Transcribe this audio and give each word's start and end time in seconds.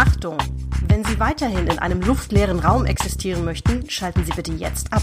Achtung! 0.00 0.38
Wenn 0.88 1.04
Sie 1.04 1.20
weiterhin 1.20 1.66
in 1.66 1.78
einem 1.78 2.00
luftleeren 2.00 2.58
Raum 2.58 2.86
existieren 2.86 3.44
möchten, 3.44 3.90
schalten 3.90 4.24
Sie 4.24 4.32
bitte 4.32 4.50
jetzt 4.52 4.94
ab. 4.94 5.02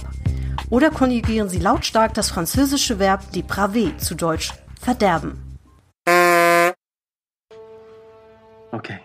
Oder 0.72 0.90
konjugieren 0.90 1.50
Sie 1.50 1.60
lautstark 1.60 2.16
das 2.16 2.32
französische 2.32 2.98
Verb 2.98 3.32
depraver 3.32 3.96
zu 4.00 4.16
Deutsch 4.16 4.54
verderben. 4.82 5.60
Okay. 8.72 8.98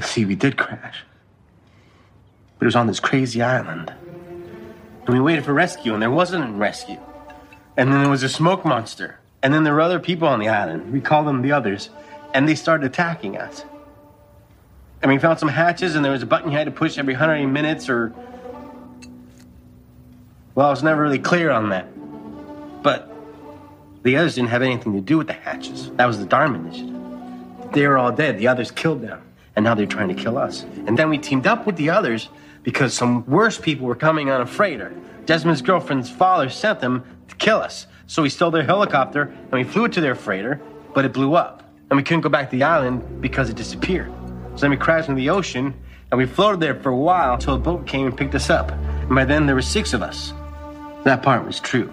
See, 0.00 0.28
we 0.28 0.36
did 0.36 0.56
crash. 0.56 1.04
But 2.60 2.66
it 2.66 2.66
was 2.66 2.76
on 2.76 2.86
this 2.86 3.02
crazy 3.02 3.42
island. 3.42 3.92
And 5.06 5.18
we 5.18 5.20
waited 5.20 5.44
for 5.44 5.54
rescue, 5.54 5.92
and 5.92 6.00
there 6.00 6.14
wasn't 6.14 6.44
a 6.44 6.56
rescue. 6.56 7.00
And 7.76 7.90
then 7.90 7.98
there 8.02 8.10
was 8.10 8.22
a 8.22 8.28
smoke 8.28 8.64
monster. 8.64 9.18
And 9.42 9.52
then 9.52 9.64
there 9.64 9.74
were 9.74 9.82
other 9.82 9.98
people 9.98 10.28
on 10.28 10.38
the 10.38 10.50
island. 10.50 10.92
We 10.92 11.00
called 11.00 11.26
them 11.26 11.42
the 11.42 11.50
others. 11.50 11.90
And 12.32 12.48
they 12.48 12.54
started 12.54 12.86
attacking 12.86 13.36
us. 13.36 13.64
And 15.04 15.12
we 15.12 15.18
found 15.18 15.38
some 15.38 15.50
hatches, 15.50 15.96
and 15.96 16.02
there 16.02 16.12
was 16.12 16.22
a 16.22 16.26
button 16.26 16.50
you 16.50 16.56
had 16.56 16.64
to 16.64 16.70
push 16.70 16.96
every 16.96 17.12
100 17.12 17.46
minutes, 17.46 17.90
or. 17.90 18.14
Well, 20.54 20.66
I 20.66 20.70
was 20.70 20.82
never 20.82 21.02
really 21.02 21.18
clear 21.18 21.50
on 21.50 21.68
that. 21.68 21.88
But 22.82 23.12
the 24.02 24.16
others 24.16 24.36
didn't 24.36 24.48
have 24.48 24.62
anything 24.62 24.94
to 24.94 25.02
do 25.02 25.18
with 25.18 25.26
the 25.26 25.34
hatches. 25.34 25.90
That 25.96 26.06
was 26.06 26.20
the 26.20 26.24
Dharma 26.24 26.58
Initiative. 26.58 27.72
They 27.74 27.86
were 27.86 27.98
all 27.98 28.12
dead. 28.12 28.38
The 28.38 28.48
others 28.48 28.70
killed 28.70 29.02
them. 29.02 29.20
And 29.56 29.64
now 29.64 29.74
they're 29.74 29.84
trying 29.84 30.08
to 30.08 30.14
kill 30.14 30.38
us. 30.38 30.62
And 30.86 30.98
then 30.98 31.10
we 31.10 31.18
teamed 31.18 31.46
up 31.46 31.66
with 31.66 31.76
the 31.76 31.90
others 31.90 32.30
because 32.62 32.94
some 32.94 33.26
worse 33.26 33.58
people 33.58 33.86
were 33.86 33.94
coming 33.94 34.30
on 34.30 34.40
a 34.40 34.46
freighter. 34.46 34.94
Desmond's 35.26 35.60
girlfriend's 35.60 36.08
father 36.08 36.48
sent 36.48 36.80
them 36.80 37.04
to 37.28 37.36
kill 37.36 37.58
us. 37.58 37.86
So 38.06 38.22
we 38.22 38.30
stole 38.30 38.50
their 38.50 38.64
helicopter 38.64 39.24
and 39.24 39.52
we 39.52 39.64
flew 39.64 39.84
it 39.84 39.92
to 39.92 40.00
their 40.00 40.14
freighter, 40.14 40.62
but 40.94 41.04
it 41.04 41.12
blew 41.12 41.34
up. 41.34 41.62
And 41.90 41.98
we 41.98 42.02
couldn't 42.02 42.22
go 42.22 42.30
back 42.30 42.48
to 42.48 42.56
the 42.56 42.62
island 42.62 43.20
because 43.20 43.50
it 43.50 43.56
disappeared. 43.56 44.10
So 44.54 44.60
then 44.60 44.70
we 44.70 44.76
crashed 44.76 45.08
into 45.08 45.20
the 45.20 45.30
ocean 45.30 45.74
and 46.10 46.18
we 46.18 46.26
floated 46.26 46.60
there 46.60 46.74
for 46.76 46.90
a 46.90 46.96
while 46.96 47.34
until 47.34 47.54
a 47.54 47.58
boat 47.58 47.86
came 47.86 48.06
and 48.06 48.16
picked 48.16 48.34
us 48.34 48.50
up. 48.50 48.70
And 48.70 49.14
by 49.14 49.24
then 49.24 49.46
there 49.46 49.54
were 49.56 49.62
six 49.62 49.92
of 49.92 50.02
us. 50.02 50.32
That 51.04 51.22
part 51.22 51.44
was 51.44 51.58
true. 51.58 51.92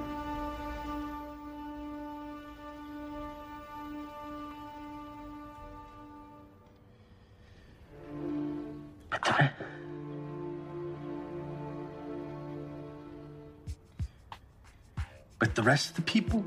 But 15.40 15.56
the, 15.56 15.64
rest 15.64 15.90
of 15.90 15.96
the 15.96 16.02
people 16.04 16.46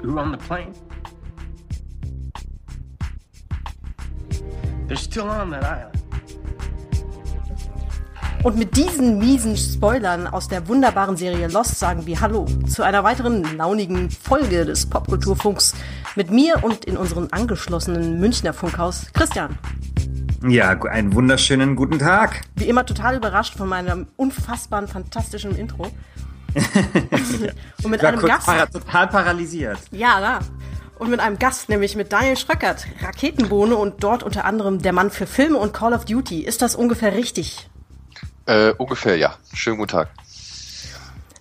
who 0.00 0.12
were 0.12 0.18
on 0.18 0.32
the 0.32 0.38
plane, 0.38 0.74
they're 4.92 5.02
still 5.02 5.28
on 5.28 5.50
that 5.50 5.64
island. 5.64 5.98
Und 8.42 8.58
mit 8.58 8.76
diesen 8.76 9.18
miesen 9.18 9.56
Spoilern 9.56 10.26
aus 10.26 10.48
der 10.48 10.66
wunderbaren 10.66 11.16
Serie 11.16 11.46
Lost 11.46 11.78
sagen 11.78 12.06
wir 12.06 12.20
Hallo 12.20 12.46
zu 12.68 12.82
einer 12.82 13.04
weiteren 13.04 13.56
launigen 13.56 14.10
Folge 14.10 14.64
des 14.64 14.86
Popkulturfunks 14.86 15.74
mit 16.16 16.32
mir 16.32 16.62
und 16.62 16.84
in 16.84 16.96
unserem 16.96 17.28
angeschlossenen 17.30 18.18
Münchner 18.18 18.52
Funkhaus 18.52 19.06
Christian. 19.12 19.56
Ja, 20.48 20.70
einen 20.70 21.14
wunderschönen 21.14 21.76
guten 21.76 22.00
Tag. 22.00 22.40
Wie 22.56 22.64
immer 22.64 22.84
total 22.84 23.16
überrascht 23.16 23.56
von 23.56 23.68
meinem 23.68 24.08
unfassbaren, 24.16 24.88
fantastischen 24.88 25.54
Intro. 25.54 25.92
und 27.84 27.90
mit 27.90 28.04
einem 28.04 28.20
Gast. 28.20 28.46
Para 28.46 28.66
total 28.66 29.06
paralysiert. 29.06 29.78
Ja, 29.92 30.20
ja. 30.20 30.40
Und 31.02 31.10
mit 31.10 31.18
einem 31.18 31.36
Gast, 31.36 31.68
nämlich 31.68 31.96
mit 31.96 32.12
Daniel 32.12 32.36
Schröckert, 32.36 32.86
Raketenbohne 33.02 33.74
und 33.74 34.04
dort 34.04 34.22
unter 34.22 34.44
anderem 34.44 34.80
der 34.80 34.92
Mann 34.92 35.10
für 35.10 35.26
Filme 35.26 35.58
und 35.58 35.74
Call 35.74 35.94
of 35.94 36.04
Duty. 36.04 36.42
Ist 36.42 36.62
das 36.62 36.76
ungefähr 36.76 37.12
richtig? 37.12 37.68
Äh, 38.46 38.70
ungefähr, 38.74 39.16
ja. 39.16 39.34
Schönen 39.52 39.78
guten 39.78 39.90
Tag. 39.90 40.10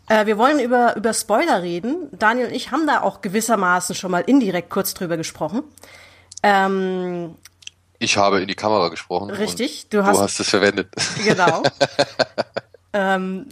Äh, 0.09 0.25
wir 0.25 0.39
wollen 0.39 0.59
über, 0.59 0.95
über 0.95 1.13
Spoiler 1.13 1.61
reden. 1.61 2.09
Daniel 2.11 2.47
und 2.47 2.55
ich 2.55 2.71
haben 2.71 2.87
da 2.87 3.01
auch 3.01 3.21
gewissermaßen 3.21 3.93
schon 3.93 4.09
mal 4.09 4.21
indirekt 4.21 4.71
kurz 4.71 4.95
drüber 4.95 5.15
gesprochen. 5.15 5.61
Ähm, 6.41 7.35
ich 7.99 8.17
habe 8.17 8.41
in 8.41 8.47
die 8.47 8.55
Kamera 8.55 8.89
gesprochen. 8.89 9.29
Richtig, 9.29 9.89
du 9.91 10.03
hast, 10.03 10.17
du 10.17 10.23
hast 10.23 10.39
es 10.39 10.49
verwendet. 10.49 10.87
Genau. 11.23 11.61
ähm, 12.93 13.45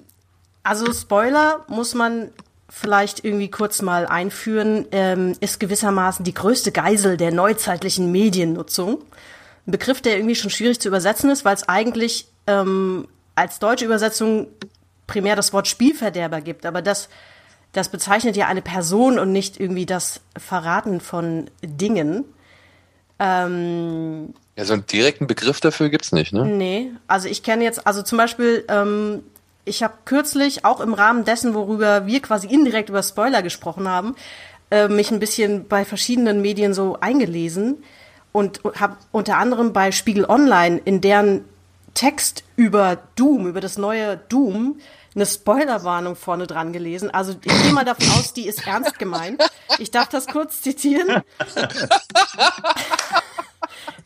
also 0.64 0.92
Spoiler 0.92 1.66
muss 1.68 1.94
man 1.94 2.32
vielleicht 2.70 3.26
irgendwie 3.26 3.50
kurz 3.50 3.82
mal 3.82 4.06
einführen, 4.06 4.86
ähm, 4.92 5.36
ist 5.40 5.60
gewissermaßen 5.60 6.24
die 6.24 6.34
größte 6.34 6.72
Geisel 6.72 7.18
der 7.18 7.32
neuzeitlichen 7.32 8.12
Mediennutzung. 8.12 9.00
Ein 9.68 9.72
Begriff, 9.72 10.02
der 10.02 10.18
irgendwie 10.18 10.36
schon 10.36 10.52
schwierig 10.52 10.80
zu 10.80 10.88
übersetzen 10.88 11.30
ist, 11.30 11.44
weil 11.46 11.56
es 11.56 11.68
eigentlich 11.68 12.28
ähm, 12.48 13.08
als 13.36 13.60
deutsche 13.60 13.86
Übersetzung 13.86 14.48
primär 15.08 15.36
das 15.36 15.52
Wort 15.54 15.68
Spielverderber 15.68 16.42
gibt, 16.42 16.66
aber 16.66 16.82
das, 16.82 17.10
das 17.72 17.90
bezeichnet 17.90 18.38
ja 18.38 18.48
eine 18.48 18.62
Person 18.62 19.18
und 19.18 19.32
nicht 19.32 19.60
irgendwie 19.60 19.88
das 19.88 20.22
Verraten 20.38 21.02
von 21.02 21.50
Dingen. 21.64 22.26
Ähm, 23.18 24.34
ja, 24.56 24.66
so 24.66 24.74
einen 24.74 24.86
direkten 24.86 25.26
Begriff 25.26 25.60
dafür 25.60 25.90
gibt's 25.90 26.12
nicht, 26.12 26.34
ne? 26.34 26.46
Nee, 26.46 26.92
also 27.08 27.28
ich 27.28 27.44
kenne 27.44 27.64
jetzt, 27.64 27.88
also 27.88 28.04
zum 28.04 28.18
Beispiel, 28.18 28.64
ähm, 28.68 29.24
ich 29.70 29.84
habe 29.84 29.94
kürzlich 30.06 30.66
auch 30.66 30.82
im 30.82 30.94
Rahmen 30.94 31.24
dessen, 31.24 31.54
worüber 31.54 32.06
wir 32.08 32.22
quasi 32.22 32.48
indirekt 32.48 32.90
über 32.90 33.04
Spoiler 33.04 33.42
gesprochen 33.42 33.88
haben, 33.88 34.16
äh, 34.72 34.88
mich 34.88 35.12
ein 35.12 35.20
bisschen 35.20 35.68
bei 35.68 35.86
verschiedenen 35.86 36.42
Medien 36.42 36.74
so 36.74 36.98
eingelesen 37.00 37.84
und 38.32 38.62
habe 38.80 38.98
unter 39.12 39.38
anderem 39.38 39.72
bei 39.72 39.92
Spiegel 39.92 40.26
Online 40.26 40.82
in 40.84 41.02
deren 41.02 41.46
Text 41.94 42.44
über 42.56 42.98
Doom, 43.16 43.48
über 43.48 43.62
das 43.62 43.78
neue 43.78 44.18
Doom, 44.18 44.80
eine 45.16 45.26
Spoilerwarnung 45.26 46.16
vorne 46.16 46.48
dran 46.48 46.72
gelesen. 46.72 47.10
Also 47.10 47.34
ich 47.34 47.42
gehe 47.42 47.74
mal 47.74 47.86
davon 47.86 48.08
aus, 48.12 48.34
die 48.34 48.48
ist 48.48 48.66
ernst 48.68 49.00
gemeint. 49.00 49.44
Ich 49.80 49.92
darf 49.92 50.10
das 50.10 50.28
kurz 50.28 50.62
zitieren. 50.62 51.24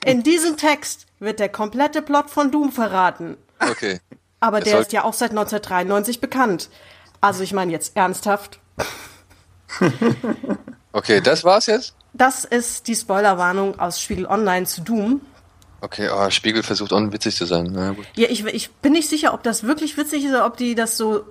In 0.06 0.24
diesem 0.24 0.57
Text 0.57 1.06
wird 1.19 1.40
der 1.40 1.50
komplette 1.50 2.01
Plot 2.01 2.30
von 2.30 2.51
Doom 2.51 2.72
verraten. 2.72 3.38
Okay. 3.59 4.00
Aber 4.44 4.59
der 4.59 4.80
ist 4.80 4.92
ja 4.92 5.06
auch 5.06 5.14
seit 5.14 5.31
1993 5.31 6.20
bekannt. 6.20 6.70
Also 7.22 7.44
ich 7.44 7.54
meine 7.54 7.72
jetzt 7.72 7.96
ernsthaft. 7.96 8.59
Okay, 10.96 11.22
das 11.22 11.44
war's 11.44 11.66
jetzt? 11.66 11.96
Das 12.14 12.46
ist 12.46 12.88
die 12.88 12.96
Spoilerwarnung 12.96 13.80
aus 13.80 14.00
Spiegel 14.00 14.28
Online 14.28 14.68
zu 14.68 14.81
Doom. 14.81 15.22
Okay, 15.81 16.08
oh, 16.14 16.30
Spiegel 16.30 16.62
versucht 16.62 16.94
auch 16.94 17.02
witzig 17.12 17.36
zu 17.36 17.46
sein. 17.46 17.74
Ja, 17.74 17.94
gut. 17.94 18.06
ja 18.16 18.30
ich, 18.30 18.46
ich 18.46 18.70
bin 18.70 18.92
nicht 18.92 19.09
sicher, 19.09 19.34
ob 19.34 19.42
das 19.42 19.64
wirklich 19.64 19.98
witzig 19.98 20.24
ist 20.24 20.30
oder 20.30 20.46
ob 20.46 20.56
die 20.56 20.75
das 20.75 20.96
so 20.96 21.24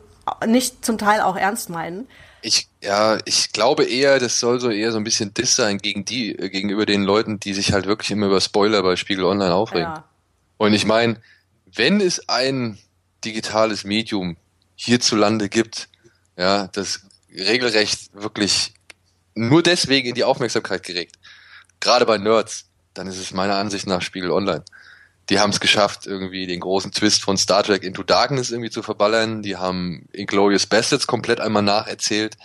nicht 0.44 0.84
zum 0.84 0.98
Teil 0.98 1.20
auch 1.20 1.36
ernst 1.36 1.70
meinen. 1.70 2.08
Ich, 2.42 2.66
ja, 2.82 3.18
ich 3.24 3.52
glaube 3.52 3.84
eher, 3.84 4.18
das 4.18 4.40
soll 4.40 4.58
so 4.58 4.68
eher 4.68 4.90
so 4.90 4.98
ein 4.98 5.04
bisschen 5.04 5.32
Diss 5.32 5.54
sein 5.54 5.78
gegen 5.78 6.04
die, 6.04 6.36
äh, 6.36 6.48
gegenüber 6.48 6.84
den 6.84 7.04
Leuten, 7.04 7.38
die 7.38 7.54
sich 7.54 7.72
halt 7.72 7.86
wirklich 7.86 8.10
immer 8.10 8.26
über 8.26 8.40
Spoiler 8.40 8.82
bei 8.82 8.96
Spiegel 8.96 9.26
Online 9.26 9.54
aufregen. 9.54 9.92
Ja. 9.94 10.04
Und 10.56 10.72
ich 10.72 10.86
meine, 10.86 11.18
wenn 11.72 12.00
es 12.00 12.28
ein 12.28 12.78
digitales 13.24 13.84
Medium 13.84 14.36
hierzulande 14.74 15.48
gibt, 15.48 15.88
ja, 16.36 16.68
das 16.68 17.02
regelrecht 17.34 18.12
wirklich 18.14 18.74
nur 19.34 19.62
deswegen 19.62 20.08
in 20.08 20.14
die 20.14 20.24
Aufmerksamkeit 20.24 20.82
geregt, 20.82 21.16
gerade 21.80 22.06
bei 22.06 22.18
Nerds, 22.18 22.66
dann 22.94 23.06
ist 23.06 23.18
es 23.18 23.32
meiner 23.32 23.56
Ansicht 23.56 23.86
nach 23.86 24.02
Spiegel 24.02 24.30
Online. 24.30 24.64
Die 25.30 25.38
haben 25.38 25.50
es 25.50 25.60
geschafft, 25.60 26.06
irgendwie 26.06 26.46
den 26.46 26.60
großen 26.60 26.92
Twist 26.92 27.22
von 27.22 27.36
Star 27.36 27.62
Trek 27.62 27.84
Into 27.84 28.02
Darkness 28.02 28.50
irgendwie 28.50 28.70
zu 28.70 28.82
verballern. 28.82 29.42
Die 29.42 29.56
haben 29.56 30.08
Inglorious 30.12 30.66
Bastards 30.66 31.06
komplett 31.06 31.40
einmal 31.40 31.62
nacherzählt. 31.62 32.36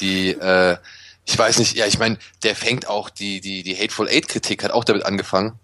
Die, 0.00 0.30
äh, 0.30 0.76
ich 1.24 1.38
weiß 1.38 1.58
nicht, 1.58 1.76
ja, 1.76 1.86
ich 1.86 1.98
meine, 1.98 2.18
der 2.42 2.56
fängt 2.56 2.88
auch 2.88 3.10
die, 3.10 3.40
die, 3.40 3.62
die 3.62 3.76
Hateful 3.76 4.08
Eight 4.08 4.28
Kritik 4.28 4.64
hat 4.64 4.72
auch 4.72 4.84
damit 4.84 5.06
angefangen. 5.06 5.58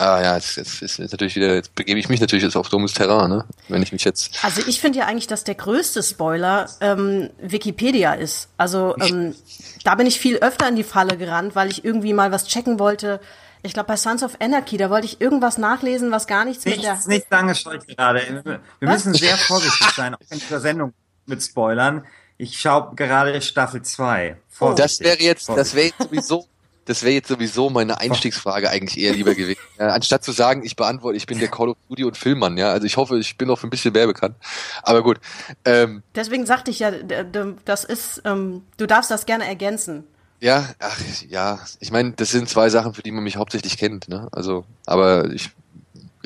Ah 0.00 0.22
ja, 0.22 0.36
jetzt, 0.36 0.56
jetzt 0.56 0.80
ist 0.80 1.00
natürlich 1.00 1.34
wieder, 1.34 1.54
jetzt 1.54 1.74
begebe 1.74 1.98
ich 1.98 2.08
mich 2.08 2.20
natürlich 2.20 2.44
jetzt 2.44 2.56
auf 2.56 2.68
dummes 2.68 2.94
Terrain, 2.94 3.28
ne? 3.28 3.44
Wenn 3.66 3.82
ich 3.82 3.90
mich 3.90 4.04
jetzt. 4.04 4.44
Also 4.44 4.62
ich 4.64 4.80
finde 4.80 5.00
ja 5.00 5.06
eigentlich, 5.06 5.26
dass 5.26 5.42
der 5.42 5.56
größte 5.56 6.04
Spoiler 6.04 6.68
ähm, 6.80 7.30
Wikipedia 7.40 8.14
ist. 8.14 8.48
Also 8.56 8.94
ähm, 9.00 9.34
da 9.82 9.96
bin 9.96 10.06
ich 10.06 10.20
viel 10.20 10.36
öfter 10.36 10.68
in 10.68 10.76
die 10.76 10.84
Falle 10.84 11.16
gerannt, 11.16 11.56
weil 11.56 11.68
ich 11.70 11.84
irgendwie 11.84 12.12
mal 12.12 12.30
was 12.30 12.46
checken 12.46 12.78
wollte. 12.78 13.20
Ich 13.62 13.72
glaube, 13.72 13.88
bei 13.88 13.96
Sons 13.96 14.22
of 14.22 14.36
Anarchy, 14.40 14.76
da 14.76 14.88
wollte 14.88 15.06
ich 15.06 15.20
irgendwas 15.20 15.58
nachlesen, 15.58 16.12
was 16.12 16.28
gar 16.28 16.44
nichts, 16.44 16.64
nichts 16.64 16.78
mit 16.78 16.86
der... 16.86 17.08
Nichts 17.08 17.32
angestellt 17.32 17.88
gerade. 17.88 18.22
Wir 18.44 18.60
was? 18.88 19.04
müssen 19.04 19.14
sehr 19.14 19.36
vorsichtig 19.36 19.88
sein, 19.96 20.14
auch 20.14 20.20
in 20.30 20.38
dieser 20.38 20.60
Sendung 20.60 20.92
mit 21.26 21.42
Spoilern. 21.42 22.06
Ich 22.36 22.60
schaue 22.60 22.94
gerade 22.94 23.42
Staffel 23.42 23.82
2. 23.82 24.36
Oh. 24.60 24.74
Das 24.76 25.00
wäre 25.00 25.20
jetzt, 25.20 25.48
das 25.48 25.74
wäre 25.74 25.88
jetzt 25.88 25.98
sowieso 25.98 26.46
das 26.88 27.02
wäre 27.02 27.12
jetzt 27.12 27.28
sowieso 27.28 27.68
meine 27.68 28.00
Einstiegsfrage 28.00 28.70
eigentlich 28.70 28.98
eher 28.98 29.12
lieber 29.12 29.34
gewesen. 29.36 29.60
Ja, 29.78 29.88
anstatt 29.88 30.24
zu 30.24 30.32
sagen, 30.32 30.64
ich 30.64 30.74
beantworte, 30.74 31.18
ich 31.18 31.26
bin 31.26 31.38
der 31.38 31.48
Call 31.48 31.68
of 31.68 31.76
Duty 31.88 32.04
und 32.04 32.16
Filmmann, 32.16 32.56
ja. 32.56 32.70
Also 32.70 32.86
ich 32.86 32.96
hoffe, 32.96 33.18
ich 33.18 33.36
bin 33.36 33.46
noch 33.46 33.62
ein 33.62 33.68
bisschen 33.68 33.92
mehr 33.92 34.06
bekannt. 34.06 34.36
Aber 34.82 35.02
gut. 35.02 35.20
Ähm, 35.66 36.02
Deswegen 36.14 36.46
sagte 36.46 36.70
ich 36.70 36.78
ja, 36.78 36.90
das 36.90 37.84
ist, 37.84 38.22
ähm, 38.24 38.62
du 38.78 38.86
darfst 38.86 39.10
das 39.10 39.26
gerne 39.26 39.46
ergänzen. 39.46 40.04
Ja, 40.40 40.70
ach, 40.78 40.98
ja. 41.28 41.58
Ich 41.78 41.90
meine, 41.90 42.12
das 42.12 42.30
sind 42.30 42.48
zwei 42.48 42.70
Sachen, 42.70 42.94
für 42.94 43.02
die 43.02 43.12
man 43.12 43.22
mich 43.22 43.36
hauptsächlich 43.36 43.76
kennt, 43.76 44.08
ne? 44.08 44.28
Also, 44.32 44.64
aber 44.86 45.30
ich 45.30 45.50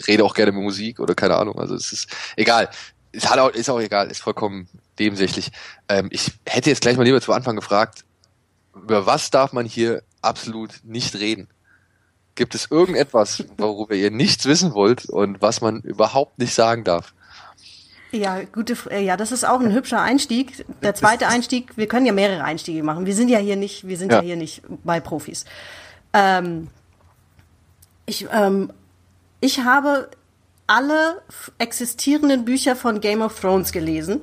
rede 0.06 0.24
auch 0.24 0.34
gerne 0.34 0.52
mit 0.52 0.62
Musik 0.62 1.00
oder 1.00 1.16
keine 1.16 1.36
Ahnung. 1.36 1.58
Also 1.58 1.74
es 1.74 1.92
ist 1.92 2.08
egal. 2.36 2.68
Ist, 3.10 3.28
halt 3.28 3.40
auch, 3.40 3.50
ist 3.50 3.68
auch 3.68 3.80
egal, 3.80 4.12
ist 4.12 4.22
vollkommen 4.22 4.68
nebensächlich. 4.96 5.50
Ähm, 5.88 6.06
ich 6.12 6.30
hätte 6.46 6.70
jetzt 6.70 6.82
gleich 6.82 6.96
mal 6.96 7.02
lieber 7.02 7.20
zu 7.20 7.32
Anfang 7.32 7.56
gefragt, 7.56 8.04
über 8.74 9.06
was 9.06 9.30
darf 9.30 9.52
man 9.52 9.66
hier 9.66 10.02
absolut 10.22 10.80
nicht 10.84 11.14
reden? 11.16 11.48
Gibt 12.34 12.54
es 12.54 12.70
irgendetwas, 12.70 13.44
worüber 13.58 13.94
ihr 13.94 14.10
nichts 14.10 14.46
wissen 14.46 14.72
wollt 14.72 15.04
und 15.06 15.42
was 15.42 15.60
man 15.60 15.80
überhaupt 15.80 16.38
nicht 16.38 16.54
sagen 16.54 16.84
darf? 16.84 17.12
Ja, 18.10 18.42
gute, 18.44 18.76
äh, 18.90 19.02
ja, 19.02 19.16
das 19.16 19.32
ist 19.32 19.44
auch 19.44 19.60
ein 19.60 19.72
hübscher 19.72 20.00
Einstieg. 20.00 20.64
Der 20.82 20.94
zweite 20.94 21.28
Einstieg, 21.28 21.76
wir 21.76 21.88
können 21.88 22.04
ja 22.04 22.12
mehrere 22.12 22.44
Einstiege 22.44 22.82
machen. 22.82 23.06
Wir 23.06 23.14
sind 23.14 23.28
ja 23.28 23.38
hier 23.38 23.56
nicht, 23.56 23.86
wir 23.86 23.96
sind 23.96 24.12
ja, 24.12 24.18
ja 24.18 24.22
hier 24.22 24.36
nicht 24.36 24.62
bei 24.84 25.00
Profis. 25.00 25.46
Ähm, 26.12 26.68
ich, 28.04 28.26
ähm, 28.30 28.70
ich 29.40 29.60
habe 29.60 30.10
alle 30.66 31.22
existierenden 31.58 32.44
Bücher 32.44 32.76
von 32.76 33.00
Game 33.00 33.22
of 33.22 33.40
Thrones 33.40 33.72
gelesen 33.72 34.20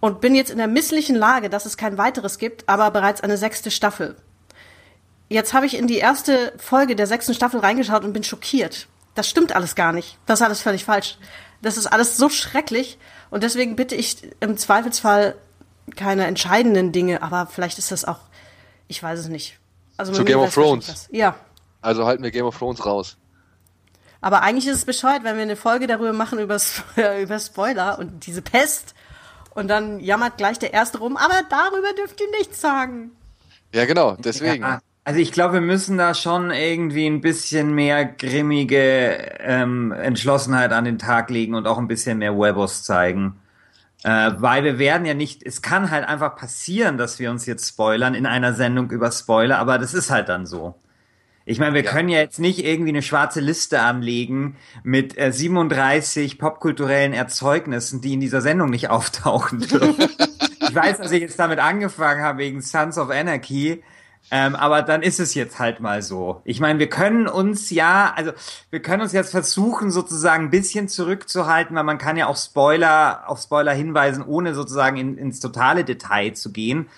und 0.00 0.20
bin 0.20 0.34
jetzt 0.34 0.50
in 0.50 0.58
der 0.58 0.68
misslichen 0.68 1.16
Lage, 1.16 1.50
dass 1.50 1.66
es 1.66 1.76
kein 1.76 1.98
weiteres 1.98 2.38
gibt, 2.38 2.68
aber 2.68 2.90
bereits 2.90 3.20
eine 3.20 3.36
sechste 3.36 3.70
Staffel. 3.70 4.16
Jetzt 5.28 5.52
habe 5.52 5.66
ich 5.66 5.76
in 5.76 5.86
die 5.86 5.98
erste 5.98 6.52
Folge 6.58 6.96
der 6.96 7.06
sechsten 7.06 7.34
Staffel 7.34 7.60
reingeschaut 7.60 8.04
und 8.04 8.12
bin 8.12 8.24
schockiert. 8.24 8.86
Das 9.14 9.28
stimmt 9.28 9.54
alles 9.54 9.74
gar 9.74 9.92
nicht. 9.92 10.16
Das 10.26 10.40
ist 10.40 10.46
alles 10.46 10.62
völlig 10.62 10.84
falsch. 10.84 11.18
Das 11.60 11.76
ist 11.76 11.86
alles 11.86 12.16
so 12.16 12.28
schrecklich 12.28 12.98
und 13.30 13.42
deswegen 13.42 13.76
bitte 13.76 13.94
ich 13.94 14.16
im 14.40 14.56
Zweifelsfall 14.56 15.34
keine 15.96 16.26
entscheidenden 16.26 16.92
Dinge, 16.92 17.22
aber 17.22 17.46
vielleicht 17.46 17.78
ist 17.78 17.90
das 17.90 18.04
auch, 18.04 18.20
ich 18.86 19.02
weiß 19.02 19.18
es 19.18 19.28
nicht. 19.28 19.58
Also 19.96 20.12
Zu 20.12 20.24
Game 20.24 20.38
of 20.38 20.54
Thrones. 20.54 21.08
Ja. 21.10 21.34
Also 21.82 22.06
halten 22.06 22.22
wir 22.22 22.30
Game 22.30 22.46
of 22.46 22.56
Thrones 22.56 22.84
raus. 22.86 23.16
Aber 24.20 24.42
eigentlich 24.42 24.66
ist 24.66 24.76
es 24.76 24.84
bescheuert, 24.84 25.24
wenn 25.24 25.36
wir 25.36 25.42
eine 25.42 25.56
Folge 25.56 25.86
darüber 25.86 26.12
machen, 26.12 26.38
über, 26.38 26.58
über 27.20 27.38
Spoiler 27.38 27.98
und 27.98 28.26
diese 28.26 28.42
Pest. 28.42 28.94
Und 29.54 29.68
dann 29.68 30.00
jammert 30.00 30.36
gleich 30.36 30.58
der 30.58 30.72
Erste 30.72 30.98
rum, 30.98 31.16
aber 31.16 31.42
darüber 31.48 31.92
dürft 31.92 32.20
ihr 32.20 32.30
nichts 32.38 32.60
sagen. 32.60 33.10
Ja, 33.74 33.84
genau, 33.84 34.16
deswegen. 34.16 34.62
Ja, 34.62 34.80
also 35.08 35.20
ich 35.20 35.32
glaube, 35.32 35.54
wir 35.54 35.60
müssen 35.62 35.96
da 35.96 36.12
schon 36.12 36.50
irgendwie 36.50 37.06
ein 37.06 37.22
bisschen 37.22 37.74
mehr 37.74 38.04
grimmige 38.04 39.38
ähm, 39.38 39.90
Entschlossenheit 39.90 40.70
an 40.70 40.84
den 40.84 40.98
Tag 40.98 41.30
legen 41.30 41.54
und 41.54 41.66
auch 41.66 41.78
ein 41.78 41.88
bisschen 41.88 42.18
mehr 42.18 42.38
Webos 42.38 42.82
zeigen. 42.82 43.40
Äh, 44.04 44.32
weil 44.36 44.64
wir 44.64 44.78
werden 44.78 45.06
ja 45.06 45.14
nicht, 45.14 45.42
es 45.46 45.62
kann 45.62 45.90
halt 45.90 46.06
einfach 46.06 46.36
passieren, 46.36 46.98
dass 46.98 47.18
wir 47.18 47.30
uns 47.30 47.46
jetzt 47.46 47.66
spoilern 47.66 48.12
in 48.12 48.26
einer 48.26 48.52
Sendung 48.52 48.90
über 48.90 49.10
Spoiler, 49.10 49.58
aber 49.58 49.78
das 49.78 49.94
ist 49.94 50.10
halt 50.10 50.28
dann 50.28 50.44
so. 50.44 50.74
Ich 51.46 51.58
meine, 51.58 51.72
wir 51.72 51.84
ja. 51.84 51.90
können 51.90 52.10
ja 52.10 52.18
jetzt 52.18 52.38
nicht 52.38 52.62
irgendwie 52.62 52.90
eine 52.90 53.00
schwarze 53.00 53.40
Liste 53.40 53.80
anlegen 53.80 54.56
mit 54.82 55.16
äh, 55.16 55.32
37 55.32 56.38
popkulturellen 56.38 57.14
Erzeugnissen, 57.14 58.02
die 58.02 58.12
in 58.12 58.20
dieser 58.20 58.42
Sendung 58.42 58.68
nicht 58.68 58.90
auftauchen 58.90 59.60
dürfen. 59.60 60.10
ich 60.60 60.74
weiß, 60.74 60.98
dass 60.98 61.12
ich 61.12 61.22
jetzt 61.22 61.38
damit 61.38 61.60
angefangen 61.60 62.22
habe 62.22 62.40
wegen 62.40 62.60
Sons 62.60 62.98
of 62.98 63.08
Anarchy. 63.08 63.82
Ähm, 64.30 64.54
aber 64.56 64.82
dann 64.82 65.02
ist 65.02 65.20
es 65.20 65.34
jetzt 65.34 65.58
halt 65.58 65.80
mal 65.80 66.02
so. 66.02 66.42
Ich 66.44 66.60
meine, 66.60 66.78
wir 66.78 66.88
können 66.88 67.28
uns 67.28 67.70
ja, 67.70 68.12
also 68.14 68.32
wir 68.70 68.80
können 68.80 69.02
uns 69.02 69.12
jetzt 69.12 69.30
versuchen, 69.30 69.90
sozusagen 69.90 70.44
ein 70.44 70.50
bisschen 70.50 70.88
zurückzuhalten, 70.88 71.74
weil 71.76 71.84
man 71.84 71.98
kann 71.98 72.16
ja 72.16 72.26
auch 72.26 72.36
Spoiler, 72.36 73.24
auf 73.26 73.40
Spoiler 73.40 73.72
hinweisen, 73.72 74.22
ohne 74.22 74.54
sozusagen 74.54 74.98
in, 74.98 75.16
ins 75.16 75.40
totale 75.40 75.84
Detail 75.84 76.32
zu 76.34 76.52
gehen. 76.52 76.88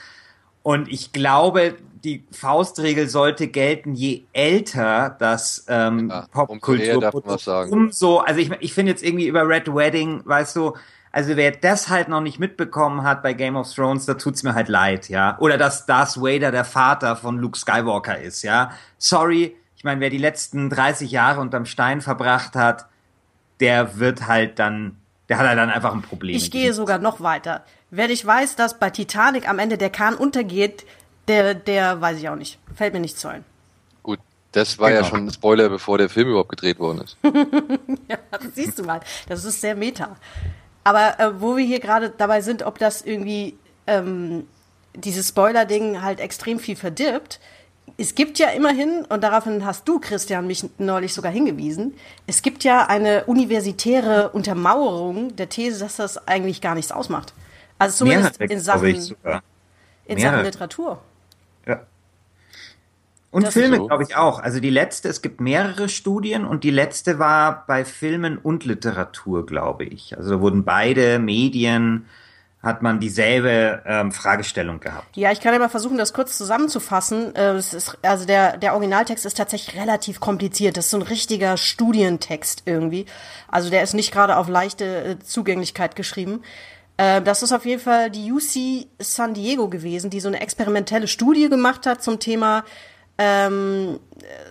Und 0.63 0.89
ich 0.89 1.13
glaube, 1.13 1.77
die 2.05 2.25
Faustregel 2.33 3.09
sollte 3.09 3.49
gelten, 3.49 3.95
je 3.95 4.25
älter 4.33 5.17
das 5.19 5.65
ähm, 5.69 6.09
ja, 6.09 6.27
Popkultur, 6.33 7.15
um 7.15 7.73
umso, 7.73 8.19
also 8.19 8.41
ich, 8.41 8.51
ich 8.61 8.73
finde 8.73 8.93
jetzt 8.93 9.03
irgendwie 9.03 9.27
über 9.27 9.47
Red 9.47 9.73
Wedding, 9.75 10.23
weißt 10.25 10.57
du, 10.57 10.75
also 11.13 11.37
wer 11.37 11.51
das 11.51 11.89
halt 11.89 12.09
noch 12.09 12.21
nicht 12.21 12.39
mitbekommen 12.39 13.03
hat 13.03 13.23
bei 13.23 13.33
Game 13.33 13.57
of 13.57 13.73
Thrones, 13.73 14.07
da 14.07 14.15
tut's 14.15 14.43
mir 14.43 14.55
halt 14.55 14.69
leid, 14.69 15.09
ja. 15.09 15.37
Oder 15.41 15.59
dass 15.59 15.87
Darth 15.87 16.17
Vader 16.17 16.53
der 16.53 16.65
Vater 16.65 17.17
von 17.17 17.39
Luke 17.39 17.59
Skywalker 17.59 18.19
ist, 18.19 18.43
ja. 18.43 18.71
Sorry, 18.99 19.57
ich 19.77 19.85
meine, 19.85 20.01
wer 20.01 20.11
die 20.11 20.19
letzten 20.19 20.71
30 20.71 21.11
Jahre 21.11 21.41
unterm 21.41 21.67
Stein 21.67 22.01
verbracht 22.01 22.55
hat, 22.55 22.87
der 23.61 23.99
wird 23.99 24.27
halt 24.27 24.59
dann, 24.59 24.97
der 25.29 25.39
hat 25.39 25.49
halt 25.49 25.59
dann 25.59 25.71
einfach 25.71 25.93
ein 25.93 26.03
Problem. 26.03 26.37
Ich 26.37 26.51
gehe 26.51 26.73
sogar 26.73 26.99
noch 26.99 27.21
weiter. 27.21 27.65
Wer 27.91 28.09
nicht 28.09 28.25
weiß, 28.25 28.57
dass 28.57 28.79
bei 28.79 28.91
Titanic 28.91 29.49
am 29.49 29.59
Ende 29.59 29.79
der 29.79 29.91
Kahn 29.91 30.15
untergeht, 30.15 30.87
der, 31.29 31.55
der 31.55 32.01
weiß 32.01 32.19
ich 32.19 32.29
auch 32.29 32.37
nicht. 32.37 32.59
Fällt 32.75 32.93
mir 32.95 33.01
nicht 33.01 33.19
zu 33.19 33.29
ein. 33.29 33.45
Gut, 34.03 34.21
das 34.53 34.79
war 34.79 34.91
genau. 34.91 35.03
ja 35.03 35.09
schon 35.09 35.27
ein 35.27 35.31
Spoiler, 35.33 35.69
bevor 35.69 35.99
der 35.99 36.09
Film 36.09 36.29
überhaupt 36.29 36.51
gedreht 36.51 36.79
worden 36.79 37.01
ist. 37.01 37.17
ja, 38.09 38.19
das 38.31 38.55
siehst 38.55 38.79
du 38.79 38.85
mal. 38.85 39.01
Das 39.29 39.45
ist 39.45 39.61
sehr 39.61 39.75
meta. 39.75 40.17
Aber 40.85 41.21
äh, 41.21 41.41
wo 41.41 41.57
wir 41.57 41.65
hier 41.65 41.81
gerade 41.81 42.11
dabei 42.11 42.41
sind, 42.41 42.63
ob 42.63 42.79
das 42.79 43.03
irgendwie 43.03 43.59
ähm, 43.87 44.47
dieses 44.95 45.29
Spoiler-Ding 45.29 46.03
halt 46.03 46.21
extrem 46.21 46.59
viel 46.59 46.77
verdirbt. 46.77 47.41
Es 47.97 48.15
gibt 48.15 48.39
ja 48.39 48.49
immerhin, 48.49 49.05
und 49.09 49.23
daraufhin 49.23 49.65
hast 49.67 49.87
du, 49.87 49.99
Christian, 49.99 50.47
mich 50.47 50.65
neulich 50.79 51.13
sogar 51.13 51.33
hingewiesen, 51.33 51.95
es 52.27 52.41
gibt 52.41 52.65
ja 52.65 52.87
eine 52.87 53.25
universitäre 53.25 54.31
Untermauerung 54.31 55.37
der 55.37 55.49
These, 55.49 55.81
dass 55.81 55.97
das 55.97 56.29
eigentlich 56.29 56.61
gar 56.61 56.75
nichts 56.75 56.93
ausmacht. 56.93 57.35
Also 57.79 58.05
zumindest 58.05 58.41
in 58.41 58.61
Sachen, 58.61 59.17
in 60.07 60.19
Sachen 60.19 60.43
Literatur. 60.45 61.01
Ja. 61.67 61.83
Und 63.31 63.47
das 63.47 63.55
Filme, 63.55 63.77
so. 63.77 63.87
glaube 63.87 64.03
ich, 64.03 64.17
auch. 64.17 64.41
Also 64.41 64.61
die 64.61 64.71
letzte, 64.71 65.09
es 65.09 65.23
gibt 65.23 65.41
mehrere 65.41 65.89
Studien 65.89 66.45
und 66.45 66.65
die 66.65 66.71
letzte 66.71 67.19
war 67.19 67.65
bei 67.67 67.85
Filmen 67.85 68.39
und 68.39 68.65
Literatur, 68.65 69.47
glaube 69.47 69.85
ich. 69.85 70.17
Also 70.17 70.41
wurden 70.41 70.65
beide 70.65 71.19
Medien, 71.19 72.07
hat 72.63 72.83
man 72.83 73.01
dieselbe 73.01 73.83
ähm, 73.87 74.13
Fragestellung 74.13 74.81
gehabt. 74.81 75.17
Ja, 75.17 75.33
ich 75.33 75.41
kann 75.41 75.55
ja 75.55 75.59
mal 75.59 75.71
versuchen, 75.71 75.97
das 75.97 76.13
kurz 76.13 76.37
zusammenzufassen. 76.37 77.35
Äh, 77.35 77.53
es 77.53 77.73
ist, 77.73 77.97
also 78.03 78.27
der, 78.27 78.59
der 78.59 78.75
Originaltext 78.75 79.25
ist 79.25 79.39
tatsächlich 79.39 79.81
relativ 79.81 80.21
kompliziert. 80.21 80.77
Das 80.77 80.87
ist 80.87 80.91
so 80.91 80.99
ein 80.99 81.03
richtiger 81.03 81.57
Studientext 81.57 82.65
irgendwie. 82.67 83.07
Also 83.49 83.71
der 83.71 83.83
ist 83.83 83.95
nicht 83.95 84.13
gerade 84.13 84.37
auf 84.37 84.49
leichte 84.49 85.05
äh, 85.05 85.19
Zugänglichkeit 85.21 85.97
geschrieben. 85.97 86.43
Äh, 86.99 87.23
das 87.23 87.43
ist 87.43 87.53
auf 87.53 87.65
jeden 87.65 87.81
Fall 87.81 88.11
die 88.11 88.31
UC 88.31 88.89
San 88.99 89.33
Diego 89.33 89.69
gewesen, 89.69 90.11
die 90.11 90.21
so 90.21 90.29
eine 90.29 90.43
experimentelle 90.43 91.09
Studie 91.09 91.49
gemacht 91.49 91.87
hat 91.87 92.03
zum 92.03 92.19
Thema 92.19 92.65
ähm, 93.21 94.01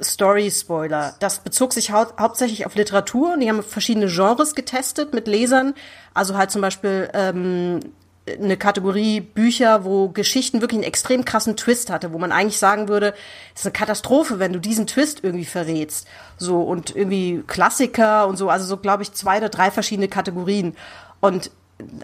Story-Spoiler. 0.02 1.16
Das 1.20 1.40
bezog 1.40 1.74
sich 1.74 1.92
hau 1.92 2.06
hauptsächlich 2.20 2.68
auf 2.68 2.76
Literatur 2.76 3.34
und 3.34 3.40
die 3.40 3.50
haben 3.50 3.64
verschiedene 3.64 4.08
Genres 4.08 4.54
getestet 4.54 5.14
mit 5.14 5.28
Lesern. 5.28 5.74
Also 6.14 6.38
halt 6.38 6.52
zum 6.52 6.62
Beispiel 6.62 7.10
ähm, 7.14 7.80
eine 8.28 8.58
Kategorie 8.58 9.22
Bücher, 9.22 9.86
wo 9.86 10.10
Geschichten 10.10 10.62
wirklich 10.62 10.78
einen 10.78 10.88
extrem 10.88 11.26
krassen 11.26 11.58
Twist 11.58 11.90
hatte, 11.90 12.14
wo 12.14 12.20
man 12.20 12.32
eigentlich 12.32 12.60
sagen 12.60 12.88
würde, 12.88 13.16
es 13.56 13.62
ist 13.62 13.66
eine 13.66 13.74
Katastrophe, 13.74 14.38
wenn 14.38 14.54
du 14.54 14.60
diesen 14.60 14.86
Twist 14.86 15.24
irgendwie 15.24 15.46
verrätst. 15.46 16.08
So 16.38 16.62
und 16.62 16.96
irgendwie 16.96 17.44
Klassiker 17.48 18.28
und 18.28 18.38
so, 18.38 18.50
also 18.50 18.66
so 18.66 18.78
glaube 18.78 19.02
ich 19.02 19.14
zwei 19.14 19.40
oder 19.40 19.50
drei 19.50 19.72
verschiedene 19.72 20.10
Kategorien. 20.10 20.76
Und 21.22 21.50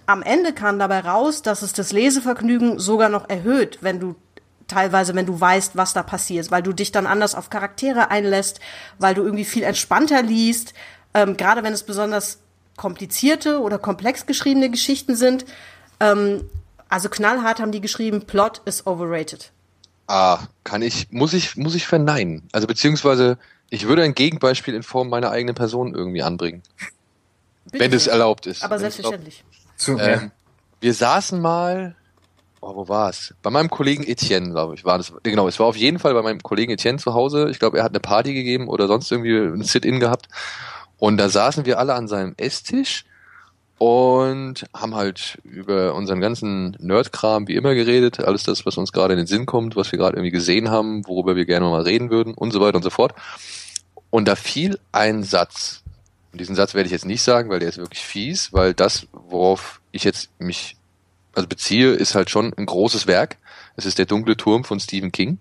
am 0.08 0.24
Ende 0.24 0.52
kam 0.52 0.80
dabei 0.80 1.02
raus, 1.02 1.44
dass 1.44 1.62
es 1.62 1.74
das 1.74 1.92
Lesevergnügen 1.92 2.80
sogar 2.80 3.10
noch 3.10 3.30
erhöht, 3.30 3.78
wenn 3.82 4.00
du 4.00 4.16
teilweise, 4.68 5.16
wenn 5.16 5.26
du 5.26 5.40
weißt, 5.40 5.76
was 5.76 5.94
da 5.94 6.04
passiert, 6.04 6.52
weil 6.52 6.64
du 6.64 6.74
dich 6.74 6.92
dann 6.92 7.08
anders 7.08 7.36
auf 7.36 7.50
Charaktere 7.50 8.10
einlässt, 8.10 8.60
weil 8.98 9.14
du 9.14 9.24
irgendwie 9.24 9.46
viel 9.46 9.64
entspannter 9.64 10.22
liest, 10.22 10.74
ähm, 11.14 11.38
gerade 11.38 11.64
wenn 11.64 11.74
es 11.74 11.84
besonders 11.84 12.40
komplizierte 12.78 13.62
oder 13.62 13.78
komplex 13.78 14.26
geschriebene 14.26 14.70
Geschichten 14.70 15.16
sind. 15.16 15.46
Ähm, 16.00 16.50
also 16.90 17.10
knallhart 17.10 17.60
haben 17.60 17.72
die 17.72 17.82
geschrieben, 17.82 18.26
Plot 18.26 18.62
is 18.66 18.86
overrated. 18.86 19.52
Ah, 20.08 20.40
kann 20.64 20.82
ich, 20.82 21.08
muss 21.12 21.34
ich, 21.34 21.56
muss 21.56 21.74
ich 21.76 21.88
verneinen. 21.88 22.44
Also 22.52 22.68
beziehungsweise, 22.68 23.38
ich 23.70 23.88
würde 23.88 24.04
ein 24.04 24.14
Gegenbeispiel 24.14 24.76
in 24.76 24.84
Form 24.84 25.10
meiner 25.10 25.32
eigenen 25.32 25.56
Person 25.56 25.96
irgendwie 25.96 26.22
anbringen. 26.22 26.62
Bitte 27.66 27.80
wenn 27.80 27.94
es 27.94 28.06
erlaubt 28.06 28.46
ist. 28.46 28.64
Aber 28.64 28.78
selbstverständlich. 28.78 29.44
Ähm, 29.88 30.32
wir 30.80 30.94
saßen 30.94 31.42
mal, 31.42 31.96
oh, 32.66 32.76
wo 32.76 32.88
war 32.88 33.10
es? 33.10 33.34
Bei 33.44 33.50
meinem 33.50 33.70
Kollegen 33.70 34.04
Etienne, 34.04 34.50
glaube 34.50 34.76
ich, 34.76 34.84
war 34.86 34.98
das. 34.98 35.14
Genau, 35.24 35.48
es 35.48 35.60
war 35.60 35.68
auf 35.68 35.78
jeden 35.78 36.00
Fall 36.00 36.14
bei 36.14 36.22
meinem 36.22 36.42
Kollegen 36.42 36.72
Etienne 36.72 36.98
zu 36.98 37.14
Hause. 37.14 37.50
Ich 37.52 37.60
glaube, 37.60 37.78
er 37.78 37.84
hat 37.84 37.92
eine 37.92 38.00
Party 38.00 38.34
gegeben 38.34 38.68
oder 38.68 38.88
sonst 38.88 39.12
irgendwie 39.12 39.38
ein 39.38 39.64
Sit-in 39.64 40.00
gehabt. 40.00 40.28
Und 40.98 41.18
da 41.18 41.30
saßen 41.30 41.66
wir 41.66 41.78
alle 41.78 41.94
an 41.94 42.08
seinem 42.08 42.34
Esstisch 42.38 43.06
und 43.78 44.66
haben 44.74 44.96
halt 44.96 45.38
über 45.44 45.94
unseren 45.94 46.22
ganzen 46.22 46.78
Nerdkram 46.80 47.48
wie 47.48 47.56
immer 47.56 47.76
geredet, 47.76 48.22
alles 48.22 48.44
das, 48.44 48.66
was 48.66 48.78
uns 48.78 48.94
gerade 48.94 49.14
in 49.14 49.18
den 49.18 49.28
Sinn 49.28 49.46
kommt, 49.46 49.76
was 49.76 49.92
wir 49.92 50.00
gerade 50.00 50.16
irgendwie 50.16 50.32
gesehen 50.32 50.70
haben, 50.70 51.06
worüber 51.06 51.36
wir 51.36 51.46
gerne 51.46 51.66
mal 51.66 51.82
reden 51.82 52.10
würden 52.10 52.34
und 52.34 52.52
so 52.52 52.62
weiter 52.62 52.78
und 52.78 52.84
so 52.84 52.90
fort. 52.90 53.14
Und 54.10 54.28
da 54.28 54.36
fiel 54.36 54.80
ein 54.92 55.24
Satz. 55.24 55.84
Und 56.32 56.40
diesen 56.40 56.56
Satz 56.56 56.74
werde 56.74 56.88
ich 56.88 56.94
jetzt 56.94 57.06
nicht 57.06 57.22
sagen, 57.22 57.50
weil 57.50 57.60
der 57.60 57.70
ist 57.70 57.78
wirklich 57.78 58.04
fies, 58.04 58.54
weil 58.54 58.74
das, 58.74 59.08
worauf 59.12 59.82
ich 59.92 60.06
jetzt 60.06 60.30
mich 60.40 60.78
also 61.36 61.48
beziehe, 61.48 61.92
ist 61.92 62.16
halt 62.16 62.30
schon 62.30 62.54
ein 62.58 62.66
großes 62.66 63.08
Werk. 63.08 63.38
Es 63.76 63.86
ist 63.86 64.00
der 64.00 64.06
dunkle 64.06 64.38
Turm 64.38 64.64
von 64.64 64.80
Stephen 64.80 65.12
King. 65.12 65.40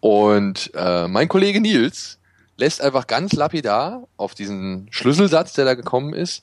Und 0.00 0.70
äh, 0.74 1.08
mein 1.08 1.28
Kollege 1.28 1.60
Nils 1.60 2.18
lässt 2.56 2.80
einfach 2.80 3.06
ganz 3.06 3.32
lapidar 3.32 4.06
auf 4.16 4.34
diesen 4.34 4.86
Schlüsselsatz, 4.90 5.54
der 5.54 5.64
da 5.64 5.74
gekommen 5.74 6.14
ist, 6.14 6.42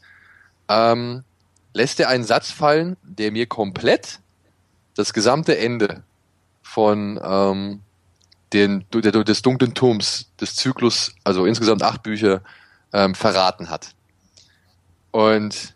ähm, 0.67 1.23
lässt 1.73 1.99
er 1.99 2.09
einen 2.09 2.23
Satz 2.23 2.51
fallen, 2.51 2.97
der 3.03 3.31
mir 3.31 3.45
komplett 3.45 4.19
das 4.95 5.13
gesamte 5.13 5.57
Ende 5.57 6.03
von 6.61 7.19
ähm, 7.23 7.81
den, 8.53 8.85
der, 8.93 9.11
des 9.11 9.41
dunklen 9.41 9.73
Turms, 9.73 10.29
des 10.39 10.55
Zyklus, 10.55 11.13
also 11.23 11.45
insgesamt 11.45 11.83
acht 11.83 12.03
Bücher, 12.03 12.41
ähm, 12.91 13.15
verraten 13.15 13.69
hat. 13.69 13.93
Und 15.11 15.73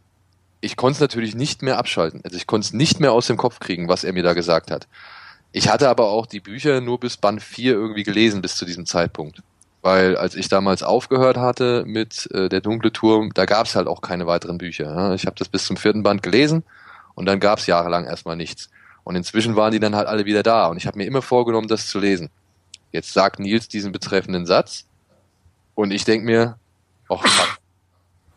ich 0.66 0.76
konnte 0.78 0.96
es 0.96 1.00
natürlich 1.00 1.36
nicht 1.36 1.62
mehr 1.62 1.78
abschalten. 1.78 2.22
Also 2.24 2.36
ich 2.36 2.48
konnte 2.48 2.66
es 2.66 2.74
nicht 2.74 3.00
mehr 3.00 3.12
aus 3.12 3.28
dem 3.28 3.38
Kopf 3.38 3.60
kriegen, 3.60 3.88
was 3.88 4.04
er 4.04 4.14
mir 4.14 4.24
da 4.24 4.34
gesagt 4.34 4.72
hat. 4.72 4.88
Ich 5.52 5.70
hatte 5.70 5.88
aber 5.88 6.06
auch 6.10 6.26
die 6.26 6.40
Bücher 6.40 6.82
nur 6.82 7.00
bis 7.00 7.18
Band 7.18 7.42
4 7.42 7.74
irgendwie 7.74 8.04
gelesen 8.04 8.42
bis 8.42 8.56
zu 8.56 8.66
diesem 8.66 8.88
Zeitpunkt. 8.88 9.44
Weil 9.84 10.18
als 10.18 10.36
ich 10.36 10.50
damals 10.50 10.82
aufgehört 10.82 11.38
hatte 11.38 11.84
mit 11.86 12.28
äh, 12.34 12.50
Der 12.50 12.62
dunkle 12.62 12.92
Turm, 12.92 13.32
da 13.36 13.46
gab 13.46 13.68
es 13.68 13.76
halt 13.76 13.88
auch 13.88 14.02
keine 14.02 14.26
weiteren 14.26 14.58
Bücher. 14.58 14.86
Ja. 14.86 15.14
Ich 15.14 15.28
habe 15.28 15.36
das 15.38 15.48
bis 15.48 15.66
zum 15.66 15.78
vierten 15.78 16.02
Band 16.02 16.24
gelesen 16.24 16.64
und 17.14 17.28
dann 17.28 17.40
gab 17.40 17.60
es 17.60 17.68
jahrelang 17.68 18.06
erstmal 18.06 18.36
nichts. 18.36 18.72
Und 19.04 19.16
inzwischen 19.16 19.56
waren 19.56 19.72
die 19.72 19.80
dann 19.80 19.96
halt 19.96 20.08
alle 20.08 20.26
wieder 20.26 20.42
da 20.42 20.66
und 20.66 20.78
ich 20.78 20.88
habe 20.88 20.98
mir 20.98 21.06
immer 21.06 21.22
vorgenommen, 21.22 21.68
das 21.68 21.88
zu 21.88 22.00
lesen. 22.00 22.32
Jetzt 22.92 23.14
sagt 23.14 23.40
Nils 23.40 23.68
diesen 23.68 23.92
betreffenden 23.92 24.48
Satz 24.48 24.86
und 25.76 25.92
ich 25.92 26.06
denk 26.06 26.26
mir, 26.26 26.58
ach 27.08 27.58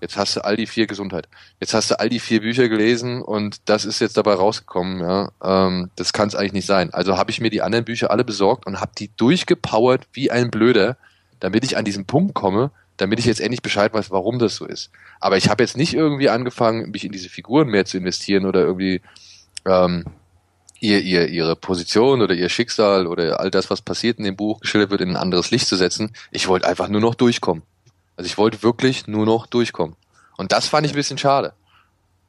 jetzt 0.00 0.16
hast 0.16 0.36
du 0.36 0.44
all 0.44 0.56
die 0.56 0.66
vier 0.66 0.86
Gesundheit. 0.86 1.28
Jetzt 1.60 1.74
hast 1.74 1.90
du 1.90 1.98
all 1.98 2.08
die 2.08 2.20
vier 2.20 2.40
Bücher 2.40 2.68
gelesen 2.68 3.22
und 3.22 3.68
das 3.68 3.84
ist 3.84 4.00
jetzt 4.00 4.16
dabei 4.16 4.34
rausgekommen. 4.34 5.00
Ja, 5.00 5.30
ähm, 5.42 5.90
das 5.96 6.12
kann 6.12 6.28
es 6.28 6.34
eigentlich 6.34 6.52
nicht 6.52 6.66
sein. 6.66 6.92
Also 6.92 7.16
habe 7.16 7.30
ich 7.30 7.40
mir 7.40 7.50
die 7.50 7.62
anderen 7.62 7.84
Bücher 7.84 8.10
alle 8.10 8.24
besorgt 8.24 8.66
und 8.66 8.80
habe 8.80 8.92
die 8.98 9.10
durchgepowert 9.16 10.06
wie 10.12 10.30
ein 10.30 10.50
Blöder, 10.50 10.96
damit 11.40 11.64
ich 11.64 11.76
an 11.76 11.84
diesen 11.84 12.06
Punkt 12.06 12.34
komme, 12.34 12.70
damit 12.96 13.18
ich 13.18 13.26
jetzt 13.26 13.40
endlich 13.40 13.62
Bescheid 13.62 13.92
weiß, 13.94 14.10
warum 14.10 14.38
das 14.38 14.56
so 14.56 14.66
ist. 14.66 14.90
Aber 15.20 15.36
ich 15.36 15.48
habe 15.48 15.62
jetzt 15.62 15.76
nicht 15.76 15.94
irgendwie 15.94 16.28
angefangen, 16.28 16.90
mich 16.90 17.04
in 17.04 17.12
diese 17.12 17.28
Figuren 17.28 17.68
mehr 17.68 17.84
zu 17.84 17.96
investieren 17.96 18.44
oder 18.44 18.60
irgendwie 18.60 19.00
ähm, 19.64 20.04
ihr, 20.80 21.00
ihr, 21.00 21.28
ihre 21.28 21.56
Position 21.56 22.22
oder 22.22 22.34
ihr 22.34 22.48
Schicksal 22.48 23.06
oder 23.06 23.40
all 23.40 23.50
das, 23.50 23.70
was 23.70 23.82
passiert 23.82 24.18
in 24.18 24.24
dem 24.24 24.36
Buch 24.36 24.60
geschildert 24.60 24.90
wird, 24.90 25.00
in 25.00 25.10
ein 25.10 25.16
anderes 25.16 25.50
Licht 25.50 25.66
zu 25.66 25.76
setzen. 25.76 26.12
Ich 26.30 26.48
wollte 26.48 26.68
einfach 26.68 26.88
nur 26.88 27.00
noch 27.00 27.14
durchkommen. 27.14 27.62
Also 28.18 28.26
ich 28.26 28.36
wollte 28.36 28.64
wirklich 28.64 29.06
nur 29.06 29.24
noch 29.24 29.46
durchkommen. 29.46 29.94
Und 30.36 30.50
das 30.50 30.66
fand 30.66 30.84
ich 30.84 30.92
ein 30.92 30.96
bisschen 30.96 31.18
schade. 31.18 31.52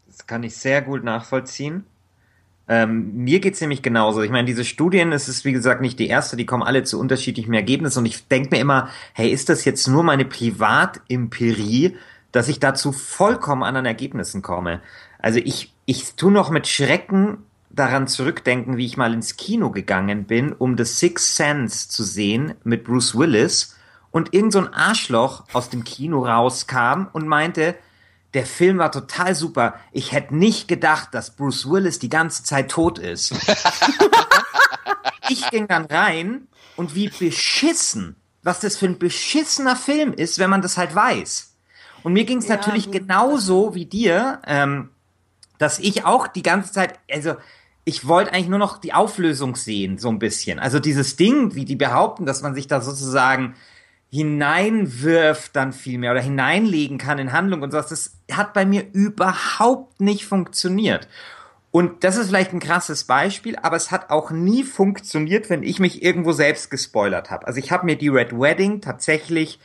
Das 0.07 0.27
kann 0.27 0.43
ich 0.43 0.55
sehr 0.55 0.83
gut 0.83 1.03
nachvollziehen. 1.03 1.83
Ähm, 2.67 3.23
mir 3.23 3.39
geht's 3.39 3.59
nämlich 3.59 3.81
genauso. 3.81 4.21
Ich 4.21 4.29
meine, 4.29 4.45
diese 4.45 4.63
Studien, 4.63 5.11
es 5.11 5.27
ist 5.27 5.45
wie 5.45 5.51
gesagt 5.51 5.81
nicht 5.81 5.97
die 5.97 6.07
erste, 6.07 6.37
die 6.37 6.45
kommen 6.45 6.61
alle 6.61 6.83
zu 6.83 6.99
unterschiedlichen 6.99 7.55
Ergebnissen 7.55 7.99
und 7.99 8.05
ich 8.05 8.27
denke 8.27 8.51
mir 8.51 8.61
immer, 8.61 8.89
hey, 9.13 9.31
ist 9.31 9.49
das 9.49 9.65
jetzt 9.65 9.87
nur 9.87 10.03
meine 10.03 10.25
Privatimperie, 10.25 11.97
dass 12.31 12.49
ich 12.49 12.59
dazu 12.59 12.91
vollkommen 12.91 13.63
anderen 13.63 13.87
Ergebnissen 13.87 14.43
komme? 14.43 14.81
Also 15.17 15.39
ich, 15.43 15.73
ich 15.87 16.13
tu 16.13 16.29
noch 16.29 16.51
mit 16.51 16.67
Schrecken 16.67 17.39
daran 17.71 18.07
zurückdenken, 18.07 18.77
wie 18.77 18.85
ich 18.85 18.97
mal 18.97 19.11
ins 19.11 19.37
Kino 19.37 19.71
gegangen 19.71 20.25
bin, 20.25 20.53
um 20.53 20.77
The 20.77 20.85
Sixth 20.85 21.35
Sense 21.35 21.89
zu 21.89 22.03
sehen 22.03 22.53
mit 22.63 22.83
Bruce 22.83 23.17
Willis 23.17 23.75
und 24.11 24.33
irgend 24.33 24.53
so 24.53 24.59
ein 24.59 24.73
Arschloch 24.73 25.43
aus 25.53 25.69
dem 25.69 25.83
Kino 25.83 26.25
rauskam 26.25 27.07
und 27.13 27.27
meinte, 27.27 27.75
der 28.33 28.45
Film 28.45 28.77
war 28.77 28.91
total 28.91 29.33
super. 29.35 29.75
Ich 29.91 30.11
hätte 30.11 30.35
nicht 30.35 30.67
gedacht, 30.67 31.09
dass 31.13 31.35
Bruce 31.35 31.69
Willis 31.69 31.99
die 31.99 32.09
ganze 32.09 32.43
Zeit 32.43 32.69
tot 32.69 32.99
ist. 32.99 33.33
ich 35.29 35.49
ging 35.49 35.67
dann 35.67 35.85
rein 35.85 36.47
und 36.75 36.95
wie 36.95 37.09
beschissen, 37.09 38.15
was 38.43 38.59
das 38.59 38.77
für 38.77 38.85
ein 38.85 38.99
beschissener 38.99 39.75
Film 39.75 40.13
ist, 40.13 40.39
wenn 40.39 40.49
man 40.49 40.61
das 40.61 40.77
halt 40.77 40.93
weiß. 40.93 41.55
Und 42.03 42.13
mir 42.13 42.23
ging 42.23 42.37
es 42.37 42.47
ja, 42.47 42.55
natürlich 42.55 42.91
genauso 42.91 43.75
wie 43.75 43.85
dir, 43.85 44.41
ähm, 44.45 44.89
dass 45.57 45.79
ich 45.79 46.05
auch 46.05 46.27
die 46.27 46.43
ganze 46.43 46.71
Zeit, 46.71 46.99
also 47.11 47.35
ich 47.83 48.07
wollte 48.07 48.33
eigentlich 48.33 48.47
nur 48.47 48.59
noch 48.59 48.77
die 48.77 48.93
Auflösung 48.93 49.55
sehen, 49.55 49.97
so 49.97 50.09
ein 50.09 50.19
bisschen. 50.19 50.59
Also 50.59 50.79
dieses 50.79 51.15
Ding, 51.15 51.55
wie 51.55 51.65
die 51.65 51.75
behaupten, 51.75 52.25
dass 52.25 52.41
man 52.41 52.53
sich 52.53 52.67
da 52.67 52.81
sozusagen 52.81 53.55
hineinwirft 54.11 55.55
dann 55.55 55.71
viel 55.71 55.99
mehr 55.99 56.11
oder 56.11 56.21
hineinlegen 56.21 56.97
kann 56.97 57.19
in 57.19 57.31
Handlung 57.31 57.61
und 57.61 57.71
sowas, 57.71 57.87
das 57.87 58.17
hat 58.31 58.53
bei 58.53 58.65
mir 58.65 58.85
überhaupt 58.91 60.01
nicht 60.01 60.25
funktioniert. 60.25 61.07
Und 61.71 62.03
das 62.03 62.17
ist 62.17 62.29
vielleicht 62.29 62.51
ein 62.51 62.59
krasses 62.59 63.03
Beispiel, 63.03 63.55
aber 63.61 63.75
es 63.75 63.91
hat 63.91 64.09
auch 64.09 64.31
nie 64.31 64.63
funktioniert, 64.63 65.51
wenn 65.51 65.61
ich 65.61 65.79
mich 65.79 66.01
irgendwo 66.01 66.31
selbst 66.31 66.71
gespoilert 66.71 67.29
habe. 67.29 67.45
Also 67.45 67.59
ich 67.59 67.71
habe 67.71 67.85
mir 67.85 67.95
die 67.95 68.07
Red 68.07 68.31
Wedding 68.33 68.81
tatsächlich 68.81 69.59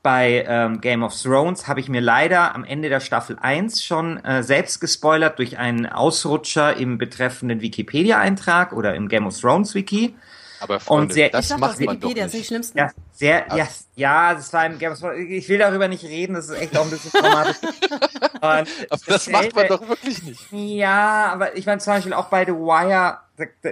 bei 0.00 0.44
ähm, 0.46 0.80
Game 0.80 1.02
of 1.02 1.20
Thrones 1.20 1.66
habe 1.66 1.80
ich 1.80 1.88
mir 1.88 2.00
leider 2.00 2.54
am 2.54 2.62
Ende 2.62 2.88
der 2.88 3.00
Staffel 3.00 3.36
1 3.40 3.82
schon 3.82 4.22
äh, 4.24 4.44
selbst 4.44 4.80
gespoilert 4.80 5.40
durch 5.40 5.58
einen 5.58 5.86
Ausrutscher 5.86 6.76
im 6.76 6.98
betreffenden 6.98 7.60
Wikipedia-Eintrag 7.60 8.72
oder 8.72 8.94
im 8.94 9.08
Game 9.08 9.26
of 9.26 9.38
Thrones 9.38 9.74
Wiki. 9.74 10.14
Aber 10.60 10.80
Freunde, 10.80 11.02
und 11.02 11.12
sehr, 11.12 11.30
das 11.30 11.56
macht 11.56 11.80
man 11.80 12.00
doch 12.00 12.08
nicht. 12.08 12.34
Ist 12.34 12.50
nicht 12.50 12.74
ja, 12.74 12.90
sehr, 13.12 13.46
ja, 13.54 13.68
ja, 13.94 14.34
das 14.34 14.52
war 14.52 14.66
im 14.66 14.78
Game 14.78 14.92
of 14.92 14.98
Thrones. 14.98 15.18
Ich 15.18 15.48
will 15.48 15.58
darüber 15.58 15.88
nicht 15.88 16.04
reden, 16.04 16.34
das 16.34 16.48
ist 16.48 16.60
echt 16.60 16.76
auch 16.76 16.84
ein 16.84 16.90
bisschen 16.90 17.12
traumatisch. 17.12 17.56
aber 18.40 18.64
das, 18.90 19.02
das 19.02 19.28
macht 19.28 19.54
man 19.54 19.68
doch 19.68 19.88
wirklich 19.88 20.22
nicht. 20.22 20.52
Ja, 20.52 21.30
aber 21.32 21.56
ich 21.56 21.66
meine 21.66 21.78
zum 21.78 21.94
Beispiel 21.94 22.12
auch 22.12 22.26
bei 22.26 22.44
The 22.44 22.52
Wire, 22.52 23.18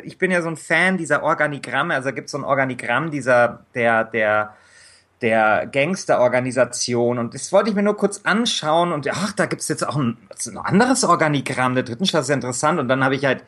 ich 0.05 0.19
bin 0.19 0.31
ja 0.31 0.43
so 0.43 0.49
ein 0.49 0.57
Fan 0.57 0.97
dieser 0.97 1.23
Organigramme, 1.23 1.95
also 1.95 2.13
gibt 2.13 2.27
es 2.27 2.33
so 2.33 2.39
ein 2.39 2.45
Organigramm 2.45 3.11
dieser, 3.11 3.65
der, 3.75 4.05
der, 4.05 4.55
der 5.23 5.67
Gangsterorganisation 5.67 7.19
und 7.19 7.35
das 7.35 7.53
wollte 7.53 7.71
ich 7.71 7.77
mir 7.77 7.83
nur 7.83 7.97
kurz 7.97 8.21
anschauen 8.25 8.93
und 8.93 9.09
ach, 9.11 9.33
da 9.33 9.47
gibt's 9.47 9.69
jetzt 9.69 9.87
auch 9.87 9.97
ein, 9.97 10.19
ein 10.47 10.59
anderes 10.59 11.05
Organigramm 11.05 11.75
der 11.75 11.85
dritten 11.85 12.07
Stadt, 12.07 12.23
ist 12.23 12.29
ja 12.29 12.35
interessant 12.35 12.79
und 12.79 12.89
dann 12.89 13.03
habe 13.03 13.17
ich 13.17 13.25
halt 13.25 13.43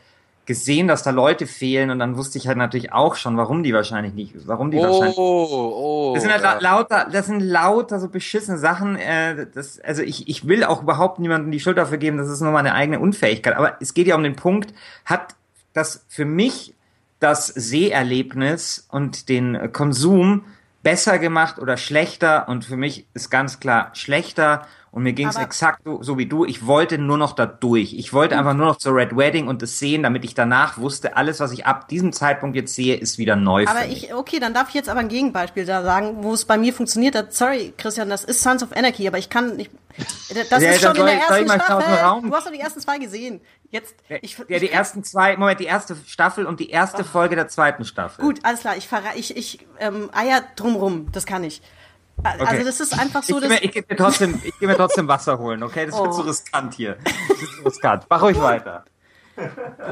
gesehen, 0.49 0.88
dass 0.88 1.02
da 1.02 1.11
Leute 1.11 1.47
fehlen 1.47 1.90
und 1.90 1.99
dann 1.99 2.17
wusste 2.17 2.38
ich 2.38 2.49
halt 2.49 2.57
natürlich 2.57 2.90
auch 2.90 3.17
schon, 3.17 3.37
warum 3.37 3.62
die 3.62 3.75
wahrscheinlich 3.75 4.14
nicht, 4.14 4.33
warum 4.47 4.71
die 4.71 4.78
oh, 4.78 4.83
wahrscheinlich. 4.83 5.19
Oh, 5.19 6.12
das 6.14 6.23
sind 6.23 6.33
halt 6.33 6.43
ja. 6.43 6.59
lauter, 6.59 7.07
das 7.12 7.26
sind 7.26 7.40
lauter 7.40 8.00
so 8.00 8.09
beschissene 8.09 8.57
Sachen. 8.57 8.97
Äh, 8.97 9.47
das, 9.52 9.78
also 9.78 10.00
ich, 10.00 10.26
ich 10.26 10.49
will 10.49 10.64
auch 10.64 10.83
überhaupt 10.83 11.19
niemandem 11.19 11.52
die 11.52 11.61
Schuld 11.61 11.76
dafür 11.76 11.99
geben, 11.99 12.17
das 12.17 12.31
ist 12.31 12.40
nur 12.40 12.50
meine 12.50 12.73
eigene 12.73 12.99
Unfähigkeit. 12.99 13.57
Aber 13.57 13.76
es 13.81 13.93
geht 13.93 14.07
ja 14.07 14.14
um 14.17 14.23
den 14.23 14.37
Punkt, 14.37 14.73
hat 15.05 15.35
das 15.75 16.07
für 16.09 16.25
mich 16.25 16.75
das 17.21 17.49
Seherlebnis 17.49 18.87
und 18.90 19.28
den 19.28 19.71
Konsum 19.75 20.47
besser 20.83 21.19
gemacht 21.19 21.59
oder 21.59 21.76
schlechter 21.76 22.49
und 22.49 22.64
für 22.64 22.78
mich 22.78 23.07
ist 23.12 23.28
ganz 23.28 23.61
klar 23.61 23.90
schlechter 23.93 24.67
und 24.99 25.05
mir 25.05 25.12
ging 25.12 25.28
es 25.28 25.37
exakt 25.37 25.83
so, 25.85 26.02
so, 26.02 26.19
wie 26.19 26.26
du. 26.26 26.45
Ich 26.45 26.67
wollte 26.67 26.99
nur 26.99 27.19
noch 27.19 27.33
da 27.33 27.47
durch. 27.47 27.95
Ich 27.95 28.12
wollte 28.12 28.37
einfach 28.37 28.55
nur 28.55 28.67
noch 28.67 28.78
zur 28.78 28.97
Red 28.97 29.17
Wedding 29.17 29.47
und 29.47 29.62
das 29.62 29.78
sehen, 29.78 30.02
damit 30.02 30.25
ich 30.25 30.35
danach 30.35 30.76
wusste, 30.76 31.17
alles, 31.17 31.38
was 31.38 31.52
ich 31.52 31.67
ab 31.67 31.87
diesem 31.87 32.12
Zeitpunkt 32.12 32.57
jetzt 32.57 32.75
sehe, 32.75 32.97
ist 32.97 33.17
wieder 33.17 33.37
neu. 33.37 33.64
Aber 33.69 33.87
ich, 33.87 34.12
okay, 34.12 34.40
dann 34.40 34.55
darf 34.55 34.71
ich 34.71 34.75
jetzt 34.75 34.88
aber 34.88 34.99
ein 34.99 35.07
Gegenbeispiel 35.07 35.64
da 35.67 35.85
sagen, 35.85 36.17
wo 36.23 36.35
es 36.35 36.47
bei 36.47 36.59
mir 36.59 36.73
funktioniert 36.73 37.14
hat. 37.14 37.33
Sorry, 37.33 37.73
Christian, 37.78 38.09
das 38.09 38.25
ist 38.25 38.43
Sons 38.43 38.61
of 38.61 38.73
Anarchy, 38.73 39.07
aber 39.07 39.19
ich 39.19 39.31
kann 39.31 39.55
nicht. 39.55 39.71
Das 40.50 40.61
ja, 40.61 40.71
ist 40.71 40.83
schon 40.83 40.97
in 40.97 41.07
der 41.07 41.14
ersten 41.14 41.49
Staffel. 41.49 42.28
Du 42.28 42.35
hast 42.35 42.47
doch 42.47 42.52
die 42.52 42.59
ersten 42.59 42.81
zwei 42.81 42.99
gesehen. 42.99 43.40
Jetzt, 43.71 43.95
ich, 44.21 44.37
ja, 44.49 44.59
die 44.59 44.71
ersten 44.71 45.05
zwei, 45.05 45.37
Moment, 45.37 45.61
die 45.61 45.67
erste 45.67 45.95
Staffel 46.07 46.45
und 46.45 46.59
die 46.59 46.71
erste 46.71 47.02
oh. 47.02 47.05
Folge 47.05 47.37
der 47.37 47.47
zweiten 47.47 47.85
Staffel. 47.85 48.25
Gut, 48.25 48.40
alles 48.43 48.61
klar, 48.61 48.76
ich 48.76 48.88
ich, 49.14 49.37
ich, 49.37 49.67
ähm, 49.78 50.11
Eier 50.12 50.43
drumrum, 50.57 51.12
das 51.12 51.25
kann 51.25 51.45
ich. 51.45 51.62
Also 52.22 52.44
okay. 52.44 52.64
das 52.64 52.80
ist 52.80 52.98
einfach 52.98 53.22
so, 53.22 53.38
dass... 53.38 53.50
Ich 53.60 53.72
gehe 53.72 53.84
mir, 53.88 53.96
trotzdem, 53.96 54.40
ich 54.44 54.58
geh 54.58 54.66
mir 54.66 54.76
trotzdem 54.76 55.06
Wasser 55.08 55.38
holen, 55.38 55.62
okay? 55.62 55.87
Das 55.87 55.94
oh. 55.94 56.04
wird 56.04 56.14
zu 56.14 56.22
riskant 56.22 56.75
hier. 56.75 56.96
Das 57.04 57.40
wird 57.40 57.50
zu 57.50 57.62
riskant. 57.64 58.06
Mach 58.08 58.22
ruhig 58.22 58.40
weiter. 58.40 58.84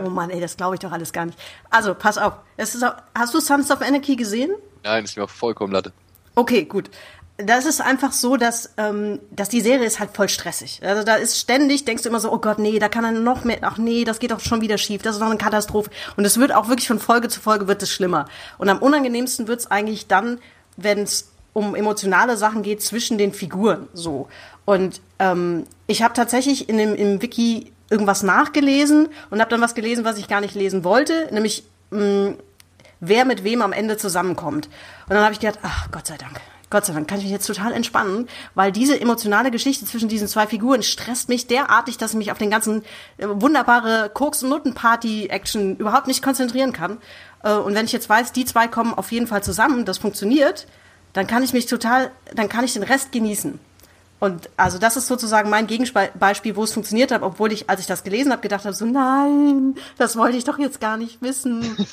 Oh 0.05 0.11
Mann, 0.11 0.31
ey, 0.31 0.41
das 0.41 0.57
glaube 0.57 0.75
ich 0.75 0.81
doch 0.81 0.91
alles 0.91 1.13
gar 1.13 1.25
nicht. 1.25 1.39
Also, 1.71 1.95
pass 1.95 2.19
auf. 2.19 2.33
Es 2.57 2.75
ist 2.75 2.83
auch, 2.83 2.95
hast 3.15 3.33
du 3.33 3.39
Sons 3.39 3.71
of 3.71 3.81
Anarchy 3.81 4.17
gesehen? 4.17 4.51
Nein, 4.83 5.05
ist 5.05 5.17
mir 5.17 5.23
auch 5.23 5.31
vollkommen 5.31 5.73
latte. 5.73 5.93
Okay, 6.35 6.65
gut 6.65 6.91
das 7.39 7.67
ist 7.67 7.81
einfach 7.81 8.13
so, 8.13 8.37
dass, 8.37 8.73
ähm, 8.79 9.21
dass 9.31 9.49
die 9.49 9.61
Serie 9.61 9.87
ist 9.87 10.01
halt 10.01 10.11
voll 10.15 10.29
stressig. 10.29 10.81
Also 10.83 11.03
da 11.03 11.17
ist 11.17 11.39
ständig, 11.39 11.85
denkst 11.85 12.03
du 12.03 12.09
immer 12.09 12.21
so, 12.21 12.33
oh 12.33 12.39
Gott, 12.39 12.59
nee, 12.59 12.79
da 12.79 12.89
kann 12.89 13.05
er 13.05 13.13
noch 13.13 13.45
mehr, 13.45 13.59
ach 13.63 13.77
nee, 13.77 14.05
das 14.05 14.19
geht 14.21 14.31
doch 14.31 14.41
schon 14.41 14.63
wieder 14.63 14.79
schief, 14.79 15.03
das 15.03 15.17
ist 15.17 15.21
doch 15.21 15.29
eine 15.29 15.37
Katastrophe. 15.37 15.91
Und 16.17 16.25
es 16.25 16.39
wird 16.39 16.53
auch 16.53 16.69
wirklich 16.69 16.89
von 16.89 16.99
Folge 16.99 17.29
zu 17.29 17.41
Folge 17.41 17.69
wird 17.69 17.83
es 17.83 17.93
schlimmer. 17.93 18.27
Und 18.57 18.69
am 18.69 18.79
unangenehmsten 18.79 19.49
wird's 19.49 19.67
eigentlich 19.67 20.07
dann, 20.07 20.41
wenn 20.77 21.01
es 21.01 21.33
um 21.57 21.75
emotionale 21.75 22.37
Sachen 22.37 22.63
geht 22.63 22.83
zwischen 22.83 23.17
den 23.17 23.33
Figuren 23.33 23.89
so. 23.95 24.29
Und 24.67 25.01
ähm, 25.19 25.65
ich 25.87 26.03
habe 26.03 26.13
tatsächlich 26.13 26.69
in 26.69 26.77
dem 26.77 26.95
im 26.95 27.23
Wiki 27.23 27.73
irgendwas 27.89 28.23
nachgelesen 28.23 29.09
und 29.31 29.41
habe 29.41 29.49
dann 29.49 29.63
was 29.63 29.75
gelesen, 29.75 30.05
was 30.05 30.19
ich 30.19 30.29
gar 30.29 30.43
nicht 30.43 30.55
lesen 30.55 30.85
wollte, 30.85 31.29
nämlich 31.33 31.65
mh, 31.91 32.35
wer 33.01 33.25
mit 33.25 33.43
wem 33.43 33.63
am 33.63 33.73
Ende 33.73 33.97
zusammenkommt. 33.97 34.67
Und 34.67 35.15
dann 35.15 35.25
habe 35.25 35.33
ich 35.33 35.41
gedacht, 35.41 35.61
ach 35.63 35.91
Gott 35.91 36.07
sei 36.07 36.19
Dank, 36.19 36.43
Gott 36.69 36.85
sei 36.85 36.93
Dank 36.93 37.09
kann 37.09 37.21
ich 37.21 37.25
mich 37.25 37.33
jetzt 37.33 37.47
total 37.47 37.73
entspannen, 37.73 38.29
weil 38.55 38.71
diese 38.71 39.01
emotionale 39.01 39.51
Geschichte 39.51 39.87
zwischen 39.87 40.11
diesen 40.11 40.29
zwei 40.29 40.47
Figuren 40.47 40.83
stresst 40.83 41.31
mich 41.31 41.47
derartig, 41.47 41.97
dass 41.97 42.11
ich 42.11 42.19
mich 42.19 42.33
auf 42.33 42.39
den 42.39 42.51
ganzen 42.51 42.83
äh, 43.17 43.29
wunderbare 43.29 44.11
Koks- 44.13 44.43
und 44.43 44.51
Nuttenparty-Action 44.51 45.79
überhaupt 45.79 46.07
nicht 46.07 46.21
konzentrieren 46.21 46.75
kann. 46.75 46.99
Äh, 47.43 47.55
und 47.55 47.75
wenn 47.75 47.87
ich 47.87 47.93
jetzt 47.93 48.11
weiß, 48.11 48.33
die 48.33 48.45
zwei 48.45 48.69
kommen 48.69 48.93
auf 48.93 49.11
jeden 49.11 49.27
Fall 49.27 49.43
zusammen, 49.43 49.87
das 49.87 49.97
funktioniert, 49.97 50.67
dann 51.17 51.27
kann 51.27 51.43
ich 51.43 51.55
mich 51.55 51.65
total, 51.65 52.11
dann 52.35 52.51
kann 52.51 52.63
ich 52.65 52.75
den 52.75 52.83
Rest 52.83 53.11
genießen. 53.11 53.59
Und 54.19 54.51
also 54.57 54.79
das 54.79 54.97
ist 54.97 55.07
sozusagen 55.07 55.49
mein 55.51 55.67
Gegenbeispiel, 55.67 56.57
wo 56.57 56.65
es 56.65 56.73
funktioniert 56.73 57.11
hat, 57.11 57.23
obwohl 57.23 57.53
ich, 57.53 57.69
als 57.69 57.81
ich 57.81 57.87
das 57.87 58.03
gelesen 58.03 58.33
habe, 58.33 58.43
gedacht 58.43 58.65
habe, 58.65 58.75
so 58.75 58.85
nein, 58.85 59.77
das 59.99 60.17
wollte 60.17 60.37
ich 60.37 60.45
doch 60.45 60.59
jetzt 60.59 60.81
gar 60.81 60.97
nicht 60.97 61.23
wissen. 61.23 61.77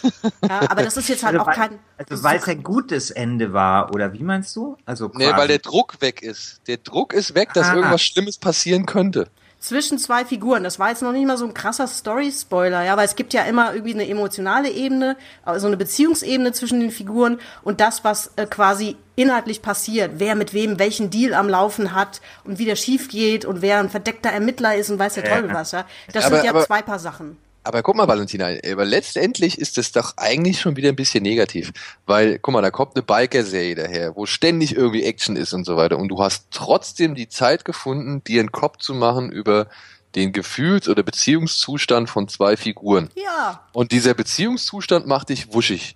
Ja, 0.47 0.69
aber 0.69 0.83
das 0.83 0.97
ist 0.97 1.07
jetzt 1.07 1.23
halt 1.23 1.39
also 1.39 1.49
auch 1.49 1.55
kein. 1.55 1.79
Also 1.97 2.23
weil 2.23 2.37
es 2.37 2.47
ein 2.47 2.63
gutes 2.63 3.11
Ende 3.11 3.53
war, 3.53 3.93
oder 3.93 4.11
wie 4.13 4.23
meinst 4.23 4.53
du? 4.55 4.75
Also 4.85 5.07
quasi. 5.07 5.25
Nee, 5.25 5.31
weil 5.37 5.47
der 5.47 5.59
Druck 5.59 6.01
weg 6.01 6.21
ist. 6.21 6.61
Der 6.67 6.77
Druck 6.77 7.13
ist 7.13 7.33
weg, 7.33 7.53
dass 7.53 7.69
ah. 7.69 7.75
irgendwas 7.75 8.01
Schlimmes 8.01 8.37
passieren 8.37 8.85
könnte 8.85 9.29
zwischen 9.63 9.97
zwei 9.97 10.25
Figuren. 10.25 10.63
Das 10.63 10.77
war 10.77 10.89
jetzt 10.89 11.01
noch 11.01 11.13
nicht 11.13 11.25
mal 11.25 11.37
so 11.37 11.45
ein 11.45 11.53
krasser 11.53 11.87
Story-Spoiler, 11.87 12.83
ja, 12.83 12.97
weil 12.97 13.05
es 13.05 13.15
gibt 13.15 13.33
ja 13.33 13.43
immer 13.43 13.73
irgendwie 13.73 13.93
eine 13.93 14.07
emotionale 14.07 14.69
Ebene, 14.69 15.15
also 15.43 15.67
eine 15.67 15.77
Beziehungsebene 15.77 16.51
zwischen 16.51 16.81
den 16.81 16.91
Figuren 16.91 17.39
und 17.63 17.79
das, 17.79 18.03
was 18.03 18.33
äh, 18.35 18.45
quasi 18.45 18.97
inhaltlich 19.15 19.61
passiert, 19.61 20.13
wer 20.17 20.35
mit 20.35 20.53
wem 20.53 20.79
welchen 20.79 21.09
Deal 21.09 21.33
am 21.33 21.47
Laufen 21.47 21.93
hat 21.93 22.19
und 22.43 22.59
wie 22.59 22.65
der 22.65 22.75
schief 22.75 23.07
geht 23.07 23.45
und 23.45 23.61
wer 23.61 23.79
ein 23.79 23.89
verdeckter 23.89 24.31
Ermittler 24.31 24.75
ist 24.75 24.89
und 24.89 24.99
weiß 24.99 25.13
der 25.13 25.23
Teufel 25.23 25.53
was, 25.53 25.71
ja. 25.71 25.85
Das 26.11 26.25
aber, 26.25 26.35
sind 26.35 26.45
ja 26.45 26.51
aber, 26.51 26.65
zwei 26.65 26.81
Paar 26.81 26.99
Sachen. 26.99 27.37
Aber 27.63 27.81
guck 27.81 27.95
mal, 27.95 28.07
Valentina, 28.07 28.49
aber 28.69 28.83
letztendlich 28.83 29.57
ist 29.57 29.77
das 29.77 29.91
doch 29.93 30.17
eigentlich 30.17 30.59
schon 30.59 30.75
wieder 30.75 30.89
ein 30.89 30.97
bisschen 30.97 31.23
negativ. 31.23 31.71
Weil, 32.05 32.39
guck 32.39 32.53
mal, 32.53 32.61
da 32.61 32.71
kommt 32.71 32.95
eine 32.95 33.03
Biker-Serie 33.03 33.75
daher, 33.75 34.15
wo 34.15 34.25
ständig 34.25 34.75
irgendwie 34.75 35.03
Action 35.03 35.37
ist 35.37 35.53
und 35.53 35.65
so 35.65 35.77
weiter. 35.77 35.97
Und 35.97 36.09
du 36.09 36.21
hast 36.21 36.47
trotzdem 36.51 37.15
die 37.15 37.29
Zeit 37.29 37.63
gefunden, 37.63 38.23
dir 38.23 38.41
einen 38.41 38.51
Kopf 38.51 38.77
zu 38.77 38.93
machen 38.93 39.31
über 39.31 39.67
den 40.15 40.33
Gefühls- 40.33 40.89
oder 40.89 41.03
Beziehungszustand 41.03 42.09
von 42.09 42.27
zwei 42.27 42.57
Figuren. 42.57 43.09
Ja. 43.15 43.67
Und 43.71 43.91
dieser 43.91 44.13
Beziehungszustand 44.13 45.07
macht 45.07 45.29
dich 45.29 45.53
wuschig. 45.53 45.95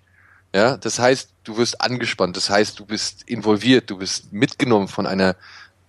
Ja, 0.54 0.78
das 0.78 0.98
heißt, 0.98 1.30
du 1.44 1.58
wirst 1.58 1.80
angespannt, 1.82 2.36
das 2.36 2.48
heißt, 2.48 2.78
du 2.78 2.86
bist 2.86 3.22
involviert, 3.26 3.90
du 3.90 3.98
bist 3.98 4.32
mitgenommen 4.32 4.88
von 4.88 5.06
einer 5.06 5.36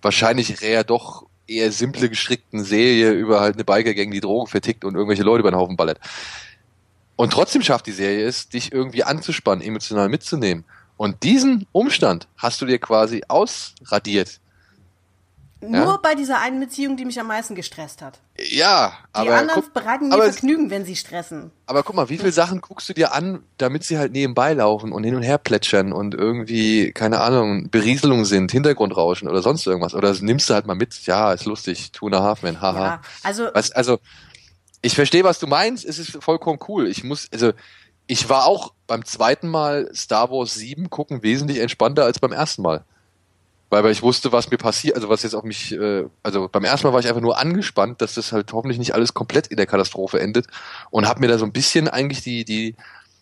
wahrscheinlich 0.02 0.62
eher 0.62 0.84
doch 0.84 1.26
eher 1.50 1.72
simple 1.72 2.08
gestrickten 2.08 2.64
Serie 2.64 3.10
über 3.10 3.40
halt 3.40 3.56
eine 3.56 3.64
Biker-Gang, 3.64 4.10
die 4.10 4.20
Drogen 4.20 4.46
vertickt 4.46 4.84
und 4.84 4.94
irgendwelche 4.94 5.22
Leute 5.22 5.40
über 5.40 5.50
den 5.50 5.58
Haufen 5.58 5.76
ballert. 5.76 5.98
Und 7.16 7.32
trotzdem 7.32 7.62
schafft 7.62 7.86
die 7.86 7.92
Serie 7.92 8.26
es, 8.26 8.48
dich 8.48 8.72
irgendwie 8.72 9.04
anzuspannen, 9.04 9.62
emotional 9.62 10.08
mitzunehmen. 10.08 10.64
Und 10.96 11.22
diesen 11.22 11.66
Umstand 11.72 12.28
hast 12.36 12.60
du 12.60 12.66
dir 12.66 12.78
quasi 12.78 13.22
ausradiert. 13.28 14.40
Nur 15.60 15.84
ja? 15.84 15.98
bei 16.02 16.14
dieser 16.14 16.40
einen 16.40 16.60
Beziehung, 16.60 16.96
die 16.96 17.04
mich 17.04 17.20
am 17.20 17.26
meisten 17.26 17.54
gestresst 17.54 18.00
hat. 18.00 18.20
Ja, 18.48 18.92
aber. 19.12 19.24
Die 19.24 19.30
anderen 19.32 19.60
guck, 19.62 19.74
bereiten 19.74 20.08
mir 20.08 20.16
Vergnügen, 20.16 20.70
wenn 20.70 20.84
sie 20.84 20.96
stressen. 20.96 21.50
Aber 21.66 21.82
guck 21.82 21.94
mal, 21.94 22.08
wie 22.08 22.16
viele 22.16 22.32
Sachen 22.32 22.60
guckst 22.60 22.88
du 22.88 22.94
dir 22.94 23.12
an, 23.12 23.42
damit 23.58 23.84
sie 23.84 23.98
halt 23.98 24.12
nebenbei 24.12 24.54
laufen 24.54 24.92
und 24.92 25.04
hin 25.04 25.14
und 25.14 25.22
her 25.22 25.36
plätschern 25.36 25.92
und 25.92 26.14
irgendwie, 26.14 26.92
keine 26.92 27.20
Ahnung, 27.20 27.68
Berieselung 27.70 28.24
sind, 28.24 28.50
Hintergrundrauschen 28.50 29.28
oder 29.28 29.42
sonst 29.42 29.66
irgendwas. 29.66 29.94
Oder 29.94 30.14
nimmst 30.20 30.48
du 30.48 30.54
halt 30.54 30.66
mal 30.66 30.74
mit, 30.74 30.94
ja, 31.06 31.32
ist 31.32 31.44
lustig, 31.44 31.92
Two 31.92 32.06
and 32.06 32.16
a 32.16 32.22
Half 32.22 32.42
Man, 32.42 32.60
haha. 32.60 32.84
Ja, 32.84 33.00
also. 33.22 33.48
Was, 33.52 33.72
also, 33.72 33.98
ich 34.80 34.94
verstehe, 34.94 35.24
was 35.24 35.38
du 35.38 35.46
meinst, 35.46 35.84
es 35.84 35.98
ist 35.98 36.22
vollkommen 36.22 36.60
cool. 36.68 36.88
Ich 36.88 37.04
muss, 37.04 37.28
also, 37.32 37.52
ich 38.06 38.28
war 38.28 38.46
auch 38.46 38.72
beim 38.86 39.04
zweiten 39.04 39.48
Mal 39.48 39.90
Star 39.94 40.30
Wars 40.30 40.54
7 40.54 40.88
gucken 40.88 41.22
wesentlich 41.22 41.58
entspannter 41.58 42.04
als 42.04 42.18
beim 42.18 42.32
ersten 42.32 42.62
Mal 42.62 42.84
weil, 43.70 43.84
weil 43.84 43.92
ich 43.92 44.02
wusste, 44.02 44.32
was 44.32 44.50
mir 44.50 44.58
passiert, 44.58 44.96
also 44.96 45.08
was 45.08 45.22
jetzt 45.22 45.34
auf 45.34 45.44
mich, 45.44 45.72
äh, 45.72 46.04
also 46.22 46.48
beim 46.48 46.64
ersten 46.64 46.86
Mal 46.86 46.92
war 46.92 47.00
ich 47.00 47.08
einfach 47.08 47.20
nur 47.20 47.38
angespannt, 47.38 48.02
dass 48.02 48.14
das 48.14 48.32
halt 48.32 48.52
hoffentlich 48.52 48.78
nicht 48.78 48.94
alles 48.94 49.14
komplett 49.14 49.46
in 49.46 49.56
der 49.56 49.66
Katastrophe 49.66 50.20
endet 50.20 50.46
und 50.90 51.06
habe 51.06 51.20
mir 51.20 51.28
da 51.28 51.38
so 51.38 51.44
ein 51.44 51.52
bisschen 51.52 51.88
eigentlich 51.88 52.22
die, 52.22 52.44
die 52.44 52.74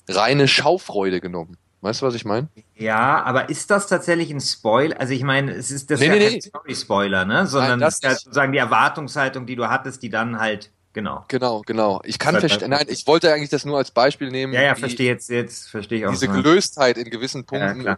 reine 0.09 0.49
Schaufreude 0.49 1.21
genommen. 1.21 1.57
Weißt 1.81 2.03
du, 2.03 2.07
was 2.07 2.15
ich 2.15 2.25
meine? 2.25 2.49
Ja, 2.75 3.23
aber 3.23 3.51
ist 3.51 3.71
das 3.71 3.87
tatsächlich 3.87 4.31
ein 4.31 4.41
Spoiler? 4.41 4.99
Also 4.99 5.13
ich 5.13 5.23
meine, 5.23 5.53
es 5.53 5.71
ist 5.71 5.91
das 5.91 6.01
nee, 6.01 6.07
ist 6.07 6.13
ja 6.13 6.19
nee, 6.19 6.25
kein 6.25 6.35
nee. 6.35 6.41
Story-Spoiler, 6.41 7.25
ne? 7.25 7.47
Sondern 7.47 7.79
Nein, 7.79 7.81
das 7.81 7.95
ist 7.95 8.05
ja 8.05 8.15
sozusagen 8.15 8.51
die 8.51 8.59
Erwartungshaltung, 8.59 9.47
die 9.47 9.55
du 9.55 9.69
hattest, 9.69 10.03
die 10.03 10.11
dann 10.11 10.41
halt 10.41 10.71
Genau. 10.95 11.25
Genau, 11.29 11.63
genau. 11.65 12.01
Ich 12.05 12.19
kann 12.19 12.41
verstehen. 12.41 12.71
Nein, 12.71 12.87
ich 12.89 13.07
wollte 13.07 13.33
eigentlich 13.33 13.51
das 13.51 13.65
nur 13.65 13.77
als 13.77 13.93
Beispiel 13.93 14.31
nehmen. 14.31 14.53
Ja, 14.53 14.63
ja, 14.63 14.75
verstehe 14.75 15.07
jetzt, 15.07 15.29
jetzt 15.29 15.69
verstehe 15.69 15.99
ich 15.99 16.07
auch. 16.07 16.11
Diese 16.11 16.27
Gelöstheit 16.27 16.99
in 16.99 17.09
gewissen 17.11 17.45
Punkten, 17.45 17.83
ja, 17.83 17.97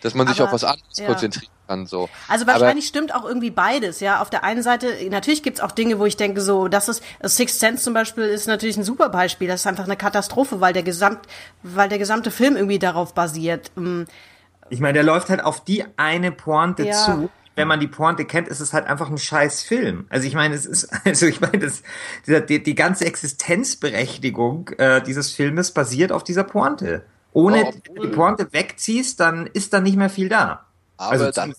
dass 0.00 0.14
man 0.14 0.26
sich 0.28 0.40
Aber, 0.40 0.46
auf 0.46 0.54
was 0.54 0.64
anderes 0.64 0.96
ja. 0.96 1.06
konzentrieren 1.06 1.52
kann. 1.72 1.86
So. 1.86 2.08
Also 2.28 2.46
wahrscheinlich 2.46 2.84
Aber, 2.84 2.88
stimmt 2.88 3.14
auch 3.14 3.24
irgendwie 3.24 3.50
beides, 3.50 4.00
ja. 4.00 4.20
Auf 4.20 4.30
der 4.30 4.44
einen 4.44 4.62
Seite, 4.62 4.88
natürlich 5.10 5.42
gibt's 5.42 5.60
auch 5.60 5.72
Dinge, 5.72 5.98
wo 5.98 6.06
ich 6.06 6.16
denke, 6.16 6.40
so, 6.40 6.68
das 6.68 6.88
ist, 6.88 7.02
Sixth 7.24 7.58
Sense 7.58 7.82
zum 7.82 7.94
Beispiel 7.94 8.24
ist 8.24 8.46
natürlich 8.46 8.76
ein 8.76 8.84
super 8.84 9.08
Beispiel. 9.08 9.48
Das 9.48 9.60
ist 9.60 9.66
einfach 9.66 9.84
eine 9.84 9.96
Katastrophe, 9.96 10.60
weil 10.60 10.72
der 10.72 10.82
gesamt, 10.82 11.20
weil 11.62 11.88
der 11.88 11.98
gesamte 11.98 12.30
Film 12.30 12.56
irgendwie 12.56 12.78
darauf 12.78 13.14
basiert. 13.14 13.70
Mm. 13.74 14.02
Ich 14.70 14.80
meine, 14.80 14.94
der 14.94 15.02
läuft 15.02 15.28
halt 15.28 15.44
auf 15.44 15.64
die 15.64 15.84
eine 15.96 16.32
Pointe 16.32 16.86
ja. 16.86 16.92
zu 16.92 17.30
wenn 17.54 17.68
man 17.68 17.80
die 17.80 17.86
Pointe 17.86 18.24
kennt, 18.24 18.48
ist 18.48 18.60
es 18.60 18.72
halt 18.72 18.86
einfach 18.86 19.10
ein 19.10 19.18
scheiß 19.18 19.62
Film. 19.62 20.06
Also 20.08 20.26
ich 20.26 20.34
meine, 20.34 20.54
es 20.54 20.64
ist, 20.64 20.88
also 21.04 21.26
ich 21.26 21.42
meine, 21.42 21.58
das, 21.58 21.82
die, 22.26 22.62
die 22.62 22.74
ganze 22.74 23.04
Existenzberechtigung 23.04 24.70
äh, 24.78 25.02
dieses 25.02 25.32
Filmes 25.32 25.72
basiert 25.72 26.12
auf 26.12 26.24
dieser 26.24 26.44
Pointe. 26.44 27.04
Ohne 27.34 27.64
oh, 27.66 28.02
die 28.02 28.08
Pointe 28.08 28.52
wegziehst, 28.52 29.20
dann 29.20 29.46
ist 29.46 29.74
da 29.74 29.80
nicht 29.80 29.96
mehr 29.96 30.10
viel 30.10 30.30
da. 30.30 30.66
Aber 31.02 31.12
also 31.12 31.30
dann, 31.30 31.54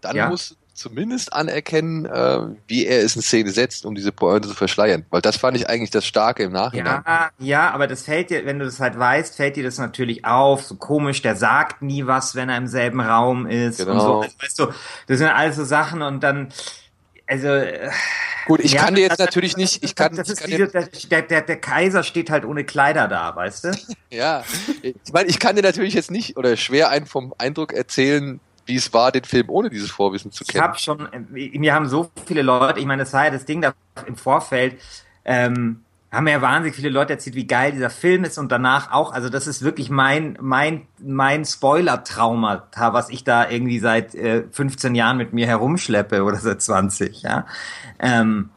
dann 0.00 0.16
ja? 0.16 0.28
muss 0.28 0.56
zumindest 0.78 1.32
anerkennen, 1.32 2.06
äh, 2.06 2.40
wie 2.68 2.86
er 2.86 3.02
es 3.02 3.16
in 3.16 3.22
Szene 3.22 3.50
setzt, 3.50 3.84
um 3.84 3.96
diese 3.96 4.12
Pointe 4.12 4.48
zu 4.48 4.54
verschleiern. 4.54 5.04
Weil 5.10 5.20
das 5.20 5.36
fand 5.36 5.56
ich 5.56 5.68
eigentlich 5.68 5.90
das 5.90 6.06
Starke 6.06 6.44
im 6.44 6.52
Nachhinein. 6.52 7.02
Ja, 7.04 7.30
ja, 7.38 7.70
aber 7.72 7.88
das 7.88 8.02
fällt 8.02 8.30
dir, 8.30 8.46
wenn 8.46 8.60
du 8.60 8.64
das 8.64 8.78
halt 8.78 8.96
weißt, 8.96 9.36
fällt 9.36 9.56
dir 9.56 9.64
das 9.64 9.78
natürlich 9.78 10.24
auf. 10.24 10.62
So 10.62 10.76
komisch, 10.76 11.20
der 11.20 11.34
sagt 11.34 11.82
nie 11.82 12.06
was, 12.06 12.36
wenn 12.36 12.48
er 12.48 12.56
im 12.56 12.68
selben 12.68 13.00
Raum 13.00 13.46
ist. 13.46 13.78
Genau. 13.78 13.92
Und 13.92 14.00
so. 14.00 14.20
Also, 14.20 14.34
weißt 14.40 14.58
du, 14.60 14.66
das 15.08 15.18
sind 15.18 15.28
alles 15.28 15.56
so 15.56 15.64
Sachen 15.64 16.02
und 16.02 16.22
dann, 16.22 16.52
also. 17.26 17.48
Gut, 18.46 18.60
ich 18.60 18.72
ja, 18.72 18.82
kann 18.82 18.94
dir 18.94 19.02
jetzt 19.02 19.18
das, 19.18 19.26
natürlich 19.26 19.52
das, 19.54 19.60
nicht, 19.60 19.84
ich 19.84 19.94
kann, 19.94 20.14
das 20.14 20.30
ist 20.30 20.40
kann 20.40 20.50
diese, 20.50 20.68
der, 21.10 21.22
der, 21.22 21.42
der 21.42 21.60
Kaiser 21.60 22.02
steht 22.02 22.30
halt 22.30 22.46
ohne 22.46 22.64
Kleider 22.64 23.08
da, 23.08 23.34
weißt 23.34 23.64
du? 23.64 23.72
ja, 24.10 24.44
ich 24.82 25.12
meine, 25.12 25.28
ich 25.28 25.38
kann 25.40 25.56
dir 25.56 25.62
natürlich 25.62 25.92
jetzt 25.92 26.10
nicht 26.10 26.36
oder 26.36 26.56
schwer 26.56 26.88
einen 26.88 27.04
vom 27.04 27.34
Eindruck 27.36 27.74
erzählen, 27.74 28.40
wie 28.68 28.76
es 28.76 28.92
war, 28.92 29.10
den 29.10 29.24
Film 29.24 29.48
ohne 29.48 29.70
dieses 29.70 29.90
Vorwissen 29.90 30.30
zu 30.30 30.44
kennen. 30.44 30.58
Ich 30.58 30.62
habe 30.62 30.78
schon, 30.78 31.08
mir 31.30 31.74
haben 31.74 31.88
so 31.88 32.10
viele 32.26 32.42
Leute, 32.42 32.78
ich 32.78 32.86
meine, 32.86 33.02
das 33.02 33.12
war 33.12 33.24
ja 33.24 33.30
das 33.30 33.44
Ding 33.44 33.62
da 33.62 33.72
im 34.06 34.16
Vorfeld, 34.16 34.80
ähm, 35.24 35.80
haben 36.10 36.26
ja 36.26 36.40
wahnsinnig 36.40 36.74
viele 36.74 36.88
Leute 36.88 37.14
erzählt, 37.14 37.36
wie 37.36 37.46
geil 37.46 37.72
dieser 37.72 37.90
Film 37.90 38.24
ist 38.24 38.38
und 38.38 38.50
danach 38.50 38.92
auch, 38.92 39.12
also 39.12 39.28
das 39.28 39.46
ist 39.46 39.62
wirklich 39.62 39.90
mein, 39.90 40.38
mein, 40.40 40.86
mein 40.98 41.44
Spoiler-Trauma, 41.44 42.68
was 42.74 43.10
ich 43.10 43.24
da 43.24 43.50
irgendwie 43.50 43.78
seit 43.78 44.14
äh, 44.14 44.44
15 44.50 44.94
Jahren 44.94 45.18
mit 45.18 45.32
mir 45.32 45.46
herumschleppe 45.46 46.22
oder 46.22 46.36
seit 46.36 46.62
20, 46.62 47.22
ja. 47.22 47.46
Ähm, 47.98 48.50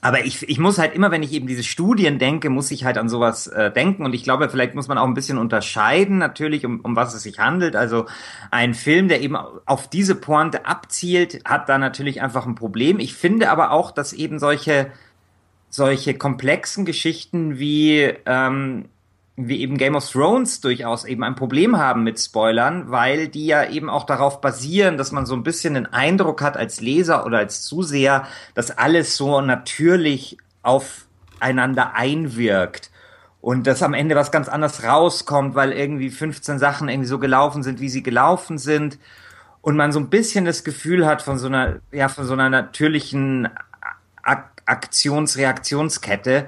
aber 0.00 0.24
ich, 0.24 0.48
ich 0.48 0.58
muss 0.58 0.78
halt 0.78 0.94
immer, 0.94 1.10
wenn 1.10 1.22
ich 1.22 1.32
eben 1.32 1.46
diese 1.46 1.62
Studien 1.62 2.18
denke, 2.18 2.50
muss 2.50 2.70
ich 2.70 2.84
halt 2.84 2.98
an 2.98 3.08
sowas 3.08 3.46
äh, 3.46 3.72
denken. 3.72 4.04
Und 4.04 4.14
ich 4.14 4.24
glaube, 4.24 4.48
vielleicht 4.48 4.74
muss 4.74 4.88
man 4.88 4.98
auch 4.98 5.06
ein 5.06 5.14
bisschen 5.14 5.38
unterscheiden, 5.38 6.18
natürlich, 6.18 6.64
um, 6.66 6.80
um 6.80 6.94
was 6.94 7.14
es 7.14 7.22
sich 7.22 7.38
handelt. 7.38 7.76
Also 7.76 8.06
ein 8.50 8.74
Film, 8.74 9.08
der 9.08 9.20
eben 9.22 9.36
auf 9.36 9.88
diese 9.88 10.14
Pointe 10.14 10.66
abzielt, 10.66 11.40
hat 11.44 11.68
da 11.68 11.78
natürlich 11.78 12.22
einfach 12.22 12.46
ein 12.46 12.54
Problem. 12.54 12.98
Ich 12.98 13.14
finde 13.14 13.50
aber 13.50 13.70
auch, 13.72 13.90
dass 13.90 14.12
eben 14.12 14.38
solche, 14.38 14.92
solche 15.70 16.14
komplexen 16.14 16.84
Geschichten 16.84 17.58
wie 17.58 18.12
ähm, 18.26 18.86
wie 19.36 19.60
eben 19.60 19.76
Game 19.76 19.94
of 19.94 20.10
Thrones 20.10 20.62
durchaus 20.62 21.04
eben 21.04 21.22
ein 21.22 21.34
Problem 21.34 21.76
haben 21.76 22.02
mit 22.02 22.18
Spoilern, 22.18 22.90
weil 22.90 23.28
die 23.28 23.46
ja 23.46 23.68
eben 23.68 23.90
auch 23.90 24.04
darauf 24.04 24.40
basieren, 24.40 24.96
dass 24.96 25.12
man 25.12 25.26
so 25.26 25.34
ein 25.34 25.42
bisschen 25.42 25.74
den 25.74 25.86
Eindruck 25.86 26.40
hat 26.40 26.56
als 26.56 26.80
Leser 26.80 27.26
oder 27.26 27.38
als 27.38 27.62
Zuseher, 27.62 28.26
dass 28.54 28.70
alles 28.70 29.16
so 29.16 29.42
natürlich 29.42 30.38
aufeinander 30.62 31.94
einwirkt 31.94 32.90
und 33.42 33.66
dass 33.66 33.82
am 33.82 33.94
Ende 33.94 34.16
was 34.16 34.32
ganz 34.32 34.48
anderes 34.48 34.82
rauskommt, 34.82 35.54
weil 35.54 35.72
irgendwie 35.72 36.10
15 36.10 36.58
Sachen 36.58 36.88
irgendwie 36.88 37.08
so 37.08 37.18
gelaufen 37.18 37.62
sind, 37.62 37.78
wie 37.78 37.90
sie 37.90 38.02
gelaufen 38.02 38.56
sind. 38.58 38.98
Und 39.60 39.76
man 39.76 39.92
so 39.92 40.00
ein 40.00 40.08
bisschen 40.08 40.46
das 40.46 40.64
Gefühl 40.64 41.06
hat 41.06 41.22
von 41.22 41.38
so 41.38 41.46
einer 41.48 41.80
ja 41.92 42.08
von 42.08 42.24
so 42.24 42.32
einer 42.32 42.48
natürlichen 42.48 43.48
Ak 44.22 44.50
Aktionsreaktionskette 44.64 46.46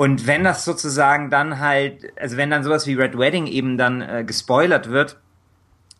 und 0.00 0.26
wenn 0.26 0.44
das 0.44 0.64
sozusagen 0.64 1.28
dann 1.28 1.58
halt, 1.58 2.18
also 2.18 2.38
wenn 2.38 2.48
dann 2.48 2.64
sowas 2.64 2.86
wie 2.86 2.94
Red 2.94 3.18
Wedding 3.18 3.46
eben 3.46 3.76
dann 3.76 4.00
äh, 4.00 4.24
gespoilert 4.24 4.88
wird, 4.88 5.18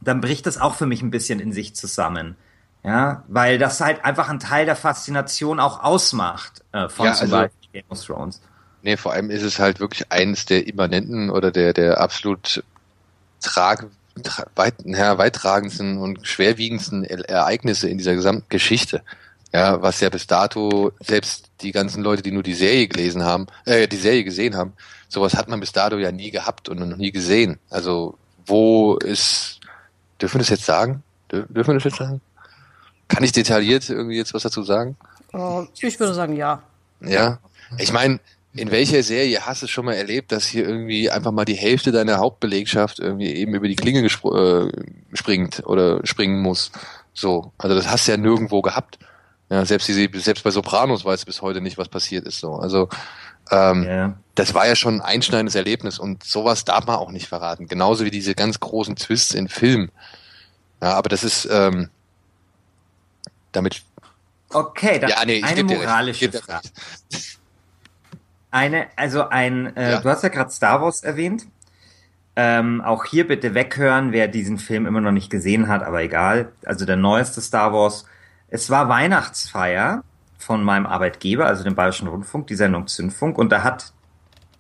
dann 0.01 0.23
bricht 0.23 0.47
das 0.47 0.57
auch 0.57 0.75
für 0.75 0.87
mich 0.87 1.03
ein 1.03 1.11
bisschen 1.11 1.39
in 1.39 1.53
sich 1.53 1.77
zusammen. 1.77 2.35
Ja, 2.83 3.25
weil 3.29 3.59
das 3.59 3.83
halt 3.83 4.03
einfach 4.03 4.31
ein 4.31 4.39
Teil 4.39 4.65
der 4.65 4.75
Faszination 4.75 5.61
auch 5.61 5.83
ausmacht 5.85 6.65
äh, 6.73 6.89
von 6.89 7.09
ja, 7.09 7.13
zum 7.13 7.25
also, 7.25 7.37
Beispiel 7.37 7.71
Game 7.75 7.85
of 7.91 8.03
Thrones. 8.03 8.41
Nee, 8.81 8.97
vor 8.97 9.13
allem 9.13 9.29
ist 9.29 9.43
es 9.43 9.59
halt 9.59 9.81
wirklich 9.81 10.11
eines 10.11 10.47
der 10.47 10.67
immanenten 10.67 11.29
oder 11.29 11.51
der, 11.51 11.75
der 11.75 12.01
absolut 12.01 12.65
trag, 13.43 13.85
weit, 14.55 14.77
ja, 14.87 15.19
weitragendsten 15.19 15.99
und 15.99 16.27
schwerwiegendsten 16.27 17.05
Ereignisse 17.05 17.91
in 17.91 17.99
dieser 17.99 18.15
gesamten 18.15 18.49
Geschichte. 18.49 19.03
Ja, 19.53 19.83
was 19.83 20.01
ja 20.01 20.09
bis 20.09 20.27
dato 20.27 20.93
selbst 21.01 21.50
die 21.63 21.73
ganzen 21.73 22.03
Leute, 22.03 22.23
die 22.23 22.33
nur 22.33 22.43
die 22.43 22.55
Serie 22.55 22.89
gelesen 22.89 23.23
haben, 23.23 23.47
äh, 23.65 23.89
die 23.89 23.97
Serie 23.97 24.25
gesehen 24.25 24.57
haben, 24.57 24.73
sowas 25.09 25.35
hat 25.35 25.49
man 25.49 25.61
bis 25.61 25.73
dato 25.73 25.99
ja 25.99 26.13
nie 26.13 26.31
gehabt 26.31 26.69
und 26.69 26.79
noch 26.79 26.97
nie 26.97 27.13
gesehen. 27.13 27.59
Also 27.69 28.17
wo 28.47 28.97
ist, 28.97 29.61
dürfen 30.21 30.37
wir 30.37 30.41
das 30.41 30.51
jetzt 30.51 30.65
sagen? 30.65 31.03
Dürfen 31.31 31.55
wir 31.55 31.75
das 31.75 31.85
jetzt 31.85 31.99
sagen? 31.99 32.21
Kann 33.09 33.25
ich 33.25 33.33
detailliert 33.33 33.89
irgendwie 33.89 34.17
jetzt 34.17 34.35
was 34.35 34.43
dazu 34.43 34.63
sagen? 34.63 34.97
Uh, 35.33 35.67
ich 35.81 35.99
würde 35.99 36.15
sagen, 36.15 36.37
ja. 36.37 36.63
Ja, 37.01 37.39
ich 37.79 37.93
meine, 37.93 38.21
in 38.55 38.71
welcher 38.71 39.03
Serie 39.03 39.47
hast 39.47 39.63
du 39.63 39.67
schon 39.69 39.85
mal 39.85 39.95
erlebt, 39.95 40.33
dass 40.33 40.47
hier 40.47 40.67
irgendwie 40.67 41.11
einfach 41.11 41.31
mal 41.31 41.45
die 41.45 41.55
Hälfte 41.55 41.93
deiner 41.93 42.19
Hauptbelegschaft 42.19 42.99
irgendwie 42.99 43.33
eben 43.33 43.55
über 43.55 43.69
die 43.69 43.77
Klinge 43.77 44.05
äh, 44.05 44.73
springt 45.13 45.63
oder 45.67 46.05
springen 46.05 46.41
muss? 46.43 46.73
So, 47.15 47.53
also 47.59 47.77
das 47.77 47.89
hast 47.89 48.09
du 48.09 48.13
ja 48.13 48.17
nirgendwo 48.17 48.61
gehabt. 48.61 48.99
Ja, 49.51 49.65
selbst 49.65 49.89
diese, 49.89 50.09
selbst 50.21 50.45
bei 50.45 50.51
Sopranos 50.51 51.05
weiß 51.05 51.25
bis 51.25 51.43
heute 51.43 51.61
nicht, 51.61 51.77
was 51.77 51.89
passiert 51.89 52.25
ist. 52.25 52.39
So, 52.39 52.55
also 52.55 52.89
ähm, 53.51 53.83
yeah. 53.83 54.17
das 54.37 54.55
war 54.55 54.67
ja 54.67 54.77
schon 54.77 54.97
ein 54.97 55.01
einschneidendes 55.01 55.57
Erlebnis 55.57 55.99
und 55.99 56.23
sowas 56.23 56.65
darf 56.65 56.87
man 56.87 56.97
auch 56.97 57.11
nicht 57.11 57.27
verraten. 57.27 57.67
Genauso 57.67 58.05
wie 58.05 58.13
diese 58.13 58.37
ganz 58.37 58.61
großen 58.61 58.95
Twists 58.95 59.35
in 59.35 59.49
Filmen. 59.49 59.91
Ja, 60.81 60.95
aber 60.95 61.09
das 61.09 61.25
ist 61.25 61.49
ähm, 61.51 61.89
damit. 63.51 63.83
Okay, 64.53 65.01
dann 65.01 65.11
ja, 65.11 65.25
nee, 65.25 65.43
eine 65.43 65.65
moralische 65.65 66.31
Frage. 66.31 66.69
Eine, 68.53 68.87
also 68.97 69.29
ein, 69.29 69.77
äh, 69.77 69.93
ja. 69.93 70.01
du 70.01 70.09
hast 70.09 70.23
ja 70.23 70.29
gerade 70.29 70.51
Star 70.51 70.81
Wars 70.81 71.03
erwähnt. 71.03 71.47
Ähm, 72.37 72.81
auch 72.81 73.05
hier 73.05 73.27
bitte 73.27 73.55
weghören, 73.55 74.13
wer 74.13 74.29
diesen 74.29 74.59
Film 74.59 74.87
immer 74.87 75.01
noch 75.01 75.13
nicht 75.13 75.31
gesehen 75.31 75.67
hat, 75.67 75.83
aber 75.83 76.03
egal. 76.03 76.53
Also 76.65 76.85
der 76.87 76.97
neueste 76.97 77.41
Star 77.41 77.73
Wars. 77.73 78.07
Es 78.51 78.69
war 78.69 78.89
Weihnachtsfeier 78.89 80.03
von 80.37 80.65
meinem 80.65 80.87
Arbeitgeber, 80.87 81.47
also 81.47 81.63
dem 81.63 81.75
Bayerischen 81.75 82.09
Rundfunk, 82.09 82.49
die 82.49 82.57
Sendung 82.57 82.89
Zündfunk, 82.89 83.39
und 83.39 83.51
da 83.51 83.63
hat 83.63 83.93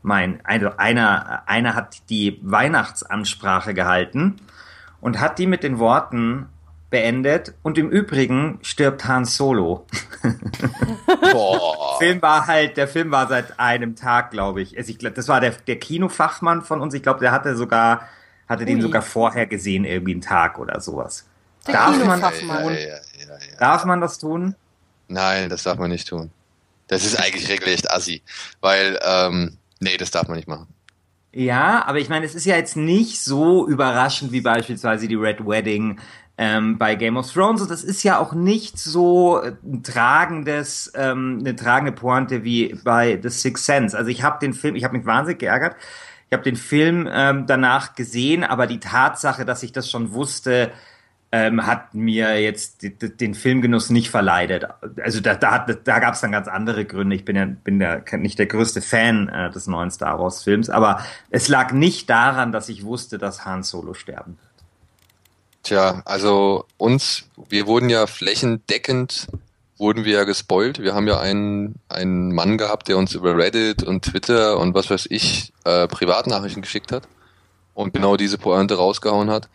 mein, 0.02 0.40
also 0.44 0.70
einer, 0.76 1.42
einer 1.46 1.74
hat 1.74 2.08
die 2.08 2.38
Weihnachtsansprache 2.42 3.74
gehalten 3.74 4.36
und 5.00 5.20
hat 5.20 5.38
die 5.38 5.46
mit 5.46 5.62
den 5.62 5.78
Worten 5.78 6.46
beendet 6.90 7.54
und 7.62 7.78
im 7.78 7.90
Übrigen 7.90 8.58
stirbt 8.62 9.06
Han 9.06 9.24
Solo. 9.24 9.86
Boah. 11.32 11.98
Film 11.98 12.20
war 12.22 12.46
halt, 12.46 12.76
der 12.76 12.88
Film 12.88 13.10
war 13.10 13.28
seit 13.28 13.60
einem 13.60 13.94
Tag, 13.94 14.30
glaube 14.30 14.60
ich. 14.60 14.76
Also 14.76 14.90
ich 14.90 14.98
glaub, 14.98 15.14
das 15.14 15.28
war 15.28 15.40
der, 15.40 15.52
der 15.66 15.78
Kinofachmann 15.78 16.62
von 16.62 16.80
uns. 16.80 16.94
Ich 16.94 17.02
glaube, 17.02 17.20
der 17.20 17.30
hatte 17.30 17.54
sogar, 17.56 18.08
hatte 18.48 18.62
Ui. 18.62 18.66
den 18.66 18.80
sogar 18.80 19.02
vorher 19.02 19.46
gesehen, 19.46 19.84
irgendwie 19.84 20.12
einen 20.12 20.20
Tag 20.20 20.58
oder 20.58 20.80
sowas. 20.80 21.26
Der 21.66 21.74
darf 21.74 22.04
man 22.04 22.20
das? 22.20 22.40
Ja, 22.40 22.60
ja, 22.60 22.70
ja, 22.70 22.96
darf 23.60 23.84
man 23.84 24.00
das 24.00 24.18
tun? 24.18 24.54
Nein, 25.08 25.48
das 25.48 25.64
darf 25.64 25.78
man 25.78 25.90
nicht 25.90 26.08
tun. 26.08 26.30
Das 26.88 27.04
ist 27.04 27.16
eigentlich 27.16 27.48
regelrecht 27.48 27.90
assi, 27.90 28.22
weil, 28.60 28.98
ähm, 29.04 29.56
nee, 29.78 29.96
das 29.96 30.10
darf 30.10 30.26
man 30.26 30.36
nicht 30.36 30.48
machen. 30.48 30.66
Ja, 31.32 31.84
aber 31.86 31.98
ich 31.98 32.08
meine, 32.08 32.26
es 32.26 32.34
ist 32.34 32.44
ja 32.44 32.56
jetzt 32.56 32.76
nicht 32.76 33.20
so 33.22 33.68
überraschend 33.68 34.32
wie 34.32 34.40
beispielsweise 34.40 35.06
die 35.06 35.14
Red 35.14 35.46
Wedding 35.46 36.00
ähm, 36.36 36.78
bei 36.78 36.96
Game 36.96 37.16
of 37.16 37.32
Thrones. 37.32 37.62
Und 37.62 37.70
das 37.70 37.84
ist 37.84 38.02
ja 38.02 38.18
auch 38.18 38.32
nicht 38.32 38.78
so 38.78 39.40
ein 39.40 39.84
tragendes, 39.84 40.90
ähm, 40.96 41.36
eine 41.40 41.54
tragende 41.54 41.92
Pointe 41.92 42.42
wie 42.42 42.74
bei 42.82 43.20
The 43.22 43.28
Sixth 43.28 43.64
Sense. 43.64 43.96
Also 43.96 44.10
ich 44.10 44.24
habe 44.24 44.40
den 44.40 44.54
Film, 44.54 44.74
ich 44.74 44.82
habe 44.82 44.96
mich 44.96 45.06
wahnsinnig 45.06 45.38
geärgert. 45.38 45.76
Ich 46.28 46.32
habe 46.32 46.42
den 46.42 46.56
Film 46.56 47.08
ähm, 47.12 47.46
danach 47.46 47.94
gesehen, 47.94 48.42
aber 48.42 48.66
die 48.66 48.80
Tatsache, 48.80 49.44
dass 49.44 49.62
ich 49.62 49.72
das 49.72 49.90
schon 49.90 50.12
wusste, 50.12 50.72
ähm, 51.32 51.64
hat 51.64 51.94
mir 51.94 52.40
jetzt 52.42 52.82
den 52.82 53.34
Filmgenuss 53.34 53.90
nicht 53.90 54.10
verleidet. 54.10 54.66
Also 55.02 55.20
da, 55.20 55.34
da, 55.34 55.58
da 55.58 55.98
gab 56.00 56.14
es 56.14 56.20
dann 56.20 56.32
ganz 56.32 56.48
andere 56.48 56.84
Gründe. 56.84 57.14
Ich 57.14 57.24
bin 57.24 57.36
ja 57.36 57.44
bin 57.44 57.80
ja 57.80 58.00
nicht 58.16 58.38
der 58.38 58.46
größte 58.46 58.82
Fan 58.82 59.28
äh, 59.28 59.50
des 59.50 59.68
neuen 59.68 59.90
Star 59.90 60.18
Wars 60.18 60.42
Films, 60.42 60.70
aber 60.70 61.04
es 61.30 61.46
lag 61.46 61.72
nicht 61.72 62.10
daran, 62.10 62.50
dass 62.50 62.68
ich 62.68 62.84
wusste, 62.84 63.18
dass 63.18 63.44
Han 63.44 63.62
Solo 63.62 63.94
sterben 63.94 64.38
wird. 64.38 64.50
Tja, 65.62 66.02
also 66.04 66.64
uns, 66.78 67.24
wir 67.48 67.66
wurden 67.66 67.90
ja 67.90 68.06
flächendeckend, 68.06 69.28
wurden 69.76 70.04
wir 70.04 70.14
ja 70.14 70.24
gespoilt. 70.24 70.80
Wir 70.82 70.94
haben 70.94 71.06
ja 71.06 71.20
einen, 71.20 71.76
einen 71.88 72.34
Mann 72.34 72.58
gehabt, 72.58 72.88
der 72.88 72.96
uns 72.96 73.14
über 73.14 73.36
Reddit 73.36 73.82
und 73.84 74.04
Twitter 74.04 74.58
und 74.58 74.74
was 74.74 74.90
weiß 74.90 75.06
ich, 75.10 75.52
äh, 75.64 75.86
Privatnachrichten 75.86 76.62
geschickt 76.62 76.90
hat 76.90 77.06
und 77.74 77.94
genau 77.94 78.16
diese 78.16 78.38
Pointe 78.38 78.76
rausgehauen 78.76 79.30
hat. 79.30 79.48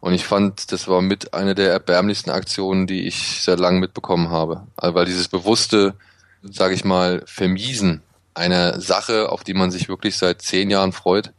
Und 0.00 0.14
ich 0.14 0.24
fand, 0.24 0.70
das 0.72 0.86
war 0.86 1.02
mit 1.02 1.34
einer 1.34 1.54
der 1.54 1.72
erbärmlichsten 1.72 2.30
Aktionen, 2.30 2.86
die 2.86 3.06
ich 3.06 3.42
seit 3.42 3.58
langem 3.58 3.80
mitbekommen 3.80 4.30
habe. 4.30 4.62
Also 4.76 4.94
weil 4.94 5.06
dieses 5.06 5.28
bewusste, 5.28 5.94
sage 6.42 6.74
ich 6.74 6.84
mal, 6.84 7.22
Vermiesen 7.26 8.02
einer 8.34 8.80
Sache, 8.80 9.30
auf 9.30 9.42
die 9.42 9.54
man 9.54 9.70
sich 9.70 9.88
wirklich 9.88 10.16
seit 10.16 10.40
zehn 10.42 10.70
Jahren 10.70 10.92
freut, 10.92 11.32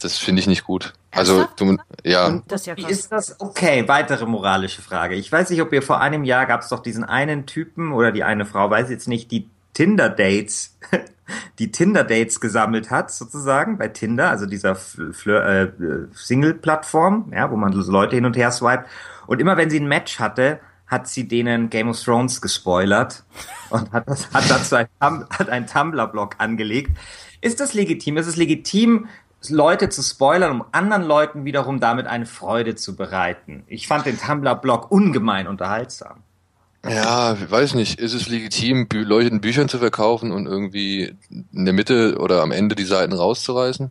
das 0.00 0.16
finde 0.16 0.40
ich 0.40 0.46
nicht 0.46 0.64
gut. 0.64 0.94
Also 1.10 1.46
du, 1.56 1.76
ja. 2.04 2.40
Das 2.48 2.66
ja 2.66 2.76
Wie 2.76 2.86
ist 2.86 3.10
das? 3.12 3.38
Okay, 3.40 3.86
weitere 3.88 4.26
moralische 4.26 4.80
Frage. 4.80 5.16
Ich 5.16 5.30
weiß 5.30 5.50
nicht, 5.50 5.60
ob 5.60 5.72
ihr 5.72 5.82
vor 5.82 6.00
einem 6.00 6.24
Jahr 6.24 6.46
gab 6.46 6.62
es 6.62 6.68
doch 6.68 6.80
diesen 6.80 7.04
einen 7.04 7.46
Typen 7.46 7.92
oder 7.92 8.12
die 8.12 8.24
eine 8.24 8.46
Frau, 8.46 8.70
weiß 8.70 8.90
jetzt 8.90 9.08
nicht, 9.08 9.30
die 9.30 9.48
Tinder-Dates, 9.80 10.76
die 11.58 11.72
Tinder-Dates 11.72 12.38
gesammelt 12.38 12.90
hat, 12.90 13.10
sozusagen, 13.10 13.78
bei 13.78 13.88
Tinder, 13.88 14.28
also 14.28 14.44
dieser 14.44 14.72
äh, 14.72 15.68
Single-Plattform, 16.12 17.32
ja, 17.34 17.50
wo 17.50 17.56
man 17.56 17.72
Leute 17.72 18.14
hin 18.14 18.26
und 18.26 18.36
her 18.36 18.50
swipet. 18.50 18.84
Und 19.26 19.40
immer 19.40 19.56
wenn 19.56 19.70
sie 19.70 19.80
ein 19.80 19.88
Match 19.88 20.20
hatte, 20.20 20.60
hat 20.86 21.08
sie 21.08 21.26
denen 21.26 21.70
Game 21.70 21.88
of 21.88 21.98
Thrones 21.98 22.42
gespoilert 22.42 23.24
und 23.70 23.90
hat, 23.90 24.06
das, 24.06 24.30
hat 24.34 24.50
dazu 24.50 24.76
ein, 24.76 24.88
hat 25.00 25.48
einen 25.48 25.66
Tumblr-Blog 25.66 26.34
angelegt. 26.36 26.98
Ist 27.40 27.60
das 27.60 27.72
legitim? 27.72 28.18
Ist 28.18 28.26
es 28.26 28.36
legitim, 28.36 29.08
Leute 29.48 29.88
zu 29.88 30.02
spoilern, 30.02 30.60
um 30.60 30.64
anderen 30.72 31.04
Leuten 31.04 31.46
wiederum 31.46 31.80
damit 31.80 32.06
eine 32.06 32.26
Freude 32.26 32.74
zu 32.74 32.96
bereiten. 32.96 33.62
Ich 33.66 33.88
fand 33.88 34.04
den 34.04 34.18
Tumblr-Blog 34.18 34.90
ungemein 34.90 35.46
unterhaltsam. 35.46 36.22
Ja, 36.88 37.36
weiß 37.50 37.74
nicht. 37.74 38.00
Ist 38.00 38.14
es 38.14 38.28
legitim, 38.28 38.88
Bü 38.88 39.02
Leuten 39.02 39.40
Büchern 39.40 39.68
zu 39.68 39.78
verkaufen 39.78 40.32
und 40.32 40.46
irgendwie 40.46 41.14
in 41.30 41.64
der 41.64 41.74
Mitte 41.74 42.16
oder 42.18 42.42
am 42.42 42.52
Ende 42.52 42.74
die 42.74 42.84
Seiten 42.84 43.12
rauszureißen? 43.12 43.90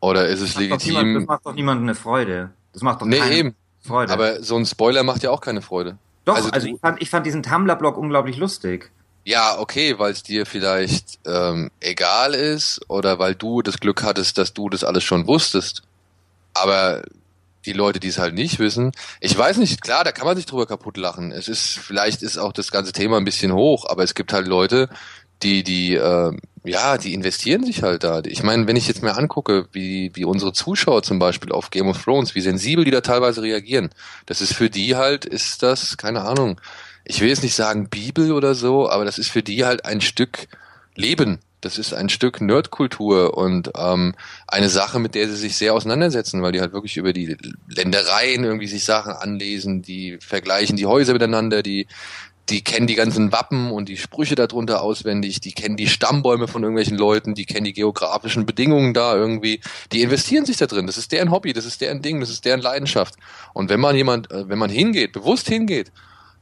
Oder 0.00 0.26
ist 0.26 0.40
es 0.40 0.54
das 0.54 0.60
legitim? 0.60 0.94
Niemand, 0.94 1.16
das 1.16 1.26
macht 1.26 1.46
doch 1.46 1.54
niemandem 1.54 1.84
eine 1.84 1.94
Freude. 1.94 2.50
Das 2.72 2.82
macht 2.82 3.02
doch 3.02 3.06
nee, 3.06 3.20
eben. 3.30 3.54
Freude. 3.82 4.12
Aber 4.12 4.42
so 4.42 4.56
ein 4.56 4.64
Spoiler 4.64 5.02
macht 5.02 5.22
ja 5.22 5.30
auch 5.30 5.40
keine 5.40 5.60
Freude. 5.60 5.98
Doch, 6.24 6.36
also, 6.36 6.50
also 6.50 6.66
ich, 6.68 6.80
fand, 6.80 7.02
ich 7.02 7.10
fand 7.10 7.26
diesen 7.26 7.42
Tumblr-Blog 7.42 7.96
unglaublich 7.96 8.36
lustig. 8.36 8.90
Ja, 9.24 9.58
okay, 9.58 9.98
weil 9.98 10.12
es 10.12 10.22
dir 10.22 10.46
vielleicht 10.46 11.18
ähm, 11.26 11.70
egal 11.80 12.34
ist 12.34 12.80
oder 12.88 13.18
weil 13.18 13.34
du 13.34 13.62
das 13.62 13.78
Glück 13.78 14.02
hattest, 14.02 14.38
dass 14.38 14.52
du 14.52 14.68
das 14.68 14.82
alles 14.82 15.04
schon 15.04 15.26
wusstest. 15.26 15.82
Aber 16.54 17.02
die 17.66 17.72
Leute, 17.72 18.00
die 18.00 18.08
es 18.08 18.18
halt 18.18 18.34
nicht 18.34 18.58
wissen, 18.58 18.92
ich 19.20 19.36
weiß 19.36 19.56
nicht, 19.58 19.80
klar, 19.82 20.04
da 20.04 20.12
kann 20.12 20.26
man 20.26 20.36
sich 20.36 20.46
drüber 20.46 20.66
kaputt 20.66 20.96
lachen. 20.96 21.32
Es 21.32 21.48
ist, 21.48 21.78
vielleicht 21.78 22.22
ist 22.22 22.38
auch 22.38 22.52
das 22.52 22.70
ganze 22.70 22.92
Thema 22.92 23.16
ein 23.16 23.24
bisschen 23.24 23.52
hoch, 23.52 23.86
aber 23.88 24.02
es 24.02 24.14
gibt 24.14 24.32
halt 24.32 24.46
Leute, 24.46 24.88
die, 25.42 25.62
die, 25.62 25.94
äh, 25.94 26.32
ja, 26.64 26.98
die 26.98 27.14
investieren 27.14 27.64
sich 27.64 27.82
halt 27.82 28.04
da. 28.04 28.22
Ich 28.24 28.42
meine, 28.42 28.66
wenn 28.66 28.76
ich 28.76 28.86
jetzt 28.86 29.02
mir 29.02 29.16
angucke, 29.16 29.66
wie, 29.72 30.12
wie 30.14 30.24
unsere 30.24 30.52
Zuschauer 30.52 31.02
zum 31.02 31.18
Beispiel 31.18 31.52
auf 31.52 31.70
Game 31.70 31.88
of 31.88 32.02
Thrones, 32.02 32.34
wie 32.34 32.40
sensibel 32.40 32.84
die 32.84 32.90
da 32.90 33.00
teilweise 33.00 33.42
reagieren, 33.42 33.90
das 34.26 34.40
ist 34.40 34.54
für 34.54 34.70
die 34.70 34.96
halt, 34.96 35.24
ist 35.24 35.62
das, 35.62 35.96
keine 35.96 36.22
Ahnung, 36.22 36.60
ich 37.04 37.20
will 37.20 37.28
jetzt 37.28 37.42
nicht 37.42 37.56
sagen 37.56 37.88
Bibel 37.88 38.32
oder 38.32 38.54
so, 38.54 38.88
aber 38.88 39.04
das 39.04 39.18
ist 39.18 39.30
für 39.30 39.42
die 39.42 39.64
halt 39.64 39.84
ein 39.84 40.00
Stück 40.00 40.46
Leben. 40.94 41.40
Das 41.62 41.78
ist 41.78 41.94
ein 41.94 42.08
Stück 42.08 42.40
Nerdkultur 42.40 43.38
und 43.38 43.70
ähm, 43.76 44.14
eine 44.48 44.68
Sache, 44.68 44.98
mit 44.98 45.14
der 45.14 45.28
sie 45.28 45.36
sich 45.36 45.56
sehr 45.56 45.74
auseinandersetzen, 45.74 46.42
weil 46.42 46.52
die 46.52 46.60
halt 46.60 46.72
wirklich 46.72 46.96
über 46.96 47.12
die 47.12 47.36
Ländereien 47.68 48.44
irgendwie 48.44 48.66
sich 48.66 48.84
Sachen 48.84 49.12
anlesen, 49.12 49.80
die 49.80 50.18
vergleichen 50.20 50.76
die 50.76 50.86
Häuser 50.86 51.12
miteinander, 51.12 51.62
die 51.62 51.86
die 52.48 52.64
kennen 52.64 52.88
die 52.88 52.96
ganzen 52.96 53.30
Wappen 53.30 53.70
und 53.70 53.88
die 53.88 53.96
Sprüche 53.96 54.34
darunter 54.34 54.82
auswendig, 54.82 55.40
die 55.40 55.52
kennen 55.52 55.76
die 55.76 55.86
Stammbäume 55.86 56.48
von 56.48 56.62
irgendwelchen 56.62 56.98
Leuten, 56.98 57.34
die 57.34 57.46
kennen 57.46 57.64
die 57.64 57.72
geografischen 57.72 58.46
Bedingungen 58.46 58.94
da 58.94 59.14
irgendwie, 59.14 59.60
die 59.92 60.02
investieren 60.02 60.44
sich 60.44 60.56
da 60.56 60.66
drin. 60.66 60.88
Das 60.88 60.98
ist 60.98 61.12
deren 61.12 61.30
Hobby, 61.30 61.52
das 61.52 61.64
ist 61.64 61.80
deren 61.80 62.02
Ding, 62.02 62.18
das 62.18 62.30
ist 62.30 62.44
deren 62.44 62.60
Leidenschaft. 62.60 63.14
Und 63.54 63.70
wenn 63.70 63.80
man 63.80 63.94
jemand, 63.94 64.30
äh, 64.32 64.48
wenn 64.48 64.58
man 64.58 64.70
hingeht, 64.70 65.12
bewusst 65.12 65.48
hingeht 65.48 65.92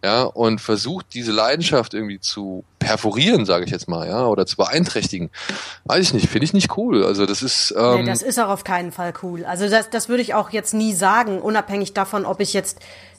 ja, 0.02 0.22
und 0.22 0.60
versucht 0.60 1.06
diese 1.12 1.32
Leidenschaft 1.32 1.92
irgendwie 1.92 2.20
zu 2.20 2.64
perforieren, 2.78 3.44
sage 3.44 3.66
ich 3.66 3.70
jetzt 3.70 3.88
mal, 3.88 4.08
ja, 4.08 4.26
oder 4.26 4.46
zu 4.46 4.56
beeinträchtigen, 4.56 5.30
weiß 5.84 6.06
ich 6.06 6.14
nicht, 6.14 6.28
finde 6.28 6.46
ich 6.46 6.52
nicht 6.54 6.76
cool. 6.78 7.04
Also 7.04 7.26
das 7.26 7.42
ist. 7.42 7.74
Ähm 7.76 8.00
nee, 8.00 8.06
das 8.06 8.22
ist 8.22 8.38
auch 8.38 8.48
auf 8.48 8.64
keinen 8.64 8.92
Fall 8.92 9.12
cool. 9.22 9.44
Also 9.44 9.68
das, 9.68 9.90
das 9.90 10.08
würde 10.08 10.22
ich 10.22 10.34
auch 10.34 10.50
jetzt 10.50 10.72
nie 10.72 10.94
sagen, 10.94 11.40
unabhängig 11.40 11.92
davon, 11.92 12.24
ob 12.24 12.40
ich 12.40 12.54
jetzt 12.54 12.78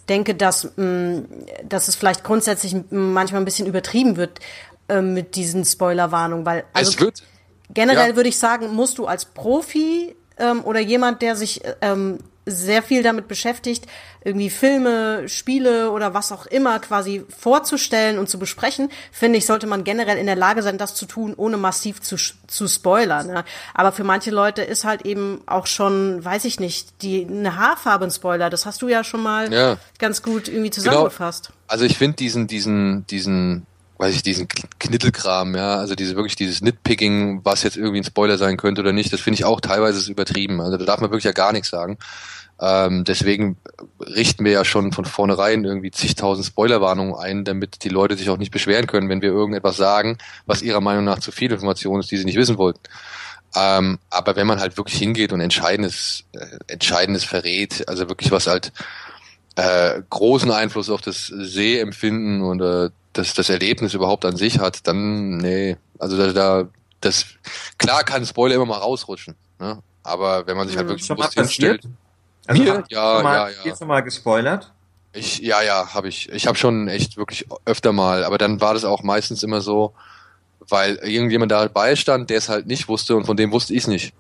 denke, 0.10 0.34
dass, 0.34 0.72
mh, 0.76 0.84
mm, 0.84 1.26
dass 1.70 1.88
es 1.88 1.96
vielleicht 1.96 2.24
grundsätzlich 2.24 2.76
manchmal 2.90 3.42
ein 3.42 3.46
bisschen 3.46 3.68
übertrieben 3.68 4.18
wird 4.18 4.40
äh, 4.90 5.02
mit 5.02 5.36
diesen 5.36 5.64
Spoilerwarnungen, 5.64 6.46
weil 6.46 6.64
also 6.74 6.92
es 6.92 7.00
wird, 7.00 7.24
generell 7.74 8.10
ja. 8.10 8.16
würde 8.16 8.30
ich 8.30 8.40
sagen, 8.40 8.74
musst 8.74 8.98
du 8.98 9.06
als 9.06 9.26
Profi 9.26 10.16
ähm, 10.38 10.64
oder 10.64 10.80
jemand, 10.80 11.22
der 11.22 11.36
sich 11.36 11.62
ähm, 11.82 12.18
sehr 12.46 12.82
viel 12.82 13.04
damit 13.04 13.28
beschäftigt, 13.28 13.86
irgendwie 14.24 14.50
Filme, 14.50 15.28
Spiele 15.28 15.92
oder 15.92 16.14
was 16.14 16.32
auch 16.32 16.46
immer 16.46 16.80
quasi 16.80 17.24
vorzustellen 17.30 18.18
und 18.18 18.30
zu 18.30 18.40
besprechen, 18.40 18.90
finde 19.12 19.38
ich, 19.38 19.46
sollte 19.46 19.68
man 19.68 19.84
generell 19.84 20.18
in 20.18 20.26
der 20.26 20.36
Lage 20.36 20.62
sein, 20.64 20.78
das 20.78 20.96
zu 20.96 21.06
tun, 21.06 21.34
ohne 21.36 21.58
massiv 21.58 22.02
zu, 22.02 22.18
zu 22.48 22.68
spoilern. 22.68 23.28
Ne? 23.28 23.46
Aber 23.74 23.92
für 23.92 24.04
manche 24.04 24.32
Leute 24.32 24.62
ist 24.62 24.86
halt 24.86 25.06
eben 25.06 25.42
auch 25.46 25.68
schon, 25.68 26.24
weiß 26.24 26.46
ich 26.46 26.60
nicht, 26.60 27.02
die 27.02 27.26
eine 27.28 27.56
Haarfarbe 27.58 28.06
ein 28.06 28.12
Spoiler. 28.12 28.50
Das 28.50 28.66
hast 28.66 28.82
du 28.82 28.88
ja 28.88 29.04
schon 29.04 29.22
mal 29.22 29.52
ja. 29.52 29.78
ganz 30.00 30.22
gut 30.22 30.48
irgendwie 30.48 30.70
genau. 30.70 30.84
zusammengefasst. 30.84 31.48
Genau. 31.48 31.58
Also 31.68 31.86
ich 31.86 31.98
finde 31.98 32.18
diesen, 32.18 32.48
diesen, 32.48 33.06
diesen 33.08 33.66
weiß 34.02 34.16
ich, 34.16 34.24
diesen 34.24 34.48
Knittelkram, 34.80 35.56
ja, 35.56 35.76
also 35.76 35.94
diese 35.94 36.16
wirklich 36.16 36.36
dieses 36.36 36.62
Nitpicking, 36.62 37.42
was 37.44 37.62
jetzt 37.62 37.78
irgendwie 37.78 38.00
ein 38.00 38.04
Spoiler 38.04 38.38
sein 38.38 38.58
könnte 38.58 38.82
oder 38.82 38.94
nicht, 38.94 39.14
das 39.14 39.22
finde 39.22 39.36
ich 39.36 39.46
auch 39.46 39.62
teilweise 39.62 40.12
übertrieben. 40.12 40.60
Also 40.60 40.78
da 40.78 40.86
darf 40.86 41.00
man 41.02 41.12
wirklich 41.12 41.26
ja 41.26 41.34
gar 41.34 41.54
nichts 41.54 41.70
sagen. 41.70 42.00
Ähm, 42.60 43.04
deswegen 43.04 43.58
richten 44.00 44.44
wir 44.44 44.52
ja 44.52 44.66
schon 44.66 44.92
von 44.92 45.06
vornherein 45.06 45.66
irgendwie 45.66 45.92
zigtausend 45.92 46.48
Spoilerwarnungen 46.48 47.16
ein, 47.16 47.44
damit 47.44 47.84
die 47.84 47.90
Leute 47.90 48.18
sich 48.18 48.30
auch 48.30 48.38
nicht 48.38 48.52
beschweren 48.52 48.88
können, 48.88 49.08
wenn 49.08 49.22
wir 49.22 49.30
irgendetwas 49.30 49.78
sagen, 49.78 50.18
was 50.48 50.64
ihrer 50.64 50.82
Meinung 50.82 51.04
nach 51.04 51.20
zu 51.20 51.32
viel 51.32 51.52
Information 51.52 52.00
ist, 52.00 52.10
die 52.10 52.18
sie 52.18 52.26
nicht 52.26 52.38
wissen 52.38 52.58
wollten. 52.58 52.82
Ähm, 53.56 54.00
aber 54.10 54.36
wenn 54.36 54.48
man 54.48 54.60
halt 54.60 54.78
wirklich 54.78 54.98
hingeht 54.98 55.32
und 55.32 55.42
Entscheidendes, 55.42 56.24
äh, 56.34 56.46
Entscheidendes 56.68 57.24
verrät, 57.24 57.88
also 57.88 58.10
wirklich 58.10 58.32
was 58.32 58.48
halt 58.48 58.72
äh, 59.56 60.02
großen 60.10 60.50
Einfluss 60.52 60.90
auf 60.90 61.02
das 61.02 61.28
Sehempfinden 61.28 62.42
und 62.42 62.62
äh, 62.62 62.90
das, 63.14 63.34
das 63.34 63.50
Erlebnis 63.50 63.94
überhaupt 63.94 64.26
an 64.26 64.36
sich 64.36 64.60
hat, 64.60 64.88
dann, 64.88 65.38
nee, 65.38 65.78
also 66.00 66.18
da, 66.18 66.32
da 66.34 66.70
das, 67.02 67.26
klar 67.78 68.04
kann 68.04 68.26
Spoiler 68.26 68.56
immer 68.56 68.66
mal 68.66 68.78
rausrutschen, 68.78 69.36
ne? 69.60 69.82
aber 70.04 70.48
wenn 70.48 70.58
man 70.58 70.68
sich 70.68 70.78
halt 70.78 70.86
hm, 70.86 70.90
wirklich 70.90 71.08
bewusst 71.08 71.34
hinstellt. 71.34 71.84
Also 72.48 72.64
Mir? 72.64 72.84
Ja, 72.90 73.22
mal, 73.22 73.36
ja, 73.36 73.50
ja. 73.50 73.66
Jetzt 73.66 73.82
nochmal 73.82 74.04
gespoilert? 74.04 74.72
Ich, 75.14 75.40
ja, 75.40 75.62
ja, 75.62 75.94
habe 75.94 76.08
ich. 76.08 76.30
Ich 76.32 76.48
habe 76.48 76.58
schon 76.58 76.88
echt 76.88 77.18
wirklich 77.18 77.46
öfter 77.66 77.92
mal, 77.92 78.24
aber 78.24 78.38
dann 78.38 78.62
war 78.62 78.74
das 78.74 78.86
auch 78.86 79.04
meistens 79.04 79.44
immer 79.44 79.62
so, 79.62 79.94
weil 80.70 80.96
irgendjemand 80.96 81.52
dabei 81.52 81.96
stand, 81.96 82.30
der 82.30 82.38
es 82.38 82.50
halt 82.50 82.66
nicht 82.66 82.88
wusste 82.88 83.16
und 83.16 83.26
von 83.26 83.36
dem 83.36 83.52
wusste 83.52 83.74
ich 83.74 83.84
es 83.84 83.88
nicht. 83.88 84.14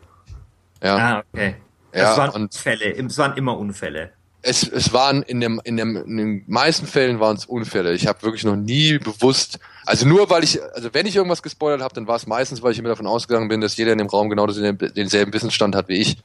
Ja. 0.83 0.97
Ah, 0.97 1.23
okay. 1.33 1.55
Ja, 1.93 2.11
es 2.11 2.17
waren 2.17 2.43
Unfälle, 2.43 2.93
es 2.93 3.17
waren 3.17 3.37
immer 3.37 3.57
Unfälle 3.57 4.11
es, 4.41 4.67
es 4.67 4.91
waren 4.93 5.21
in, 5.23 5.39
dem, 5.39 5.61
in, 5.63 5.77
dem, 5.77 5.95
in 5.95 6.17
den 6.17 6.43
meisten 6.47 6.87
Fällen 6.87 7.19
waren 7.19 7.37
es 7.37 7.45
Unfälle. 7.45 7.93
Ich 7.93 8.07
habe 8.07 8.21
wirklich 8.23 8.43
noch 8.43 8.55
nie 8.55 8.97
bewusst, 8.97 9.59
also 9.85 10.07
nur 10.07 10.29
weil 10.29 10.43
ich, 10.43 10.59
also 10.73 10.89
wenn 10.93 11.05
ich 11.05 11.15
irgendwas 11.15 11.43
gespoilert 11.43 11.81
habe, 11.81 11.93
dann 11.93 12.07
war 12.07 12.15
es 12.15 12.27
meistens, 12.27 12.61
weil 12.61 12.71
ich 12.71 12.79
immer 12.79 12.89
davon 12.89 13.07
ausgegangen 13.07 13.49
bin, 13.49 13.61
dass 13.61 13.77
jeder 13.77 13.91
in 13.91 13.99
dem 13.99 14.07
Raum 14.07 14.29
genau 14.29 14.47
den, 14.47 14.77
denselben 14.77 15.33
Wissensstand 15.33 15.75
hat 15.75 15.87
wie 15.89 15.97
ich. 15.97 16.17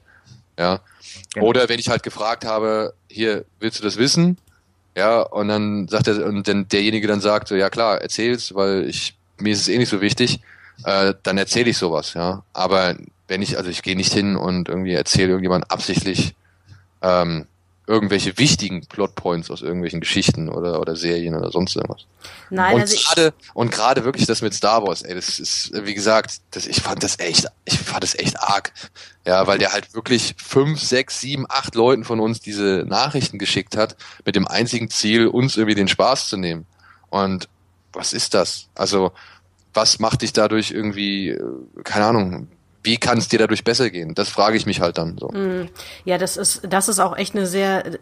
Ja. 0.58 0.80
Genau. 1.34 1.46
Oder 1.46 1.68
wenn 1.68 1.78
ich 1.78 1.88
halt 1.88 2.02
gefragt 2.02 2.44
habe, 2.44 2.94
hier, 3.10 3.44
willst 3.60 3.80
du 3.80 3.84
das 3.84 3.98
wissen? 3.98 4.38
Ja, 4.96 5.20
und 5.20 5.48
dann 5.48 5.88
sagt 5.88 6.08
er, 6.08 6.24
und 6.24 6.48
dann 6.48 6.68
derjenige 6.68 7.06
dann 7.06 7.20
sagt, 7.20 7.48
so, 7.48 7.54
ja 7.54 7.68
klar, 7.68 8.00
erzähl's, 8.00 8.54
weil 8.54 8.88
ich, 8.88 9.14
mir 9.38 9.52
ist 9.52 9.60
es 9.60 9.68
eh 9.68 9.76
nicht 9.76 9.90
so 9.90 10.00
wichtig, 10.00 10.40
äh, 10.84 11.12
dann 11.22 11.36
erzähle 11.36 11.68
ich 11.68 11.76
sowas, 11.76 12.14
ja. 12.14 12.42
Aber 12.54 12.96
wenn 13.28 13.42
ich, 13.42 13.58
also 13.58 13.68
ich 13.68 13.82
gehe 13.82 13.96
nicht 13.96 14.12
hin 14.12 14.36
und 14.36 14.70
irgendwie 14.70 14.94
erzähle 14.94 15.28
irgendjemand 15.28 15.70
absichtlich, 15.70 16.34
ähm, 17.02 17.46
irgendwelche 17.86 18.36
wichtigen 18.38 18.84
Plotpoints 18.86 19.50
aus 19.50 19.62
irgendwelchen 19.62 20.00
Geschichten 20.00 20.48
oder, 20.48 20.80
oder 20.80 20.96
Serien 20.96 21.36
oder 21.36 21.52
sonst 21.52 21.76
irgendwas. 21.76 22.06
Nein, 22.50 22.74
und 22.74 22.80
also 22.80 22.96
gerade 22.96 23.34
und 23.54 23.70
gerade 23.70 24.04
wirklich 24.04 24.26
das 24.26 24.42
mit 24.42 24.54
Star 24.54 24.84
Wars, 24.84 25.02
ey, 25.02 25.14
das 25.14 25.38
ist 25.38 25.70
wie 25.72 25.94
gesagt, 25.94 26.40
das, 26.50 26.66
ich 26.66 26.82
fand 26.82 27.02
das 27.02 27.18
echt, 27.20 27.46
ich 27.64 27.78
fand 27.78 28.02
das 28.02 28.18
echt 28.18 28.40
arg, 28.40 28.72
ja, 29.24 29.46
weil 29.46 29.58
der 29.58 29.72
halt 29.72 29.94
wirklich 29.94 30.34
fünf, 30.36 30.80
sechs, 30.80 31.20
sieben, 31.20 31.46
acht 31.48 31.76
Leuten 31.76 32.04
von 32.04 32.18
uns 32.18 32.40
diese 32.40 32.84
Nachrichten 32.88 33.38
geschickt 33.38 33.76
hat 33.76 33.96
mit 34.24 34.34
dem 34.34 34.48
einzigen 34.48 34.90
Ziel, 34.90 35.28
uns 35.28 35.56
irgendwie 35.56 35.76
den 35.76 35.88
Spaß 35.88 36.28
zu 36.28 36.36
nehmen. 36.36 36.66
Und 37.08 37.48
was 37.92 38.12
ist 38.12 38.34
das? 38.34 38.68
Also 38.74 39.12
was 39.76 40.00
macht 40.00 40.22
dich 40.22 40.32
dadurch 40.32 40.72
irgendwie, 40.72 41.28
äh, 41.28 41.42
keine 41.84 42.06
Ahnung, 42.06 42.48
wie 42.86 42.96
kann 42.96 43.18
es 43.18 43.28
dir 43.28 43.38
dadurch 43.38 43.64
besser 43.64 43.90
gehen? 43.90 44.14
Das 44.14 44.30
frage 44.30 44.56
ich 44.56 44.64
mich 44.64 44.80
halt 44.80 44.96
dann 44.96 45.18
so. 45.18 45.28
Mm. 45.28 45.68
Ja, 46.04 46.16
das 46.16 46.36
ist, 46.38 46.62
das 46.68 46.88
ist 46.88 47.00
auch 47.00 47.16
echt 47.16 47.34
eine 47.34 47.46
sehr 47.46 47.98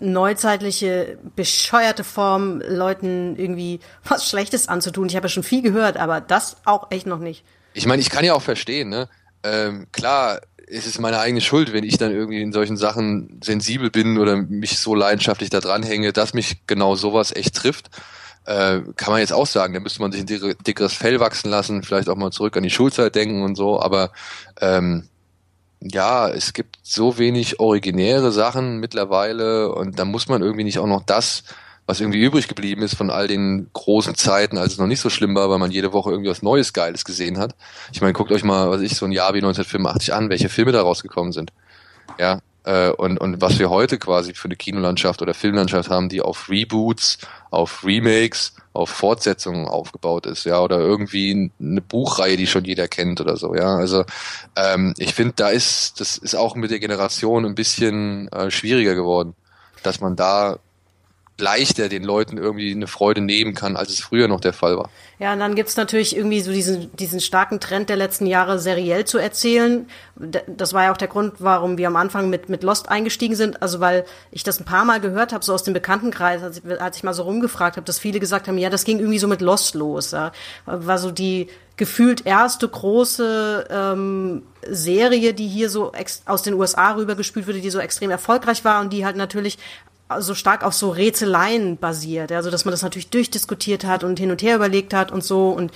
neuzeitliche, 0.00 1.18
bescheuerte 1.36 2.04
Form, 2.04 2.62
Leuten 2.66 3.36
irgendwie 3.36 3.80
was 4.04 4.28
Schlechtes 4.28 4.68
anzutun. 4.68 5.08
Ich 5.08 5.16
habe 5.16 5.26
ja 5.26 5.30
schon 5.30 5.42
viel 5.42 5.62
gehört, 5.62 5.96
aber 5.96 6.20
das 6.20 6.56
auch 6.64 6.90
echt 6.90 7.06
noch 7.06 7.18
nicht. 7.18 7.44
Ich 7.74 7.86
meine, 7.86 8.00
ich 8.00 8.10
kann 8.10 8.24
ja 8.24 8.34
auch 8.34 8.42
verstehen, 8.42 8.88
ne? 8.88 9.08
Ähm, 9.42 9.86
klar, 9.92 10.40
es 10.66 10.86
ist 10.86 10.98
meine 11.00 11.18
eigene 11.18 11.40
Schuld, 11.40 11.72
wenn 11.72 11.84
ich 11.84 11.98
dann 11.98 12.12
irgendwie 12.12 12.40
in 12.40 12.52
solchen 12.52 12.76
Sachen 12.76 13.40
sensibel 13.44 13.90
bin 13.90 14.18
oder 14.18 14.36
mich 14.36 14.78
so 14.78 14.94
leidenschaftlich 14.94 15.50
da 15.50 15.60
dranhänge, 15.60 16.12
dass 16.12 16.34
mich 16.34 16.66
genau 16.66 16.96
sowas 16.96 17.34
echt 17.34 17.54
trifft 17.54 17.90
äh, 18.46 18.80
kann 18.96 19.12
man 19.12 19.20
jetzt 19.20 19.32
auch 19.32 19.46
sagen, 19.46 19.74
da 19.74 19.80
müsste 19.80 20.00
man 20.00 20.12
sich 20.12 20.20
ein 20.20 20.56
dickeres 20.66 20.92
Fell 20.92 21.20
wachsen 21.20 21.50
lassen, 21.50 21.82
vielleicht 21.82 22.08
auch 22.08 22.16
mal 22.16 22.30
zurück 22.30 22.56
an 22.56 22.62
die 22.62 22.70
Schulzeit 22.70 23.14
denken 23.14 23.42
und 23.42 23.56
so, 23.56 23.80
aber 23.80 24.10
ähm, 24.60 25.08
ja, 25.80 26.28
es 26.28 26.52
gibt 26.52 26.78
so 26.82 27.18
wenig 27.18 27.60
originäre 27.60 28.32
Sachen 28.32 28.78
mittlerweile 28.78 29.72
und 29.72 29.98
da 29.98 30.04
muss 30.04 30.28
man 30.28 30.42
irgendwie 30.42 30.64
nicht 30.64 30.78
auch 30.78 30.86
noch 30.86 31.02
das, 31.04 31.44
was 31.86 32.00
irgendwie 32.00 32.22
übrig 32.22 32.48
geblieben 32.48 32.82
ist 32.82 32.96
von 32.96 33.10
all 33.10 33.28
den 33.28 33.68
großen 33.74 34.14
Zeiten, 34.14 34.56
als 34.56 34.72
es 34.72 34.78
noch 34.78 34.86
nicht 34.86 35.00
so 35.00 35.10
schlimm 35.10 35.34
war, 35.34 35.50
weil 35.50 35.58
man 35.58 35.70
jede 35.70 35.92
Woche 35.92 36.10
irgendwie 36.10 36.30
was 36.30 36.42
Neues 36.42 36.72
Geiles 36.72 37.04
gesehen 37.04 37.38
hat. 37.38 37.54
Ich 37.92 38.00
meine, 38.00 38.14
guckt 38.14 38.32
euch 38.32 38.42
mal, 38.42 38.70
was 38.70 38.80
ich, 38.80 38.96
so 38.96 39.04
ein 39.04 39.12
Jahr 39.12 39.34
wie 39.34 39.38
1985 39.38 40.14
an, 40.14 40.30
welche 40.30 40.48
Filme 40.48 40.72
da 40.72 40.80
rausgekommen 40.80 41.32
sind. 41.32 41.52
Ja, 42.18 42.40
äh, 42.64 42.90
und, 42.90 43.18
und 43.18 43.40
was 43.40 43.58
wir 43.58 43.70
heute 43.70 43.98
quasi 43.98 44.34
für 44.34 44.46
eine 44.46 44.56
Kinolandschaft 44.56 45.22
oder 45.22 45.34
Filmlandschaft 45.34 45.90
haben, 45.90 46.08
die 46.08 46.20
auf 46.20 46.48
Reboots, 46.48 47.18
auf 47.50 47.84
Remakes, 47.84 48.54
auf 48.72 48.90
Fortsetzungen 48.90 49.68
aufgebaut 49.68 50.26
ist, 50.26 50.44
ja, 50.44 50.60
oder 50.60 50.78
irgendwie 50.78 51.50
eine 51.60 51.80
Buchreihe, 51.80 52.36
die 52.36 52.46
schon 52.46 52.64
jeder 52.64 52.88
kennt 52.88 53.20
oder 53.20 53.36
so, 53.36 53.54
ja. 53.54 53.76
Also 53.76 54.04
ähm, 54.56 54.94
ich 54.98 55.14
finde, 55.14 55.34
da 55.36 55.48
ist, 55.48 56.00
das 56.00 56.16
ist 56.16 56.34
auch 56.34 56.56
mit 56.56 56.70
der 56.70 56.80
Generation 56.80 57.44
ein 57.44 57.54
bisschen 57.54 58.28
äh, 58.28 58.50
schwieriger 58.50 58.94
geworden, 58.94 59.34
dass 59.82 60.00
man 60.00 60.16
da 60.16 60.58
leichter 61.36 61.88
den 61.88 62.04
Leuten 62.04 62.38
irgendwie 62.38 62.70
eine 62.70 62.86
Freude 62.86 63.20
nehmen 63.20 63.54
kann, 63.54 63.76
als 63.76 63.90
es 63.90 64.00
früher 64.00 64.28
noch 64.28 64.40
der 64.40 64.52
Fall 64.52 64.76
war. 64.76 64.88
Ja, 65.18 65.32
und 65.32 65.40
dann 65.40 65.56
gibt's 65.56 65.76
natürlich 65.76 66.16
irgendwie 66.16 66.40
so 66.40 66.52
diesen, 66.52 66.94
diesen 66.96 67.20
starken 67.20 67.58
Trend 67.58 67.88
der 67.88 67.96
letzten 67.96 68.26
Jahre, 68.26 68.60
seriell 68.60 69.04
zu 69.04 69.18
erzählen. 69.18 69.88
Das 70.14 70.72
war 70.74 70.84
ja 70.84 70.92
auch 70.92 70.96
der 70.96 71.08
Grund, 71.08 71.34
warum 71.38 71.76
wir 71.76 71.88
am 71.88 71.96
Anfang 71.96 72.30
mit, 72.30 72.48
mit 72.48 72.62
Lost 72.62 72.88
eingestiegen 72.88 73.34
sind. 73.34 73.62
Also 73.62 73.80
weil 73.80 74.04
ich 74.30 74.44
das 74.44 74.60
ein 74.60 74.64
paar 74.64 74.84
Mal 74.84 75.00
gehört 75.00 75.32
habe, 75.32 75.44
so 75.44 75.52
aus 75.52 75.64
dem 75.64 75.74
Bekanntenkreis, 75.74 76.42
als 76.42 76.58
ich, 76.58 76.80
als 76.80 76.98
ich 76.98 77.02
mal 77.02 77.14
so 77.14 77.24
rumgefragt 77.24 77.76
habe, 77.76 77.84
dass 77.84 77.98
viele 77.98 78.20
gesagt 78.20 78.46
haben, 78.46 78.58
ja, 78.58 78.70
das 78.70 78.84
ging 78.84 79.00
irgendwie 79.00 79.18
so 79.18 79.26
mit 79.26 79.40
Lost 79.40 79.74
los. 79.74 80.12
Ja. 80.12 80.30
War 80.66 80.98
so 80.98 81.10
die 81.10 81.48
gefühlt 81.76 82.24
erste 82.24 82.68
große 82.68 83.66
ähm, 83.68 84.42
Serie, 84.68 85.34
die 85.34 85.48
hier 85.48 85.68
so 85.68 85.92
aus 86.26 86.42
den 86.42 86.54
USA 86.54 86.92
rübergespült 86.92 87.48
wurde, 87.48 87.60
die 87.60 87.70
so 87.70 87.80
extrem 87.80 88.10
erfolgreich 88.10 88.64
war 88.64 88.80
und 88.80 88.92
die 88.92 89.04
halt 89.04 89.16
natürlich 89.16 89.58
so 90.18 90.34
stark 90.34 90.64
auf 90.64 90.74
so 90.74 90.90
Rätseleien 90.90 91.76
basiert, 91.78 92.32
also 92.32 92.50
dass 92.50 92.64
man 92.64 92.72
das 92.72 92.82
natürlich 92.82 93.08
durchdiskutiert 93.08 93.84
hat 93.84 94.04
und 94.04 94.18
hin 94.18 94.30
und 94.30 94.42
her 94.42 94.56
überlegt 94.56 94.94
hat 94.94 95.10
und 95.10 95.24
so 95.24 95.50
und 95.50 95.72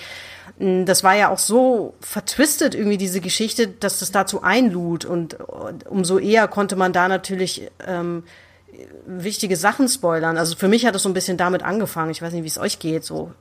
mm, 0.58 0.84
das 0.84 1.02
war 1.02 1.16
ja 1.16 1.30
auch 1.30 1.38
so 1.38 1.94
vertwistet 2.00 2.74
irgendwie 2.74 2.98
diese 2.98 3.20
Geschichte, 3.20 3.68
dass 3.68 4.00
das 4.00 4.10
dazu 4.12 4.42
einlud 4.42 5.04
und 5.04 5.38
umso 5.88 6.18
eher 6.18 6.48
konnte 6.48 6.76
man 6.76 6.92
da 6.92 7.08
natürlich 7.08 7.70
ähm, 7.86 8.22
wichtige 9.06 9.56
Sachen 9.56 9.88
spoilern. 9.88 10.36
Also 10.36 10.56
für 10.56 10.68
mich 10.68 10.86
hat 10.86 10.94
es 10.94 11.02
so 11.02 11.08
ein 11.08 11.14
bisschen 11.14 11.36
damit 11.36 11.62
angefangen. 11.62 12.10
Ich 12.10 12.22
weiß 12.22 12.32
nicht, 12.32 12.44
wie 12.44 12.48
es 12.48 12.58
euch 12.58 12.78
geht 12.78 13.04
so. 13.04 13.32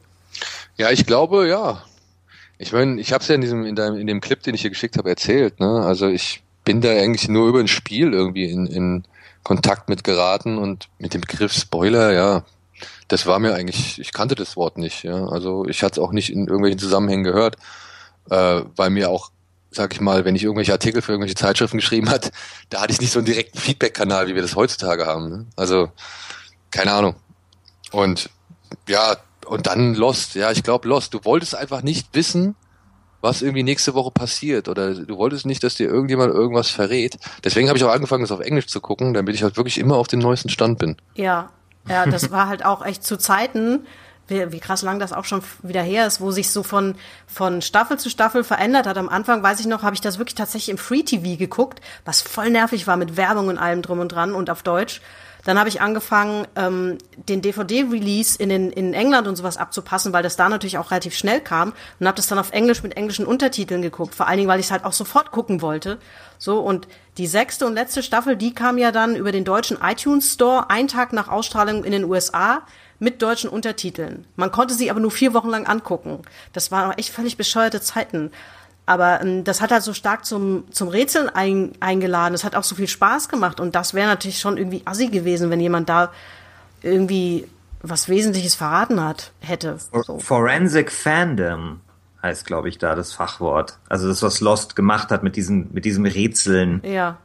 Ja, 0.77 0.91
ich 0.91 1.05
glaube, 1.05 1.47
ja. 1.47 1.83
Ich 2.57 2.71
meine, 2.71 2.99
ich 2.99 3.13
habe 3.13 3.21
es 3.21 3.27
ja 3.27 3.35
in 3.35 3.41
diesem 3.41 3.65
in, 3.65 3.75
deinem, 3.75 3.97
in 3.97 4.07
dem 4.07 4.21
Clip, 4.21 4.41
den 4.41 4.55
ich 4.55 4.61
hier 4.61 4.71
geschickt 4.71 4.97
habe, 4.97 5.09
erzählt. 5.09 5.59
Ne? 5.59 5.83
Also 5.85 6.07
ich 6.07 6.41
bin 6.63 6.81
da 6.81 6.89
eigentlich 6.89 7.29
nur 7.29 7.47
über 7.47 7.59
ein 7.59 7.67
Spiel 7.67 8.13
irgendwie 8.13 8.49
in, 8.49 8.65
in 8.67 9.03
Kontakt 9.47 9.87
mit 9.87 10.03
geraten 10.03 10.57
und 10.57 10.89
mit 10.99 11.13
dem 11.13 11.21
Begriff 11.21 11.53
Spoiler, 11.53 12.11
ja, 12.11 12.43
das 13.07 13.25
war 13.27 13.39
mir 13.39 13.55
eigentlich, 13.55 13.97
ich 13.97 14.11
kannte 14.11 14.35
das 14.35 14.57
Wort 14.57 14.77
nicht, 14.77 15.03
ja. 15.03 15.25
Also 15.25 15.65
ich 15.67 15.83
hatte 15.83 16.01
es 16.01 16.05
auch 16.05 16.11
nicht 16.11 16.33
in 16.33 16.47
irgendwelchen 16.47 16.79
Zusammenhängen 16.79 17.23
gehört, 17.23 17.55
äh, 18.29 18.63
weil 18.75 18.89
mir 18.89 19.09
auch, 19.09 19.31
sag 19.71 19.93
ich 19.93 20.01
mal, 20.01 20.25
wenn 20.25 20.35
ich 20.35 20.43
irgendwelche 20.43 20.73
Artikel 20.73 21.01
für 21.01 21.13
irgendwelche 21.13 21.35
Zeitschriften 21.35 21.77
geschrieben 21.77 22.09
hat, 22.09 22.33
da 22.69 22.81
hatte 22.81 22.91
ich 22.91 22.99
nicht 22.99 23.13
so 23.13 23.19
einen 23.19 23.25
direkten 23.25 23.57
Feedback-Kanal, 23.57 24.27
wie 24.27 24.35
wir 24.35 24.41
das 24.41 24.57
heutzutage 24.57 25.05
haben. 25.05 25.29
Ne? 25.29 25.45
Also, 25.55 25.93
keine 26.69 26.91
Ahnung. 26.91 27.15
Und 27.93 28.29
ja, 28.89 29.15
und 29.45 29.65
dann 29.67 29.95
Lost, 29.95 30.35
ja, 30.35 30.51
ich 30.51 30.61
glaube 30.61 30.89
Lost. 30.89 31.13
Du 31.13 31.23
wolltest 31.23 31.55
einfach 31.55 31.83
nicht 31.83 32.09
wissen, 32.11 32.57
was 33.21 33.41
irgendwie 33.41 33.63
nächste 33.63 33.93
Woche 33.93 34.11
passiert 34.11 34.67
oder 34.67 34.93
du 34.93 35.17
wolltest 35.17 35.45
nicht, 35.45 35.63
dass 35.63 35.75
dir 35.75 35.87
irgendjemand 35.87 36.33
irgendwas 36.33 36.69
verrät. 36.69 37.17
Deswegen 37.43 37.67
habe 37.67 37.77
ich 37.77 37.83
auch 37.83 37.91
angefangen, 37.91 38.23
das 38.23 38.31
auf 38.31 38.39
Englisch 38.39 38.67
zu 38.67 38.79
gucken, 38.81 39.13
damit 39.13 39.35
ich 39.35 39.43
halt 39.43 39.57
wirklich 39.57 39.79
immer 39.79 39.95
auf 39.97 40.07
den 40.07 40.19
neuesten 40.19 40.49
Stand 40.49 40.79
bin. 40.79 40.97
Ja, 41.15 41.49
ja, 41.87 42.05
das 42.05 42.31
war 42.31 42.47
halt 42.47 42.65
auch 42.65 42.85
echt 42.85 43.03
zu 43.03 43.17
Zeiten, 43.17 43.85
wie, 44.27 44.51
wie 44.51 44.59
krass 44.59 44.81
lang 44.81 44.99
das 44.99 45.13
auch 45.13 45.25
schon 45.25 45.41
wieder 45.61 45.81
her 45.81 46.07
ist, 46.07 46.21
wo 46.21 46.31
sich 46.31 46.51
so 46.51 46.63
von, 46.63 46.95
von 47.27 47.61
Staffel 47.61 47.97
zu 47.97 48.09
Staffel 48.09 48.43
verändert 48.43 48.87
hat. 48.87 48.97
Am 48.97 49.09
Anfang, 49.09 49.43
weiß 49.43 49.59
ich 49.59 49.67
noch, 49.67 49.83
habe 49.83 49.95
ich 49.95 50.01
das 50.01 50.17
wirklich 50.17 50.35
tatsächlich 50.35 50.69
im 50.69 50.77
Free 50.77 51.03
TV 51.03 51.37
geguckt, 51.37 51.81
was 52.05 52.21
voll 52.21 52.49
nervig 52.49 52.87
war 52.87 52.97
mit 52.97 53.17
Werbung 53.17 53.47
und 53.47 53.57
allem 53.57 53.81
drum 53.81 53.99
und 53.99 54.09
dran 54.09 54.33
und 54.33 54.49
auf 54.49 54.63
Deutsch. 54.63 55.01
Dann 55.47 55.57
habe 55.57 55.69
ich 55.69 55.79
angefangen, 55.79 56.45
ähm, 56.57 56.97
den 57.15 57.41
DVD-Release 57.41 58.37
in, 58.37 58.49
den, 58.49 58.69
in 58.69 58.93
England 58.93 59.29
und 59.29 59.37
sowas 59.37 59.55
abzupassen, 59.55 60.11
weil 60.11 60.21
das 60.21 60.35
da 60.35 60.49
natürlich 60.49 60.77
auch 60.77 60.91
relativ 60.91 61.15
schnell 61.15 61.39
kam 61.39 61.71
und 62.01 62.05
habe 62.05 62.17
das 62.17 62.27
dann 62.27 62.37
auf 62.37 62.51
Englisch 62.51 62.83
mit 62.83 62.97
englischen 62.97 63.25
Untertiteln 63.25 63.81
geguckt. 63.81 64.13
Vor 64.13 64.27
allen 64.27 64.39
Dingen, 64.39 64.49
weil 64.49 64.59
ich 64.59 64.65
es 64.65 64.71
halt 64.73 64.83
auch 64.83 64.91
sofort 64.91 65.31
gucken 65.31 65.61
wollte. 65.61 65.99
So 66.37 66.59
und 66.59 66.89
die 67.17 67.27
sechste 67.27 67.65
und 67.65 67.75
letzte 67.75 68.03
Staffel, 68.03 68.35
die 68.35 68.53
kam 68.53 68.77
ja 68.77 68.91
dann 68.91 69.15
über 69.15 69.31
den 69.31 69.45
deutschen 69.45 69.77
iTunes 69.81 70.33
Store 70.33 70.69
einen 70.69 70.89
Tag 70.89 71.13
nach 71.13 71.29
Ausstrahlung 71.29 71.85
in 71.85 71.93
den 71.93 72.03
USA 72.03 72.63
mit 72.99 73.21
deutschen 73.21 73.49
Untertiteln. 73.49 74.25
Man 74.35 74.51
konnte 74.51 74.73
sie 74.73 74.89
aber 74.89 74.99
nur 74.99 75.11
vier 75.11 75.33
Wochen 75.33 75.49
lang 75.49 75.67
angucken. 75.67 76.21
Das 76.53 76.71
waren 76.71 76.97
echt 76.97 77.09
völlig 77.09 77.37
bescheuerte 77.37 77.81
Zeiten. 77.81 78.31
Aber 78.85 79.21
ähm, 79.21 79.43
das 79.43 79.61
hat 79.61 79.71
halt 79.71 79.83
so 79.83 79.93
stark 79.93 80.25
zum, 80.25 80.63
zum 80.71 80.87
Rätseln 80.87 81.29
ein, 81.29 81.73
eingeladen. 81.79 82.33
Es 82.33 82.43
hat 82.43 82.55
auch 82.55 82.63
so 82.63 82.75
viel 82.75 82.87
Spaß 82.87 83.29
gemacht. 83.29 83.59
Und 83.59 83.75
das 83.75 83.93
wäre 83.93 84.07
natürlich 84.07 84.39
schon 84.39 84.57
irgendwie 84.57 84.81
assi 84.85 85.07
gewesen, 85.07 85.49
wenn 85.49 85.59
jemand 85.59 85.89
da 85.89 86.11
irgendwie 86.81 87.47
was 87.81 88.09
Wesentliches 88.09 88.55
verraten 88.55 89.03
hat, 89.03 89.31
hätte. 89.39 89.77
So. 90.05 90.19
Forensic 90.19 90.91
Fandom 90.91 91.81
heißt, 92.23 92.45
glaube 92.45 92.69
ich, 92.69 92.77
da 92.77 92.95
das 92.95 93.13
Fachwort. 93.13 93.77
Also 93.89 94.07
das, 94.07 94.23
was 94.23 94.41
Lost 94.41 94.75
gemacht 94.75 95.11
hat 95.11 95.21
mit 95.21 95.35
diesem, 95.35 95.69
mit 95.71 95.85
diesem 95.85 96.05
Rätseln. 96.05 96.81
Ja. 96.83 97.17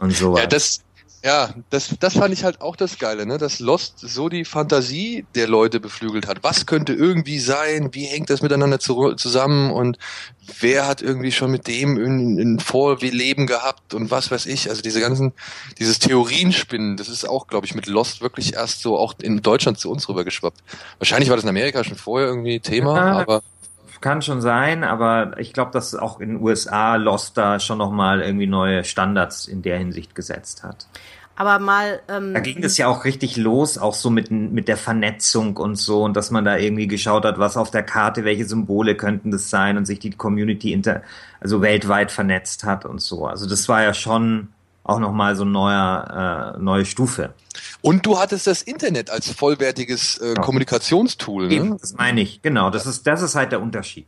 Und 0.00 0.12
so. 0.12 0.36
Ja, 0.36 0.46
das, 0.46 0.80
ja, 1.24 1.50
das, 1.70 1.94
das 2.00 2.14
fand 2.14 2.34
ich 2.34 2.42
halt 2.42 2.60
auch 2.60 2.74
das 2.74 2.98
Geile, 2.98 3.26
ne? 3.26 3.38
dass 3.38 3.60
Lost 3.60 4.00
so 4.00 4.28
die 4.28 4.44
Fantasie 4.44 5.24
der 5.36 5.46
Leute 5.46 5.78
beflügelt 5.78 6.26
hat. 6.26 6.42
Was 6.42 6.66
könnte 6.66 6.94
irgendwie 6.94 7.38
sein? 7.38 7.90
Wie 7.92 8.06
hängt 8.06 8.28
das 8.28 8.42
miteinander 8.42 8.80
zu, 8.80 9.14
zusammen? 9.14 9.70
Und 9.70 9.98
wer 10.58 10.88
hat 10.88 11.00
irgendwie 11.00 11.30
schon 11.30 11.52
mit 11.52 11.68
dem 11.68 11.96
in, 11.96 12.38
in 12.38 12.58
Vorleben 12.58 13.46
gehabt 13.46 13.94
und 13.94 14.10
was 14.10 14.32
weiß 14.32 14.46
ich? 14.46 14.68
Also 14.68 14.82
diese 14.82 15.00
ganzen, 15.00 15.32
dieses 15.78 16.00
Theorienspinnen, 16.00 16.96
das 16.96 17.08
ist 17.08 17.28
auch, 17.28 17.46
glaube 17.46 17.66
ich, 17.66 17.74
mit 17.76 17.86
Lost 17.86 18.20
wirklich 18.20 18.54
erst 18.54 18.80
so 18.80 18.98
auch 18.98 19.14
in 19.22 19.42
Deutschland 19.42 19.78
zu 19.78 19.92
uns 19.92 20.08
rübergeschwappt. 20.08 20.58
Wahrscheinlich 20.98 21.28
war 21.28 21.36
das 21.36 21.44
in 21.44 21.50
Amerika 21.50 21.84
schon 21.84 21.96
vorher 21.96 22.26
irgendwie 22.26 22.58
Thema, 22.58 22.96
ja, 22.96 23.18
aber 23.20 23.42
kann 24.02 24.20
schon 24.20 24.42
sein, 24.42 24.84
aber 24.84 25.38
ich 25.38 25.52
glaube, 25.52 25.70
dass 25.70 25.94
auch 25.94 26.20
in 26.20 26.30
den 26.30 26.42
USA 26.42 26.96
Lost 26.96 27.38
da 27.38 27.58
schon 27.58 27.78
nochmal 27.78 28.20
irgendwie 28.20 28.46
neue 28.46 28.84
Standards 28.84 29.48
in 29.48 29.62
der 29.62 29.78
Hinsicht 29.78 30.14
gesetzt 30.14 30.62
hat. 30.62 30.86
Aber 31.34 31.58
mal. 31.58 32.00
Ähm, 32.08 32.34
da 32.34 32.40
ging 32.40 32.62
es 32.62 32.76
ja 32.76 32.88
auch 32.88 33.04
richtig 33.04 33.36
los, 33.36 33.78
auch 33.78 33.94
so 33.94 34.10
mit, 34.10 34.30
mit 34.30 34.68
der 34.68 34.76
Vernetzung 34.76 35.56
und 35.56 35.76
so, 35.76 36.04
und 36.04 36.14
dass 36.14 36.30
man 36.30 36.44
da 36.44 36.56
irgendwie 36.56 36.86
geschaut 36.86 37.24
hat, 37.24 37.38
was 37.38 37.56
auf 37.56 37.70
der 37.70 37.82
Karte, 37.82 38.24
welche 38.24 38.44
Symbole 38.44 38.96
könnten 38.96 39.30
das 39.30 39.48
sein 39.48 39.78
und 39.78 39.86
sich 39.86 39.98
die 39.98 40.10
Community 40.10 40.72
inter, 40.72 41.02
also 41.40 41.62
weltweit 41.62 42.12
vernetzt 42.12 42.64
hat 42.64 42.84
und 42.84 43.00
so. 43.00 43.26
Also 43.26 43.48
das 43.48 43.68
war 43.68 43.82
ja 43.82 43.94
schon 43.94 44.48
auch 44.84 44.98
nochmal 44.98 45.36
so 45.36 45.42
eine 45.42 45.52
neuer, 45.52 46.54
äh, 46.56 46.62
neue 46.62 46.84
Stufe. 46.84 47.34
Und 47.80 48.06
du 48.06 48.18
hattest 48.18 48.46
das 48.46 48.62
Internet 48.62 49.10
als 49.10 49.30
vollwertiges 49.30 50.18
äh, 50.18 50.34
Kommunikationstool. 50.34 51.48
Ne? 51.48 51.54
Eben, 51.54 51.78
das 51.78 51.94
meine 51.94 52.20
ich, 52.20 52.42
genau. 52.42 52.70
Das 52.70 52.86
ist, 52.86 53.06
das 53.06 53.22
ist 53.22 53.34
halt 53.34 53.52
der 53.52 53.62
Unterschied 53.62 54.06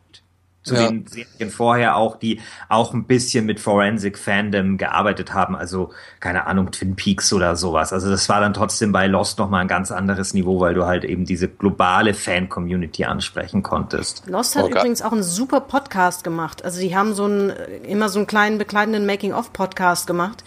zu 0.64 0.74
ja. 0.74 0.88
den 0.88 1.06
Serien 1.06 1.50
vorher 1.50 1.96
auch, 1.96 2.16
die 2.16 2.40
auch 2.68 2.94
ein 2.94 3.04
bisschen 3.04 3.44
mit 3.44 3.60
Forensic 3.60 4.18
Fandom 4.18 4.78
gearbeitet 4.78 5.34
haben, 5.34 5.54
also 5.54 5.92
keine 6.20 6.46
Ahnung, 6.46 6.70
Twin 6.72 6.96
Peaks 6.96 7.32
oder 7.32 7.54
sowas. 7.54 7.92
Also 7.92 8.10
das 8.10 8.28
war 8.30 8.40
dann 8.40 8.54
trotzdem 8.54 8.90
bei 8.90 9.06
Lost 9.06 9.38
nochmal 9.38 9.60
ein 9.60 9.68
ganz 9.68 9.92
anderes 9.92 10.32
Niveau, 10.32 10.60
weil 10.60 10.74
du 10.74 10.86
halt 10.86 11.04
eben 11.04 11.26
diese 11.26 11.48
globale 11.48 12.14
Fan-Community 12.14 13.04
ansprechen 13.04 13.62
konntest. 13.62 14.24
Lost 14.26 14.56
hat 14.56 14.64
okay. 14.64 14.78
übrigens 14.78 15.02
auch 15.02 15.12
einen 15.12 15.22
super 15.22 15.60
Podcast 15.60 16.24
gemacht. 16.24 16.64
Also 16.64 16.80
die 16.80 16.96
haben 16.96 17.12
so 17.12 17.24
einen, 17.24 17.50
immer 17.86 18.08
so 18.08 18.18
einen 18.18 18.26
kleinen 18.26 18.56
begleitenden 18.56 19.04
Making-of-Podcast 19.04 20.06
gemacht 20.06 20.44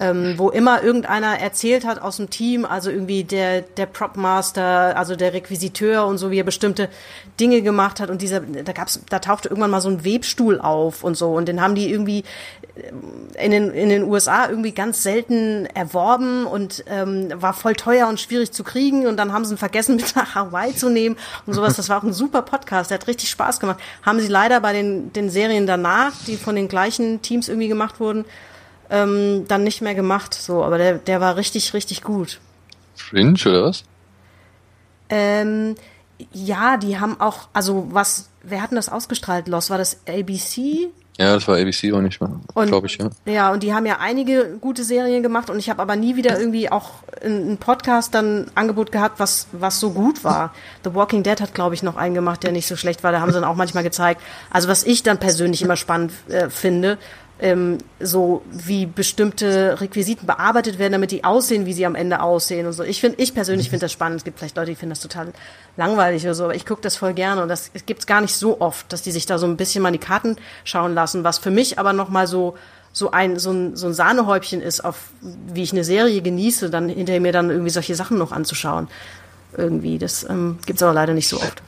ähm, 0.00 0.34
wo 0.36 0.50
immer 0.50 0.82
irgendeiner 0.82 1.38
erzählt 1.38 1.86
hat 1.86 2.02
aus 2.02 2.16
dem 2.16 2.28
Team, 2.28 2.64
also 2.64 2.90
irgendwie 2.90 3.22
der, 3.22 3.62
der 3.62 3.86
Propmaster, 3.86 4.96
also 4.96 5.14
der 5.14 5.32
Requisiteur 5.32 6.04
und 6.06 6.18
so, 6.18 6.32
wie 6.32 6.40
er 6.40 6.44
bestimmte 6.44 6.88
Dinge 7.38 7.62
gemacht 7.62 8.00
hat 8.00 8.10
und 8.10 8.20
dieser, 8.20 8.40
da 8.40 8.72
gab's, 8.72 9.00
da 9.08 9.20
tauchte 9.20 9.48
irgendwann 9.48 9.70
mal 9.70 9.80
so 9.80 9.88
ein 9.88 10.04
Webstuhl 10.04 10.60
auf 10.60 11.04
und 11.04 11.16
so 11.16 11.32
und 11.34 11.46
den 11.46 11.60
haben 11.60 11.76
die 11.76 11.90
irgendwie 11.90 12.24
äh, 12.74 13.44
in 13.44 13.52
den, 13.52 13.70
in 13.70 13.88
den 13.88 14.02
USA 14.02 14.48
irgendwie 14.48 14.72
ganz 14.72 15.04
selten 15.04 15.66
erworben 15.66 16.44
und 16.46 16.84
ähm, 16.88 17.28
war 17.36 17.52
voll 17.52 17.74
teuer 17.74 18.08
und 18.08 18.18
schwierig 18.18 18.50
zu 18.50 18.64
kriegen 18.64 19.06
und 19.06 19.16
dann 19.16 19.32
haben 19.32 19.44
sie 19.44 19.54
ihn 19.54 19.58
vergessen 19.58 19.94
mit 19.96 20.16
nach 20.16 20.34
Hawaii 20.34 20.74
zu 20.74 20.90
nehmen 20.90 21.16
und 21.46 21.54
sowas. 21.54 21.76
Das 21.76 21.88
war 21.88 21.98
auch 21.98 22.04
ein 22.04 22.12
super 22.12 22.42
Podcast, 22.42 22.90
der 22.90 22.98
hat 22.98 23.06
richtig 23.06 23.30
Spaß 23.30 23.60
gemacht. 23.60 23.78
Haben 24.02 24.18
sie 24.18 24.28
leider 24.28 24.60
bei 24.60 24.72
den, 24.72 25.12
den 25.12 25.30
Serien 25.30 25.68
danach, 25.68 26.12
die 26.26 26.36
von 26.36 26.56
den 26.56 26.66
gleichen 26.66 27.22
Teams 27.22 27.48
irgendwie 27.48 27.68
gemacht 27.68 28.00
wurden, 28.00 28.24
ähm, 28.90 29.46
dann 29.48 29.64
nicht 29.64 29.82
mehr 29.82 29.94
gemacht. 29.94 30.34
So, 30.34 30.64
aber 30.64 30.78
der, 30.78 30.94
der 30.98 31.20
war 31.20 31.36
richtig, 31.36 31.74
richtig 31.74 32.02
gut. 32.02 32.40
Fringe 32.96 33.38
oder 33.46 33.64
was? 33.64 33.84
Ähm, 35.08 35.74
ja, 36.32 36.76
die 36.76 36.98
haben 36.98 37.20
auch, 37.20 37.48
also 37.52 37.88
was, 37.90 38.28
wer 38.42 38.62
hat 38.62 38.70
denn 38.70 38.76
das 38.76 38.88
ausgestrahlt? 38.88 39.48
Los, 39.48 39.70
war 39.70 39.78
das 39.78 39.98
ABC? 40.08 40.90
Ja, 41.16 41.34
das 41.34 41.46
war 41.46 41.56
ABC 41.56 41.92
auch 41.92 42.00
nicht 42.00 42.20
mehr, 42.20 42.40
glaube 42.66 42.88
ich, 42.88 42.98
ja. 42.98 43.08
Ja, 43.24 43.52
und 43.52 43.62
die 43.62 43.72
haben 43.72 43.86
ja 43.86 43.98
einige 44.00 44.56
gute 44.60 44.82
Serien 44.82 45.22
gemacht 45.22 45.48
und 45.48 45.60
ich 45.60 45.70
habe 45.70 45.80
aber 45.80 45.94
nie 45.94 46.16
wieder 46.16 46.36
irgendwie 46.36 46.72
auch 46.72 46.90
einen 47.22 47.56
Podcast 47.56 48.16
dann 48.16 48.50
Angebot 48.56 48.90
gehabt, 48.90 49.20
was, 49.20 49.46
was 49.52 49.78
so 49.78 49.90
gut 49.90 50.24
war. 50.24 50.52
The 50.82 50.92
Walking 50.92 51.22
Dead 51.22 51.40
hat, 51.40 51.54
glaube 51.54 51.76
ich, 51.76 51.84
noch 51.84 51.96
einen 51.96 52.16
gemacht, 52.16 52.42
der 52.42 52.50
nicht 52.50 52.66
so 52.66 52.74
schlecht 52.74 53.04
war. 53.04 53.12
Da 53.12 53.20
haben 53.20 53.30
sie 53.30 53.40
dann 53.40 53.48
auch 53.48 53.54
manchmal 53.54 53.84
gezeigt. 53.84 54.20
Also 54.50 54.66
was 54.66 54.82
ich 54.82 55.04
dann 55.04 55.20
persönlich 55.20 55.62
immer 55.62 55.76
spannend 55.76 56.12
äh, 56.28 56.50
finde, 56.50 56.98
ähm, 57.44 57.76
so 58.00 58.42
wie 58.50 58.86
bestimmte 58.86 59.78
Requisiten 59.78 60.26
bearbeitet 60.26 60.78
werden, 60.78 60.92
damit 60.92 61.10
die 61.10 61.24
aussehen, 61.24 61.66
wie 61.66 61.74
sie 61.74 61.84
am 61.84 61.94
Ende 61.94 62.22
aussehen 62.22 62.66
und 62.66 62.72
so. 62.72 62.82
Ich 62.82 63.02
finde, 63.02 63.20
ich 63.20 63.34
persönlich 63.34 63.68
finde 63.68 63.84
das 63.84 63.92
spannend. 63.92 64.20
Es 64.20 64.24
gibt 64.24 64.38
vielleicht 64.38 64.56
Leute, 64.56 64.70
die 64.70 64.76
finden 64.76 64.92
das 64.92 65.00
total 65.00 65.28
langweilig 65.76 66.24
oder 66.24 66.34
so, 66.34 66.44
aber 66.44 66.54
ich 66.54 66.64
gucke 66.64 66.80
das 66.80 66.96
voll 66.96 67.12
gerne 67.12 67.42
und 67.42 67.50
das 67.50 67.70
gibt's 67.84 68.06
gar 68.06 68.22
nicht 68.22 68.34
so 68.34 68.62
oft, 68.62 68.90
dass 68.90 69.02
die 69.02 69.12
sich 69.12 69.26
da 69.26 69.36
so 69.36 69.46
ein 69.46 69.58
bisschen 69.58 69.82
mal 69.82 69.92
die 69.92 69.98
Karten 69.98 70.36
schauen 70.64 70.94
lassen, 70.94 71.22
was 71.22 71.36
für 71.36 71.50
mich 71.50 71.78
aber 71.78 71.92
nochmal 71.92 72.26
so 72.26 72.56
so 72.94 73.10
ein, 73.10 73.38
so 73.38 73.50
ein, 73.50 73.76
so 73.76 73.88
ein 73.88 73.92
Sahnehäubchen 73.92 74.62
ist, 74.62 74.82
auf 74.82 75.10
wie 75.20 75.64
ich 75.64 75.72
eine 75.72 75.84
Serie 75.84 76.22
genieße, 76.22 76.70
dann 76.70 76.88
hinterher 76.88 77.20
mir 77.20 77.32
dann 77.32 77.50
irgendwie 77.50 77.70
solche 77.70 77.94
Sachen 77.94 78.16
noch 78.18 78.32
anzuschauen. 78.32 78.88
Irgendwie. 79.56 79.98
Das 79.98 80.24
ähm, 80.30 80.58
gibt's 80.64 80.82
aber 80.82 80.94
leider 80.94 81.12
nicht 81.12 81.28
so 81.28 81.36
oft. 81.38 81.60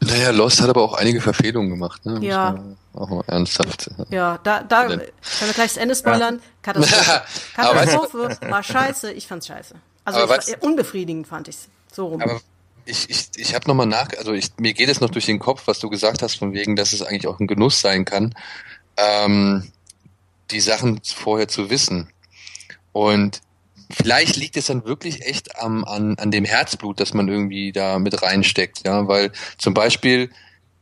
Naja, 0.00 0.30
Lost 0.30 0.60
hat 0.60 0.68
aber 0.68 0.82
auch 0.82 0.94
einige 0.94 1.20
Verfehlungen 1.20 1.70
gemacht, 1.70 2.04
ne? 2.04 2.18
Ja. 2.20 2.54
Auch 2.54 2.76
mal 2.96 3.24
ernsthaft. 3.26 3.90
Ja, 4.10 4.38
da, 4.42 4.62
da 4.62 4.86
können 4.86 5.00
wir 5.00 5.52
gleich 5.54 5.74
das 5.74 5.76
Ende 5.76 5.94
spoilern. 5.94 6.40
Katastrophe. 6.62 7.22
Katastrophe 7.54 8.38
war 8.48 8.62
scheiße, 8.62 9.12
ich 9.12 9.26
fand's 9.26 9.46
scheiße. 9.46 9.74
Also 10.04 10.24
ich, 10.24 10.28
weißt, 10.28 10.62
unbefriedigend 10.62 11.26
fand 11.26 11.48
ich's. 11.48 11.68
So 11.92 12.06
rum. 12.06 12.22
Aber 12.22 12.40
ich, 12.84 13.10
ich, 13.10 13.28
ich 13.36 13.54
habe 13.54 13.66
nochmal 13.68 13.86
nach, 13.86 14.08
also 14.18 14.32
ich, 14.32 14.50
mir 14.58 14.72
geht 14.72 14.88
es 14.88 15.00
noch 15.00 15.10
durch 15.10 15.26
den 15.26 15.38
Kopf, 15.38 15.62
was 15.66 15.78
du 15.78 15.90
gesagt 15.90 16.22
hast, 16.22 16.38
von 16.38 16.52
wegen, 16.52 16.76
dass 16.76 16.92
es 16.92 17.02
eigentlich 17.02 17.26
auch 17.26 17.40
ein 17.40 17.46
Genuss 17.46 17.80
sein 17.80 18.04
kann, 18.04 18.34
ähm, 18.96 19.70
die 20.50 20.60
Sachen 20.60 21.00
vorher 21.04 21.48
zu 21.48 21.70
wissen. 21.70 22.10
Und 22.92 23.40
vielleicht 23.90 24.36
liegt 24.36 24.56
es 24.56 24.66
dann 24.66 24.84
wirklich 24.84 25.26
echt 25.26 25.60
am, 25.60 25.84
an, 25.84 26.16
an 26.18 26.30
dem 26.30 26.44
Herzblut, 26.44 27.00
das 27.00 27.12
man 27.12 27.28
irgendwie 27.28 27.72
da 27.72 27.98
mit 27.98 28.22
reinsteckt, 28.22 28.86
ja, 28.86 29.06
weil 29.08 29.32
zum 29.58 29.74
Beispiel 29.74 30.30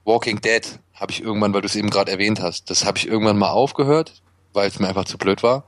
Walking 0.05 0.41
Dead 0.41 0.79
habe 1.05 1.13
ich 1.13 1.23
irgendwann, 1.23 1.53
weil 1.53 1.61
du 1.61 1.67
es 1.67 1.77
eben 1.77 1.91
gerade 1.91 2.11
erwähnt 2.11 2.41
hast, 2.41 2.71
das 2.71 2.87
habe 2.87 2.97
ich 2.97 3.07
irgendwann 3.07 3.37
mal 3.37 3.51
aufgehört, 3.51 4.23
weil 4.55 4.69
es 4.69 4.81
mir 4.81 4.89
einfach 4.89 5.05
zu 5.05 5.19
blöd 5.19 5.43
war. 5.43 5.65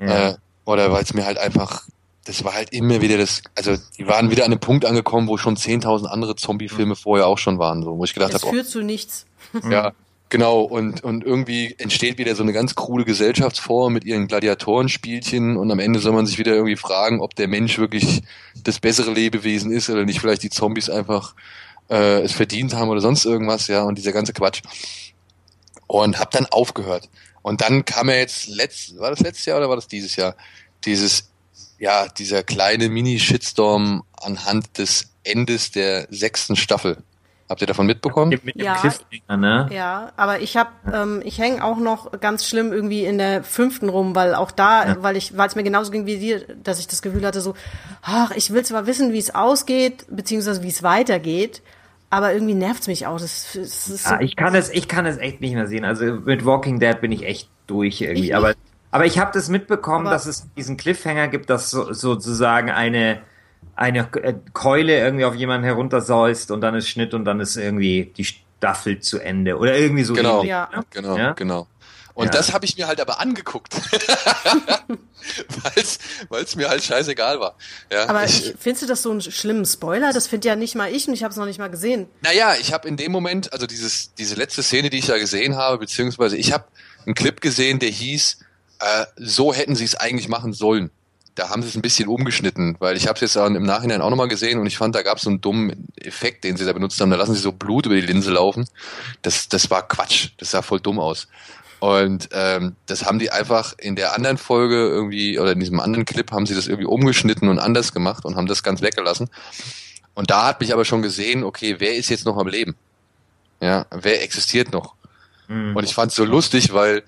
Ja. 0.00 0.30
Äh, 0.30 0.34
oder 0.64 0.90
weil 0.90 1.02
es 1.02 1.12
mir 1.12 1.26
halt 1.26 1.36
einfach, 1.36 1.86
das 2.24 2.42
war 2.42 2.54
halt 2.54 2.72
immer 2.72 3.02
wieder 3.02 3.18
das, 3.18 3.42
also 3.54 3.76
die 3.98 4.06
waren 4.06 4.30
wieder 4.30 4.44
an 4.44 4.52
einem 4.52 4.60
Punkt 4.60 4.86
angekommen, 4.86 5.28
wo 5.28 5.36
schon 5.36 5.56
10.000 5.56 6.06
andere 6.06 6.36
Zombie-Filme 6.36 6.96
vorher 6.96 7.26
auch 7.26 7.36
schon 7.36 7.58
waren, 7.58 7.82
so, 7.82 7.98
wo 7.98 8.04
ich 8.04 8.14
gedacht 8.14 8.32
habe. 8.32 8.40
Das 8.40 8.44
hab, 8.44 8.54
führt 8.54 8.66
oh, 8.66 8.70
zu 8.70 8.82
nichts. 8.82 9.26
Ja, 9.70 9.92
Genau, 10.32 10.62
und, 10.62 11.04
und 11.04 11.24
irgendwie 11.24 11.74
entsteht 11.76 12.16
wieder 12.16 12.34
so 12.34 12.42
eine 12.42 12.54
ganz 12.54 12.74
krude 12.74 13.04
Gesellschaftsform 13.04 13.92
mit 13.92 14.06
ihren 14.06 14.28
Gladiatorenspielchen 14.28 15.58
und 15.58 15.70
am 15.70 15.78
Ende 15.78 15.98
soll 15.98 16.14
man 16.14 16.24
sich 16.24 16.38
wieder 16.38 16.54
irgendwie 16.54 16.76
fragen, 16.76 17.20
ob 17.20 17.34
der 17.34 17.48
Mensch 17.48 17.78
wirklich 17.78 18.22
das 18.64 18.80
bessere 18.80 19.12
Lebewesen 19.12 19.70
ist 19.70 19.90
oder 19.90 20.06
nicht 20.06 20.20
vielleicht 20.20 20.42
die 20.42 20.48
Zombies 20.48 20.88
einfach 20.88 21.34
äh, 21.92 22.22
es 22.22 22.32
verdient 22.32 22.74
haben 22.74 22.88
oder 22.88 23.00
sonst 23.00 23.26
irgendwas, 23.26 23.68
ja, 23.68 23.82
und 23.82 23.98
dieser 23.98 24.12
ganze 24.12 24.32
Quatsch. 24.32 24.62
Und 25.86 26.18
hab 26.18 26.30
dann 26.30 26.46
aufgehört. 26.46 27.10
Und 27.42 27.60
dann 27.60 27.84
kam 27.84 28.08
er 28.08 28.18
jetzt 28.18 28.46
letzt, 28.48 28.98
war 28.98 29.10
das 29.10 29.20
letztes 29.20 29.44
Jahr 29.44 29.58
oder 29.58 29.68
war 29.68 29.76
das 29.76 29.88
dieses 29.88 30.16
Jahr? 30.16 30.34
Dieses, 30.84 31.30
ja, 31.78 32.08
dieser 32.08 32.42
kleine 32.42 32.88
Mini-Shitstorm 32.88 34.04
anhand 34.20 34.78
des 34.78 35.10
Endes 35.22 35.70
der 35.70 36.06
sechsten 36.10 36.56
Staffel. 36.56 37.02
Habt 37.52 37.60
ihr 37.60 37.66
davon 37.66 37.86
mitbekommen? 37.86 38.30
Mit 38.44 38.56
ja, 38.56 38.80
ne? 39.36 39.68
ja, 39.70 40.12
aber 40.16 40.40
ich 40.40 40.56
habe, 40.56 40.70
ähm, 40.90 41.20
ich 41.22 41.38
hänge 41.38 41.62
auch 41.62 41.76
noch 41.76 42.18
ganz 42.18 42.48
schlimm 42.48 42.72
irgendwie 42.72 43.04
in 43.04 43.18
der 43.18 43.44
fünften 43.44 43.90
rum, 43.90 44.14
weil 44.14 44.34
auch 44.34 44.50
da, 44.50 44.86
ja. 44.86 45.02
weil 45.02 45.18
ich, 45.18 45.36
weil 45.36 45.48
es 45.48 45.54
mir 45.54 45.62
genauso 45.62 45.90
ging 45.90 46.06
wie 46.06 46.16
dir, 46.16 46.46
dass 46.62 46.78
ich 46.78 46.86
das 46.86 47.02
Gefühl 47.02 47.26
hatte, 47.26 47.42
so, 47.42 47.54
ach, 48.00 48.30
ich 48.30 48.54
will 48.54 48.64
zwar 48.64 48.86
wissen, 48.86 49.12
wie 49.12 49.18
es 49.18 49.34
ausgeht, 49.34 50.06
beziehungsweise 50.08 50.62
wie 50.62 50.68
es 50.68 50.82
weitergeht, 50.82 51.60
aber 52.12 52.34
irgendwie 52.34 52.54
nervt's 52.54 52.88
mich 52.88 53.06
auch. 53.06 53.18
Das, 53.18 53.52
das 53.54 53.88
ist 53.88 54.04
so 54.04 54.10
ja, 54.14 54.20
ich 54.20 54.36
kann 54.36 54.54
es, 54.54 54.68
ich 54.68 54.86
kann 54.86 55.06
es 55.06 55.16
echt 55.16 55.40
nicht 55.40 55.54
mehr 55.54 55.66
sehen. 55.66 55.86
Also 55.86 56.04
mit 56.04 56.44
Walking 56.44 56.78
Dead 56.78 57.00
bin 57.00 57.10
ich 57.10 57.24
echt 57.24 57.48
durch 57.66 58.02
irgendwie. 58.02 58.26
Ich 58.26 58.36
aber, 58.36 58.52
aber 58.90 59.06
ich 59.06 59.18
habe 59.18 59.30
das 59.32 59.48
mitbekommen, 59.48 60.06
aber 60.06 60.14
dass 60.14 60.26
es 60.26 60.46
diesen 60.54 60.76
Cliffhanger 60.76 61.28
gibt, 61.28 61.48
dass 61.48 61.70
so, 61.70 61.94
sozusagen 61.94 62.70
eine 62.70 63.22
eine 63.76 64.00
äh, 64.22 64.34
Keule 64.52 64.98
irgendwie 64.98 65.24
auf 65.24 65.34
jemanden 65.34 65.64
heruntersäust 65.64 66.50
und 66.50 66.60
dann 66.60 66.74
ist 66.74 66.86
Schnitt 66.86 67.14
und 67.14 67.24
dann 67.24 67.40
ist 67.40 67.56
irgendwie 67.56 68.12
die 68.14 68.24
Staffel 68.24 68.98
zu 68.98 69.18
Ende 69.18 69.56
oder 69.56 69.74
irgendwie 69.74 70.04
so. 70.04 70.12
Genau, 70.12 70.40
ähnlich, 70.40 70.50
ja. 70.50 70.68
Ne? 70.70 70.82
genau, 70.90 71.16
ja? 71.16 71.32
genau. 71.32 71.66
Und 72.14 72.26
ja. 72.26 72.32
das 72.32 72.52
habe 72.52 72.64
ich 72.64 72.76
mir 72.76 72.86
halt 72.86 73.00
aber 73.00 73.20
angeguckt, 73.20 73.74
weil 76.28 76.42
es 76.42 76.56
mir 76.56 76.68
halt 76.68 76.82
scheißegal 76.82 77.40
war. 77.40 77.56
Ja, 77.90 78.08
aber 78.08 78.24
ich, 78.24 78.54
findest 78.58 78.82
du 78.82 78.86
das 78.86 79.02
so 79.02 79.10
einen 79.10 79.22
schlimmen 79.22 79.64
Spoiler? 79.64 80.12
Das 80.12 80.26
finde 80.26 80.48
ja 80.48 80.56
nicht 80.56 80.74
mal 80.74 80.92
ich 80.92 81.08
und 81.08 81.14
ich 81.14 81.22
habe 81.22 81.32
es 81.32 81.38
noch 81.38 81.46
nicht 81.46 81.58
mal 81.58 81.70
gesehen. 81.70 82.08
Naja, 82.20 82.54
ich 82.60 82.72
habe 82.72 82.86
in 82.88 82.96
dem 82.96 83.12
Moment, 83.12 83.52
also 83.52 83.66
dieses, 83.66 84.14
diese 84.14 84.34
letzte 84.34 84.62
Szene, 84.62 84.90
die 84.90 84.98
ich 84.98 85.06
da 85.06 85.18
gesehen 85.18 85.56
habe, 85.56 85.78
beziehungsweise 85.78 86.36
ich 86.36 86.52
habe 86.52 86.64
einen 87.06 87.14
Clip 87.14 87.40
gesehen, 87.40 87.78
der 87.78 87.90
hieß, 87.90 88.38
äh, 88.80 89.06
so 89.16 89.54
hätten 89.54 89.74
sie 89.74 89.84
es 89.84 89.94
eigentlich 89.94 90.28
machen 90.28 90.52
sollen 90.52 90.90
da 91.34 91.48
haben 91.48 91.62
sie 91.62 91.68
es 91.68 91.76
ein 91.76 91.82
bisschen 91.82 92.08
umgeschnitten, 92.08 92.76
weil 92.78 92.96
ich 92.96 93.08
habe 93.08 93.14
es 93.14 93.20
jetzt 93.20 93.36
im 93.36 93.62
Nachhinein 93.62 94.02
auch 94.02 94.10
nochmal 94.10 94.28
gesehen 94.28 94.58
und 94.58 94.66
ich 94.66 94.76
fand, 94.76 94.94
da 94.94 95.02
gab 95.02 95.16
es 95.16 95.24
so 95.24 95.30
einen 95.30 95.40
dummen 95.40 95.88
Effekt, 95.96 96.44
den 96.44 96.56
sie 96.56 96.64
da 96.64 96.72
benutzt 96.72 97.00
haben. 97.00 97.10
Da 97.10 97.16
lassen 97.16 97.34
sie 97.34 97.40
so 97.40 97.52
Blut 97.52 97.86
über 97.86 97.94
die 97.94 98.02
Linse 98.02 98.32
laufen. 98.32 98.66
Das, 99.22 99.48
das 99.48 99.70
war 99.70 99.86
Quatsch. 99.86 100.30
Das 100.36 100.50
sah 100.50 100.62
voll 100.62 100.80
dumm 100.80 100.98
aus. 100.98 101.28
Und 101.82 102.28
ähm, 102.30 102.76
das 102.86 103.06
haben 103.06 103.18
die 103.18 103.32
einfach 103.32 103.74
in 103.76 103.96
der 103.96 104.14
anderen 104.14 104.38
Folge 104.38 104.76
irgendwie, 104.76 105.40
oder 105.40 105.50
in 105.50 105.58
diesem 105.58 105.80
anderen 105.80 106.04
Clip 106.04 106.30
haben 106.30 106.46
sie 106.46 106.54
das 106.54 106.68
irgendwie 106.68 106.86
umgeschnitten 106.86 107.48
und 107.48 107.58
anders 107.58 107.92
gemacht 107.92 108.24
und 108.24 108.36
haben 108.36 108.46
das 108.46 108.62
ganz 108.62 108.82
weggelassen. 108.82 109.28
Und 110.14 110.30
da 110.30 110.46
hat 110.46 110.60
mich 110.60 110.72
aber 110.72 110.84
schon 110.84 111.02
gesehen, 111.02 111.42
okay, 111.42 111.80
wer 111.80 111.96
ist 111.96 112.08
jetzt 112.08 112.24
noch 112.24 112.36
am 112.36 112.46
Leben? 112.46 112.76
Ja, 113.60 113.86
wer 113.90 114.22
existiert 114.22 114.72
noch? 114.72 114.94
Mhm. 115.48 115.74
Und 115.74 115.82
ich 115.82 115.92
fand 115.92 116.12
es 116.12 116.14
so 116.14 116.24
lustig, 116.24 116.72
weil 116.72 117.02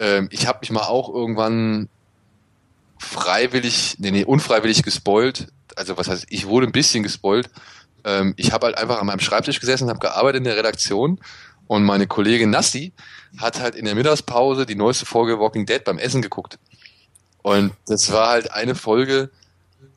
ähm, 0.00 0.28
ich 0.32 0.46
habe 0.46 0.60
mich 0.62 0.70
mal 0.70 0.84
auch 0.84 1.12
irgendwann 1.12 1.90
freiwillig, 2.96 3.96
nee, 3.98 4.10
nee, 4.10 4.24
unfreiwillig 4.24 4.82
gespoilt. 4.82 5.48
Also 5.76 5.98
was 5.98 6.08
heißt, 6.08 6.24
ich 6.30 6.46
wurde 6.46 6.66
ein 6.66 6.72
bisschen 6.72 7.02
gespoilt. 7.02 7.50
Ähm, 8.04 8.32
ich 8.38 8.52
habe 8.52 8.68
halt 8.68 8.78
einfach 8.78 9.02
an 9.02 9.06
meinem 9.06 9.20
Schreibtisch 9.20 9.60
gesessen, 9.60 9.90
habe 9.90 9.98
gearbeitet 9.98 10.38
in 10.38 10.44
der 10.44 10.56
Redaktion 10.56 11.20
und 11.66 11.84
meine 11.84 12.06
Kollegin 12.06 12.48
Nassi 12.48 12.94
hat 13.38 13.60
halt 13.60 13.74
in 13.74 13.84
der 13.84 13.94
Mittagspause 13.94 14.66
die 14.66 14.74
neueste 14.74 15.06
Folge 15.06 15.38
Walking 15.38 15.66
Dead 15.66 15.82
beim 15.84 15.98
Essen 15.98 16.22
geguckt. 16.22 16.58
Und 17.42 17.72
das 17.86 18.10
war 18.12 18.28
halt 18.30 18.52
eine 18.52 18.74
Folge, 18.74 19.30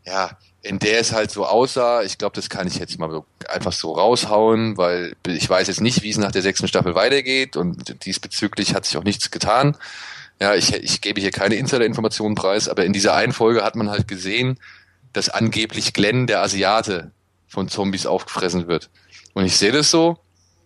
ja, 0.06 0.38
in 0.62 0.80
der 0.80 1.00
es 1.00 1.14
halt 1.14 1.32
so 1.32 1.46
aussah, 1.46 2.04
ich 2.04 2.18
glaube, 2.18 2.36
das 2.36 2.50
kann 2.50 2.68
ich 2.68 2.76
jetzt 2.76 3.00
mal 3.00 3.10
so 3.10 3.26
einfach 3.48 3.72
so 3.72 3.94
raushauen, 3.94 4.78
weil 4.78 5.16
ich 5.26 5.50
weiß 5.50 5.68
jetzt 5.68 5.82
nicht, 5.82 6.04
wie 6.04 6.10
es 6.10 6.18
nach 6.18 6.32
der 6.32 6.42
sechsten 6.42 6.68
Staffel 6.68 6.94
weitergeht 6.94 7.56
und 7.56 8.06
diesbezüglich 8.06 8.76
hat 8.76 8.86
sich 8.86 8.98
auch 8.98 9.04
nichts 9.04 9.32
getan. 9.32 9.78
Ja, 10.42 10.56
ich, 10.56 10.74
ich 10.74 11.02
gebe 11.02 11.22
hier 11.22 11.32
keine 11.32 11.56
Insider-Informationen 11.56 12.36
preis, 12.36 12.68
aber 12.68 12.86
in 12.86 12.94
dieser 12.94 13.14
einen 13.14 13.34
Folge 13.34 13.64
hat 13.64 13.76
man 13.76 13.90
halt 13.90 14.08
gesehen, 14.08 14.60
dass 15.14 15.30
angeblich 15.30 15.94
Glenn, 15.94 16.28
der 16.28 16.42
Asiate, 16.42 17.12
von 17.48 17.70
Zombies 17.70 18.06
aufgefressen 18.06 18.68
wird. 18.68 18.90
Und 19.34 19.46
ich 19.46 19.58
sehe 19.58 19.72
das 19.72 19.90
so. 19.90 20.18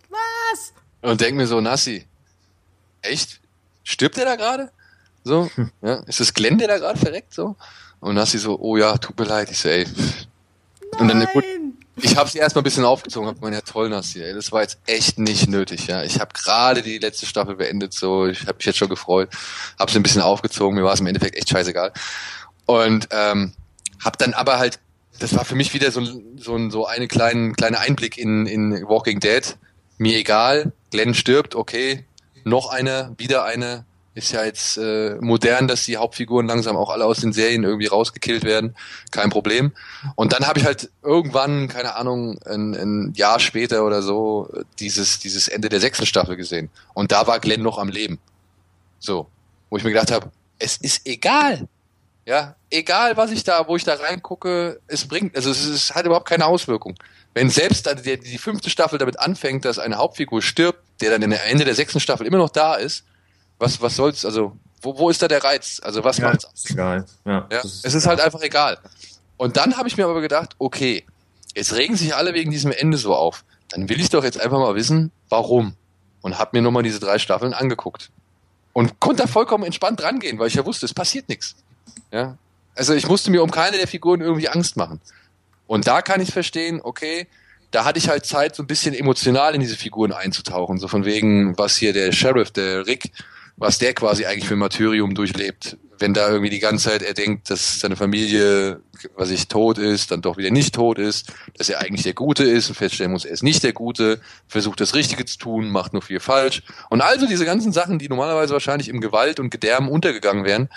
Was? 0.10 0.74
Und 1.02 1.22
denke 1.22 1.36
mir 1.36 1.48
so, 1.48 1.62
Nassi, 1.62 2.06
echt? 3.02 3.40
Stirbt 3.84 4.18
der 4.18 4.26
da 4.26 4.36
gerade? 4.36 4.72
So, 5.24 5.50
hm. 5.56 5.72
ja, 5.82 5.96
ist 6.08 6.20
das 6.20 6.34
Glenn, 6.34 6.58
der 6.58 6.68
da 6.68 6.78
gerade 6.78 7.00
verreckt? 7.00 7.34
So? 7.34 7.56
Und 8.00 8.16
Nassi 8.16 8.40
so, 8.40 8.60
oh 8.60 8.78
ja, 8.78 8.98
tut 8.98 9.18
mir 9.18 9.26
leid. 9.26 9.52
Ich 9.52 9.60
so, 9.60 9.70
ey. 9.70 9.86
Und 10.98 11.08
dann, 11.08 11.26
gut, 11.34 11.46
ich 11.98 12.16
habe 12.16 12.30
sie 12.30 12.40
erstmal 12.40 12.62
ein 12.62 12.64
bisschen 12.64 12.86
aufgezogen, 12.86 13.28
hab 13.28 13.36
gemeint, 13.36 13.56
ja 13.56 13.62
toll, 13.62 13.90
Nassi, 13.90 14.22
ey, 14.22 14.34
das 14.34 14.52
war 14.52 14.62
jetzt 14.62 14.80
echt 14.86 15.20
nicht 15.20 15.48
nötig, 15.48 15.88
ja. 15.88 16.04
Ich 16.04 16.20
habe 16.20 16.32
gerade 16.34 16.82
die 16.82 16.98
letzte 16.98 17.26
Staffel 17.26 17.56
beendet, 17.56 17.94
so, 17.94 18.28
ich 18.28 18.42
habe 18.42 18.56
mich 18.56 18.66
jetzt 18.66 18.78
schon 18.78 18.90
gefreut, 18.90 19.30
habe 19.80 19.92
sie 19.92 20.00
ein 20.00 20.04
bisschen 20.04 20.22
aufgezogen, 20.22 20.76
mir 20.76 20.84
war 20.84 20.94
es 20.94 21.00
im 21.00 21.08
Endeffekt 21.08 21.36
echt 21.36 21.50
scheißegal. 21.50 21.94
Und 22.66 23.08
ähm, 23.12 23.54
habe 24.00 24.18
dann 24.18 24.34
aber 24.34 24.58
halt, 24.58 24.80
das 25.20 25.36
war 25.36 25.46
für 25.46 25.56
mich 25.56 25.74
wieder 25.74 25.92
so, 25.92 26.04
so, 26.38 26.70
so 26.70 26.86
eine 26.86 27.08
kleine, 27.08 27.54
kleine 27.54 27.80
Einblick 27.80 28.18
in, 28.18 28.48
in 28.48 28.88
Walking 28.88 29.20
Dead. 29.20 29.58
Mir 29.98 30.18
egal, 30.18 30.72
Glenn 30.90 31.14
stirbt, 31.14 31.54
okay, 31.56 32.06
noch 32.46 32.70
eine, 32.70 33.14
wieder 33.18 33.46
eine, 33.46 33.86
ist 34.14 34.32
ja 34.32 34.44
jetzt 34.44 34.78
äh, 34.78 35.16
modern, 35.22 35.68
dass 35.68 35.86
die 35.86 35.98
Hauptfiguren 35.98 36.46
langsam 36.46 36.76
auch 36.76 36.90
alle 36.90 37.06
aus 37.06 37.22
den 37.22 37.32
Serien 37.32 37.64
irgendwie 37.64 37.88
rausgekillt 37.88 38.44
werden. 38.44 38.76
Kein 39.10 39.30
Problem. 39.30 39.72
Und 40.16 40.34
dann 40.34 40.48
habe 40.48 40.60
ich 40.60 40.66
halt 40.66 40.90
irgendwann, 41.02 41.70
keine 41.70 41.96
Ahnung, 41.96 42.38
ein, 42.46 42.74
ein 42.76 43.14
Jahr 43.16 43.40
später 43.40 43.86
oder 43.86 44.02
so, 44.02 44.50
dieses, 44.80 45.20
dieses 45.20 45.48
Ende 45.48 45.70
der 45.70 45.80
sechsten 45.80 46.06
Staffel 46.06 46.36
gesehen. 46.36 46.70
Und 46.94 47.14
da 47.14 47.26
war 47.28 47.40
Glenn 47.40 47.62
noch 47.62 47.78
am 47.78 47.90
Leben. 47.90 48.20
So. 49.00 49.28
Wo 49.70 49.78
ich 49.78 49.84
mir 49.86 49.92
gedacht 49.92 50.12
habe, 50.12 50.30
es 50.60 50.76
ist 50.78 51.08
egal. 51.08 51.68
Ja, 52.26 52.56
egal 52.70 53.18
was 53.18 53.32
ich 53.32 53.44
da, 53.44 53.68
wo 53.68 53.76
ich 53.78 53.84
da 53.84 53.96
reingucke, 53.96 54.80
es 54.88 55.08
bringt, 55.08 55.36
also 55.36 55.50
es, 55.50 55.66
ist, 55.66 55.70
es 55.70 55.96
hat 55.96 56.06
überhaupt 56.06 56.28
keine 56.28 56.46
Auswirkung. 56.46 56.96
Wenn 57.34 57.50
selbst 57.50 57.90
die, 58.06 58.20
die 58.20 58.38
fünfte 58.38 58.70
Staffel 58.70 59.00
damit 59.00 59.20
anfängt, 59.20 59.66
dass 59.66 59.80
eine 59.80 59.98
Hauptfigur 59.98 60.42
stirbt, 60.42 60.80
der 61.02 61.12
dann 61.12 61.22
in 61.22 61.30
der 61.30 61.46
Ende 61.46 61.64
der 61.64 61.76
sechsten 61.76 62.00
Staffel 62.00 62.28
immer 62.28 62.38
noch 62.38 62.50
da 62.50 62.76
ist, 62.76 63.06
was, 63.58 63.82
was 63.82 63.96
soll's, 63.96 64.26
also, 64.26 64.58
wo, 64.82 64.98
wo 64.98 65.10
ist 65.10 65.22
da 65.22 65.28
der 65.28 65.44
Reiz? 65.44 65.80
Also, 65.84 66.04
was 66.04 66.18
ja, 66.18 66.30
macht's 66.30 66.46
aus? 66.46 66.66
Egal. 66.70 67.06
Ja, 67.26 67.48
ja 67.52 67.60
ist 67.60 67.86
es 67.86 67.94
ist 67.94 68.08
halt 68.08 68.20
einfach 68.20 68.42
egal. 68.42 68.80
Und 69.38 69.58
dann 69.58 69.78
habe 69.78 69.88
ich 69.88 69.98
mir 69.98 70.06
aber 70.06 70.22
gedacht, 70.22 70.56
okay, 70.58 71.06
jetzt 71.56 71.74
regen 71.74 71.96
sich 71.96 72.16
alle 72.16 72.34
wegen 72.34 72.52
diesem 72.52 72.72
Ende 72.72 72.98
so 72.98 73.16
auf. 73.16 73.44
Dann 73.70 73.88
will 73.88 74.00
ich 74.00 74.10
doch 74.10 74.24
jetzt 74.24 74.40
einfach 74.40 74.60
mal 74.60 74.76
wissen, 74.76 75.12
warum. 75.30 75.76
Und 76.22 76.38
habe 76.38 76.52
mir 76.54 76.62
nochmal 76.62 76.84
diese 76.84 77.00
drei 77.00 77.18
Staffeln 77.18 77.54
angeguckt. 77.54 78.12
Und 78.74 79.00
konnte 79.00 79.24
da 79.24 79.28
vollkommen 79.28 79.64
entspannt 79.64 80.04
rangehen, 80.04 80.40
weil 80.40 80.48
ich 80.48 80.56
ja 80.56 80.66
wusste, 80.66 80.86
es 80.86 80.94
passiert 80.94 81.30
nichts. 81.30 81.56
Ja. 82.12 82.38
Also 82.76 82.94
ich 82.94 83.08
musste 83.08 83.32
mir 83.32 83.44
um 83.44 83.52
keine 83.52 83.78
der 83.78 83.88
Figuren 83.88 84.22
irgendwie 84.22 84.50
Angst 84.50 84.78
machen. 84.78 85.02
Und 85.72 85.88
da 85.88 86.02
kann 86.02 86.20
ich 86.20 86.34
verstehen, 86.34 86.82
okay, 86.84 87.28
da 87.72 87.86
hatte 87.86 87.98
ich 87.98 88.10
halt 88.10 88.26
Zeit, 88.26 88.58
so 88.58 88.62
ein 88.62 88.68
bisschen 88.68 88.94
emotional 88.94 89.56
in 89.56 89.62
diese 89.62 89.78
Figuren 89.78 90.12
einzutauchen. 90.12 90.78
So 90.80 90.90
von 90.90 91.06
wegen, 91.06 91.58
was 91.58 91.78
hier 91.78 91.94
der 91.94 92.12
Sheriff, 92.12 92.52
der 92.52 92.86
Rick, 92.88 93.12
was 93.62 93.78
der 93.78 93.94
quasi 93.94 94.26
eigentlich 94.26 94.48
für 94.48 94.56
ein 94.56 94.60
Martyrium 94.60 95.14
durchlebt. 95.14 95.78
Wenn 96.00 96.16
da 96.16 96.28
irgendwie 96.28 96.50
die 96.50 96.58
ganze 96.58 96.90
Zeit 96.90 97.04
er 97.04 97.14
denkt, 97.14 97.52
dass 97.52 97.80
seine 97.80 97.96
Familie, 97.96 98.82
was 99.16 99.30
ich 99.30 99.50
tot 99.50 99.78
ist, 99.78 100.10
dann 100.10 100.24
doch 100.24 100.36
wieder 100.36 100.50
nicht 100.50 100.74
tot 100.74 100.98
ist, 100.98 101.32
dass 101.60 101.70
er 101.70 101.80
eigentlich 101.80 102.02
der 102.02 102.16
Gute 102.16 102.44
ist 102.44 102.70
und 102.70 102.76
feststellen 102.76 103.12
muss, 103.12 103.24
er 103.24 103.34
ist 103.34 103.44
nicht 103.44 103.62
der 103.62 103.74
Gute, 103.74 104.20
versucht 104.48 104.82
das 104.82 104.96
Richtige 104.96 105.26
zu 105.26 105.38
tun, 105.38 105.70
macht 105.70 105.94
nur 105.94 106.02
viel 106.02 106.20
falsch. 106.20 106.64
Und 106.90 107.02
also 107.02 107.28
diese 107.28 107.46
ganzen 107.46 107.72
Sachen, 107.72 108.00
die 108.00 108.10
normalerweise 108.10 108.54
wahrscheinlich 108.54 108.90
im 108.90 109.00
Gewalt 109.00 109.40
und 109.40 109.52
Gedärmen 109.52 109.90
untergegangen 109.90 110.44
wären, 110.44 110.70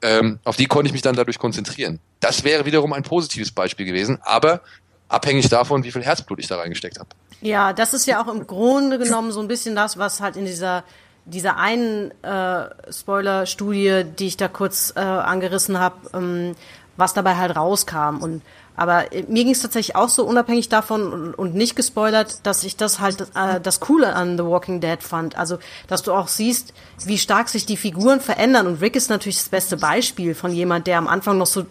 ähm, 0.00 0.38
auf 0.44 0.56
die 0.56 0.64
konnte 0.64 0.86
ich 0.86 0.94
mich 0.94 1.02
dann 1.02 1.14
dadurch 1.16 1.38
konzentrieren. 1.38 2.00
Das 2.20 2.42
wäre 2.42 2.64
wiederum 2.64 2.94
ein 2.94 3.02
positives 3.02 3.50
Beispiel 3.50 3.84
gewesen, 3.84 4.18
aber 4.22 4.62
abhängig 5.08 5.50
davon, 5.50 5.84
wie 5.84 5.92
viel 5.92 6.02
Herzblut 6.02 6.38
ich 6.38 6.46
da 6.46 6.56
reingesteckt 6.56 6.98
habe. 6.98 7.10
Ja, 7.42 7.74
das 7.74 7.92
ist 7.92 8.06
ja 8.06 8.24
auch 8.24 8.32
im 8.32 8.46
Grunde 8.46 8.98
genommen 8.98 9.30
so 9.30 9.40
ein 9.40 9.48
bisschen 9.48 9.74
das, 9.74 9.98
was 9.98 10.22
halt 10.22 10.36
in 10.36 10.46
dieser 10.46 10.84
dieser 11.24 11.56
einen 11.56 12.10
äh, 12.22 12.92
Spoiler-Studie, 12.92 14.04
die 14.18 14.26
ich 14.26 14.36
da 14.36 14.48
kurz 14.48 14.92
äh, 14.96 15.00
angerissen 15.00 15.78
habe, 15.78 15.96
ähm, 16.14 16.56
was 16.96 17.14
dabei 17.14 17.36
halt 17.36 17.56
rauskam. 17.56 18.18
Und 18.20 18.42
aber 18.80 19.12
äh, 19.12 19.24
mir 19.28 19.44
ging 19.44 19.52
es 19.52 19.60
tatsächlich 19.60 19.94
auch 19.94 20.08
so 20.08 20.24
unabhängig 20.24 20.70
davon 20.70 21.34
und, 21.34 21.54
nicht 21.54 21.76
gespoilert, 21.76 22.38
dass 22.44 22.64
ich 22.64 22.78
das 22.78 22.98
halt 22.98 23.20
äh, 23.34 23.60
das 23.60 23.78
Coole 23.78 24.14
an 24.14 24.38
The 24.38 24.44
Walking 24.44 24.80
Dead 24.80 25.02
fand. 25.02 25.36
Also, 25.36 25.58
dass 25.86 26.02
du 26.02 26.14
auch 26.14 26.28
siehst, 26.28 26.72
wie 27.04 27.18
stark 27.18 27.50
sich 27.50 27.66
die 27.66 27.76
Figuren 27.76 28.20
verändern. 28.20 28.66
Und 28.66 28.80
Rick 28.80 28.96
ist 28.96 29.10
natürlich 29.10 29.36
das 29.36 29.50
beste 29.50 29.76
Beispiel 29.76 30.34
von 30.34 30.50
jemand, 30.54 30.86
der 30.86 30.96
am 30.96 31.08
Anfang 31.08 31.36
noch 31.36 31.46
so, 31.46 31.66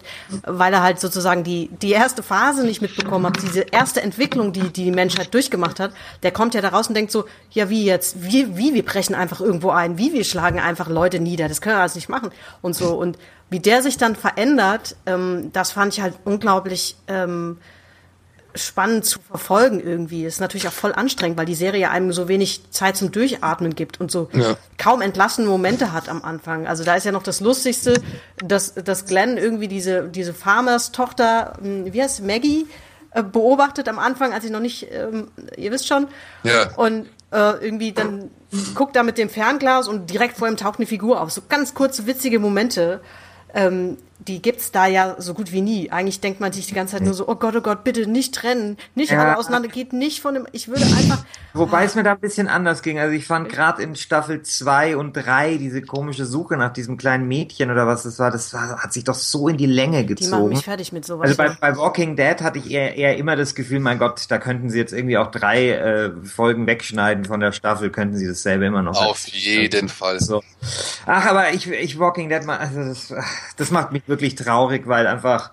weil 0.46 0.72
er 0.72 0.84
halt 0.84 1.00
sozusagen 1.00 1.42
die, 1.42 1.68
die 1.82 1.90
erste 1.90 2.22
Phase 2.22 2.64
nicht 2.64 2.80
mitbekommen 2.80 3.26
hat, 3.26 3.42
diese 3.42 3.62
erste 3.62 4.02
Entwicklung, 4.02 4.52
die 4.52 4.68
die 4.72 4.92
Menschheit 4.92 5.34
durchgemacht 5.34 5.80
hat, 5.80 5.90
der 6.22 6.30
kommt 6.30 6.54
ja 6.54 6.60
da 6.60 6.68
raus 6.68 6.86
und 6.86 6.94
denkt 6.94 7.10
so, 7.10 7.24
ja 7.50 7.68
wie 7.70 7.84
jetzt, 7.84 8.22
wie, 8.22 8.56
wie 8.56 8.72
wir 8.72 8.84
brechen 8.84 9.16
einfach 9.16 9.40
irgendwo 9.40 9.70
ein, 9.70 9.98
wie 9.98 10.12
wir 10.12 10.22
schlagen 10.22 10.60
einfach 10.60 10.88
Leute 10.88 11.18
nieder, 11.18 11.48
das 11.48 11.60
können 11.60 11.74
wir 11.74 11.80
alles 11.80 11.96
nicht 11.96 12.08
machen 12.08 12.30
und 12.62 12.76
so. 12.76 12.94
Und 12.94 13.18
wie 13.50 13.60
der 13.60 13.82
sich 13.82 13.98
dann 13.98 14.16
verändert, 14.16 14.96
ähm, 15.06 15.50
das 15.52 15.72
fand 15.72 15.92
ich 15.92 16.00
halt 16.00 16.14
unglaublich 16.24 16.96
ähm, 17.08 17.58
spannend 18.54 19.04
zu 19.04 19.20
verfolgen 19.20 19.80
irgendwie. 19.80 20.24
Ist 20.24 20.40
natürlich 20.40 20.68
auch 20.68 20.72
voll 20.72 20.92
anstrengend, 20.92 21.36
weil 21.36 21.46
die 21.46 21.54
Serie 21.54 21.90
einem 21.90 22.12
so 22.12 22.28
wenig 22.28 22.62
Zeit 22.70 22.96
zum 22.96 23.12
Durchatmen 23.12 23.74
gibt 23.74 24.00
und 24.00 24.10
so 24.10 24.28
ja. 24.32 24.56
kaum 24.78 25.02
entlassene 25.02 25.48
Momente 25.48 25.92
hat 25.92 26.08
am 26.08 26.22
Anfang. 26.22 26.66
Also 26.66 26.84
da 26.84 26.94
ist 26.94 27.04
ja 27.04 27.12
noch 27.12 27.22
das 27.22 27.40
Lustigste, 27.40 28.00
dass, 28.38 28.74
dass 28.74 29.06
Glenn 29.06 29.36
irgendwie 29.36 29.68
diese, 29.68 30.08
diese 30.08 30.34
Farmers-Tochter, 30.34 31.54
hm, 31.60 31.92
wie 31.92 32.02
heißt 32.02 32.22
Maggie, 32.24 32.66
äh, 33.12 33.22
beobachtet 33.22 33.88
am 33.88 33.98
Anfang, 33.98 34.32
als 34.32 34.44
ich 34.44 34.50
noch 34.50 34.60
nicht, 34.60 34.86
ähm, 34.92 35.28
ihr 35.56 35.72
wisst 35.72 35.88
schon. 35.88 36.08
Ja. 36.44 36.72
Und 36.76 37.06
äh, 37.32 37.64
irgendwie 37.64 37.92
dann 37.92 38.30
guckt 38.74 38.96
er 38.96 39.02
mit 39.04 39.18
dem 39.18 39.28
Fernglas 39.28 39.86
und 39.86 40.10
direkt 40.10 40.36
vor 40.36 40.48
ihm 40.48 40.56
taucht 40.56 40.78
eine 40.78 40.86
Figur 40.86 41.20
auf. 41.20 41.30
So 41.30 41.42
ganz 41.48 41.74
kurze, 41.74 42.06
witzige 42.06 42.38
Momente 42.38 43.00
ähm, 43.54 43.96
die 44.28 44.42
gibt's 44.42 44.70
da 44.70 44.86
ja 44.86 45.16
so 45.18 45.34
gut 45.34 45.52
wie 45.52 45.62
nie. 45.62 45.90
Eigentlich 45.90 46.20
denkt 46.20 46.40
man 46.40 46.52
sich 46.52 46.66
die 46.66 46.74
ganze 46.74 46.96
Zeit 46.96 47.04
nur 47.04 47.14
so, 47.14 47.26
oh 47.26 47.36
Gott, 47.36 47.56
oh 47.56 47.60
Gott, 47.60 47.84
bitte 47.84 48.06
nicht 48.06 48.34
trennen, 48.34 48.76
nicht 48.94 49.12
ja. 49.12 49.22
alle 49.22 49.38
auseinander, 49.38 49.68
geht 49.68 49.92
nicht 49.92 50.20
von 50.20 50.34
dem, 50.34 50.46
ich 50.52 50.68
würde 50.68 50.84
einfach. 50.84 51.24
Wobei 51.54 51.84
es 51.84 51.94
mir 51.94 52.02
da 52.02 52.12
ein 52.12 52.20
bisschen 52.20 52.48
anders 52.48 52.82
ging. 52.82 52.98
Also 52.98 53.14
ich 53.14 53.26
fand 53.26 53.48
gerade 53.48 53.82
in 53.82 53.96
Staffel 53.96 54.42
zwei 54.42 54.96
und 54.96 55.14
drei 55.14 55.56
diese 55.56 55.82
komische 55.82 56.26
Suche 56.26 56.56
nach 56.56 56.72
diesem 56.72 56.96
kleinen 56.96 57.28
Mädchen 57.28 57.70
oder 57.70 57.86
was 57.86 58.02
das 58.02 58.18
war, 58.18 58.30
das 58.30 58.52
war, 58.52 58.82
hat 58.82 58.92
sich 58.92 59.04
doch 59.04 59.14
so 59.14 59.48
in 59.48 59.56
die 59.56 59.66
Länge 59.66 60.04
gezogen. 60.04 60.30
Die 60.30 60.36
machen 60.36 60.48
mich 60.50 60.64
fertig 60.64 60.92
mit 60.92 61.04
sowas. 61.06 61.30
Also 61.30 61.36
bei, 61.36 61.56
bei 61.60 61.76
Walking 61.76 62.16
Dead 62.16 62.40
hatte 62.42 62.58
ich 62.58 62.70
eher, 62.70 62.96
eher 62.96 63.16
immer 63.16 63.36
das 63.36 63.54
Gefühl, 63.54 63.80
mein 63.80 63.98
Gott, 63.98 64.26
da 64.28 64.38
könnten 64.38 64.70
sie 64.70 64.78
jetzt 64.78 64.92
irgendwie 64.92 65.16
auch 65.16 65.30
drei 65.30 65.70
äh, 65.70 66.10
Folgen 66.24 66.66
wegschneiden 66.66 67.24
von 67.24 67.40
der 67.40 67.52
Staffel, 67.52 67.90
könnten 67.90 68.16
sie 68.16 68.26
dasselbe 68.26 68.66
immer 68.66 68.82
noch. 68.82 69.00
Auf 69.00 69.26
jeden 69.28 69.88
Fall. 69.88 70.20
So. 70.20 70.42
Ach, 71.06 71.26
aber 71.26 71.52
ich, 71.52 71.68
ich 71.68 71.98
Walking 71.98 72.28
Dead, 72.28 72.46
also 72.46 72.80
das, 72.80 73.14
das 73.56 73.70
macht 73.70 73.92
mich 73.92 74.02
wirklich 74.10 74.34
traurig, 74.34 74.86
weil 74.86 75.06
einfach. 75.06 75.52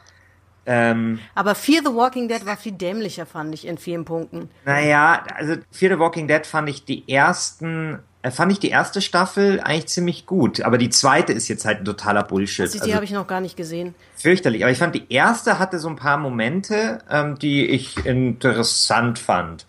Ähm, 0.65 1.19
Aber 1.33 1.55
Fear 1.55 1.81
the 1.85 1.93
Walking 1.93 2.27
Dead 2.27 2.45
war 2.45 2.57
viel 2.57 2.73
dämlicher, 2.73 3.25
fand 3.25 3.53
ich 3.53 3.65
in 3.65 3.77
vielen 3.77 4.03
Punkten. 4.03 4.49
Naja, 4.65 5.23
also 5.33 5.55
Fear 5.71 5.93
the 5.93 5.99
Walking 5.99 6.27
Dead 6.27 6.45
fand 6.45 6.67
ich 6.67 6.83
die 6.83 7.07
ersten, 7.07 7.99
äh, 8.21 8.31
fand 8.31 8.51
ich 8.51 8.59
die 8.59 8.67
erste 8.67 9.01
Staffel 9.01 9.61
eigentlich 9.61 9.87
ziemlich 9.87 10.25
gut. 10.25 10.59
Aber 10.61 10.77
die 10.77 10.89
zweite 10.89 11.31
ist 11.31 11.47
jetzt 11.47 11.63
halt 11.63 11.79
ein 11.79 11.85
totaler 11.85 12.23
Bullshit. 12.23 12.65
Also, 12.65 12.79
die 12.79 12.81
also, 12.81 12.95
habe 12.95 13.05
ich 13.05 13.11
noch 13.11 13.27
gar 13.27 13.39
nicht 13.39 13.55
gesehen. 13.55 13.95
Fürchterlich. 14.17 14.61
Aber 14.63 14.71
ich 14.71 14.77
fand 14.77 14.93
die 14.93 15.05
erste 15.07 15.57
hatte 15.57 15.79
so 15.79 15.87
ein 15.87 15.95
paar 15.95 16.17
Momente, 16.17 16.99
ähm, 17.09 17.39
die 17.39 17.65
ich 17.67 18.05
interessant 18.05 19.19
fand. 19.19 19.65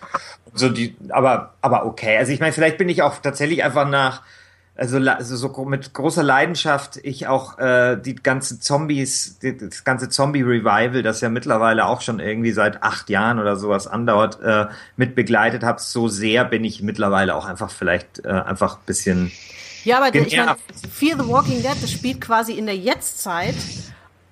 So 0.53 0.68
die, 0.68 0.97
aber, 1.11 1.55
aber 1.61 1.86
okay. 1.86 2.16
Also 2.16 2.32
ich 2.32 2.41
meine, 2.41 2.53
vielleicht 2.53 2.78
bin 2.78 2.89
ich 2.89 3.03
auch 3.03 3.18
tatsächlich 3.18 3.62
einfach 3.62 3.89
nach 3.89 4.22
also, 4.79 4.99
also 4.99 5.37
so 5.37 5.64
mit 5.64 5.93
großer 5.93 6.22
Leidenschaft 6.22 7.01
ich 7.03 7.26
auch 7.26 7.59
äh, 7.59 7.97
die 7.97 8.14
ganze 8.14 8.61
Zombies, 8.61 9.39
die, 9.41 9.57
das 9.57 9.83
ganze 9.83 10.09
Zombie-Revival, 10.09 11.03
das 11.03 11.20
ja 11.20 11.29
mittlerweile 11.29 11.87
auch 11.87 12.01
schon 12.01 12.20
irgendwie 12.20 12.53
seit 12.53 12.83
acht 12.85 13.11
Jahren 13.11 13.41
oder 13.41 13.57
sowas 13.57 13.89
andauert, 13.89 14.41
äh, 14.41 14.66
mit 14.97 15.16
begleitet 15.16 15.64
habe. 15.64 15.81
So 15.81 16.07
sehr 16.07 16.45
bin 16.45 16.64
ich 16.64 16.81
mittlerweile 16.81 17.35
auch 17.35 17.45
einfach 17.45 17.70
vielleicht 17.70 18.24
äh, 18.24 18.29
einfach 18.29 18.76
ein 18.76 18.85
bisschen. 18.87 19.33
Ja, 19.83 19.99
aber 19.99 20.14
ich 20.14 20.37
meine, 20.37 20.57
Fear 20.93 21.18
the 21.20 21.29
Walking 21.29 21.61
Dead, 21.61 21.76
das 21.83 21.91
spielt 21.91 22.20
quasi 22.20 22.53
in 22.53 22.66
der 22.66 22.76
Jetztzeit. 22.76 23.57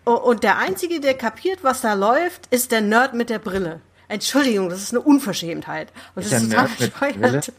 Und 0.04 0.44
der 0.44 0.58
Einzige, 0.58 1.00
der 1.00 1.14
kapiert, 1.14 1.64
was 1.64 1.80
da 1.80 1.94
läuft, 1.94 2.46
ist 2.50 2.70
der 2.70 2.82
Nerd 2.82 3.14
mit 3.14 3.30
der 3.30 3.40
Brille. 3.40 3.80
Entschuldigung, 4.06 4.68
das 4.68 4.80
ist 4.80 4.92
eine 4.92 5.00
Unverschämtheit. 5.00 5.92
Und 6.14 6.24
das 6.24 6.40
ist 6.40 6.52
total 6.52 6.68
bescheuert. 6.78 7.52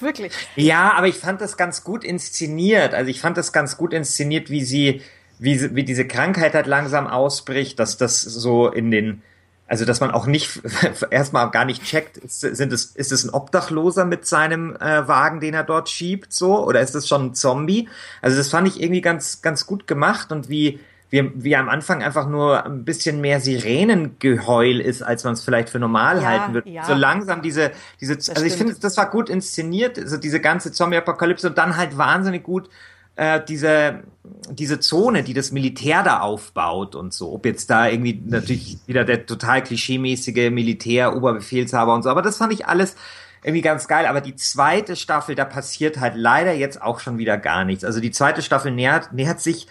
Wirklich. 0.00 0.32
Ja, 0.56 0.92
aber 0.94 1.08
ich 1.08 1.16
fand 1.16 1.40
das 1.40 1.56
ganz 1.56 1.84
gut 1.84 2.04
inszeniert. 2.04 2.94
Also 2.94 3.10
ich 3.10 3.20
fand 3.20 3.36
das 3.36 3.52
ganz 3.52 3.76
gut 3.76 3.92
inszeniert, 3.92 4.50
wie 4.50 4.64
sie, 4.64 5.02
wie, 5.38 5.74
wie 5.74 5.84
diese 5.84 6.06
Krankheit 6.06 6.54
halt 6.54 6.66
langsam 6.66 7.06
ausbricht, 7.06 7.78
dass 7.78 7.96
das 7.96 8.20
so 8.22 8.68
in 8.68 8.90
den, 8.90 9.22
also 9.66 9.84
dass 9.84 10.00
man 10.00 10.10
auch 10.10 10.26
nicht 10.26 10.60
erstmal 11.10 11.50
gar 11.50 11.64
nicht 11.64 11.82
checkt, 11.84 12.18
ist, 12.18 12.40
sind 12.40 12.72
es, 12.72 12.86
ist 12.86 13.12
es 13.12 13.24
ein 13.24 13.30
Obdachloser 13.30 14.04
mit 14.04 14.26
seinem 14.26 14.76
äh, 14.76 15.08
Wagen, 15.08 15.40
den 15.40 15.54
er 15.54 15.64
dort 15.64 15.88
schiebt, 15.88 16.32
so, 16.32 16.66
oder 16.66 16.80
ist 16.80 16.94
es 16.94 17.08
schon 17.08 17.26
ein 17.26 17.34
Zombie? 17.34 17.88
Also 18.20 18.36
das 18.36 18.48
fand 18.48 18.68
ich 18.68 18.82
irgendwie 18.82 19.00
ganz, 19.00 19.40
ganz 19.40 19.66
gut 19.66 19.86
gemacht 19.86 20.30
und 20.30 20.48
wie, 20.48 20.80
wie, 21.10 21.30
wie 21.34 21.56
am 21.56 21.68
Anfang 21.68 22.02
einfach 22.02 22.28
nur 22.28 22.64
ein 22.64 22.84
bisschen 22.84 23.20
mehr 23.20 23.40
Sirenengeheul 23.40 24.80
ist, 24.80 25.02
als 25.02 25.24
man 25.24 25.34
es 25.34 25.42
vielleicht 25.42 25.70
für 25.70 25.78
normal 25.78 26.20
ja, 26.20 26.28
halten 26.28 26.54
würde. 26.54 26.70
Ja. 26.70 26.84
So 26.84 26.94
langsam 26.94 27.42
diese, 27.42 27.70
diese, 28.00 28.16
das 28.16 28.30
also 28.30 28.44
ich 28.44 28.54
finde, 28.54 28.74
das 28.74 28.96
war 28.96 29.10
gut 29.10 29.28
inszeniert, 29.28 29.98
also 29.98 30.16
diese 30.16 30.40
ganze 30.40 30.72
Zombie-Apokalypse 30.72 31.48
und 31.48 31.58
dann 31.58 31.76
halt 31.76 31.96
wahnsinnig 31.96 32.42
gut 32.42 32.68
äh, 33.16 33.40
diese, 33.46 34.02
diese 34.50 34.78
Zone, 34.80 35.22
die 35.22 35.32
das 35.32 35.50
Militär 35.50 36.02
da 36.02 36.20
aufbaut 36.20 36.94
und 36.94 37.14
so. 37.14 37.32
Ob 37.32 37.46
jetzt 37.46 37.70
da 37.70 37.88
irgendwie 37.88 38.20
natürlich 38.24 38.78
wieder 38.86 39.04
der 39.04 39.26
total 39.26 39.62
klischeemäßige 39.62 40.50
Militär-Oberbefehlshaber 40.50 41.94
und 41.94 42.02
so, 42.02 42.10
aber 42.10 42.22
das 42.22 42.36
fand 42.36 42.52
ich 42.52 42.66
alles 42.66 42.96
irgendwie 43.42 43.62
ganz 43.62 43.88
geil. 43.88 44.06
Aber 44.06 44.20
die 44.20 44.36
zweite 44.36 44.96
Staffel, 44.96 45.34
da 45.34 45.44
passiert 45.44 46.00
halt 46.00 46.14
leider 46.16 46.52
jetzt 46.52 46.82
auch 46.82 47.00
schon 47.00 47.16
wieder 47.16 47.38
gar 47.38 47.64
nichts. 47.64 47.84
Also 47.84 48.00
die 48.00 48.10
zweite 48.10 48.42
Staffel 48.42 48.72
nähert, 48.72 49.12
nähert 49.12 49.40
sich 49.40 49.66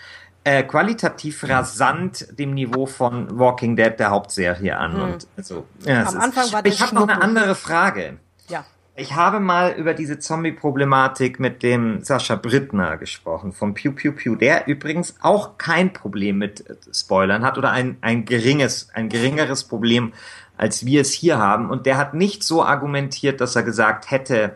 äh, 0.45 0.61
qualitativ 0.63 1.43
rasant 1.49 2.27
dem 2.37 2.53
Niveau 2.53 2.85
von 2.85 3.37
Walking 3.37 3.75
Dead, 3.75 3.93
der 3.97 4.11
Hauptserie, 4.11 4.77
an. 4.77 4.93
Hm. 4.93 5.01
Und 5.01 5.27
also, 5.35 5.65
ja, 5.83 6.05
Am 6.05 6.17
Anfang 6.19 6.45
ist, 6.45 6.53
war 6.53 6.65
Ich 6.65 6.81
habe 6.81 6.93
noch 6.93 7.07
eine 7.07 7.19
andere 7.21 7.55
Frage. 7.55 8.17
Ja. 8.47 8.63
Ich 8.95 9.15
habe 9.15 9.39
mal 9.39 9.71
über 9.71 9.95
diese 9.95 10.19
Zombie-Problematik 10.19 11.39
mit 11.39 11.63
dem 11.63 12.03
Sascha 12.03 12.35
Brittner 12.35 12.97
gesprochen, 12.97 13.53
vom 13.53 13.73
Pew 13.73 13.91
Pew 13.91 14.11
Pew, 14.11 14.35
der 14.35 14.67
übrigens 14.67 15.15
auch 15.21 15.57
kein 15.57 15.91
Problem 15.91 16.37
mit 16.37 16.69
äh, 16.69 16.75
Spoilern 16.93 17.43
hat 17.43 17.57
oder 17.57 17.71
ein, 17.71 17.97
ein 18.01 18.25
geringes, 18.25 18.89
ein 18.93 19.09
geringeres 19.09 19.63
Problem, 19.63 20.13
als 20.57 20.85
wir 20.85 21.01
es 21.01 21.11
hier 21.11 21.39
haben. 21.39 21.71
Und 21.71 21.87
der 21.87 21.97
hat 21.97 22.13
nicht 22.13 22.43
so 22.43 22.63
argumentiert, 22.63 23.41
dass 23.41 23.55
er 23.55 23.63
gesagt 23.63 24.11
hätte, 24.11 24.55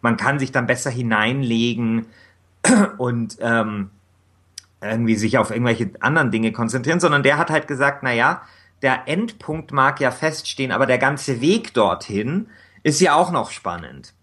man 0.00 0.16
kann 0.16 0.38
sich 0.38 0.52
dann 0.52 0.66
besser 0.66 0.90
hineinlegen 0.90 2.06
und 2.96 3.36
ähm, 3.42 3.90
irgendwie 4.80 5.16
sich 5.16 5.38
auf 5.38 5.50
irgendwelche 5.50 5.90
anderen 6.00 6.30
Dinge 6.30 6.52
konzentrieren, 6.52 7.00
sondern 7.00 7.22
der 7.22 7.38
hat 7.38 7.50
halt 7.50 7.68
gesagt, 7.68 8.02
na 8.02 8.12
ja, 8.12 8.42
der 8.82 9.02
Endpunkt 9.06 9.72
mag 9.72 10.00
ja 10.00 10.10
feststehen, 10.10 10.72
aber 10.72 10.86
der 10.86 10.98
ganze 10.98 11.40
Weg 11.40 11.74
dorthin 11.74 12.48
ist 12.82 13.00
ja 13.00 13.14
auch 13.14 13.30
noch 13.30 13.50
spannend. 13.50 14.14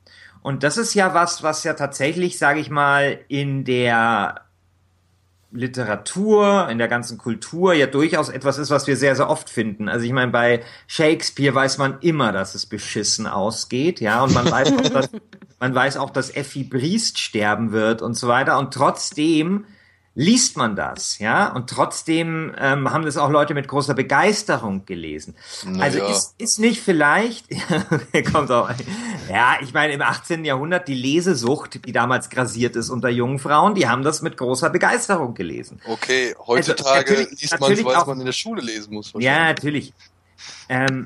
Und 0.41 0.63
das 0.63 0.77
ist 0.77 0.93
ja 0.93 1.13
was, 1.13 1.43
was 1.43 1.63
ja 1.63 1.73
tatsächlich, 1.73 2.37
sage 2.37 2.59
ich 2.59 2.69
mal, 2.69 3.19
in 3.27 3.65
der 3.65 4.41
Literatur, 5.51 6.67
in 6.69 6.77
der 6.77 6.87
ganzen 6.87 7.17
Kultur 7.17 7.73
ja 7.73 7.87
durchaus 7.87 8.29
etwas 8.29 8.57
ist, 8.57 8.69
was 8.69 8.87
wir 8.87 8.97
sehr, 8.97 9.15
sehr 9.15 9.29
oft 9.29 9.49
finden. 9.49 9.87
Also 9.89 10.05
ich 10.05 10.11
meine, 10.11 10.31
bei 10.31 10.61
Shakespeare 10.87 11.55
weiß 11.55 11.77
man 11.77 11.99
immer, 12.01 12.31
dass 12.31 12.53
es 12.53 12.65
beschissen 12.65 13.27
ausgeht, 13.27 14.01
ja, 14.01 14.23
und 14.23 14.33
man 14.33 14.49
weiß 14.51 14.73
auch, 14.73 14.89
dass, 14.89 15.09
man 15.59 15.73
weiß 15.73 15.97
auch, 15.97 16.09
dass 16.09 16.35
Effi 16.35 16.63
Briest 16.63 17.19
sterben 17.19 17.71
wird 17.71 18.01
und 18.01 18.15
so 18.15 18.27
weiter. 18.27 18.57
Und 18.57 18.73
trotzdem 18.73 19.65
liest 20.20 20.57
man 20.57 20.76
das, 20.76 21.20
ja, 21.20 21.53
und 21.53 21.70
trotzdem 21.70 22.55
ähm, 22.57 22.91
haben 22.91 23.05
das 23.05 23.18
auch 23.18 23.30
Leute 23.30 23.53
mit 23.53 23.68
großer 23.68 23.93
Begeisterung 23.93 24.84
gelesen. 24.84 25.36
Na 25.63 25.84
also 25.84 26.03
ist, 26.05 26.34
ist 26.39 26.57
nicht 26.57 26.82
vielleicht, 26.82 27.45
kommt 28.34 28.49
auch, 28.49 28.68
ja, 29.30 29.57
ich 29.61 29.76
meine, 29.76 29.93
im 29.93 30.01
18. 30.01 30.43
Jahrhundert 30.43 30.88
die 30.88 30.95
Lesesucht, 30.95 31.86
die 31.86 31.91
damals 31.91 32.32
grasiert 32.32 32.76
ist 32.76 32.89
unter 32.89 33.09
jungen 33.09 33.38
Frauen, 33.38 33.76
die 33.76 33.88
haben 33.88 34.01
das 34.01 34.24
mit 34.24 34.38
großer 34.38 34.72
Begeisterung 34.72 35.36
gelesen. 35.36 35.80
Okay, 35.86 36.34
heutzutage 36.47 37.15
also, 37.15 37.30
liest 37.30 37.59
man, 37.59 37.86
weil 37.86 38.05
man 38.07 38.20
in 38.22 38.26
der 38.26 38.34
Schule 38.34 38.63
lesen 38.63 38.95
muss. 38.95 39.13
Ja, 39.20 39.45
natürlich. 39.45 39.93
Ähm, 40.68 41.05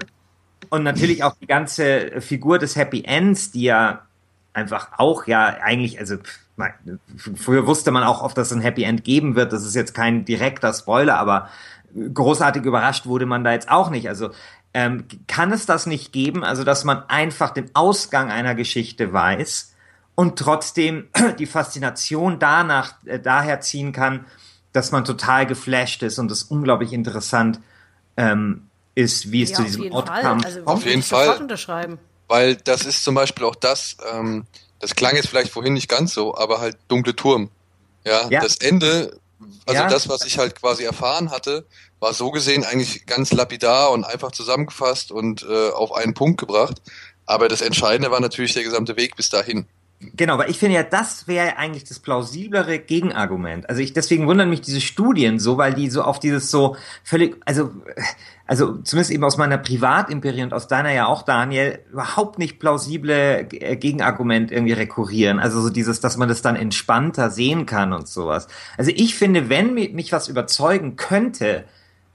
und 0.69 0.83
natürlich 0.83 1.25
auch 1.25 1.35
die 1.35 1.47
ganze 1.47 2.21
Figur 2.21 2.59
des 2.59 2.77
Happy 2.77 3.03
Ends, 3.03 3.51
die 3.51 3.63
ja 3.63 4.07
einfach 4.53 4.87
auch 4.99 5.27
ja 5.27 5.47
eigentlich, 5.61 5.99
also 5.99 6.15
früher 7.35 7.67
wusste 7.67 7.91
man 7.91 8.03
auch 8.03 8.21
oft, 8.21 8.37
dass 8.37 8.47
es 8.47 8.53
ein 8.57 8.61
Happy 8.61 8.83
End 8.83 9.03
geben 9.03 9.35
wird. 9.35 9.53
Das 9.53 9.65
ist 9.65 9.75
jetzt 9.75 9.93
kein 9.93 10.25
direkter 10.25 10.73
Spoiler, 10.73 11.17
aber 11.17 11.49
großartig 12.13 12.63
überrascht 12.63 13.05
wurde 13.05 13.25
man 13.25 13.43
da 13.43 13.51
jetzt 13.51 13.69
auch 13.69 13.89
nicht. 13.89 14.07
Also 14.07 14.31
ähm, 14.73 15.05
kann 15.27 15.51
es 15.51 15.65
das 15.65 15.85
nicht 15.85 16.13
geben, 16.13 16.43
also 16.43 16.63
dass 16.63 16.83
man 16.83 17.03
einfach 17.09 17.51
den 17.51 17.69
Ausgang 17.73 18.31
einer 18.31 18.55
Geschichte 18.55 19.11
weiß 19.11 19.73
und 20.15 20.39
trotzdem 20.39 21.07
die 21.39 21.45
Faszination 21.45 22.39
danach 22.39 22.93
äh, 23.05 23.19
daher 23.19 23.61
ziehen 23.61 23.91
kann, 23.91 24.25
dass 24.71 24.91
man 24.91 25.03
total 25.03 25.45
geflasht 25.45 26.03
ist 26.03 26.19
und 26.19 26.31
es 26.31 26.43
unglaublich 26.43 26.93
interessant 26.93 27.59
ähm, 28.15 28.67
ist, 28.95 29.31
wie 29.31 29.43
es 29.43 29.51
ja, 29.51 29.57
zu 29.57 29.63
diesem 29.63 29.91
Ort 29.91 30.07
kam. 30.07 30.41
Also, 30.43 30.61
auf 30.65 30.85
jeden 30.85 31.03
Fall. 31.03 31.37
Unterschreiben. 31.37 31.99
Weil 32.27 32.55
das 32.55 32.85
ist 32.85 33.03
zum 33.03 33.15
Beispiel 33.15 33.45
auch 33.45 33.55
das, 33.55 33.97
ähm, 34.13 34.45
das 34.81 34.95
klang 34.95 35.15
jetzt 35.15 35.29
vielleicht 35.29 35.51
vorhin 35.51 35.73
nicht 35.73 35.87
ganz 35.87 36.13
so, 36.13 36.35
aber 36.35 36.59
halt 36.59 36.77
dunkle 36.87 37.15
Turm. 37.15 37.49
Ja, 38.05 38.27
ja. 38.29 38.41
das 38.41 38.57
Ende, 38.57 39.19
also 39.65 39.81
ja. 39.81 39.87
das, 39.87 40.09
was 40.09 40.25
ich 40.25 40.37
halt 40.37 40.59
quasi 40.59 40.83
erfahren 40.83 41.29
hatte, 41.31 41.65
war 41.99 42.13
so 42.13 42.31
gesehen 42.31 42.63
eigentlich 42.63 43.05
ganz 43.05 43.31
lapidar 43.31 43.91
und 43.91 44.03
einfach 44.03 44.31
zusammengefasst 44.31 45.11
und 45.11 45.45
äh, 45.47 45.69
auf 45.69 45.93
einen 45.93 46.15
Punkt 46.15 46.39
gebracht. 46.39 46.81
Aber 47.27 47.47
das 47.47 47.61
Entscheidende 47.61 48.11
war 48.11 48.19
natürlich 48.19 48.53
der 48.53 48.63
gesamte 48.63 48.97
Weg 48.97 49.15
bis 49.15 49.29
dahin. 49.29 49.67
Genau, 50.15 50.39
weil 50.39 50.49
ich 50.49 50.57
finde 50.57 50.75
ja, 50.75 50.83
das 50.83 51.27
wäre 51.27 51.57
eigentlich 51.57 51.83
das 51.83 51.99
plausiblere 51.99 52.79
Gegenargument. 52.79 53.69
Also 53.69 53.81
ich 53.81 53.93
deswegen 53.93 54.25
wundern 54.25 54.49
mich 54.49 54.61
diese 54.61 54.81
Studien 54.81 55.39
so, 55.39 55.59
weil 55.59 55.75
die 55.75 55.91
so 55.91 56.01
auf 56.01 56.19
dieses 56.19 56.49
so 56.49 56.75
völlig, 57.03 57.37
also 57.45 57.69
also 58.51 58.79
zumindest 58.79 59.11
eben 59.11 59.23
aus 59.23 59.37
meiner 59.37 59.57
Privatimperie 59.57 60.43
und 60.43 60.53
aus 60.53 60.67
deiner 60.67 60.91
ja 60.91 61.05
auch, 61.05 61.21
Daniel, 61.21 61.79
überhaupt 61.89 62.37
nicht 62.37 62.59
plausible 62.59 63.47
äh, 63.49 63.77
Gegenargument 63.77 64.51
irgendwie 64.51 64.73
rekurrieren. 64.73 65.39
Also 65.39 65.61
so 65.61 65.69
dieses, 65.69 66.01
dass 66.01 66.17
man 66.17 66.27
das 66.27 66.41
dann 66.41 66.57
entspannter 66.57 67.29
sehen 67.29 67.65
kann 67.65 67.93
und 67.93 68.09
sowas. 68.09 68.49
Also 68.77 68.91
ich 68.93 69.15
finde, 69.15 69.47
wenn 69.47 69.73
mich 69.73 70.11
was 70.11 70.27
überzeugen 70.27 70.97
könnte, 70.97 71.63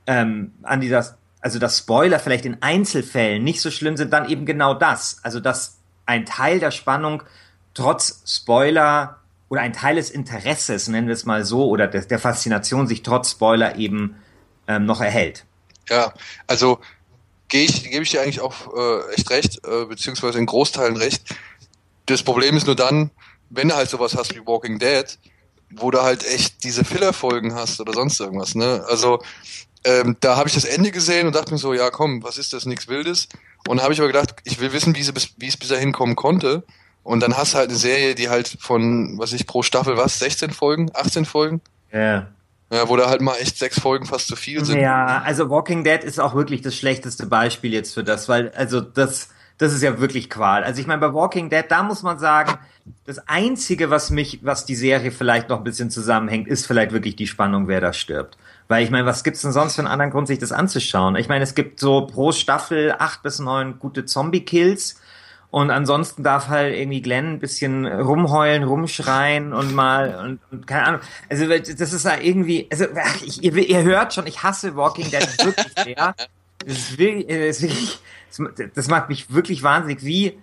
ähm, 0.07 0.53
an 0.63 0.83
dieser, 0.83 1.17
also 1.41 1.59
dass 1.59 1.79
Spoiler 1.79 2.19
vielleicht 2.19 2.45
in 2.45 2.59
Einzelfällen 2.61 3.43
nicht 3.43 3.63
so 3.63 3.71
schlimm 3.71 3.97
sind, 3.97 4.13
dann 4.13 4.29
eben 4.29 4.45
genau 4.45 4.75
das. 4.75 5.21
Also 5.23 5.41
dass 5.41 5.79
ein 6.05 6.27
Teil 6.27 6.61
der 6.61 6.71
Spannung 6.71 7.23
trotz 7.73 8.23
Spoiler 8.27 9.21
oder 9.49 9.63
ein 9.63 9.73
Teil 9.73 9.97
des 9.97 10.11
Interesses, 10.11 10.87
nennen 10.89 11.07
wir 11.07 11.15
es 11.15 11.25
mal 11.25 11.47
so, 11.47 11.67
oder 11.67 11.87
der, 11.87 12.03
der 12.03 12.19
Faszination 12.19 12.87
sich 12.87 13.03
trotz 13.03 13.31
Spoiler 13.31 13.77
eben 13.77 14.17
ähm, 14.69 14.85
noch 14.85 15.01
erhält. 15.01 15.46
Ja, 15.89 16.13
also 16.47 16.81
gehe 17.49 17.65
ich, 17.65 17.85
gebe 17.85 18.03
ich 18.03 18.11
dir 18.11 18.23
eigentlich 18.23 18.41
auch 18.41 18.75
äh, 18.77 19.15
echt 19.15 19.31
recht, 19.31 19.67
äh, 19.67 19.85
beziehungsweise 19.85 20.39
in 20.39 20.47
Großteilen 20.47 20.97
recht. 20.97 21.23
Das 22.07 22.23
Problem 22.23 22.57
ist 22.57 22.67
nur 22.67 22.77
dann, 22.77 23.11
wenn 23.51 23.69
du 23.69 23.77
halt 23.77 23.91
sowas 23.91 24.17
hast 24.17 24.35
wie 24.35 24.47
Walking 24.47 24.79
Dead, 24.79 25.07
wo 25.71 25.91
du 25.91 26.03
halt 26.03 26.25
echt 26.27 26.65
diese 26.65 26.85
Filler-Folgen 26.85 27.55
hast 27.55 27.81
oder 27.81 27.93
sonst 27.93 28.21
irgendwas, 28.21 28.55
ne? 28.55 28.85
Also 28.89 29.21
ähm, 29.85 30.17
da 30.21 30.37
habe 30.37 30.49
ich 30.49 30.55
das 30.55 30.65
Ende 30.65 30.91
gesehen 30.91 31.27
und 31.27 31.37
dachte 31.37 31.53
mir 31.53 31.59
so, 31.59 31.73
ja 31.73 31.91
komm, 31.91 32.23
was 32.23 32.39
ist 32.39 32.53
das, 32.53 32.67
nichts 32.67 32.89
Wildes. 32.89 33.29
Und 33.69 33.83
habe 33.83 33.93
ich 33.93 34.01
aber 34.01 34.09
gedacht, 34.09 34.35
ich 34.45 34.61
will 34.61 34.73
wissen, 34.73 34.95
wie, 34.97 35.03
sie 35.03 35.13
bis, 35.13 35.35
wie 35.39 35.49
es 35.49 35.57
bis 35.57 35.69
dahin 35.69 35.93
kommen 35.93 36.17
konnte. 36.17 36.65
Und 37.03 37.21
dann 37.21 37.37
hast 37.37 37.55
du 37.55 37.59
halt 37.59 37.71
eine 37.71 37.79
Serie, 37.79 38.15
die 38.17 38.29
halt 38.29 38.57
von, 38.61 39.17
was 39.19 39.33
ich 39.33 39.47
pro 39.47 39.63
Staffel 39.63 39.97
was, 39.97 40.19
16 40.19 40.51
Folgen, 40.51 40.91
18 40.93 41.25
Folgen? 41.25 41.61
Ja. 41.93 42.29
Ja, 42.71 42.89
wo 42.89 42.97
da 42.97 43.09
halt 43.09 43.21
mal 43.21 43.37
echt 43.37 43.59
sechs 43.59 43.79
Folgen 43.81 44.07
fast 44.07 44.27
zu 44.27 44.35
viel 44.35 44.65
sind. 44.65 44.81
Ja, 44.81 45.23
also 45.25 45.49
Walking 45.51 45.85
Dead 45.85 46.03
ist 46.03 46.19
auch 46.19 46.35
wirklich 46.35 46.63
das 46.63 46.75
schlechteste 46.75 47.27
Beispiel 47.27 47.73
jetzt 47.73 47.95
für 47.95 48.03
das, 48.03 48.29
weil, 48.29 48.51
also 48.57 48.81
das, 48.81 49.29
das 49.57 49.73
ist 49.73 49.83
ja 49.83 50.01
wirklich 50.01 50.29
Qual. 50.29 50.65
Also 50.65 50.81
ich 50.81 50.89
meine, 50.89 51.01
bei 51.01 51.15
Walking 51.15 51.49
Dead, 51.49 51.65
da 51.69 51.85
muss 51.85 52.03
man 52.03 52.19
sagen, 52.19 52.59
das 53.05 53.19
Einzige, 53.29 53.91
was 53.91 54.11
mich, 54.11 54.41
was 54.43 54.67
die 54.67 54.75
Serie 54.75 55.13
vielleicht 55.13 55.49
noch 55.49 55.59
ein 55.59 55.65
bisschen 55.65 55.91
zusammenhängt, 55.91 56.49
ist 56.49 56.67
vielleicht 56.67 56.93
wirklich 56.93 57.15
die 57.15 57.29
Spannung, 57.29 57.69
wer 57.69 57.81
da 57.81 57.93
stirbt. 57.93 58.37
Weil 58.69 58.83
ich 58.83 58.91
meine, 58.91 59.07
was 59.07 59.23
gibt's 59.23 59.43
denn 59.43 59.53
sonst 59.53 59.77
für 59.77 59.83
einen 59.83 59.89
anderen 59.89 60.11
Grund, 60.11 60.27
sich 60.27 60.41
das 60.41 60.51
anzuschauen? 60.51 61.15
Ich 61.15 61.29
meine, 61.29 61.45
es 61.45 61.55
gibt 61.55 61.79
so 61.79 62.07
pro 62.07 62.33
Staffel 62.33 62.97
acht 62.99 63.23
bis 63.23 63.39
neun 63.39 63.79
gute 63.79 64.05
Zombie-Kills. 64.05 65.01
Und 65.57 65.71
ansonsten 65.71 66.23
darf 66.23 66.49
halt 66.49 66.77
irgendwie 66.77 67.01
Glenn 67.01 67.33
ein 67.33 67.39
bisschen 67.39 67.87
rumheulen, 67.87 68.63
rumschreien 68.63 69.55
und 69.55 69.75
mal 69.75 70.15
und, 70.23 70.41
und 70.51 70.67
keine 70.67 70.85
Ahnung. 70.85 71.01
Also 71.31 71.47
das 71.49 71.95
ist 71.95 72.05
da 72.05 72.19
irgendwie, 72.21 72.69
also 72.71 72.85
ich, 73.25 73.43
ihr, 73.43 73.57
ihr 73.57 73.83
hört 73.83 74.13
schon, 74.13 74.27
ich 74.27 74.43
hasse 74.43 74.77
Walking 74.77 75.11
Dead 75.11 75.27
wirklich 75.47 75.73
sehr. 75.83 76.15
Das, 76.59 76.77
ist 76.77 76.99
wirklich, 76.99 77.27
das, 77.27 77.57
ist 77.57 77.63
wirklich, 77.63 78.01
das 78.75 78.89
macht 78.89 79.09
mich 79.09 79.33
wirklich 79.33 79.63
wahnsinnig, 79.63 80.05
wie 80.05 80.39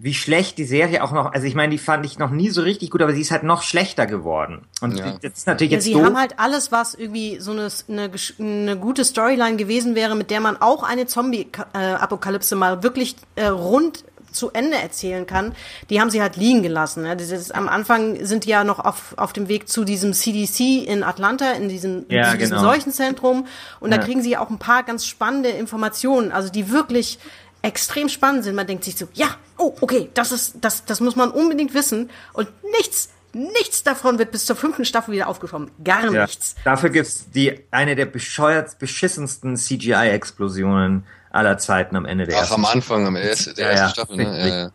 wie 0.00 0.14
schlecht 0.14 0.58
die 0.58 0.64
Serie 0.64 1.02
auch 1.02 1.10
noch, 1.10 1.32
also 1.32 1.46
ich 1.46 1.56
meine, 1.56 1.72
die 1.72 1.78
fand 1.78 2.04
ich 2.06 2.18
noch 2.18 2.30
nie 2.30 2.50
so 2.50 2.62
richtig 2.62 2.90
gut, 2.90 3.02
aber 3.02 3.14
sie 3.14 3.22
ist 3.22 3.32
halt 3.32 3.42
noch 3.42 3.62
schlechter 3.62 4.06
geworden. 4.06 4.66
Und 4.80 4.96
ja. 4.96 5.18
das 5.22 5.38
ist 5.38 5.46
natürlich 5.46 5.72
ja, 5.72 5.78
jetzt 5.78 5.84
Sie 5.86 5.94
doof. 5.94 6.04
haben 6.04 6.16
halt 6.16 6.38
alles, 6.38 6.70
was 6.70 6.94
irgendwie 6.94 7.40
so 7.40 7.50
eine, 7.50 7.68
eine, 7.88 8.10
eine 8.38 8.76
gute 8.78 9.04
Storyline 9.04 9.56
gewesen 9.56 9.96
wäre, 9.96 10.14
mit 10.14 10.30
der 10.30 10.40
man 10.40 10.56
auch 10.60 10.84
eine 10.84 11.06
Zombie-Apokalypse 11.06 12.54
mal 12.54 12.84
wirklich 12.84 13.16
äh, 13.34 13.46
rund 13.46 14.04
zu 14.32 14.50
Ende 14.52 14.76
erzählen 14.76 15.26
kann, 15.26 15.54
die 15.90 16.00
haben 16.00 16.10
sie 16.10 16.20
halt 16.22 16.36
liegen 16.36 16.62
gelassen. 16.62 17.04
Ja. 17.04 17.12
Ist, 17.12 17.54
am 17.54 17.68
Anfang 17.68 18.24
sind 18.24 18.44
die 18.44 18.50
ja 18.50 18.64
noch 18.64 18.78
auf, 18.78 19.14
auf 19.16 19.32
dem 19.32 19.48
Weg 19.48 19.68
zu 19.68 19.84
diesem 19.84 20.12
CDC 20.12 20.86
in 20.86 21.02
Atlanta, 21.02 21.52
in 21.52 21.68
diesem, 21.68 22.06
ja, 22.08 22.32
in 22.32 22.38
diesem 22.38 22.56
genau. 22.56 22.70
Seuchenzentrum. 22.70 23.46
Und 23.80 23.90
ja. 23.90 23.98
da 23.98 24.04
kriegen 24.04 24.22
sie 24.22 24.36
auch 24.36 24.50
ein 24.50 24.58
paar 24.58 24.82
ganz 24.82 25.06
spannende 25.06 25.50
Informationen, 25.50 26.32
also 26.32 26.50
die 26.50 26.70
wirklich 26.70 27.18
extrem 27.62 28.08
spannend 28.08 28.44
sind. 28.44 28.54
Man 28.54 28.66
denkt 28.66 28.84
sich 28.84 28.96
so, 28.96 29.08
ja, 29.14 29.28
oh, 29.56 29.74
okay, 29.80 30.10
das 30.14 30.32
ist, 30.32 30.56
das, 30.60 30.84
das 30.84 31.00
muss 31.00 31.16
man 31.16 31.30
unbedingt 31.30 31.74
wissen. 31.74 32.10
Und 32.32 32.48
nichts, 32.78 33.10
nichts 33.32 33.82
davon 33.82 34.18
wird 34.18 34.30
bis 34.30 34.46
zur 34.46 34.56
fünften 34.56 34.84
Staffel 34.84 35.14
wieder 35.14 35.28
aufgekommen. 35.28 35.70
Gar 35.82 36.12
ja, 36.12 36.24
nichts. 36.26 36.54
Dafür 36.64 36.90
gibt's 36.90 37.30
die, 37.30 37.60
eine 37.70 37.96
der 37.96 38.06
bescheuert 38.06 38.78
beschissensten 38.78 39.56
CGI-Explosionen 39.56 41.04
aller 41.30 41.58
Zeiten 41.58 41.96
am 41.96 42.04
Ende 42.04 42.26
der 42.26 42.36
Ach, 42.36 42.40
ersten 42.42 42.54
am 42.54 42.64
Anfang, 42.64 43.06
am 43.06 43.16
ersten, 43.16 43.54
der 43.54 43.70
ersten 43.70 43.84
ja, 43.84 43.88
Staffel, 43.90 44.16
ne? 44.16 44.72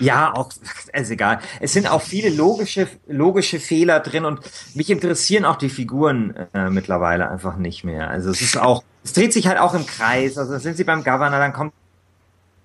Ja, 0.00 0.34
auch, 0.34 0.50
ist 0.92 1.10
egal. 1.10 1.40
Es 1.60 1.72
sind 1.72 1.88
auch 1.88 2.02
viele 2.02 2.30
logische, 2.30 2.88
logische 3.06 3.60
Fehler 3.60 4.00
drin 4.00 4.24
und 4.24 4.40
mich 4.74 4.90
interessieren 4.90 5.44
auch 5.44 5.56
die 5.56 5.68
Figuren 5.68 6.34
äh, 6.54 6.70
mittlerweile 6.70 7.30
einfach 7.30 7.56
nicht 7.56 7.84
mehr. 7.84 8.08
Also 8.08 8.30
es 8.30 8.40
ist 8.40 8.56
auch, 8.56 8.82
es 9.04 9.12
dreht 9.12 9.32
sich 9.32 9.46
halt 9.46 9.58
auch 9.58 9.74
im 9.74 9.86
Kreis. 9.86 10.38
Also 10.38 10.58
sind 10.58 10.76
sie 10.76 10.84
beim 10.84 11.04
Governor, 11.04 11.38
dann 11.38 11.52
kommt 11.52 11.74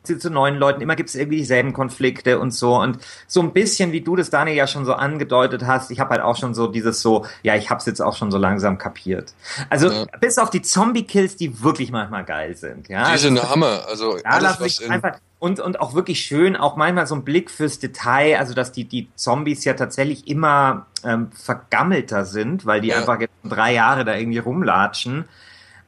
zu 0.06 0.30
neuen 0.30 0.56
Leuten, 0.56 0.82
immer 0.82 0.96
gibt 0.96 1.10
es 1.10 1.16
irgendwie 1.16 1.38
dieselben 1.38 1.74
Konflikte 1.74 2.40
und 2.40 2.52
so. 2.54 2.76
Und 2.80 3.00
so 3.28 3.42
ein 3.42 3.54
bisschen, 3.54 3.92
wie 3.92 4.02
du 4.02 4.16
das, 4.16 4.30
Daniel, 4.30 4.56
ja 4.56 4.68
schon 4.68 4.86
so 4.86 4.94
angedeutet 4.94 5.66
hast, 5.66 5.92
ich 5.92 6.00
habe 6.00 6.12
halt 6.12 6.22
auch 6.22 6.38
schon 6.38 6.54
so 6.54 6.68
dieses 6.68 7.02
so, 7.02 7.26
ja, 7.44 7.56
ich 7.56 7.70
hab's 7.70 7.86
jetzt 7.86 8.02
auch 8.02 8.16
schon 8.16 8.32
so 8.32 8.38
langsam 8.38 8.78
kapiert. 8.78 9.34
Also 9.70 9.92
ja. 9.92 10.06
bis 10.20 10.38
auf 10.38 10.50
die 10.50 10.62
Zombie-Kills, 10.62 11.36
die 11.36 11.64
wirklich 11.64 11.92
manchmal 11.92 12.24
geil 12.24 12.56
sind. 12.56 12.88
Ja? 12.88 13.12
Die 13.12 13.18
sind 13.18 13.36
der 13.36 13.50
Hammer. 13.50 13.86
Also 13.88 14.18
ja, 14.18 14.24
alles, 14.24 14.60
was 14.60 14.80
in 14.80 14.92
einfach, 14.92 15.18
und, 15.40 15.60
und 15.60 15.80
auch 15.80 15.94
wirklich 15.94 16.22
schön, 16.22 16.56
auch 16.56 16.76
manchmal 16.76 17.08
so 17.08 17.16
ein 17.16 17.24
Blick 17.24 17.52
fürs 17.52 17.80
Detail, 17.80 18.38
also 18.40 18.54
dass 18.54 18.72
die, 18.72 18.86
die 18.86 19.10
Zombies 19.16 19.64
ja 19.66 19.74
tatsächlich 19.74 20.28
immer 20.28 20.88
ähm, 21.04 21.32
vergammelter 21.32 22.26
sind, 22.26 22.66
weil 22.66 22.82
die 22.82 22.90
ja. 22.90 22.98
einfach 22.98 23.20
jetzt 23.20 23.34
drei 23.44 23.74
Jahre 23.74 24.06
da 24.06 24.16
irgendwie 24.16 24.40
rumlatschen. 24.40 25.26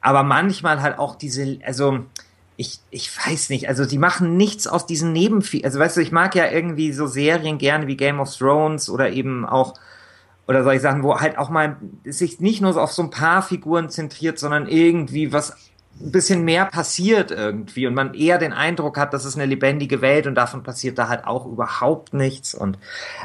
Aber 0.00 0.22
manchmal 0.22 0.80
halt 0.80 0.98
auch 0.98 1.16
diese, 1.16 1.58
also 1.64 2.04
ich, 2.60 2.80
ich 2.90 3.16
weiß 3.16 3.50
nicht, 3.50 3.68
also 3.68 3.86
die 3.86 3.98
machen 3.98 4.36
nichts 4.36 4.66
aus 4.66 4.84
diesen 4.84 5.12
Neben, 5.12 5.44
also 5.62 5.78
weißt 5.78 5.96
du, 5.96 6.00
ich 6.00 6.10
mag 6.10 6.34
ja 6.34 6.50
irgendwie 6.50 6.92
so 6.92 7.06
Serien 7.06 7.56
gerne 7.56 7.86
wie 7.86 7.96
Game 7.96 8.18
of 8.18 8.36
Thrones 8.36 8.90
oder 8.90 9.10
eben 9.10 9.46
auch, 9.46 9.74
oder 10.48 10.64
soll 10.64 10.74
ich 10.74 10.82
sagen, 10.82 11.04
wo 11.04 11.20
halt 11.20 11.38
auch 11.38 11.50
mal 11.50 11.76
sich 12.04 12.40
nicht 12.40 12.60
nur 12.60 12.76
auf 12.76 12.90
so 12.90 13.04
ein 13.04 13.10
paar 13.10 13.42
Figuren 13.42 13.90
zentriert, 13.90 14.40
sondern 14.40 14.66
irgendwie 14.66 15.32
was 15.32 15.56
ein 16.00 16.12
bisschen 16.12 16.44
mehr 16.44 16.64
passiert 16.64 17.32
irgendwie 17.32 17.86
und 17.86 17.94
man 17.94 18.14
eher 18.14 18.38
den 18.38 18.52
Eindruck 18.52 18.96
hat, 18.96 19.12
das 19.12 19.24
ist 19.24 19.34
eine 19.34 19.46
lebendige 19.46 20.00
Welt 20.00 20.28
und 20.28 20.36
davon 20.36 20.62
passiert 20.62 20.96
da 20.96 21.08
halt 21.08 21.26
auch 21.26 21.44
überhaupt 21.44 22.14
nichts 22.14 22.54
und 22.54 22.78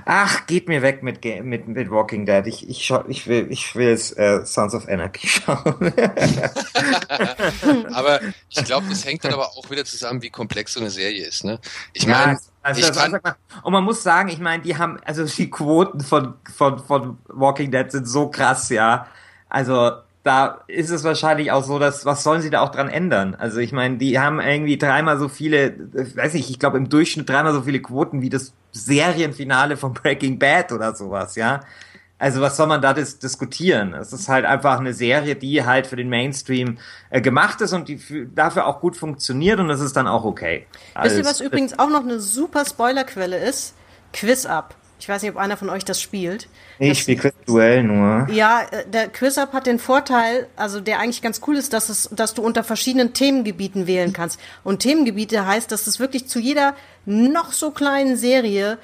ach, 0.05 0.47
geht 0.47 0.67
mir 0.67 0.81
weg 0.81 1.03
mit 1.03 1.23
mit, 1.43 1.67
mit 1.67 1.91
Walking 1.91 2.25
Dead. 2.25 2.47
Ich 2.47 2.67
ich 2.67 2.83
schau, 2.83 3.03
ich 3.07 3.27
will 3.27 3.45
ich 3.51 3.75
will 3.75 3.89
es 3.89 4.11
äh, 4.13 4.43
Sons 4.43 4.73
of 4.73 4.87
Anarchy 4.87 5.27
schauen. 5.27 5.61
aber 7.93 8.21
ich 8.49 8.63
glaube, 8.65 8.87
das 8.89 9.05
hängt 9.05 9.23
dann 9.23 9.33
aber 9.33 9.49
auch 9.49 9.69
wieder 9.69 9.85
zusammen, 9.85 10.23
wie 10.23 10.31
komplex 10.31 10.73
so 10.73 10.79
eine 10.79 10.89
Serie 10.89 11.27
ist, 11.27 11.43
ne? 11.43 11.59
Ich 11.93 12.07
meine, 12.07 12.33
ja, 12.33 12.39
also, 12.63 12.81
ich 12.81 12.91
kann, 12.91 13.19
und 13.61 13.73
man 13.73 13.83
muss 13.83 14.01
sagen, 14.01 14.29
ich 14.29 14.39
meine, 14.39 14.63
die 14.63 14.77
haben 14.77 14.97
also 15.05 15.25
die 15.25 15.49
Quoten 15.49 15.99
von 15.99 16.33
von 16.55 16.79
von 16.79 17.19
Walking 17.27 17.71
Dead 17.71 17.91
sind 17.91 18.07
so 18.07 18.29
krass, 18.29 18.69
ja. 18.69 19.05
Also 19.47 19.91
da 20.23 20.61
ist 20.67 20.89
es 20.89 21.03
wahrscheinlich 21.03 21.51
auch 21.51 21.63
so, 21.63 21.79
dass 21.79 22.05
was 22.05 22.23
sollen 22.23 22.41
sie 22.41 22.49
da 22.49 22.61
auch 22.61 22.71
dran 22.71 22.87
ändern? 22.87 23.35
Also 23.35 23.59
ich 23.59 23.73
meine, 23.73 23.97
die 23.97 24.19
haben 24.19 24.39
irgendwie 24.39 24.77
dreimal 24.77 25.19
so 25.19 25.27
viele, 25.27 25.75
weiß 26.15 26.33
nicht, 26.33 26.49
ich 26.49 26.59
glaube 26.59 26.77
im 26.77 26.87
Durchschnitt 26.87 27.29
dreimal 27.29 27.53
so 27.53 27.63
viele 27.63 27.81
Quoten 27.81 28.21
wie 28.21 28.29
das 28.29 28.53
Serienfinale 28.71 29.75
von 29.75 29.93
Breaking 29.93 30.39
Bad 30.39 30.71
oder 30.71 30.95
sowas, 30.95 31.35
ja. 31.35 31.59
Also 32.19 32.39
was 32.39 32.55
soll 32.55 32.67
man 32.67 32.81
da 32.81 32.93
dis 32.93 33.19
diskutieren? 33.19 33.93
Es 33.93 34.13
ist 34.13 34.29
halt 34.29 34.45
einfach 34.45 34.79
eine 34.79 34.93
Serie, 34.93 35.35
die 35.35 35.65
halt 35.65 35.87
für 35.87 35.97
den 35.97 36.07
Mainstream 36.07 36.77
äh, 37.09 37.19
gemacht 37.19 37.59
ist 37.59 37.73
und 37.73 37.89
die 37.89 37.99
dafür 38.33 38.65
auch 38.65 38.79
gut 38.79 38.95
funktioniert 38.95 39.59
und 39.59 39.67
das 39.67 39.81
ist 39.81 39.97
dann 39.97 40.07
auch 40.07 40.23
okay. 40.23 40.65
Wisst 41.01 41.17
ihr, 41.17 41.25
was 41.25 41.41
übrigens 41.41 41.77
auch 41.77 41.89
noch 41.89 42.03
eine 42.03 42.21
super 42.21 42.63
Spoilerquelle 42.63 43.37
ist? 43.37 43.75
Quiz 44.13 44.45
Up. 44.45 44.73
Ich 45.03 45.09
weiß 45.09 45.21
nicht, 45.21 45.31
ob 45.31 45.37
einer 45.37 45.57
von 45.57 45.69
euch 45.69 45.83
das 45.83 45.99
spielt. 45.99 46.47
Nee, 46.79 46.91
ich 46.91 47.01
spiele 47.01 47.17
Quiz 47.17 47.33
Duell 47.45 47.83
nur. 47.83 48.29
Ja, 48.31 48.61
äh, 48.71 48.85
der 48.89 49.09
Quiz 49.09 49.37
Up 49.37 49.51
hat 49.51 49.67
den 49.67 49.77
Vorteil, 49.77 50.47
also 50.55 50.79
der 50.79 50.99
eigentlich 50.99 51.21
ganz 51.21 51.41
cool 51.45 51.57
ist, 51.57 51.73
dass 51.73 51.89
es, 51.89 52.09
dass 52.13 52.33
du 52.33 52.41
unter 52.41 52.63
verschiedenen 52.63 53.11
Themengebieten 53.11 53.85
wählen 53.85 54.13
kannst. 54.13 54.39
Und 54.63 54.79
Themengebiete 54.79 55.45
heißt, 55.45 55.69
dass 55.73 55.87
es 55.87 55.99
wirklich 55.99 56.29
zu 56.29 56.39
jeder 56.39 56.73
noch 57.05 57.51
so 57.51 57.71
kleinen 57.71 58.15
Serie 58.15 58.77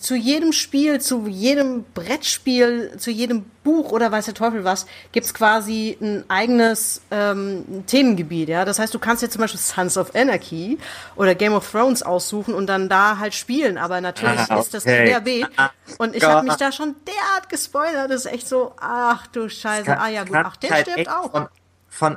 zu 0.00 0.14
jedem 0.14 0.52
Spiel, 0.52 1.00
zu 1.00 1.26
jedem 1.26 1.84
Brettspiel, 1.94 2.96
zu 2.98 3.10
jedem 3.10 3.44
Buch 3.64 3.92
oder 3.92 4.10
weiß 4.10 4.26
der 4.26 4.34
Teufel 4.34 4.64
was, 4.64 4.86
gibt's 5.12 5.34
quasi 5.34 5.98
ein 6.00 6.24
eigenes 6.28 7.02
ähm, 7.10 7.84
Themengebiet. 7.86 8.48
Ja, 8.48 8.64
das 8.64 8.78
heißt, 8.78 8.94
du 8.94 8.98
kannst 8.98 9.22
jetzt 9.22 9.32
zum 9.32 9.42
Beispiel 9.42 9.60
Sons 9.60 9.96
of 9.96 10.14
Anarchy 10.14 10.78
oder 11.16 11.34
Game 11.34 11.52
of 11.52 11.70
Thrones 11.70 12.02
aussuchen 12.02 12.54
und 12.54 12.66
dann 12.66 12.88
da 12.88 13.18
halt 13.18 13.34
spielen. 13.34 13.78
Aber 13.78 14.00
natürlich 14.00 14.40
ah, 14.40 14.46
okay. 14.50 14.60
ist 14.60 14.74
das 14.74 14.84
querbeet. 14.84 15.48
Ah, 15.56 15.70
und 15.98 16.14
ich 16.14 16.24
habe 16.24 16.46
mich 16.46 16.56
da 16.56 16.72
schon 16.72 16.96
derart 17.06 17.48
gespoilert. 17.48 18.10
Das 18.10 18.24
ist 18.24 18.32
echt 18.32 18.48
so, 18.48 18.72
ach 18.80 19.26
du 19.28 19.48
Scheiße, 19.48 19.98
ah 19.98 20.08
ja 20.08 20.24
gut, 20.24 20.36
ach 20.36 20.56
der 20.56 20.70
halt 20.70 20.88
stirbt 20.88 21.10
auch 21.10 21.30
von 21.30 21.48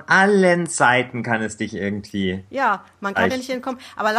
allen 0.08 0.68
Seiten 0.68 1.24
kann 1.24 1.42
es 1.42 1.58
dich 1.58 1.74
irgendwie. 1.74 2.44
Ja, 2.50 2.84
man 3.00 3.14
kann 3.14 3.32
ja 3.32 3.38
nicht 3.38 3.50
entkommen. 3.50 3.80
Aber, 3.96 4.10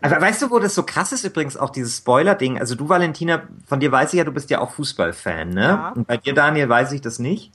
aber 0.00 0.20
weißt 0.20 0.42
du, 0.42 0.50
wo 0.50 0.58
das 0.58 0.74
so 0.74 0.82
krass 0.82 1.12
ist 1.12 1.24
übrigens 1.24 1.56
auch 1.56 1.70
dieses 1.70 1.98
Spoiler-Ding? 1.98 2.58
Also 2.58 2.74
du, 2.74 2.88
Valentina, 2.88 3.42
von 3.66 3.80
dir 3.80 3.92
weiß 3.92 4.12
ich 4.12 4.18
ja, 4.18 4.24
du 4.24 4.32
bist 4.32 4.50
ja 4.50 4.60
auch 4.60 4.72
Fußballfan, 4.72 5.50
ne? 5.50 5.62
Ja. 5.62 5.88
Und 5.90 6.06
bei 6.06 6.16
dir, 6.16 6.34
Daniel, 6.34 6.68
weiß 6.68 6.92
ich 6.92 7.00
das 7.00 7.18
nicht. 7.18 7.52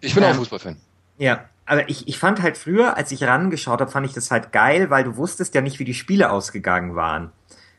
Ich 0.00 0.14
bin 0.14 0.24
ähm, 0.24 0.32
auch 0.32 0.36
Fußballfan. 0.36 0.76
Ja, 1.18 1.44
aber 1.66 1.88
ich, 1.88 2.08
ich 2.08 2.18
fand 2.18 2.42
halt 2.42 2.56
früher, 2.56 2.96
als 2.96 3.10
ich 3.12 3.24
rangeschaut 3.24 3.80
habe, 3.80 3.90
fand 3.90 4.06
ich 4.06 4.12
das 4.12 4.30
halt 4.30 4.52
geil, 4.52 4.90
weil 4.90 5.04
du 5.04 5.16
wusstest 5.16 5.54
ja 5.54 5.60
nicht, 5.60 5.78
wie 5.78 5.84
die 5.84 5.94
Spiele 5.94 6.30
ausgegangen 6.30 6.94
waren. 6.94 7.32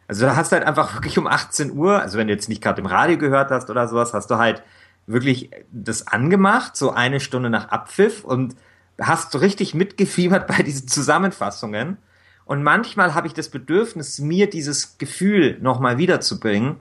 Also 0.08 0.26
da 0.26 0.36
hast 0.36 0.52
du 0.52 0.56
halt 0.56 0.66
einfach 0.66 0.94
wirklich 0.94 1.18
um 1.18 1.28
18 1.28 1.72
Uhr, 1.72 2.02
also 2.02 2.18
wenn 2.18 2.28
du 2.28 2.34
jetzt 2.34 2.50
nicht 2.50 2.62
gerade 2.62 2.82
im 2.82 2.88
Radio 2.88 3.18
gehört 3.18 3.52
hast 3.52 3.70
oder 3.70 3.88
sowas, 3.88 4.14
hast 4.14 4.32
du 4.32 4.38
halt 4.38 4.64
wirklich 5.06 5.52
das 5.72 6.08
angemacht, 6.08 6.76
so 6.76 6.92
eine 6.92 7.20
Stunde 7.20 7.50
nach 7.50 7.70
Abpfiff 7.70 8.24
und 8.24 8.56
hast 9.00 9.34
du 9.34 9.38
richtig 9.38 9.74
mitgefiebert 9.74 10.48
bei 10.48 10.64
diesen 10.64 10.88
Zusammenfassungen. 10.88 11.98
Und 12.46 12.64
manchmal 12.64 13.14
habe 13.14 13.28
ich 13.28 13.34
das 13.34 13.50
Bedürfnis, 13.50 14.20
mir 14.20 14.50
dieses 14.50 14.98
Gefühl 14.98 15.58
nochmal 15.62 15.98
wiederzubringen. 15.98 16.78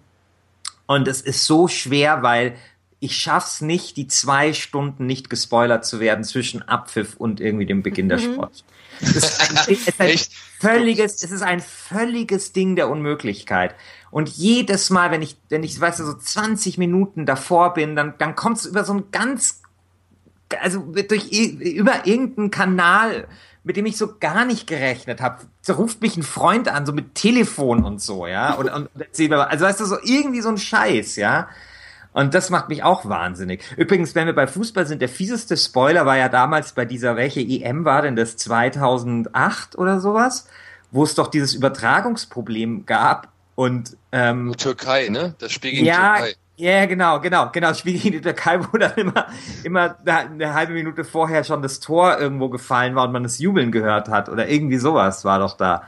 Und 0.87 1.09
es 1.09 1.21
ist 1.21 1.45
so 1.45 1.67
schwer, 1.67 2.23
weil 2.23 2.57
ich 3.01 3.17
schaff's 3.17 3.61
nicht, 3.61 3.97
die 3.97 4.07
zwei 4.07 4.53
Stunden 4.53 5.07
nicht 5.07 5.29
gespoilert 5.29 5.85
zu 5.85 6.01
werden 6.01 6.25
zwischen 6.25 6.63
Abpfiff 6.63 7.17
und 7.17 7.41
irgendwie 7.41 7.67
dem 7.67 7.83
Beginn 7.83 8.09
der 8.09 8.19
mhm. 8.19 8.35
Sport. 8.35 8.65
Es 9.01 9.17
ist 9.17 9.41
ein, 9.41 9.57
es 9.57 9.89
ist 9.89 10.01
ein 10.01 10.19
völliges, 10.61 11.23
es 11.23 11.31
ist 11.31 11.43
ein 11.43 11.61
völliges 11.61 12.53
Ding 12.53 12.77
der 12.77 12.89
Unmöglichkeit. 12.89 13.75
Und 14.11 14.31
jedes 14.31 14.89
Mal, 14.89 15.11
wenn 15.11 15.21
ich, 15.21 15.37
wenn 15.51 15.63
ich, 15.63 15.79
weißt 15.79 16.01
du, 16.01 16.05
so 16.05 16.15
20 16.15 16.79
Minuten 16.79 17.27
davor 17.27 17.75
bin, 17.75 17.97
dann, 17.97 18.15
dann 18.19 18.35
kommt 18.35 18.59
es 18.59 18.67
über 18.67 18.85
so 18.85 18.95
ein 18.95 19.11
ganz, 19.11 19.61
also 20.61 20.81
durch, 21.09 21.31
über 21.33 22.07
irgendeinen 22.07 22.51
Kanal, 22.51 23.27
mit 23.65 23.77
dem 23.77 23.87
ich 23.87 23.97
so 23.97 24.15
gar 24.21 24.45
nicht 24.45 24.67
gerechnet 24.67 25.21
habe. 25.21 25.43
So 25.61 25.75
ruft 25.75 26.01
mich 26.01 26.17
ein 26.17 26.23
Freund 26.23 26.69
an, 26.69 26.87
so 26.87 26.93
mit 26.93 27.15
Telefon 27.15 27.85
und 27.85 28.01
so, 28.01 28.27
ja. 28.27 28.55
Und, 28.59 28.71
und 28.71 28.89
also 29.33 29.65
weißt 29.65 29.81
du, 29.81 29.85
so 29.87 29.99
irgendwie 30.03 30.41
so 30.41 30.49
ein 30.49 30.59
Scheiß, 30.59 31.17
ja. 31.17 31.49
Und 32.13 32.33
das 32.33 32.49
macht 32.49 32.71
mich 32.71 32.83
auch 32.83 33.07
wahnsinnig. 33.07 33.63
Übrigens, 33.77 34.15
wenn 34.15 34.27
wir 34.27 34.35
bei 34.35 34.47
Fußball 34.47 34.87
sind, 34.87 35.03
der 35.03 35.09
fieseste 35.09 35.57
Spoiler 35.57 36.07
war 36.07 36.17
ja 36.17 36.31
damals 36.31 36.73
bei 36.73 36.87
dieser, 36.87 37.17
welche 37.17 37.41
EM 37.41 37.85
war 37.85 38.01
denn 38.03 38.17
das, 38.17 38.39
2008 38.39 39.77
oder 39.77 40.01
sowas, 40.01 40.49
wo 40.91 41.05
es 41.05 41.15
doch 41.15 41.27
dieses 41.27 41.53
Übertragungsproblem 41.53 42.87
gab 42.87 43.29
und 43.55 43.97
ähm, 44.13 44.55
Türkei, 44.57 45.09
ne? 45.09 45.35
Das 45.39 45.53
Spiel 45.53 45.73
gegen 45.73 45.85
ja, 45.85 46.17
Türkei. 46.17 46.35
Ja, 46.59 46.87
genau, 46.87 47.21
genau, 47.21 47.51
genau. 47.53 47.69
Das 47.69 47.81
Spiel 47.81 47.99
gegen 47.99 48.13
die 48.13 48.21
Türkei, 48.23 48.59
wo 48.61 48.79
dann 48.79 48.95
immer, 48.97 49.27
immer 49.63 49.97
eine 50.07 50.55
halbe 50.55 50.73
Minute 50.73 51.05
vorher 51.05 51.45
schon 51.45 51.61
das 51.63 51.81
Tor 51.81 52.19
irgendwo 52.19 52.49
gefallen 52.49 52.95
war 52.95 53.05
und 53.05 53.13
man 53.13 53.23
das 53.25 53.39
Jubeln 53.39 53.71
gehört 53.73 54.09
hat 54.09 54.29
oder 54.31 54.49
irgendwie 54.49 54.79
sowas 54.79 55.25
war 55.25 55.39
doch 55.39 55.57
da. 55.57 55.83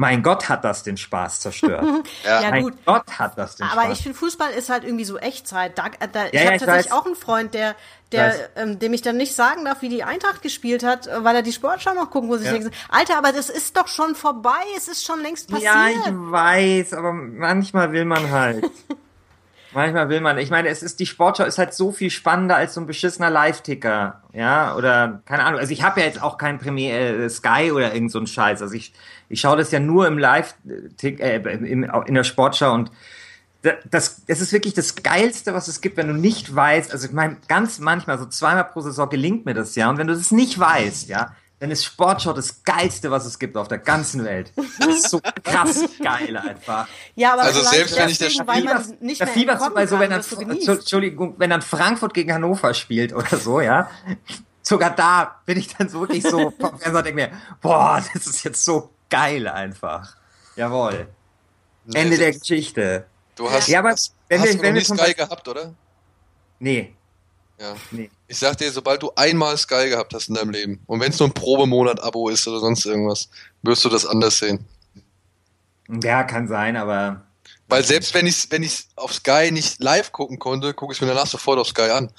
Mein 0.00 0.22
Gott, 0.22 0.48
hat 0.48 0.62
das 0.64 0.84
den 0.84 0.96
Spaß 0.96 1.40
zerstört. 1.40 1.84
ja. 2.24 2.40
ja, 2.42 2.50
mein 2.50 2.62
gut. 2.62 2.74
Gott, 2.86 3.18
hat 3.18 3.36
das 3.36 3.56
den 3.56 3.66
Aber 3.66 3.82
Spaß. 3.82 3.98
ich 3.98 4.02
finde, 4.04 4.16
Fußball 4.16 4.52
ist 4.52 4.70
halt 4.70 4.84
irgendwie 4.84 5.04
so 5.04 5.18
Echtzeit. 5.18 5.76
Da, 5.76 5.86
da, 6.12 6.20
ja, 6.22 6.28
ich 6.30 6.40
habe 6.40 6.52
ja, 6.52 6.58
tatsächlich 6.58 6.92
weiß. 6.92 6.92
auch 6.92 7.04
einen 7.04 7.16
Freund, 7.16 7.52
der, 7.52 7.74
der, 8.12 8.32
ähm, 8.56 8.78
dem 8.78 8.92
ich 8.94 9.02
dann 9.02 9.16
nicht 9.16 9.34
sagen 9.34 9.64
darf, 9.64 9.82
wie 9.82 9.88
die 9.88 10.04
Eintracht 10.04 10.40
gespielt 10.40 10.84
hat, 10.84 11.10
weil 11.18 11.34
er 11.34 11.42
die 11.42 11.52
Sportschau 11.52 11.94
noch 11.94 12.10
gucken 12.10 12.28
muss. 12.28 12.40
Ich 12.40 12.46
Ja. 12.46 12.52
denke, 12.52 12.70
Alter, 12.88 13.18
aber 13.18 13.32
das 13.32 13.50
ist 13.50 13.76
doch 13.76 13.88
schon 13.88 14.14
vorbei. 14.14 14.52
Es 14.76 14.86
ist 14.86 15.04
schon 15.04 15.20
längst 15.20 15.50
passiert. 15.50 15.74
Ja, 15.74 15.88
ich 15.88 16.12
weiß, 16.14 16.94
aber 16.94 17.12
manchmal 17.12 17.90
will 17.92 18.04
man 18.04 18.30
halt. 18.30 18.64
manchmal 19.72 20.08
will 20.08 20.20
man. 20.20 20.38
Ich 20.38 20.50
meine, 20.50 20.68
es 20.68 20.82
ist 20.82 21.00
die 21.00 21.06
Sportschau 21.06 21.44
ist 21.44 21.58
halt 21.58 21.74
so 21.74 21.92
viel 21.92 22.10
spannender 22.10 22.56
als 22.56 22.74
so 22.74 22.80
ein 22.80 22.86
beschissener 22.86 23.30
Live-Ticker, 23.30 24.22
ja 24.32 24.74
oder 24.76 25.20
keine 25.26 25.44
Ahnung. 25.44 25.60
Also 25.60 25.72
ich 25.72 25.82
habe 25.82 26.00
ja 26.00 26.06
jetzt 26.06 26.22
auch 26.22 26.38
kein 26.38 26.58
Premier 26.58 27.24
äh, 27.24 27.28
Sky 27.30 27.70
oder 27.72 27.92
irgend 27.94 28.12
so 28.12 28.18
ein 28.18 28.26
Scheiß. 28.26 28.62
Also 28.62 28.74
ich 28.74 28.92
ich 29.28 29.40
schaue 29.40 29.56
das 29.56 29.70
ja 29.70 29.80
nur 29.80 30.06
im 30.06 30.18
Live 30.18 30.54
äh, 31.02 31.36
im, 31.36 31.84
in 32.06 32.14
der 32.14 32.24
Sportschau 32.24 32.72
und 32.72 32.90
da- 33.62 33.74
das, 33.90 34.24
das 34.26 34.40
ist 34.40 34.52
wirklich 34.52 34.74
das 34.74 34.94
Geilste, 35.02 35.52
was 35.52 35.68
es 35.68 35.80
gibt, 35.80 35.96
wenn 35.96 36.06
du 36.08 36.14
nicht 36.14 36.54
weißt, 36.54 36.92
also 36.92 37.06
ich 37.08 37.12
meine, 37.12 37.36
ganz 37.48 37.78
manchmal, 37.80 38.16
so 38.18 38.26
zweimal 38.26 38.64
pro 38.64 38.80
Saison 38.80 39.08
gelingt 39.10 39.46
mir 39.46 39.54
das 39.54 39.74
ja, 39.74 39.90
und 39.90 39.98
wenn 39.98 40.06
du 40.06 40.14
das 40.14 40.30
nicht 40.30 40.58
weißt, 40.58 41.08
ja, 41.08 41.34
dann 41.60 41.70
ist 41.72 41.84
Sportschau 41.84 42.32
das 42.32 42.62
Geilste, 42.62 43.10
was 43.10 43.26
es 43.26 43.38
gibt 43.38 43.56
auf 43.56 43.66
der 43.68 43.78
ganzen 43.78 44.24
Welt. 44.24 44.52
Das 44.78 44.86
ist 44.88 45.10
so 45.10 45.20
krass 45.42 45.82
geil 46.02 46.36
einfach. 46.36 46.86
Ja, 47.16 47.32
aber 47.32 47.42
Also 47.42 47.62
selbst 47.62 47.96
wenn 47.96 48.08
ich 48.08 48.18
das 48.18 48.28
deswegen, 48.28 48.46
weil 48.46 48.62
man 48.64 48.96
nicht 49.00 49.20
da 49.20 49.24
mehr 49.24 49.34
fieberst 49.34 49.66
du 49.66 49.70
bei 49.74 49.86
so, 49.86 49.98
wenn 49.98 50.10
dann. 50.10 50.22
Entschuldigung, 50.66 51.34
wenn 51.38 51.50
dann 51.50 51.62
Frankfurt 51.62 52.14
gegen 52.14 52.32
Hannover 52.32 52.74
spielt 52.74 53.12
oder 53.12 53.36
so, 53.36 53.60
ja. 53.60 53.90
Sogar 54.62 54.94
da 54.94 55.40
bin 55.46 55.58
ich 55.58 55.74
dann 55.76 55.88
so 55.88 56.00
wirklich 56.00 56.22
so 56.22 56.50
vom 56.60 56.78
Fernseher 56.78 56.98
und 56.98 57.06
denke 57.06 57.14
mir, 57.14 57.30
boah, 57.60 58.02
das 58.12 58.26
ist 58.26 58.44
jetzt 58.44 58.64
so 58.64 58.90
geil 59.10 59.48
einfach. 59.48 60.14
Jawohl. 60.56 61.08
Ende 61.94 62.18
der 62.18 62.32
Geschichte. 62.32 63.06
Du 63.34 63.50
hast, 63.50 63.66
Ja, 63.68 63.78
aber 63.78 63.90
hast, 63.90 64.14
wenn 64.28 64.40
hast 64.40 64.48
wir- 64.48 64.56
du 64.56 64.62
wenn 64.62 64.74
wir 64.74 64.84
Sky 64.84 65.14
gehabt, 65.14 65.48
oder? 65.48 65.72
Nee, 66.58 66.94
Ja. 67.60 67.74
nee. 67.90 68.10
Ich 68.28 68.38
sag 68.38 68.56
dir, 68.56 68.70
sobald 68.70 69.02
du 69.02 69.10
einmal 69.16 69.56
Sky 69.56 69.88
gehabt 69.88 70.14
hast 70.14 70.28
in 70.28 70.34
deinem 70.34 70.50
Leben 70.50 70.80
und 70.86 71.00
wenn 71.00 71.10
es 71.10 71.18
nur 71.18 71.28
ein 71.28 71.34
Probemonat-Abo 71.34 72.28
ist 72.28 72.46
oder 72.46 72.60
sonst 72.60 72.86
irgendwas, 72.86 73.28
wirst 73.62 73.84
du 73.84 73.88
das 73.88 74.06
anders 74.06 74.38
sehen. 74.38 74.64
Ja, 76.02 76.22
kann 76.22 76.46
sein, 76.46 76.76
aber 76.76 77.22
Weil 77.66 77.82
selbst 77.82 78.14
wenn 78.14 78.26
ich 78.26 78.50
wenn 78.50 78.62
ich 78.62 78.86
auf 78.96 79.12
Sky 79.12 79.50
nicht 79.50 79.82
live 79.82 80.12
gucken 80.12 80.38
konnte, 80.38 80.74
gucke 80.74 80.92
ich 80.92 81.00
mir 81.00 81.08
danach 81.08 81.26
sofort 81.26 81.58
auf 81.58 81.68
Sky 81.68 81.90
an. 81.90 82.10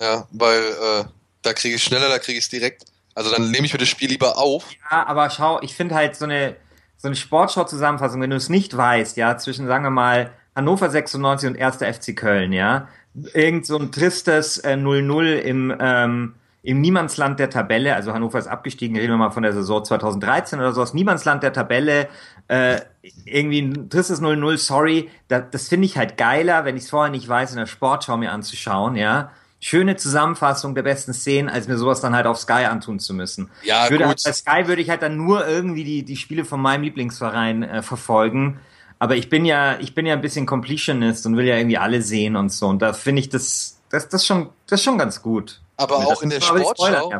Ja, 0.00 0.26
weil 0.30 0.60
äh, 0.60 1.04
da 1.42 1.52
kriege 1.52 1.76
ich 1.76 1.82
schneller, 1.82 2.08
da 2.08 2.18
kriege 2.18 2.38
ich 2.38 2.44
es 2.44 2.50
direkt. 2.50 2.84
Also 3.14 3.30
dann 3.30 3.50
nehme 3.50 3.66
ich 3.66 3.72
mir 3.72 3.78
das 3.78 3.88
Spiel 3.88 4.10
lieber 4.10 4.36
auf. 4.36 4.64
Ja, 4.90 5.06
aber 5.06 5.30
schau, 5.30 5.60
ich 5.62 5.74
finde 5.74 5.94
halt 5.94 6.16
so 6.16 6.26
eine, 6.26 6.56
so 6.98 7.08
eine 7.08 7.16
Sportschau-Zusammenfassung, 7.16 8.20
wenn 8.20 8.30
du 8.30 8.36
es 8.36 8.50
nicht 8.50 8.76
weißt, 8.76 9.16
ja, 9.16 9.38
zwischen, 9.38 9.66
sagen 9.66 9.84
wir 9.84 9.90
mal, 9.90 10.32
Hannover 10.54 10.90
96 10.90 11.50
und 11.50 11.60
1. 11.60 11.76
FC 11.76 12.14
Köln, 12.14 12.52
ja, 12.52 12.88
irgend 13.34 13.66
so 13.66 13.78
ein 13.78 13.92
tristes 13.92 14.58
äh, 14.58 14.74
0-0 14.74 15.36
im, 15.36 15.74
ähm, 15.78 16.34
im 16.62 16.80
Niemandsland 16.80 17.38
der 17.38 17.48
Tabelle, 17.48 17.94
also 17.94 18.12
Hannover 18.12 18.38
ist 18.38 18.48
abgestiegen, 18.48 18.96
reden 18.96 19.12
wir 19.12 19.16
mal 19.16 19.30
von 19.30 19.42
der 19.42 19.52
Saison 19.52 19.84
2013 19.84 20.58
oder 20.58 20.72
sowas, 20.72 20.94
Niemandsland 20.94 21.42
der 21.42 21.52
Tabelle, 21.52 22.08
äh, 22.48 22.80
irgendwie 23.24 23.62
ein 23.62 23.88
tristes 23.88 24.20
0-0, 24.20 24.56
sorry, 24.58 25.10
da, 25.28 25.40
das 25.40 25.68
finde 25.68 25.86
ich 25.86 25.96
halt 25.96 26.16
geiler, 26.16 26.64
wenn 26.64 26.76
ich 26.76 26.84
es 26.84 26.90
vorher 26.90 27.10
nicht 27.10 27.28
weiß, 27.28 27.52
in 27.52 27.58
der 27.58 27.66
Sportschau 27.66 28.16
mir 28.16 28.32
anzuschauen, 28.32 28.96
ja. 28.96 29.30
Schöne 29.58 29.96
Zusammenfassung 29.96 30.74
der 30.74 30.82
besten 30.82 31.14
Szenen, 31.14 31.48
als 31.48 31.66
mir 31.66 31.78
sowas 31.78 32.02
dann 32.02 32.14
halt 32.14 32.26
auf 32.26 32.36
Sky 32.36 32.66
antun 32.66 32.98
zu 32.98 33.14
müssen. 33.14 33.48
Ja, 33.62 33.84
ich 33.84 33.90
würde 33.90 34.04
gut. 34.04 34.08
halt 34.08 34.22
bei 34.22 34.32
Sky 34.32 34.68
würde 34.68 34.82
ich 34.82 34.90
halt 34.90 35.00
dann 35.00 35.16
nur 35.16 35.46
irgendwie 35.46 35.82
die, 35.82 36.02
die 36.04 36.16
Spiele 36.16 36.44
von 36.44 36.60
meinem 36.60 36.82
Lieblingsverein 36.82 37.62
äh, 37.62 37.82
verfolgen. 37.82 38.60
Aber 38.98 39.16
ich 39.16 39.28
bin 39.28 39.44
ja, 39.44 39.78
ich 39.78 39.94
bin 39.94 40.06
ja 40.06 40.14
ein 40.14 40.22
bisschen 40.22 40.46
Completionist 40.46 41.26
und 41.26 41.36
will 41.36 41.46
ja 41.46 41.56
irgendwie 41.56 41.78
alle 41.78 42.02
sehen 42.02 42.36
und 42.36 42.50
so. 42.50 42.66
Und 42.66 42.80
da 42.80 42.92
finde 42.92 43.20
ich 43.20 43.28
das, 43.28 43.78
das, 43.90 44.08
das 44.08 44.26
schon, 44.26 44.50
das 44.66 44.82
schon 44.82 44.96
ganz 44.98 45.20
gut. 45.20 45.60
Aber 45.76 45.96
auch 45.96 46.22
in 46.22 46.30
der 46.30 46.40
Sportschau, 46.40 47.12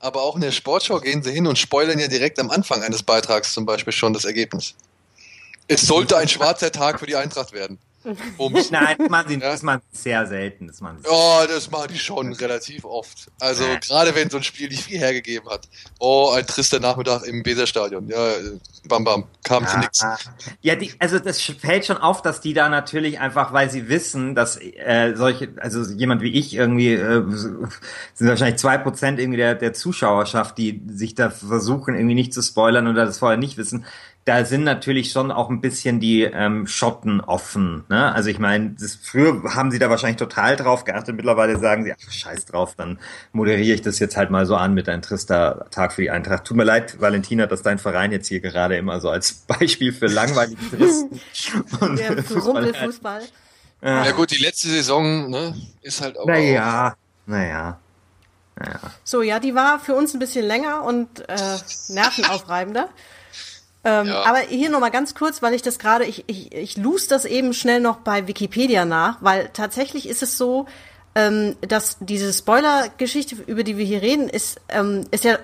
aber 0.00 0.22
auch 0.22 0.36
in 0.36 0.40
der 0.40 0.52
Sportschau 0.52 1.00
gehen 1.00 1.22
sie 1.22 1.32
hin 1.32 1.46
und 1.46 1.58
spoilern 1.58 1.98
ja 1.98 2.08
direkt 2.08 2.38
am 2.38 2.50
Anfang 2.50 2.82
eines 2.82 3.02
Beitrags 3.02 3.52
zum 3.52 3.66
Beispiel 3.66 3.92
schon 3.92 4.12
das 4.12 4.24
Ergebnis. 4.24 4.74
Es 5.66 5.82
sollte 5.82 6.16
ein 6.16 6.28
schwarzer 6.28 6.72
Tag 6.72 7.00
für 7.00 7.06
die 7.06 7.16
Eintracht 7.16 7.52
werden. 7.52 7.78
Bums. 8.36 8.70
Nein, 8.70 8.96
das 8.98 9.08
machen 9.08 9.28
sie, 9.28 9.34
Ja. 9.34 9.50
das 9.52 9.62
machen 9.62 9.82
sie 9.92 9.98
sehr 10.02 10.26
selten. 10.26 10.66
Das 10.66 10.80
machen 10.80 10.98
sie. 11.02 11.10
Ja, 11.10 11.46
das 11.46 11.70
machen 11.70 11.88
die 11.92 11.98
schon 11.98 12.32
relativ 12.34 12.84
oft. 12.84 13.28
Also 13.40 13.64
Ja. 13.64 13.78
gerade 13.78 14.14
wenn 14.14 14.30
so 14.30 14.36
ein 14.38 14.42
Spiel 14.42 14.68
nicht 14.68 14.82
viel 14.84 14.98
hergegeben 14.98 15.48
hat. 15.50 15.68
Oh, 15.98 16.32
ein 16.36 16.46
trister 16.46 16.80
Nachmittag 16.80 17.24
im 17.24 17.44
Weserstadion. 17.44 18.08
Ja, 18.08 18.32
bam 18.88 19.04
bam, 19.04 19.24
kam 19.44 19.66
zu 19.66 19.78
nix. 19.78 20.02
Ah. 20.02 20.16
Ja, 20.62 20.74
die, 20.76 20.92
also 20.98 21.18
das 21.18 21.40
fällt 21.40 21.86
schon 21.86 21.98
auf, 21.98 22.22
dass 22.22 22.40
die 22.40 22.54
da 22.54 22.68
natürlich 22.68 23.20
einfach, 23.20 23.52
weil 23.52 23.70
sie 23.70 23.88
wissen, 23.88 24.34
dass 24.34 24.56
äh, 24.60 25.12
solche, 25.14 25.50
also 25.58 25.82
jemand 25.92 26.22
wie 26.22 26.32
ich 26.32 26.54
irgendwie, 26.54 26.92
äh, 26.94 27.22
sind 28.14 28.28
wahrscheinlich 28.28 28.58
zwei 28.58 28.78
Prozent 28.78 29.18
irgendwie 29.20 29.38
der, 29.38 29.54
der 29.54 29.72
Zuschauerschaft, 29.72 30.56
die 30.58 30.82
sich 30.88 31.14
da 31.14 31.30
versuchen, 31.30 31.94
irgendwie 31.94 32.14
nicht 32.14 32.32
zu 32.32 32.42
spoilern 32.42 32.86
oder 32.88 33.04
das 33.04 33.18
vorher 33.18 33.38
nicht 33.38 33.56
wissen. 33.58 33.84
Da 34.28 34.44
sind 34.44 34.62
natürlich 34.62 35.10
schon 35.10 35.32
auch 35.32 35.48
ein 35.48 35.62
bisschen 35.62 36.00
die 36.00 36.22
ähm, 36.22 36.66
Schotten 36.66 37.22
offen. 37.22 37.84
Ne? 37.88 38.12
Also 38.14 38.28
ich 38.28 38.38
meine, 38.38 38.74
das- 38.78 38.94
früher 39.02 39.42
haben 39.54 39.70
sie 39.70 39.78
da 39.78 39.88
wahrscheinlich 39.88 40.18
total 40.18 40.54
drauf 40.56 40.84
geachtet. 40.84 41.16
Mittlerweile 41.16 41.58
sagen 41.58 41.84
sie, 41.84 41.94
ach, 41.94 42.12
scheiß 42.12 42.44
drauf, 42.44 42.74
dann 42.76 42.98
moderiere 43.32 43.74
ich 43.74 43.80
das 43.80 43.98
jetzt 44.00 44.18
halt 44.18 44.30
mal 44.30 44.44
so 44.44 44.54
an 44.54 44.74
mit 44.74 44.86
ein 44.90 45.00
trister 45.00 45.64
Tag 45.70 45.94
für 45.94 46.02
die 46.02 46.10
Eintracht. 46.10 46.44
Tut 46.44 46.58
mir 46.58 46.64
leid, 46.64 47.00
Valentina, 47.00 47.46
dass 47.46 47.62
dein 47.62 47.78
Verein 47.78 48.12
jetzt 48.12 48.28
hier 48.28 48.40
gerade 48.40 48.76
immer 48.76 49.00
so 49.00 49.08
als 49.08 49.32
Beispiel 49.46 49.94
für 49.94 50.08
langweiligen 50.08 50.60
Tristen 50.70 51.20
und 51.80 51.98
Der 51.98 52.22
Fußball 52.22 52.36
hat. 52.36 52.44
Rumpelfußball. 52.74 53.22
Ja 53.80 54.10
gut, 54.10 54.30
die 54.30 54.42
letzte 54.42 54.68
Saison 54.68 55.30
ne, 55.30 55.54
ist 55.80 56.02
halt 56.02 56.18
auch. 56.18 56.26
Naja, 56.26 56.96
naja. 57.24 57.78
Naja. 58.56 58.80
So, 59.04 59.22
ja, 59.22 59.38
die 59.38 59.54
war 59.54 59.78
für 59.80 59.94
uns 59.94 60.12
ein 60.12 60.18
bisschen 60.18 60.44
länger 60.44 60.82
und 60.84 61.26
äh, 61.28 61.36
nervenaufreibender. 61.88 62.88
Ähm, 63.84 64.06
Ja. 64.06 64.24
Aber 64.24 64.38
hier 64.38 64.70
nochmal 64.70 64.90
ganz 64.90 65.14
kurz, 65.14 65.42
weil 65.42 65.54
ich 65.54 65.62
das 65.62 65.78
gerade, 65.78 66.04
ich, 66.04 66.24
ich, 66.26 66.52
ich 66.54 66.76
lose 66.76 67.08
das 67.08 67.24
eben 67.24 67.52
schnell 67.54 67.80
noch 67.80 67.98
bei 67.98 68.26
Wikipedia 68.26 68.84
nach, 68.84 69.18
weil 69.20 69.50
tatsächlich 69.52 70.08
ist 70.08 70.22
es 70.22 70.36
so, 70.36 70.66
ähm, 71.18 71.56
dass 71.62 71.96
diese 71.98 72.32
Spoiler-Geschichte, 72.32 73.34
über 73.48 73.64
die 73.64 73.76
wir 73.76 73.84
hier 73.84 74.02
reden, 74.02 74.28
ist, 74.28 74.60
ähm, 74.68 75.04
ist 75.10 75.24
ja, 75.24 75.36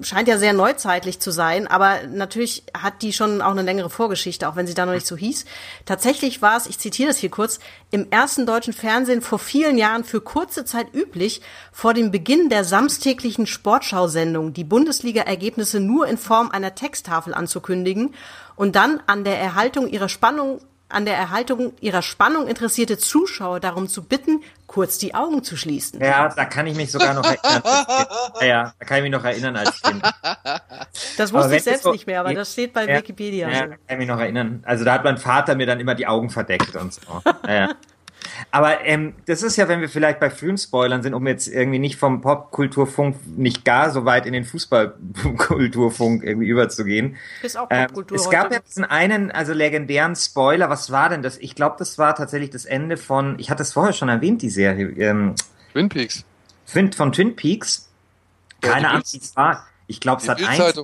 scheint 0.00 0.28
ja 0.28 0.38
sehr 0.38 0.54
neuzeitlich 0.54 1.20
zu 1.20 1.30
sein, 1.30 1.66
aber 1.66 2.06
natürlich 2.10 2.64
hat 2.72 3.02
die 3.02 3.12
schon 3.12 3.42
auch 3.42 3.50
eine 3.50 3.60
längere 3.60 3.90
Vorgeschichte, 3.90 4.48
auch 4.48 4.56
wenn 4.56 4.66
sie 4.66 4.72
da 4.72 4.86
noch 4.86 4.94
nicht 4.94 5.06
so 5.06 5.18
hieß. 5.18 5.44
Tatsächlich 5.84 6.40
war 6.40 6.56
es, 6.56 6.66
ich 6.66 6.78
zitiere 6.78 7.08
das 7.08 7.18
hier 7.18 7.28
kurz, 7.28 7.60
im 7.90 8.10
ersten 8.10 8.46
deutschen 8.46 8.72
Fernsehen 8.72 9.20
vor 9.20 9.38
vielen 9.38 9.76
Jahren 9.76 10.04
für 10.04 10.22
kurze 10.22 10.64
Zeit 10.64 10.86
üblich, 10.94 11.42
vor 11.70 11.92
dem 11.92 12.10
Beginn 12.10 12.48
der 12.48 12.64
samstäglichen 12.64 13.46
Sportschau-Sendung 13.46 14.54
die 14.54 14.64
Bundesliga-Ergebnisse 14.64 15.80
nur 15.80 16.06
in 16.06 16.16
Form 16.16 16.50
einer 16.50 16.74
Texttafel 16.74 17.34
anzukündigen 17.34 18.14
und 18.56 18.74
dann 18.74 19.02
an 19.06 19.24
der 19.24 19.38
Erhaltung 19.38 19.86
ihrer 19.86 20.08
Spannung 20.08 20.62
an 20.90 21.04
der 21.04 21.16
Erhaltung 21.16 21.72
ihrer 21.80 22.02
Spannung 22.02 22.46
interessierte 22.46 22.98
Zuschauer 22.98 23.60
darum 23.60 23.88
zu 23.88 24.02
bitten, 24.04 24.42
kurz 24.66 24.98
die 24.98 25.14
Augen 25.14 25.42
zu 25.42 25.56
schließen. 25.56 26.00
Ja, 26.00 26.28
da 26.28 26.44
kann 26.44 26.66
ich 26.66 26.76
mich 26.76 26.92
sogar 26.92 27.14
noch 27.14 27.24
erinnern. 27.24 27.62
ja, 28.40 28.46
ja, 28.46 28.74
da 28.78 28.84
kann 28.84 28.98
ich 28.98 29.02
mich 29.04 29.12
noch 29.12 29.24
erinnern 29.24 29.56
als 29.56 29.80
Kind. 29.82 30.02
Das 31.16 31.32
wusste 31.32 31.56
ich 31.56 31.62
selbst 31.62 31.84
so, 31.84 31.92
nicht 31.92 32.06
mehr, 32.06 32.20
aber 32.20 32.34
das 32.34 32.52
steht 32.52 32.72
bei 32.72 32.86
ja, 32.86 32.98
Wikipedia. 32.98 33.48
Ja, 33.48 33.60
da 33.60 33.66
kann 33.66 33.78
ich 33.88 33.98
mich 33.98 34.08
noch 34.08 34.18
erinnern. 34.18 34.62
Also 34.66 34.84
da 34.84 34.94
hat 34.94 35.04
mein 35.04 35.18
Vater 35.18 35.54
mir 35.54 35.66
dann 35.66 35.80
immer 35.80 35.94
die 35.94 36.06
Augen 36.06 36.30
verdeckt 36.30 36.76
und 36.76 36.92
so. 36.94 37.00
Ja, 37.46 37.54
ja. 37.54 37.68
Aber 38.50 38.84
ähm, 38.84 39.14
das 39.26 39.42
ist 39.42 39.56
ja, 39.56 39.68
wenn 39.68 39.80
wir 39.80 39.88
vielleicht 39.88 40.20
bei 40.20 40.30
Filmspoilern 40.30 41.02
sind, 41.02 41.14
um 41.14 41.26
jetzt 41.26 41.48
irgendwie 41.48 41.78
nicht 41.78 41.96
vom 41.96 42.20
Popkulturfunk 42.20 43.16
nicht 43.36 43.64
gar 43.64 43.90
so 43.90 44.04
weit 44.04 44.26
in 44.26 44.32
den 44.32 44.44
Fußballkulturfunk 44.44 46.22
irgendwie 46.24 46.48
überzugehen. 46.48 47.16
Ist 47.42 47.56
auch 47.56 47.68
ähm, 47.70 47.86
Popkultur 47.86 48.16
ähm, 48.16 48.22
es 48.22 48.30
gab 48.30 48.52
ja 48.52 48.60
diesen 48.60 48.84
einen, 48.84 49.30
also 49.30 49.52
legendären 49.52 50.16
Spoiler. 50.16 50.70
Was 50.70 50.90
war 50.90 51.08
denn 51.08 51.22
das? 51.22 51.38
Ich 51.38 51.54
glaube, 51.54 51.76
das 51.78 51.98
war 51.98 52.14
tatsächlich 52.14 52.50
das 52.50 52.64
Ende 52.64 52.96
von, 52.96 53.38
ich 53.38 53.50
hatte 53.50 53.62
es 53.62 53.72
vorher 53.72 53.92
schon 53.92 54.08
erwähnt, 54.08 54.42
die 54.42 54.50
Serie. 54.50 54.88
Ähm, 54.98 55.34
Twin 55.72 55.88
Peaks. 55.88 56.24
Twin, 56.66 56.92
von 56.92 57.12
Twin 57.12 57.36
Peaks. 57.36 57.88
Keine 58.60 58.82
ja, 58.82 58.88
Ahnung, 58.90 59.02
wie 59.10 59.18
es 59.18 59.36
war. 59.36 59.66
Ich 59.86 60.00
glaube, 60.00 60.22
es 60.22 60.28
hat 60.28 60.42
eins. 60.42 60.74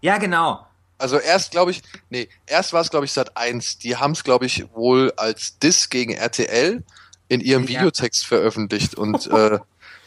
Ja, 0.00 0.18
genau. 0.18 0.66
Also 0.98 1.18
erst 1.18 1.50
glaube 1.50 1.70
ich, 1.70 1.82
nee, 2.10 2.28
erst 2.46 2.72
war 2.72 2.80
es 2.80 2.90
glaube 2.90 3.04
ich 3.04 3.12
Sat 3.12 3.36
1. 3.36 3.78
Die 3.78 3.96
haben 3.96 4.12
es 4.12 4.24
glaube 4.24 4.46
ich 4.46 4.66
wohl 4.74 5.12
als 5.16 5.58
Diss 5.58 5.90
gegen 5.90 6.12
RTL 6.12 6.82
in 7.28 7.40
ihrem 7.40 7.64
ja. 7.64 7.68
Videotext 7.68 8.26
veröffentlicht 8.26 8.94
und 8.94 9.26
äh, 9.26 9.58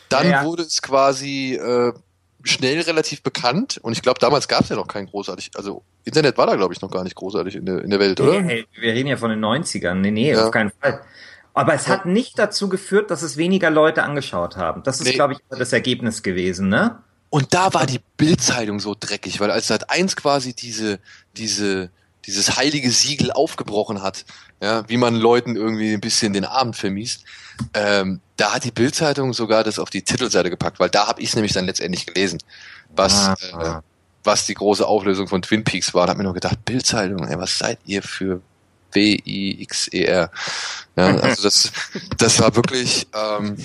dann 0.09 0.25
ja, 0.25 0.31
ja. 0.31 0.45
wurde 0.45 0.63
es 0.63 0.81
quasi 0.81 1.55
äh, 1.55 1.93
schnell 2.43 2.81
relativ 2.81 3.21
bekannt 3.21 3.77
und 3.81 3.91
ich 3.91 4.01
glaube 4.01 4.19
damals 4.19 4.47
gab 4.47 4.61
es 4.61 4.69
ja 4.69 4.75
noch 4.75 4.87
kein 4.87 5.05
großartig, 5.05 5.51
also 5.55 5.83
Internet 6.05 6.37
war 6.37 6.47
da 6.47 6.55
glaube 6.55 6.73
ich 6.73 6.81
noch 6.81 6.89
gar 6.89 7.03
nicht 7.03 7.15
großartig 7.15 7.55
in 7.55 7.65
der, 7.65 7.83
in 7.83 7.89
der 7.89 7.99
Welt, 7.99 8.19
oder? 8.21 8.41
Nee, 8.41 8.65
wir 8.79 8.93
reden 8.93 9.09
ja 9.09 9.17
von 9.17 9.29
den 9.29 9.43
90ern. 9.43 9.95
Nee, 9.95 10.11
nee, 10.11 10.35
auf 10.35 10.51
keinen 10.51 10.71
Fall. 10.81 11.01
Aber 11.53 11.73
es 11.73 11.87
hat 11.87 12.05
nicht 12.05 12.39
dazu 12.39 12.69
geführt, 12.69 13.11
dass 13.11 13.21
es 13.21 13.35
weniger 13.35 13.69
Leute 13.69 14.03
angeschaut 14.03 14.55
haben. 14.55 14.81
Das 14.83 15.01
ist, 15.01 15.07
nee. 15.07 15.13
glaube 15.13 15.33
ich, 15.33 15.39
das 15.49 15.73
Ergebnis 15.73 16.23
gewesen, 16.23 16.69
ne? 16.69 16.99
Und 17.29 17.53
da 17.53 17.73
war 17.73 17.85
die 17.85 18.01
Bildzeitung 18.17 18.79
so 18.79 18.95
dreckig, 18.99 19.39
weil 19.39 19.51
als 19.51 19.67
Sat 19.67 19.89
1 19.89 20.15
quasi 20.15 20.53
diese, 20.53 20.99
diese, 21.37 21.91
dieses 22.25 22.57
heilige 22.57 22.91
Siegel 22.91 23.31
aufgebrochen 23.31 24.01
hat, 24.01 24.25
ja, 24.61 24.87
wie 24.89 24.97
man 24.97 25.15
Leuten 25.15 25.55
irgendwie 25.55 25.93
ein 25.93 26.01
bisschen 26.01 26.33
den 26.33 26.45
Abend 26.45 26.75
vermiest, 26.75 27.23
ähm, 27.73 28.19
da 28.37 28.53
hat 28.53 28.63
die 28.63 28.71
Bildzeitung 28.71 29.33
sogar 29.33 29.63
das 29.63 29.79
auf 29.79 29.89
die 29.89 30.01
Titelseite 30.01 30.49
gepackt, 30.49 30.79
weil 30.79 30.89
da 30.89 31.07
habe 31.07 31.21
ich 31.21 31.29
es 31.29 31.35
nämlich 31.35 31.53
dann 31.53 31.65
letztendlich 31.65 32.05
gelesen, 32.05 32.39
was, 32.95 33.13
ah, 33.13 33.35
äh, 33.79 33.81
was 34.23 34.45
die 34.45 34.53
große 34.53 34.85
Auflösung 34.85 35.27
von 35.27 35.41
Twin 35.41 35.63
Peaks 35.63 35.93
war. 35.93 36.07
Da 36.07 36.11
habe 36.11 36.19
mir 36.19 36.23
nur 36.23 36.33
gedacht, 36.33 36.63
Bildzeitung, 36.65 37.27
ey, 37.27 37.37
was 37.37 37.57
seid 37.57 37.79
ihr 37.85 38.01
für 38.01 38.41
W-I-X-E-R? 38.93 40.31
Ja, 40.95 41.15
also 41.17 41.43
das, 41.43 41.71
das 42.17 42.39
war 42.39 42.55
wirklich, 42.55 43.07
ähm, 43.13 43.55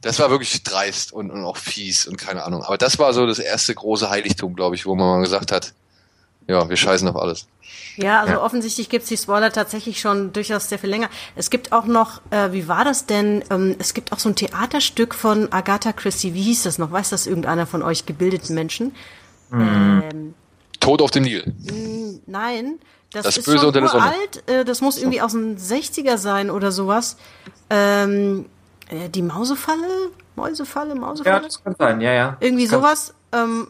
das 0.00 0.18
war 0.18 0.30
wirklich 0.30 0.62
dreist 0.62 1.12
und, 1.12 1.30
und 1.30 1.44
auch 1.44 1.56
fies 1.56 2.06
und 2.06 2.16
keine 2.16 2.44
Ahnung. 2.44 2.62
Aber 2.62 2.78
das 2.78 2.98
war 2.98 3.12
so 3.12 3.26
das 3.26 3.38
erste 3.38 3.74
große 3.74 4.08
Heiligtum, 4.08 4.54
glaube 4.54 4.74
ich, 4.74 4.86
wo 4.86 4.94
man 4.94 5.06
mal 5.08 5.20
gesagt 5.20 5.52
hat, 5.52 5.74
ja, 6.46 6.68
wir 6.68 6.76
scheißen 6.76 7.06
auf 7.08 7.16
alles. 7.16 7.46
Ja, 7.96 8.20
also 8.20 8.34
ja. 8.34 8.42
offensichtlich 8.42 8.88
gibt's 8.88 9.08
die 9.08 9.16
Spoiler 9.16 9.52
tatsächlich 9.52 10.00
schon 10.00 10.32
durchaus 10.32 10.68
sehr 10.68 10.78
viel 10.78 10.90
länger. 10.90 11.08
Es 11.36 11.50
gibt 11.50 11.72
auch 11.72 11.84
noch, 11.84 12.22
äh, 12.30 12.52
wie 12.52 12.66
war 12.66 12.84
das 12.84 13.06
denn? 13.06 13.44
Ähm, 13.50 13.76
es 13.78 13.94
gibt 13.94 14.12
auch 14.12 14.18
so 14.18 14.30
ein 14.30 14.36
Theaterstück 14.36 15.14
von 15.14 15.52
Agatha 15.52 15.92
Christie. 15.92 16.34
Wie 16.34 16.42
hieß 16.42 16.62
das 16.64 16.78
noch? 16.78 16.90
Weiß 16.90 17.10
das 17.10 17.26
irgendeiner 17.26 17.66
von 17.66 17.82
euch 17.82 18.06
gebildeten 18.06 18.54
Menschen? 18.54 18.96
Mhm. 19.50 20.02
Ähm, 20.10 20.34
Tod 20.80 21.02
auf 21.02 21.10
dem 21.10 21.24
Nil. 21.24 21.44
Nein, 22.26 22.78
das, 23.12 23.24
das 23.24 23.36
ist 23.38 23.44
Böse 23.44 23.58
schon 23.58 23.66
unter 23.68 23.80
der 23.80 23.90
Sonne. 23.90 24.04
alt. 24.04 24.48
Äh, 24.48 24.64
das 24.64 24.80
muss 24.80 24.96
irgendwie 24.96 25.20
aus 25.20 25.32
den 25.32 25.58
60er 25.58 26.16
sein 26.16 26.50
oder 26.50 26.72
sowas. 26.72 27.16
Ähm, 27.68 28.46
äh, 28.90 29.08
die 29.08 29.22
Mausefalle? 29.22 30.10
Mäusefalle, 30.36 30.94
Mausefalle? 30.94 31.36
Ja, 31.36 31.42
das 31.42 31.62
kann 31.62 31.74
sein, 31.78 32.00
ja, 32.00 32.12
ja. 32.12 32.36
Irgendwie 32.40 32.66
sowas. 32.66 33.14
Ähm, 33.32 33.68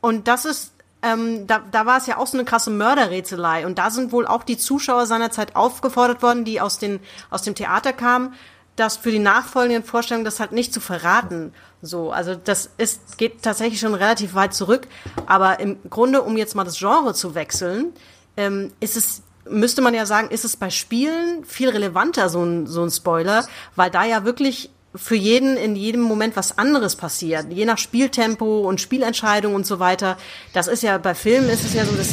und 0.00 0.28
das 0.28 0.44
ist, 0.44 0.72
ähm, 1.02 1.46
da, 1.46 1.60
da 1.70 1.86
war 1.86 1.98
es 1.98 2.06
ja 2.06 2.18
auch 2.18 2.26
so 2.26 2.36
eine 2.36 2.44
krasse 2.44 2.70
Mörderrätselei. 2.70 3.66
Und 3.66 3.78
da 3.78 3.90
sind 3.90 4.12
wohl 4.12 4.26
auch 4.26 4.42
die 4.42 4.58
Zuschauer 4.58 5.06
seinerzeit 5.06 5.56
aufgefordert 5.56 6.22
worden, 6.22 6.44
die 6.44 6.60
aus, 6.60 6.78
den, 6.78 7.00
aus 7.30 7.42
dem 7.42 7.54
Theater 7.54 7.92
kamen, 7.92 8.34
das 8.76 8.96
für 8.96 9.10
die 9.10 9.18
nachfolgenden 9.18 9.84
Vorstellungen 9.84 10.24
das 10.24 10.38
halt 10.38 10.52
nicht 10.52 10.72
zu 10.72 10.80
verraten. 10.80 11.52
So, 11.82 12.12
also 12.12 12.34
das 12.34 12.70
ist, 12.78 13.18
geht 13.18 13.42
tatsächlich 13.42 13.80
schon 13.80 13.94
relativ 13.94 14.34
weit 14.34 14.54
zurück. 14.54 14.86
Aber 15.26 15.60
im 15.60 15.78
Grunde, 15.90 16.22
um 16.22 16.36
jetzt 16.36 16.54
mal 16.54 16.64
das 16.64 16.78
Genre 16.78 17.14
zu 17.14 17.34
wechseln, 17.34 17.92
ähm, 18.36 18.72
ist 18.80 18.96
es 18.96 19.22
müsste 19.50 19.82
man 19.82 19.94
ja 19.94 20.06
sagen, 20.06 20.30
ist 20.30 20.44
es 20.44 20.56
bei 20.56 20.70
Spielen 20.70 21.44
viel 21.44 21.68
relevanter, 21.68 22.28
so 22.28 22.42
ein, 22.42 22.66
so 22.66 22.82
ein 22.82 22.90
Spoiler, 22.90 23.46
weil 23.76 23.90
da 23.90 24.04
ja 24.04 24.24
wirklich 24.24 24.70
für 24.94 25.14
jeden 25.14 25.56
in 25.56 25.76
jedem 25.76 26.00
Moment 26.00 26.36
was 26.36 26.58
anderes 26.58 26.96
passiert, 26.96 27.46
je 27.50 27.64
nach 27.64 27.78
Spieltempo 27.78 28.60
und 28.60 28.80
Spielentscheidung 28.80 29.54
und 29.54 29.66
so 29.66 29.78
weiter. 29.78 30.16
Das 30.52 30.66
ist 30.66 30.82
ja 30.82 30.98
bei 30.98 31.14
Filmen 31.14 31.50
ist 31.50 31.64
es 31.64 31.74
ja 31.74 31.84
so, 31.84 31.94
dass 31.94 32.12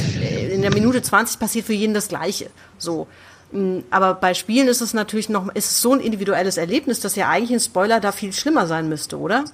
in 0.51 0.61
der 0.61 0.73
Minute 0.73 1.01
20 1.01 1.39
passiert 1.39 1.65
für 1.65 1.73
jeden 1.73 1.93
das 1.93 2.09
Gleiche. 2.09 2.49
So. 2.77 3.07
Mm, 3.51 3.79
aber 3.89 4.15
bei 4.15 4.33
Spielen 4.33 4.67
ist 4.67 4.81
es 4.81 4.93
natürlich 4.93 5.29
noch, 5.29 5.47
ist 5.55 5.71
es 5.71 5.81
so 5.81 5.93
ein 5.93 6.01
individuelles 6.01 6.57
Erlebnis, 6.57 6.99
dass 6.99 7.15
ja 7.15 7.29
eigentlich 7.29 7.53
ein 7.53 7.59
Spoiler 7.59 7.99
da 7.99 8.11
viel 8.11 8.33
schlimmer 8.33 8.67
sein 8.67 8.89
müsste, 8.89 9.17
oder? 9.19 9.45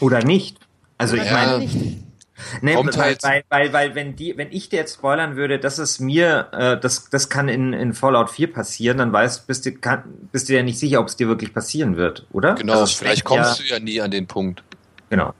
Oder 0.00 0.22
nicht. 0.22 0.58
Also 0.98 1.16
ich 1.16 1.30
meine, 1.30 1.58
nicht. 1.58 2.05
Nee, 2.60 2.76
weil, 2.76 2.96
halt 2.96 3.22
weil, 3.22 3.44
weil, 3.48 3.72
weil, 3.72 3.94
wenn 3.94 4.14
die, 4.14 4.36
wenn 4.36 4.52
ich 4.52 4.68
dir 4.68 4.76
jetzt 4.76 4.94
spoilern 4.94 5.36
würde, 5.36 5.58
dass 5.58 5.78
es 5.78 6.00
mir, 6.00 6.48
äh, 6.52 6.78
das, 6.78 7.08
das 7.08 7.28
kann 7.28 7.48
in, 7.48 7.72
in 7.72 7.94
Fallout 7.94 8.30
4 8.30 8.52
passieren, 8.52 8.98
dann 8.98 9.12
weißt, 9.12 9.46
bist 9.46 9.64
du, 9.66 9.72
kann, 9.72 10.04
bist 10.32 10.48
du 10.48 10.54
ja 10.54 10.62
nicht 10.62 10.78
sicher, 10.78 11.00
ob 11.00 11.08
es 11.08 11.16
dir 11.16 11.28
wirklich 11.28 11.54
passieren 11.54 11.96
wird, 11.96 12.26
oder? 12.32 12.54
Genau, 12.54 12.80
also 12.80 12.94
vielleicht 12.94 13.24
kommst 13.24 13.60
ja, 13.60 13.64
du 13.64 13.74
ja 13.74 13.80
nie 13.80 14.00
an 14.00 14.10
den 14.10 14.26
Punkt. 14.26 14.62
Genau. 15.08 15.34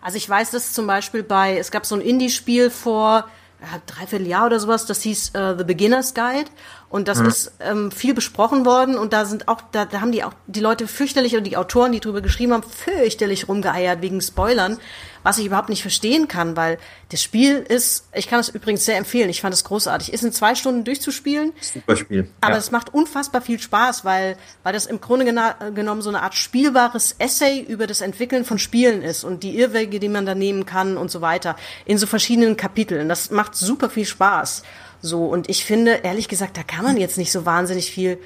Also 0.00 0.16
ich 0.18 0.28
weiß 0.28 0.52
das 0.52 0.72
zum 0.72 0.86
Beispiel 0.86 1.24
bei, 1.24 1.58
es 1.58 1.72
gab 1.72 1.84
so 1.84 1.96
ein 1.96 2.00
Indie-Spiel 2.00 2.70
vor 2.70 3.28
ja, 3.60 3.80
dreiviertel 3.86 4.26
Jahr 4.26 4.46
oder 4.46 4.60
sowas, 4.60 4.86
das 4.86 5.02
hieß 5.02 5.32
uh, 5.34 5.58
The 5.58 5.64
Beginner's 5.64 6.14
Guide 6.14 6.50
und 6.88 7.08
das 7.08 7.20
mhm. 7.20 7.26
ist 7.26 7.52
ähm, 7.60 7.90
viel 7.90 8.14
besprochen 8.14 8.66
worden 8.66 8.96
und 8.98 9.12
da 9.12 9.24
sind 9.24 9.48
auch, 9.48 9.62
da, 9.72 9.86
da 9.86 10.00
haben 10.00 10.12
die 10.12 10.24
auch 10.24 10.34
die 10.46 10.60
Leute 10.60 10.86
fürchterlich 10.86 11.36
und 11.36 11.44
die 11.44 11.56
Autoren, 11.56 11.92
die 11.92 12.00
drüber 12.00 12.20
geschrieben 12.20 12.52
haben, 12.52 12.62
fürchterlich 12.62 13.48
rumgeeiert 13.48 14.02
wegen 14.02 14.20
Spoilern, 14.20 14.78
was 15.26 15.38
ich 15.38 15.46
überhaupt 15.46 15.70
nicht 15.70 15.82
verstehen 15.82 16.28
kann, 16.28 16.56
weil 16.56 16.78
das 17.08 17.20
Spiel 17.20 17.56
ist, 17.56 18.06
ich 18.14 18.28
kann 18.28 18.38
es 18.38 18.48
übrigens 18.48 18.84
sehr 18.84 18.96
empfehlen, 18.96 19.28
ich 19.28 19.40
fand 19.40 19.52
es 19.52 19.64
großartig, 19.64 20.12
ist 20.12 20.22
in 20.22 20.30
zwei 20.30 20.54
Stunden 20.54 20.84
durchzuspielen. 20.84 21.52
Super 21.60 21.96
Spiel. 21.96 22.30
Aber 22.40 22.52
ja. 22.52 22.58
es 22.58 22.70
macht 22.70 22.94
unfassbar 22.94 23.42
viel 23.42 23.58
Spaß, 23.58 24.04
weil, 24.04 24.36
weil 24.62 24.72
das 24.72 24.86
im 24.86 25.00
Grunde 25.00 25.24
genommen 25.24 26.00
so 26.00 26.10
eine 26.10 26.22
Art 26.22 26.36
spielbares 26.36 27.16
Essay 27.18 27.58
über 27.58 27.88
das 27.88 28.02
Entwickeln 28.02 28.44
von 28.44 28.60
Spielen 28.60 29.02
ist 29.02 29.24
und 29.24 29.42
die 29.42 29.58
Irrwege, 29.58 29.98
die 29.98 30.08
man 30.08 30.26
da 30.26 30.36
nehmen 30.36 30.64
kann 30.64 30.96
und 30.96 31.10
so 31.10 31.20
weiter, 31.22 31.56
in 31.86 31.98
so 31.98 32.06
verschiedenen 32.06 32.56
Kapiteln. 32.56 33.08
Das 33.08 33.32
macht 33.32 33.56
super 33.56 33.90
viel 33.90 34.06
Spaß. 34.06 34.62
So, 35.02 35.24
und 35.24 35.50
ich 35.50 35.64
finde, 35.64 36.02
ehrlich 36.04 36.28
gesagt, 36.28 36.56
da 36.56 36.62
kann 36.62 36.84
man 36.84 36.98
jetzt 36.98 37.18
nicht 37.18 37.32
so 37.32 37.44
wahnsinnig 37.44 37.90
viel 37.90 38.18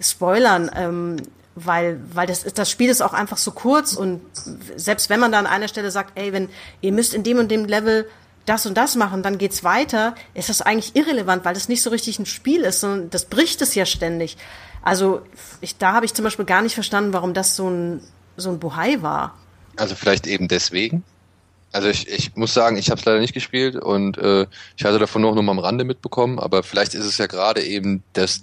spoilern, 0.00 0.68
ähm, 0.74 1.16
weil, 1.54 2.00
weil 2.12 2.26
das, 2.26 2.44
das 2.44 2.70
Spiel 2.70 2.88
ist 2.88 3.02
auch 3.02 3.12
einfach 3.12 3.36
so 3.36 3.50
kurz 3.50 3.94
und 3.94 4.20
selbst 4.76 5.10
wenn 5.10 5.20
man 5.20 5.32
da 5.32 5.38
an 5.38 5.46
einer 5.46 5.68
Stelle 5.68 5.90
sagt, 5.90 6.12
ey, 6.18 6.32
wenn 6.32 6.48
ihr 6.80 6.92
müsst 6.92 7.14
in 7.14 7.22
dem 7.22 7.38
und 7.38 7.50
dem 7.50 7.64
Level 7.64 8.06
das 8.46 8.66
und 8.66 8.76
das 8.76 8.96
machen, 8.96 9.22
dann 9.22 9.38
geht's 9.38 9.64
weiter, 9.64 10.14
ist 10.34 10.48
das 10.48 10.62
eigentlich 10.62 10.96
irrelevant, 10.96 11.44
weil 11.44 11.54
das 11.54 11.68
nicht 11.68 11.82
so 11.82 11.90
richtig 11.90 12.18
ein 12.18 12.26
Spiel 12.26 12.62
ist, 12.62 12.80
sondern 12.80 13.10
das 13.10 13.26
bricht 13.26 13.62
es 13.62 13.74
ja 13.74 13.84
ständig. 13.84 14.36
Also 14.82 15.22
ich, 15.60 15.76
da 15.76 15.92
habe 15.92 16.06
ich 16.06 16.14
zum 16.14 16.24
Beispiel 16.24 16.44
gar 16.44 16.62
nicht 16.62 16.74
verstanden, 16.74 17.12
warum 17.12 17.34
das 17.34 17.56
so 17.56 17.68
ein, 17.68 18.00
so 18.36 18.50
ein 18.50 18.58
Bohai 18.58 19.02
war. 19.02 19.36
Also 19.76 19.94
vielleicht 19.94 20.26
eben 20.26 20.48
deswegen? 20.48 21.04
Also 21.72 21.88
ich, 21.88 22.08
ich 22.08 22.34
muss 22.34 22.54
sagen, 22.54 22.76
ich 22.76 22.90
habe 22.90 22.98
es 22.98 23.04
leider 23.04 23.20
nicht 23.20 23.34
gespielt 23.34 23.76
und 23.76 24.18
äh, 24.18 24.46
ich 24.76 24.84
hatte 24.84 24.98
davon 24.98 25.22
noch 25.22 25.34
nur 25.34 25.42
mal 25.42 25.52
am 25.52 25.58
Rande 25.58 25.84
mitbekommen, 25.84 26.38
aber 26.38 26.62
vielleicht 26.62 26.94
ist 26.94 27.04
es 27.04 27.18
ja 27.18 27.26
gerade 27.26 27.62
eben 27.62 28.02
das, 28.14 28.42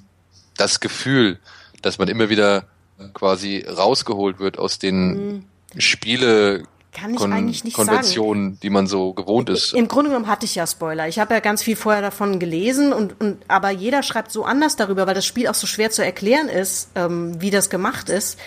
das 0.55 0.79
Gefühl, 0.79 1.39
dass 1.81 1.97
man 1.97 2.07
immer 2.07 2.29
wieder 2.29 2.65
quasi 3.13 3.65
rausgeholt 3.67 4.39
wird 4.39 4.57
aus 4.57 4.79
den 4.79 5.07
mhm. 5.07 5.43
Spiele 5.77 6.63
kann 6.93 7.11
ich 7.11 7.17
Kon 7.17 7.31
eigentlich 7.31 7.63
nicht 7.63 7.75
Konventionen, 7.75 8.45
sagen. 8.45 8.59
die 8.63 8.69
man 8.71 8.87
so 8.87 9.13
gewohnt 9.13 9.49
ist. 9.49 9.73
Im 9.73 9.87
Grunde 9.87 10.09
genommen 10.09 10.25
hatte 10.25 10.45
ich 10.45 10.55
ja 10.55 10.65
Spoiler. 10.65 11.07
Ich 11.07 11.19
habe 11.19 11.35
ja 11.35 11.41
ganz 11.41 11.61
viel 11.61 11.75
vorher 11.75 12.01
davon 12.01 12.39
gelesen 12.39 12.91
und, 12.91 13.21
und 13.21 13.37
aber 13.47 13.69
jeder 13.69 14.01
schreibt 14.01 14.31
so 14.31 14.45
anders 14.45 14.77
darüber, 14.77 15.05
weil 15.05 15.13
das 15.13 15.25
Spiel 15.25 15.47
auch 15.47 15.53
so 15.53 15.67
schwer 15.67 15.91
zu 15.91 16.03
erklären 16.03 16.49
ist, 16.49 16.89
ähm, 16.95 17.39
wie 17.39 17.51
das 17.51 17.69
gemacht 17.69 18.09
ist 18.09 18.39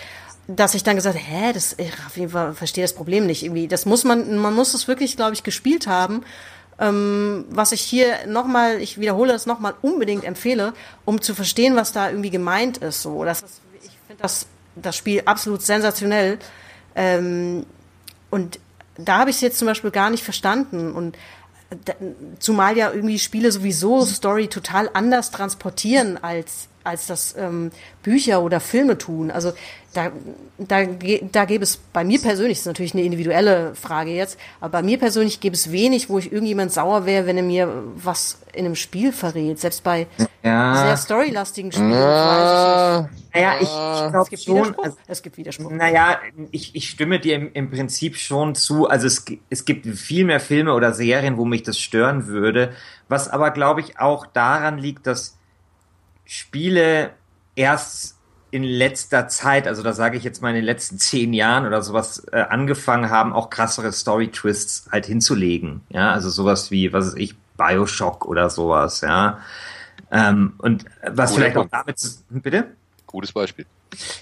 dass 0.47 0.73
ich 0.73 0.83
dann 0.83 0.95
gesagt 0.95 1.17
habe, 1.17 1.25
hä, 1.25 1.53
das, 1.53 1.75
ich 1.77 1.93
auf 2.05 2.17
jeden 2.17 2.31
Fall 2.31 2.53
verstehe 2.53 2.83
das 2.83 2.93
Problem 2.93 3.25
nicht 3.25 3.43
irgendwie. 3.43 3.67
Das 3.67 3.85
muss 3.85 4.03
man, 4.03 4.37
man 4.37 4.53
muss 4.53 4.73
es 4.73 4.87
wirklich, 4.87 5.15
glaube 5.15 5.33
ich, 5.33 5.43
gespielt 5.43 5.87
haben. 5.87 6.23
Ähm, 6.79 7.45
was 7.49 7.71
ich 7.71 7.81
hier 7.81 8.25
nochmal, 8.27 8.81
ich 8.81 8.99
wiederhole 8.99 9.31
das 9.31 9.45
nochmal 9.45 9.75
unbedingt 9.81 10.23
empfehle, 10.23 10.73
um 11.05 11.21
zu 11.21 11.35
verstehen, 11.35 11.75
was 11.75 11.91
da 11.91 12.09
irgendwie 12.09 12.31
gemeint 12.31 12.77
ist. 12.79 13.01
So, 13.01 13.23
das 13.23 13.43
ist, 13.43 13.60
das, 14.21 14.45
das 14.75 14.95
Spiel 14.95 15.21
absolut 15.25 15.61
sensationell. 15.61 16.39
Ähm, 16.95 17.65
und 18.29 18.59
da 18.97 19.19
habe 19.19 19.29
ich 19.29 19.37
es 19.37 19.41
jetzt 19.41 19.59
zum 19.59 19.67
Beispiel 19.67 19.91
gar 19.91 20.09
nicht 20.09 20.23
verstanden. 20.23 20.91
Und 20.93 21.17
zumal 22.39 22.77
ja 22.77 22.91
irgendwie 22.91 23.19
Spiele 23.19 23.51
sowieso 23.51 24.05
Story 24.05 24.47
total 24.47 24.89
anders 24.93 25.31
transportieren 25.31 26.21
als 26.21 26.67
als 26.83 27.07
das 27.07 27.35
ähm, 27.37 27.71
Bücher 28.03 28.41
oder 28.41 28.59
Filme 28.59 28.97
tun. 28.97 29.31
Also 29.31 29.53
da, 29.93 30.11
da, 30.57 30.85
da 30.85 31.45
gäbe 31.45 31.63
es 31.63 31.77
bei 31.77 32.03
mir 32.03 32.19
persönlich, 32.21 32.57
das 32.57 32.61
ist 32.61 32.67
natürlich 32.67 32.93
eine 32.93 33.03
individuelle 33.03 33.75
Frage 33.75 34.11
jetzt, 34.11 34.39
aber 34.61 34.71
bei 34.71 34.83
mir 34.83 34.97
persönlich 34.97 35.41
gäbe 35.41 35.53
es 35.53 35.71
wenig, 35.71 36.09
wo 36.09 36.17
ich 36.17 36.31
irgendjemand 36.31 36.71
sauer 36.71 37.05
wäre, 37.05 37.25
wenn 37.27 37.37
er 37.37 37.43
mir 37.43 37.83
was 37.95 38.39
in 38.53 38.65
einem 38.65 38.75
Spiel 38.75 39.11
verrät. 39.11 39.59
Selbst 39.59 39.83
bei 39.83 40.07
ja. 40.43 40.75
sehr 40.75 40.97
storylastigen 40.97 41.71
Spielen. 41.71 41.91
Ja. 41.91 43.09
Naja, 43.33 43.53
ich, 43.55 43.63
ich 43.63 44.11
glaube 44.11 44.37
schon. 44.37 44.75
Also, 44.79 44.97
es 45.07 45.21
gibt 45.21 45.37
Widerspruch. 45.37 45.71
Naja, 45.71 46.19
ich, 46.51 46.75
ich 46.75 46.89
stimme 46.89 47.19
dir 47.19 47.35
im, 47.35 47.51
im 47.53 47.69
Prinzip 47.69 48.17
schon 48.17 48.55
zu. 48.55 48.87
Also 48.87 49.07
es, 49.07 49.25
es 49.49 49.65
gibt 49.65 49.85
viel 49.87 50.25
mehr 50.25 50.39
Filme 50.39 50.73
oder 50.73 50.93
Serien, 50.93 51.37
wo 51.37 51.45
mich 51.45 51.63
das 51.63 51.77
stören 51.77 52.27
würde. 52.27 52.73
Was 53.07 53.29
aber, 53.29 53.51
glaube 53.51 53.81
ich, 53.81 53.99
auch 53.99 54.25
daran 54.25 54.77
liegt, 54.77 55.07
dass 55.07 55.37
Spiele 56.33 57.11
erst 57.57 58.17
in 58.51 58.63
letzter 58.63 59.27
Zeit, 59.27 59.67
also 59.67 59.83
da 59.83 59.91
sage 59.91 60.15
ich 60.15 60.23
jetzt 60.23 60.41
mal 60.41 60.47
in 60.51 60.55
den 60.55 60.63
letzten 60.63 60.97
zehn 60.97 61.33
Jahren 61.33 61.65
oder 61.65 61.81
sowas, 61.81 62.25
äh, 62.31 62.39
angefangen 62.39 63.09
haben, 63.09 63.33
auch 63.33 63.49
krassere 63.49 63.91
Story-Twists 63.91 64.87
halt 64.93 65.05
hinzulegen. 65.07 65.81
Ja, 65.89 66.13
also 66.13 66.29
sowas 66.29 66.71
wie, 66.71 66.93
was 66.93 67.07
ist 67.07 67.17
ich, 67.17 67.35
Bioshock 67.57 68.25
oder 68.25 68.49
sowas, 68.49 69.01
ja. 69.01 69.39
Ähm, 70.09 70.53
und 70.59 70.85
was 71.03 71.31
Gute 71.31 71.41
vielleicht 71.41 71.57
auch 71.57 71.67
damit, 71.69 71.97
bitte? 72.29 72.77
Gutes 73.07 73.33
Beispiel. 73.33 73.65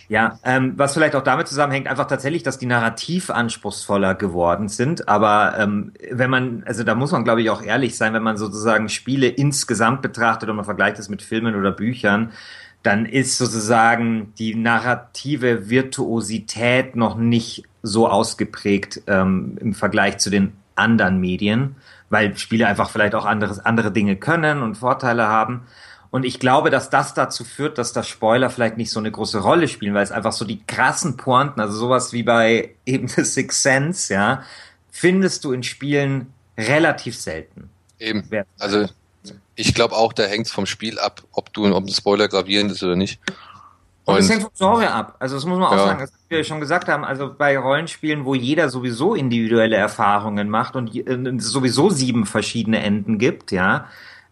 Ja, 0.08 0.40
ähm, 0.44 0.74
was 0.78 0.94
vielleicht 0.94 1.16
auch 1.16 1.24
damit 1.24 1.48
zusammenhängt, 1.48 1.88
einfach 1.88 2.08
tatsächlich, 2.08 2.44
dass 2.44 2.58
die 2.58 2.66
narrativ 2.66 3.30
anspruchsvoller 3.30 4.16
geworden 4.16 4.68
sind. 4.68 5.08
Aber 5.08 5.58
ähm, 5.58 5.94
wenn 6.12 6.30
man, 6.30 6.64
also 6.66 6.84
da 6.84 6.96
muss 6.96 7.12
man, 7.12 7.24
glaube 7.24 7.42
ich, 7.42 7.50
auch 7.50 7.62
ehrlich 7.62 7.96
sein, 7.96 8.14
wenn 8.14 8.24
man 8.24 8.38
sozusagen 8.38 8.90
Spiele 8.90 9.28
insgesamt 9.28 10.02
betrachtet 10.02 10.50
und 10.50 10.56
man 10.56 10.66
vergleicht 10.66 10.98
es 11.00 11.10
mit 11.10 11.22
Filmen 11.22 11.56
oder 11.56 11.72
Büchern, 11.72 12.32
dann 12.84 13.06
ist 13.06 13.38
sozusagen 13.38 14.34
die 14.40 14.56
narrative 14.56 15.70
Virtuosität 15.70 16.96
noch 16.96 17.18
nicht 17.18 17.66
so 17.84 18.08
ausgeprägt 18.08 19.02
ähm, 19.08 19.58
im 19.60 19.74
Vergleich 19.74 20.18
zu 20.18 20.30
den 20.30 20.54
anderen 20.76 21.20
Medien, 21.20 21.76
weil 22.10 22.36
Spiele 22.38 22.68
einfach 22.68 22.90
vielleicht 22.90 23.16
auch 23.16 23.26
anderes, 23.26 23.60
andere 23.60 23.92
Dinge 23.92 24.16
können 24.16 24.62
und 24.62 24.76
Vorteile 24.76 25.28
haben. 25.28 25.62
Und 26.12 26.26
ich 26.26 26.40
glaube, 26.40 26.70
dass 26.70 26.90
das 26.90 27.14
dazu 27.14 27.44
führt, 27.44 27.78
dass 27.78 27.94
da 27.94 28.02
Spoiler 28.04 28.50
vielleicht 28.50 28.78
nicht 28.78 28.90
so 28.90 29.00
eine 29.00 29.12
große 29.12 29.40
Rolle 29.40 29.68
spielen, 29.68 29.94
weil 29.94 30.04
es 30.04 30.12
einfach 30.12 30.32
so 30.32 30.44
die 30.44 30.64
krassen 30.66 31.18
Pointen, 31.18 31.62
also 31.62 31.78
sowas 31.78 32.14
wie 32.14 32.24
bei 32.24 32.76
eben 32.86 33.08
The 33.08 33.24
Sixth 33.24 33.62
Sense, 33.62 34.14
ja, 34.14 34.44
findest 34.92 35.44
du 35.44 35.52
in 35.52 35.64
Spielen 35.64 36.34
relativ 36.58 37.16
selten. 37.16 37.70
Eben. 38.00 38.28
Also 38.58 38.88
ich 39.56 39.74
glaube 39.74 39.96
auch, 39.96 40.14
da 40.14 40.24
hängt 40.24 40.48
es 40.48 40.52
vom 40.52 40.66
Spiel 40.66 40.98
ab, 41.00 41.22
ob 41.32 41.54
du 41.54 41.66
ob 41.74 41.84
ein 41.84 41.90
Spoiler 41.90 42.28
gravierend 42.28 42.72
ist 42.72 42.82
oder 42.82 42.96
nicht. 42.96 43.20
Und, 44.06 44.18
es 44.18 44.30
hängt 44.30 44.42
vom 44.42 44.52
Genre 44.58 44.92
ab. 44.92 45.16
Also 45.20 45.36
das 45.36 45.46
muss 45.46 45.60
man 45.60 45.68
auch 45.68 45.74
ja. 45.74 45.86
sagen, 45.86 46.00
das 46.00 46.12
wir 46.30 46.44
schon 46.44 46.60
gesagt 46.60 46.88
haben. 46.88 47.04
Also 47.04 47.32
bei 47.32 47.58
Rollenspielen, 47.58 48.26
wo 48.26 48.34
jeder 48.34 48.70
sowieso 48.70 49.14
individuelle 49.14 49.76
Erfahrungen 49.76 50.50
macht 50.50 50.76
und 50.76 50.96
äh, 50.96 51.40
sowieso 51.40 51.90
sieben 51.90 52.26
verschiedene 52.26 52.82
Enden 52.82 53.20
gibt, 53.20 53.52
ja, 53.52 53.88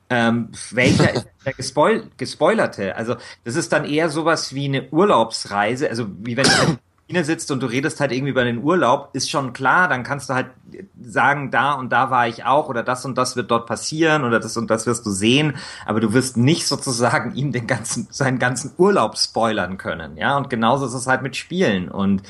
ähm, 0.10 0.50
welcher 0.72 1.14
ist 1.14 1.28
der 1.46 1.54
gespoil 1.54 2.04
gespoilerte? 2.18 2.96
Also 2.96 3.16
das 3.44 3.56
ist 3.56 3.72
dann 3.74 3.86
eher 3.86 4.10
sowas 4.10 4.54
wie 4.54 4.66
eine 4.66 4.90
Urlaubsreise, 4.90 5.90
also 5.90 6.08
wie 6.20 6.38
wenn 6.38 6.46
du 6.46 6.78
China 7.08 7.24
sitzt 7.24 7.52
und 7.52 7.62
du 7.64 7.68
redest 7.68 8.00
halt 8.02 8.12
irgendwie 8.12 8.32
über 8.32 8.44
den 8.44 8.64
Urlaub, 8.64 9.10
ist 9.14 9.30
schon 9.30 9.54
klar, 9.54 9.88
dann 9.88 10.04
kannst 10.04 10.30
du 10.30 10.34
halt 10.34 10.48
sagen, 11.02 11.52
da 11.52 11.74
und 11.74 11.90
da 11.90 12.12
war 12.12 12.28
ich 12.28 12.44
auch 12.44 12.68
oder 12.68 12.84
das 12.84 13.06
und 13.06 13.18
das 13.18 13.38
wird 13.38 13.50
dort 13.50 13.66
passieren 13.66 14.26
oder 14.26 14.40
das 14.40 14.58
und 14.58 14.70
das 14.70 14.86
wirst 14.86 15.06
du 15.06 15.12
sehen, 15.12 15.56
aber 15.86 16.02
du 16.02 16.12
wirst 16.14 16.36
nicht 16.36 16.68
sozusagen 16.68 17.34
ihm 17.36 17.54
den 17.54 17.66
ganzen, 17.66 18.08
seinen 18.12 18.40
ganzen 18.40 18.74
Urlaub 18.78 19.18
spoilern 19.18 19.78
können, 19.78 20.18
ja, 20.18 20.38
und 20.38 20.50
genauso 20.50 20.86
ist 20.86 20.94
es 20.94 21.08
halt 21.08 21.22
mit 21.22 21.38
Spielen. 21.38 21.90
Und 21.90 22.24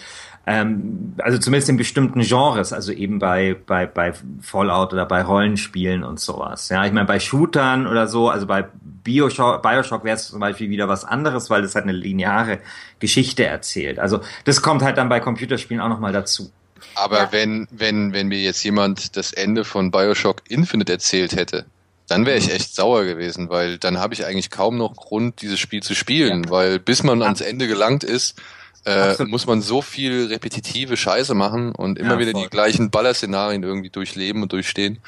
ähm, 0.50 1.14
also 1.18 1.38
zumindest 1.38 1.68
in 1.68 1.76
bestimmten 1.76 2.22
Genres, 2.22 2.72
also 2.72 2.93
eben 2.93 3.20
bei, 3.20 3.58
bei, 3.66 3.86
bei 3.86 4.14
Fallout 4.41 4.93
oder 4.93 5.06
bei 5.06 5.22
Rollenspielen 5.22 6.06
und 6.06 6.22
sowas. 6.22 6.70
Ja, 6.70 6.86
ich 6.86 6.93
meine, 6.93 7.06
bei 7.06 7.20
Shootern 7.20 7.86
oder 7.86 8.08
so, 8.08 8.30
also 8.30 8.48
bei 8.48 8.66
Bioshock, 9.04 9.62
Bioshock 9.62 10.06
wäre 10.06 10.16
es 10.16 10.30
zum 10.30 10.39
Beispiel 10.39 10.70
wieder 10.70 10.88
was 10.88 11.04
anderes, 11.04 11.50
weil 11.50 11.64
das 11.64 11.76
halt 11.76 11.84
eine 11.84 11.91
lineare 11.91 12.60
Geschichte 13.00 13.45
erzählt. 13.45 14.00
Also 14.00 14.22
das 14.45 14.62
kommt 14.62 14.84
halt 14.84 14.98
dann 14.98 15.10
bei 15.10 15.20
Computerspielen 15.20 15.82
auch 15.82 15.89
nochmal 15.89 16.14
dazu. 16.14 16.50
Aber 16.95 17.18
ja. 17.18 17.32
wenn, 17.32 17.68
wenn, 17.72 18.14
wenn 18.14 18.30
mir 18.30 18.39
jetzt 18.39 18.64
jemand 18.64 19.18
das 19.18 19.34
Ende 19.34 19.66
von 19.66 19.91
Bioshock 19.91 20.43
Infinite 20.48 20.93
erzählt 20.93 21.36
hätte, 21.36 21.66
dann 22.08 22.26
wäre 22.26 22.38
ich 22.38 22.48
mhm. 22.48 22.54
echt 22.54 22.74
sauer 22.74 23.04
gewesen, 23.04 23.50
weil 23.50 23.78
dann 23.80 24.00
habe 24.00 24.14
ich 24.14 24.26
eigentlich 24.26 24.50
kaum 24.50 24.78
noch 24.78 24.95
Grund, 24.95 25.41
dieses 25.41 25.60
Spiel 25.60 25.84
zu 25.84 25.93
spielen, 25.93 26.45
ja. 26.45 26.50
weil 26.52 26.80
bis 26.80 27.04
man 27.04 27.22
ans 27.22 27.41
Ende 27.41 27.68
gelangt 27.68 28.06
ist, 28.06 28.41
äh, 28.88 29.25
muss 29.25 29.45
man 29.45 29.61
so 29.61 29.81
viel 29.81 30.27
repetitive 30.27 30.95
Scheiße 30.95 31.33
machen 31.33 31.73
und 31.73 31.99
immer 31.99 32.13
ja, 32.13 32.19
wieder 32.19 32.33
die 32.33 32.47
gleichen 32.47 32.89
Ballerszenarien 32.89 33.63
irgendwie 33.63 33.89
durchleben 33.89 34.41
und 34.43 34.53
durchstehen. 34.53 34.99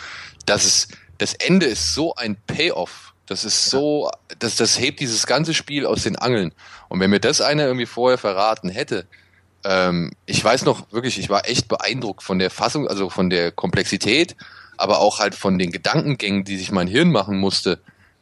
Das 0.45 0.65
ist, 0.65 0.97
das 1.17 1.33
Ende 1.33 1.65
ist 1.65 1.93
so 1.93 2.13
ein 2.15 2.35
Payoff. 2.45 3.13
Das 3.25 3.45
ist 3.45 3.71
ja. 3.71 3.79
so, 3.79 4.11
das, 4.39 4.57
das 4.57 4.79
hebt 4.79 4.99
dieses 4.99 5.25
ganze 5.27 5.53
Spiel 5.53 5.85
aus 5.85 6.03
den 6.03 6.17
Angeln. 6.17 6.51
Und 6.89 6.99
wenn 6.99 7.09
mir 7.09 7.21
das 7.21 7.39
einer 7.39 7.67
irgendwie 7.67 7.85
vorher 7.85 8.17
verraten 8.17 8.67
hätte, 8.69 9.07
ähm, 9.63 10.11
ich 10.25 10.43
weiß 10.43 10.65
noch 10.65 10.91
wirklich, 10.91 11.17
ich 11.17 11.29
war 11.29 11.47
echt 11.47 11.69
beeindruckt 11.69 12.21
von 12.21 12.37
der 12.37 12.49
Fassung, 12.49 12.85
also 12.85 13.09
von 13.09 13.29
der 13.29 13.51
Komplexität, 13.51 14.35
aber 14.77 14.99
auch 14.99 15.19
halt 15.19 15.35
von 15.35 15.57
den 15.57 15.71
Gedankengängen, 15.71 16.43
die 16.43 16.57
sich 16.57 16.71
mein 16.71 16.87
Hirn 16.87 17.11
machen 17.11 17.39
musste. 17.39 17.79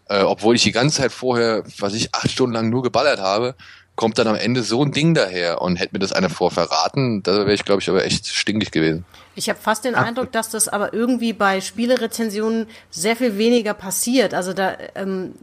Äh, 0.08 0.22
obwohl 0.22 0.56
ich 0.56 0.64
die 0.64 0.72
ganze 0.72 1.02
Zeit 1.02 1.12
vorher, 1.12 1.64
was 1.80 1.94
ich 1.94 2.14
acht 2.14 2.30
Stunden 2.30 2.54
lang 2.54 2.70
nur 2.70 2.84
geballert 2.84 3.20
habe, 3.20 3.56
kommt 3.98 4.18
dann 4.20 4.28
am 4.28 4.36
Ende 4.36 4.64
so 4.64 4.84
ein 4.86 4.92
Ding 4.92 5.14
daher 5.14 5.62
und 5.62 5.76
hätte 5.76 5.94
mir 5.94 6.00
das 6.00 6.14
einer 6.14 6.30
vor 6.30 6.52
verraten, 6.52 7.24
da 7.24 7.40
wäre 7.40 7.54
ich, 7.54 7.66
glaube 7.66 7.82
ich, 7.82 7.90
aber 7.90 8.06
echt 8.06 8.28
stinkig 8.28 8.72
gewesen. 8.72 9.04
Ich 9.36 9.50
habe 9.50 9.60
fast 9.60 9.84
den. 9.84 9.96
Eindruck, 9.96 10.32
dass 10.32 10.50
das 10.50 10.68
aber 10.70 10.94
irgendwie 10.94 11.34
bei 11.34 11.60
Spielerezensionen 11.60 12.68
sehr 12.92 13.16
viel 13.16 13.38
weniger 13.38 13.74
passiert. 13.74 14.34
Also 14.34 14.54
da, 14.54 14.78
ähm, 14.96 15.34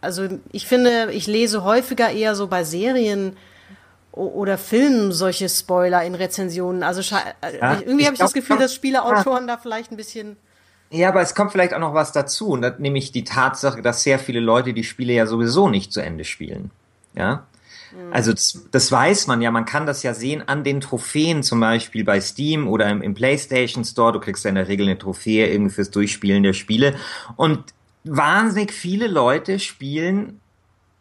also 0.00 0.28
ich 0.52 0.66
finde, 0.66 1.10
ich 1.12 1.26
lese 1.26 1.64
häufiger 1.64 2.10
eher 2.10 2.36
so 2.36 2.46
bei 2.46 2.62
Serien 2.62 3.36
oder 4.12 4.56
Filmen 4.56 5.12
solche 5.12 5.48
Spoiler 5.48 6.02
in 6.04 6.14
Rezensionen. 6.14 6.84
Also 6.84 7.02
äh, 7.14 7.58
ja, 7.60 7.80
irgendwie 7.80 8.06
habe 8.06 8.14
ich 8.14 8.20
das 8.20 8.32
Gefühl, 8.32 8.58
dass 8.58 8.72
Spieleautoren 8.72 9.46
da 9.46 9.58
vielleicht 9.58 9.90
ein 9.90 9.96
bisschen 9.96 10.36
ja, 10.90 11.08
aber 11.08 11.20
es 11.20 11.34
kommt 11.34 11.50
vielleicht 11.50 11.74
auch 11.74 11.80
noch 11.80 11.94
was 11.94 12.12
dazu, 12.12 12.56
nämlich 12.56 13.10
die 13.10 13.24
Tatsache, 13.24 13.82
dass 13.82 14.04
sehr 14.04 14.20
viele 14.20 14.38
Leute 14.38 14.72
die 14.72 14.84
Spiele 14.84 15.12
ja 15.12 15.26
sowieso 15.26 15.68
nicht 15.68 15.92
zu 15.92 16.00
Ende 16.00 16.22
spielen. 16.24 16.70
Ja. 17.14 17.44
Also 18.10 18.32
das, 18.32 18.66
das, 18.70 18.90
weiß 18.92 19.26
man 19.26 19.42
ja, 19.42 19.50
man 19.50 19.64
kann 19.64 19.86
das 19.86 20.02
ja 20.02 20.14
sehen 20.14 20.42
an 20.46 20.64
den 20.64 20.80
Trophäen 20.80 21.42
zum 21.42 21.60
Beispiel 21.60 22.04
bei 22.04 22.20
Steam 22.20 22.68
oder 22.68 22.88
im, 22.88 23.02
im 23.02 23.14
PlayStation 23.14 23.84
Store. 23.84 24.12
Du 24.12 24.20
kriegst 24.20 24.44
ja 24.44 24.48
in 24.48 24.54
der 24.54 24.68
Regel 24.68 24.86
eine 24.86 24.98
Trophäe 24.98 25.48
irgendwie 25.48 25.74
fürs 25.74 25.90
Durchspielen 25.90 26.42
der 26.42 26.52
Spiele. 26.52 26.94
Und 27.36 27.74
wahnsinnig 28.04 28.72
viele 28.72 29.08
Leute 29.08 29.58
spielen, 29.58 30.40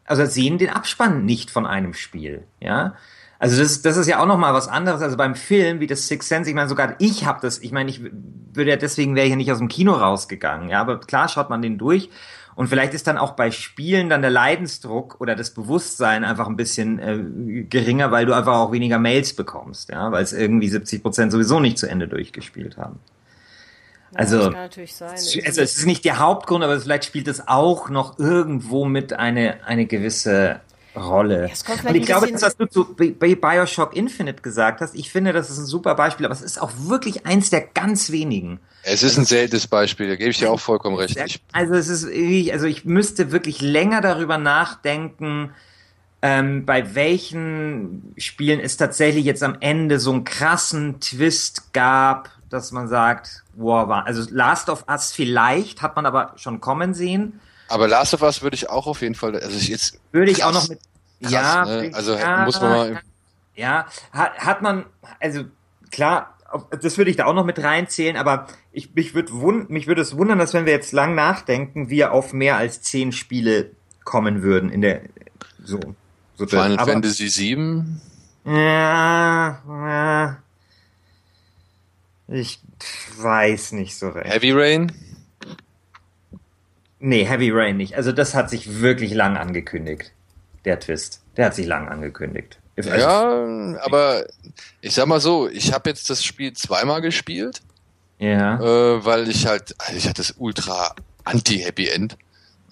also 0.06 0.26
sehen 0.26 0.58
den 0.58 0.70
Abspann 0.70 1.26
nicht 1.26 1.52
von 1.52 1.66
einem 1.66 1.94
Spiel, 1.94 2.44
ja. 2.60 2.96
Also 3.38 3.62
das, 3.62 3.82
das 3.82 3.98
ist 3.98 4.08
ja 4.08 4.22
auch 4.22 4.28
noch 4.28 4.38
mal 4.38 4.54
was 4.54 4.70
anderes. 4.70 5.02
Also 5.02 5.18
beim 5.18 5.36
Film 5.36 5.82
wie 5.82 5.88
das 5.88 6.08
Sixth 6.08 6.30
Sense, 6.30 6.50
ich 6.50 6.56
meine 6.56 6.70
sogar 6.70 6.96
ich 7.00 7.26
habe 7.26 7.40
das, 7.42 7.60
ich 7.60 7.72
meine 7.72 7.90
ich 7.90 8.02
würde 8.02 8.72
ja 8.72 8.78
deswegen 8.78 9.14
wäre 9.14 9.26
ich 9.26 9.32
ja 9.32 9.36
nicht 9.36 9.52
aus 9.52 9.58
dem 9.58 9.68
Kino 9.68 9.94
rausgegangen, 9.94 10.70
ja, 10.70 10.82
aber 10.82 11.00
klar 11.00 11.28
schaut 11.28 11.50
man 11.50 11.62
den 11.62 11.78
durch 11.78 12.10
und 12.56 12.68
vielleicht 12.68 12.94
ist 12.94 13.08
dann 13.08 13.18
auch 13.18 13.32
bei 13.32 13.52
Spielen 13.52 14.10
dann 14.10 14.22
der 14.22 14.32
Leidensdruck 14.32 15.20
oder 15.20 15.36
das 15.36 15.54
Bewusstsein 15.54 16.24
einfach 16.24 16.48
ein 16.48 16.56
bisschen 16.56 17.00
äh, 17.00 17.64
geringer, 17.64 18.12
weil 18.12 18.26
du 18.26 18.34
einfach 18.34 18.54
auch 18.54 18.72
weniger 18.72 18.98
Mails 18.98 19.34
bekommst, 19.34 19.90
ja, 19.90 20.12
weil 20.12 20.24
es 20.24 20.32
irgendwie 20.32 20.70
70 20.70 21.04
Prozent 21.04 21.32
sowieso 21.34 21.60
nicht 21.60 21.78
zu 21.78 21.88
Ende 21.88 22.08
durchgespielt 22.08 22.78
haben. 22.78 23.00
Also, 24.14 24.52
ja, 24.52 24.70
also, 24.70 25.06
also 25.46 25.62
es 25.62 25.78
ist 25.78 25.86
nicht 25.86 26.06
der 26.06 26.20
Hauptgrund, 26.20 26.64
aber 26.64 26.80
vielleicht 26.80 27.04
spielt 27.04 27.28
es 27.28 27.46
auch 27.50 27.90
noch 27.90 28.18
irgendwo 28.18 28.86
mit 28.86 29.12
eine, 29.12 29.66
eine 29.66 29.86
gewisse 29.86 30.62
Rolle. 30.96 31.50
Und 31.88 31.96
ich 31.96 32.06
glaube, 32.06 32.32
das, 32.32 32.42
was 32.42 32.58
du 32.58 32.66
zu 32.66 32.96
Bioshock 32.96 33.96
Infinite 33.96 34.42
gesagt 34.42 34.82
hast, 34.82 34.96
ich 34.96 35.12
finde, 35.12 35.34
das 35.34 35.50
ist 35.50 35.58
ein 35.58 35.66
super 35.66 35.96
Beispiel, 35.96 36.26
aber 36.26 36.34
es 36.34 36.42
ist 36.42 36.62
auch 36.62 36.72
wirklich 36.78 37.26
eins 37.26 37.50
der 37.50 37.62
ganz 37.62 38.12
wenigen. 38.12 38.60
Es 38.84 39.04
ist 39.04 39.18
ein 39.18 39.26
seltenes 39.26 39.68
Beispiel, 39.68 40.08
da 40.08 40.16
gebe 40.16 40.30
ich 40.30 40.38
dir 40.38 40.52
auch 40.52 40.60
vollkommen 40.60 40.96
recht. 40.96 41.42
Also 41.52 41.74
es 41.74 41.88
ist, 41.88 42.06
also 42.52 42.66
ich 42.68 42.86
müsste 42.86 43.32
wirklich 43.32 43.62
länger 43.62 44.02
darüber 44.02 44.38
nachdenken, 44.38 45.52
ähm, 46.22 46.66
bei 46.66 46.96
welchen 46.96 48.14
Spielen 48.18 48.60
es 48.60 48.78
tatsächlich 48.78 49.26
jetzt 49.26 49.44
am 49.44 49.58
Ende 49.60 50.00
so 50.00 50.12
einen 50.12 50.24
krassen 50.24 51.00
Twist 51.00 51.74
gab, 51.74 52.32
dass 52.50 52.72
man 52.72 52.88
sagt, 52.88 53.44
wow, 53.54 53.88
war, 53.88 54.06
also 54.06 54.24
Last 54.32 54.70
of 54.70 54.86
Us 54.90 55.12
vielleicht, 55.12 55.82
hat 55.82 55.96
man 55.96 56.06
aber 56.06 56.34
schon 56.38 56.62
kommen 56.62 56.94
sehen. 56.94 57.40
Aber 57.68 57.88
Last 57.88 58.14
of 58.14 58.22
Us 58.22 58.42
würde 58.42 58.56
ich 58.56 58.70
auch 58.70 58.88
auf 58.88 59.02
jeden 59.02 59.16
Fall, 59.16 59.36
also 59.36 59.58
ich 59.58 59.70
jetzt. 59.70 60.00
Würde 60.12 60.32
ich 60.32 60.40
krass, 60.40 60.48
auch 60.48 60.54
noch 60.54 60.70
mit. 60.70 60.80
Krass, 61.22 61.32
ja, 61.32 61.66
ne? 61.66 61.92
also 61.94 62.16
ja, 62.16 62.46
muss 62.46 62.62
man 62.62 62.70
mal. 62.70 63.02
Ja, 63.56 63.88
hat, 64.12 64.38
hat 64.38 64.62
man, 64.62 64.86
also 65.20 65.46
klar, 65.90 66.38
das 66.82 66.98
würde 66.98 67.10
ich 67.10 67.18
da 67.18 67.26
auch 67.26 67.34
noch 67.34 67.46
mit 67.46 67.62
reinzählen, 67.62 68.18
aber 68.18 68.48
ich, 68.72 68.94
mich 68.94 69.14
würde 69.14 69.32
wund, 69.34 69.70
mich 69.70 69.88
würde 69.88 70.02
es 70.02 70.18
wundern, 70.18 70.40
dass 70.40 70.54
wenn 70.54 70.66
wir 70.66 70.74
jetzt 70.74 70.92
lang 70.92 71.16
nachdenken, 71.16 71.90
wir 71.90 72.12
auf 72.12 72.34
mehr 72.34 72.58
als 72.58 72.82
zehn 72.82 73.12
Spiele 73.12 73.72
kommen 74.04 74.44
würden 74.44 74.70
in 74.70 74.82
der 74.82 75.02
so. 75.64 75.80
so 76.36 76.46
Final 76.46 76.78
aber, 76.78 76.92
Fantasy 76.92 77.30
7? 77.30 78.02
Ja, 78.46 79.62
ja, 79.68 80.38
ich 82.28 82.60
weiß 83.18 83.72
nicht 83.72 83.98
so 83.98 84.10
recht. 84.10 84.28
Heavy 84.28 84.52
Rain? 84.52 84.92
Nee, 87.06 87.24
Heavy 87.24 87.52
Rain 87.52 87.78
nicht. 87.78 87.96
Also 87.96 88.12
das 88.12 88.34
hat 88.34 88.50
sich 88.50 88.82
wirklich 88.82 89.14
lang 89.14 89.38
angekündigt. 89.38 90.12
Der 90.66 90.80
Twist. 90.80 91.22
Der 91.38 91.46
hat 91.46 91.54
sich 91.54 91.68
lang 91.68 91.88
angekündigt. 91.88 92.58
Also, 92.76 92.90
ja, 92.90 93.80
aber 93.84 94.26
ich 94.82 94.96
sag 94.96 95.06
mal 95.06 95.20
so, 95.20 95.48
ich 95.48 95.72
habe 95.72 95.88
jetzt 95.88 96.10
das 96.10 96.24
Spiel 96.24 96.54
zweimal 96.54 97.02
gespielt. 97.02 97.62
Ja. 98.18 98.56
Äh, 98.60 99.06
weil 99.06 99.30
ich 99.30 99.46
halt, 99.46 99.76
also 99.78 99.96
ich 99.96 100.06
hatte 100.06 100.24
das 100.24 100.34
ultra 100.40 100.96
anti-Happy 101.26 101.90
End. 101.90 102.18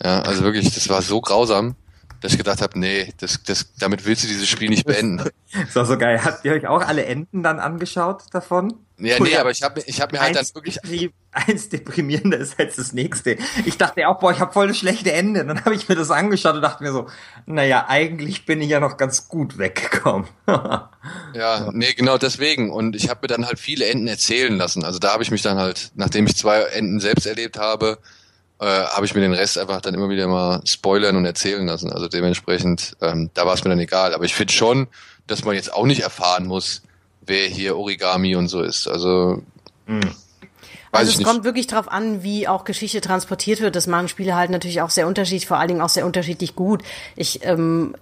Ja, 0.04 0.22
also 0.22 0.44
wirklich, 0.44 0.74
das 0.74 0.90
war 0.90 1.04
so 1.04 1.22
grausam 1.22 1.76
dass 2.24 2.32
ich 2.32 2.38
gedacht 2.38 2.62
habe, 2.62 2.80
nee, 2.80 3.14
das, 3.18 3.44
das, 3.44 3.74
damit 3.78 4.06
willst 4.06 4.24
du 4.24 4.30
dieses 4.30 4.48
Spiel 4.48 4.70
nicht 4.70 4.86
beenden. 4.86 5.30
ist 5.68 5.78
auch 5.78 5.86
so 5.86 5.98
geil. 5.98 6.24
Habt 6.24 6.46
ihr 6.46 6.54
euch 6.54 6.66
auch 6.68 6.82
alle 6.82 7.04
Enden 7.04 7.44
dann 7.44 7.60
angeschaut 7.60 8.24
davon? 8.32 8.76
Ja, 8.98 9.20
nee, 9.20 9.36
aber 9.36 9.52
ich 9.52 9.62
habe 9.62 9.84
ich 9.86 10.00
hab 10.00 10.14
mir 10.14 10.22
halt 10.22 10.38
dann 10.38 10.46
wirklich... 10.54 10.80
Eins 11.32 11.68
deprimierender 11.68 12.38
ist 12.38 12.58
als 12.58 12.78
das 12.78 12.94
nächste. 12.94 13.38
Ich 13.66 13.78
dachte 13.78 14.08
auch, 14.08 14.20
boah, 14.20 14.32
ich 14.32 14.40
habe 14.40 14.54
voll 14.54 14.70
das 14.70 14.78
schlechte 14.78 15.12
Ende. 15.12 15.44
Dann 15.44 15.66
habe 15.66 15.76
ich 15.76 15.90
mir 15.90 15.96
das 15.96 16.12
angeschaut 16.12 16.56
und 16.56 16.62
dachte 16.62 16.82
mir 16.82 16.94
so, 16.94 17.10
naja, 17.46 17.88
eigentlich 17.90 18.46
bin 18.46 18.62
ich 18.62 18.70
ja 18.70 18.80
noch 18.80 18.96
ganz 18.96 19.28
gut 19.28 19.58
weggekommen. 19.58 20.28
ja, 20.48 21.72
nee, 21.74 21.94
genau 21.94 22.18
deswegen. 22.18 22.72
Und 22.72 22.96
ich 22.96 23.10
habe 23.10 23.20
mir 23.24 23.28
dann 23.28 23.46
halt 23.46 23.60
viele 23.60 23.86
Enden 23.86 24.08
erzählen 24.08 24.56
lassen. 24.56 24.86
Also 24.86 25.00
da 25.00 25.12
habe 25.12 25.24
ich 25.24 25.32
mich 25.32 25.42
dann 25.42 25.58
halt, 25.58 25.92
nachdem 25.96 26.26
ich 26.26 26.38
zwei 26.38 26.62
Enden 26.62 27.02
selbst 27.02 27.26
erlebt 27.26 27.60
habe, 27.60 27.98
äh, 28.60 28.66
habe 28.66 29.06
ich 29.06 29.14
mir 29.14 29.22
den 29.22 29.34
Rest 29.34 29.58
einfach 29.58 29.82
dann 29.82 29.94
immer 29.94 30.10
wieder 30.10 30.28
mal 30.28 30.62
spoilern 30.66 31.16
und 31.16 31.26
erzählen 31.26 31.66
lassen. 31.66 31.92
Also 31.92 32.08
dementsprechend, 32.08 32.96
ähm, 33.02 33.30
da 33.34 33.46
war 33.46 33.54
es 33.54 33.64
mir 33.64 33.70
dann 33.70 33.80
egal. 33.80 34.14
Aber 34.14 34.26
ich 34.26 34.36
finde 34.36 34.54
schon, 34.54 34.88
dass 35.28 35.44
man 35.44 35.56
jetzt 35.56 35.74
auch 35.74 35.86
nicht 35.86 36.02
erfahren 36.02 36.46
muss, 36.46 36.82
wer 37.22 37.48
hier 37.48 37.78
Origami 37.78 38.36
und 38.36 38.48
so 38.48 38.62
ist. 38.62 38.88
Also 38.88 39.42
mhm. 39.86 40.16
Also 40.94 41.20
es 41.20 41.26
kommt 41.26 41.44
wirklich 41.44 41.66
darauf 41.66 41.92
an, 41.92 42.22
wie 42.22 42.48
auch 42.48 42.66
Geschichte 42.66 43.02
transportiert 43.02 43.62
wird. 43.62 43.76
Das 43.76 43.88
machen 43.88 44.08
Spiele 44.08 44.36
halt 44.36 44.52
natürlich 44.52 44.82
auch 44.82 44.92
sehr 44.92 45.08
unterschiedlich, 45.08 45.48
vor 45.48 45.58
allen 45.58 45.70
Dingen 45.70 45.82
auch 45.82 45.90
sehr 45.90 46.06
unterschiedlich 46.06 46.56
gut. 46.56 46.84
Ich 47.16 47.44
ähm, 47.44 47.96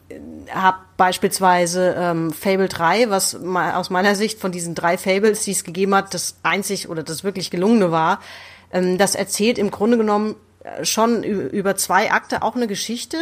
habe 0.50 0.78
beispielsweise 0.98 1.96
ähm, 1.98 2.34
Fable 2.34 2.68
3, 2.68 3.10
was 3.10 3.36
aus 3.36 3.90
meiner 3.92 4.16
Sicht 4.16 4.40
von 4.40 4.52
diesen 4.52 4.76
drei 4.76 4.98
Fables, 4.98 5.46
die 5.46 5.52
es 5.52 5.64
gegeben 5.64 5.96
hat, 5.96 6.14
das 6.14 6.36
einzig 6.44 6.90
oder 6.90 7.02
das 7.02 7.24
wirklich 7.24 7.50
gelungene 7.50 7.92
war. 7.92 8.20
Ähm, 8.74 8.98
das 8.98 9.16
erzählt 9.16 9.58
im 9.58 9.72
Grunde 9.72 9.98
genommen 9.98 10.36
äh, 10.64 10.86
schon 10.86 11.24
über 11.24 11.76
zwei 11.76 12.12
Akte 12.12 12.44
auch 12.44 12.56
eine 12.56 12.68
Geschichte 12.68 13.18